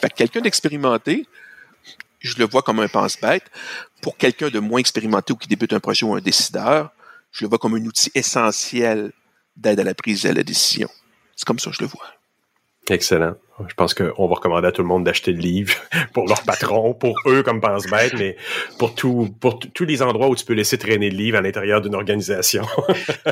Fait 0.00 0.08
que 0.08 0.14
quelqu'un 0.14 0.40
d'expérimenté, 0.40 1.26
je 2.20 2.34
le 2.38 2.46
vois 2.46 2.62
comme 2.62 2.80
un 2.80 2.88
pense-bête. 2.88 3.44
Pour 4.00 4.16
quelqu'un 4.16 4.48
de 4.48 4.58
moins 4.58 4.78
expérimenté 4.80 5.32
ou 5.32 5.36
qui 5.36 5.48
débute 5.48 5.72
un 5.72 5.80
projet 5.80 6.06
ou 6.06 6.14
un 6.14 6.20
décideur, 6.20 6.90
je 7.32 7.44
le 7.44 7.48
vois 7.48 7.58
comme 7.58 7.74
un 7.74 7.84
outil 7.84 8.10
essentiel 8.14 9.12
d'aide 9.56 9.80
à 9.80 9.84
la 9.84 9.94
prise 9.94 10.22
de 10.22 10.30
la 10.30 10.42
décision. 10.42 10.88
C'est 11.34 11.44
comme 11.44 11.58
ça 11.58 11.70
que 11.70 11.76
je 11.76 11.82
le 11.82 11.88
vois. 11.88 12.06
Excellent. 12.88 13.34
Je 13.68 13.74
pense 13.74 13.94
qu'on 13.94 14.28
va 14.28 14.34
recommander 14.34 14.68
à 14.68 14.72
tout 14.72 14.82
le 14.82 14.88
monde 14.88 15.04
d'acheter 15.04 15.32
le 15.32 15.40
livre 15.40 15.74
pour 16.12 16.28
leur 16.28 16.42
patron, 16.42 16.92
pour 16.92 17.16
eux 17.26 17.42
comme 17.42 17.60
pense-bête, 17.60 18.12
mais 18.14 18.36
pour 18.78 18.94
tout, 18.94 19.34
pour 19.40 19.58
tous 19.58 19.84
les 19.84 20.02
endroits 20.02 20.28
où 20.28 20.36
tu 20.36 20.44
peux 20.44 20.52
laisser 20.52 20.76
traîner 20.76 21.10
le 21.10 21.16
livre 21.16 21.38
à 21.38 21.40
l'intérieur 21.40 21.80
d'une 21.80 21.94
organisation. 21.94 22.64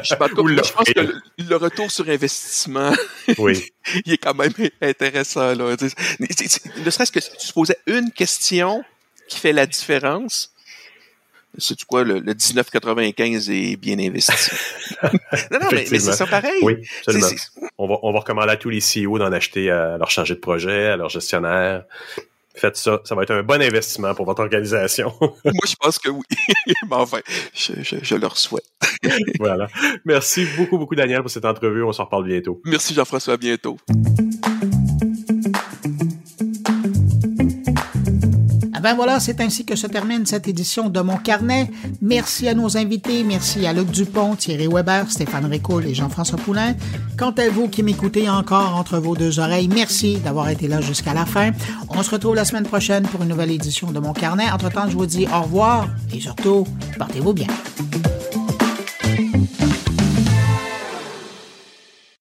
Je, 0.03 0.15
Ou 0.39 0.49
moi, 0.49 0.63
je 0.65 0.73
pense 0.73 0.89
que 0.89 1.01
le, 1.01 1.15
le 1.39 1.57
retour 1.57 1.91
sur 1.91 2.09
investissement, 2.09 2.93
oui. 3.39 3.71
il 4.07 4.15
est 4.15 4.19
quand 4.19 4.35
même 4.35 4.53
intéressant. 4.81 5.55
Là. 5.55 5.77
Ne 5.77 6.91
serait-ce 6.91 7.13
que 7.13 7.21
si 7.21 7.31
tu 7.37 7.53
posais 7.53 7.79
une 7.87 8.11
question 8.11 8.83
qui 9.29 9.39
fait 9.39 9.53
la 9.53 9.67
différence, 9.67 10.54
c'est 11.59 11.83
quoi, 11.85 12.05
le, 12.05 12.15
le 12.15 12.35
1995 12.35 13.51
est 13.51 13.77
bien 13.77 13.99
investi. 13.99 14.33
non, 15.03 15.59
non, 15.61 15.69
mais, 15.73 15.87
c'est 15.87 16.01
ça 16.01 16.27
pareil. 16.27 16.61
Oui, 16.63 16.77
absolument. 16.99 17.29
On 17.79 17.89
va, 17.89 17.99
on 18.03 18.13
va 18.13 18.19
recommander 18.21 18.53
à 18.53 18.57
tous 18.57 18.71
les 18.71 18.81
CEO 18.81 19.19
d'en 19.19 19.33
acheter 19.33 19.71
à 19.71 19.99
leur 19.99 20.11
chargé 20.11 20.35
de 20.35 20.41
projet, 20.41 20.87
à 20.89 20.97
leur 20.97 21.09
gestionnaire. 21.09 21.85
Faites 22.57 22.77
ça. 22.77 23.01
Ça 23.05 23.15
va 23.17 23.25
être 23.25 23.33
un 23.33 23.43
bon 23.43 23.61
investissement 23.61 24.15
pour 24.15 24.27
votre 24.27 24.41
organisation. 24.41 25.13
Moi, 25.21 25.35
je 25.67 25.75
pense 25.81 25.99
que 25.99 26.09
oui. 26.09 26.23
mais 26.67 26.75
enfin, 26.91 27.19
je, 27.53 27.73
je, 27.83 27.97
je 28.01 28.15
leur 28.15 28.37
souhaite. 28.37 28.69
voilà. 29.41 29.67
Merci 30.05 30.47
beaucoup, 30.57 30.79
beaucoup, 30.79 30.95
Daniel, 30.95 31.21
pour 31.21 31.31
cette 31.31 31.45
entrevue. 31.45 31.83
On 31.83 31.93
s'en 31.93 32.05
reparle 32.05 32.25
bientôt. 32.25 32.61
Merci 32.65 32.95
Jean-François, 32.95 33.35
à 33.35 33.39
bientôt. 33.39 33.77
Ben 38.85 38.93
voilà, 38.93 39.19
c'est 39.19 39.41
ainsi 39.41 39.65
que 39.65 39.77
se 39.77 39.87
termine 39.87 40.27
cette 40.27 40.47
édition 40.47 40.91
de 40.91 41.01
Mon 41.01 41.17
Carnet. 41.17 41.71
Merci 42.03 42.49
à 42.49 42.55
nos 42.55 42.77
invités, 42.77 43.25
merci 43.25 43.67
à 43.67 43.73
Luc 43.73 43.91
Dupont, 43.91 44.37
Thierry 44.37 44.69
Weber, 44.69 45.11
Stéphane 45.11 45.47
Ricoul 45.47 45.87
et 45.87 45.95
Jean-François 45.95 46.37
Poulain. 46.37 46.75
Quant 47.17 47.31
à 47.31 47.49
vous 47.49 47.69
qui 47.69 47.83
m'écoutez 47.83 48.29
encore 48.29 48.77
entre 48.77 48.99
vos 48.99 49.17
deux 49.17 49.41
oreilles, 49.41 49.69
merci 49.69 50.19
d'avoir 50.19 50.51
été 50.51 50.69
là 50.69 50.83
jusqu'à 50.83 51.15
la 51.15 51.25
fin. 51.25 51.53
On 51.89 52.03
se 52.03 52.11
retrouve 52.11 52.35
la 52.35 52.45
semaine 52.45 52.65
prochaine 52.65 53.05
pour 53.05 53.23
une 53.23 53.31
nouvelle 53.31 53.53
édition 53.53 53.91
de 53.91 54.01
Mon 54.01 54.13
Carnet. 54.13 54.51
Entre-temps, 54.53 54.91
je 54.91 54.99
vous 54.99 55.07
dis 55.07 55.27
au 55.35 55.41
revoir 55.41 55.89
et 56.13 56.21
surtout, 56.21 56.67
portez-vous 56.99 57.33
bien. 57.33 57.47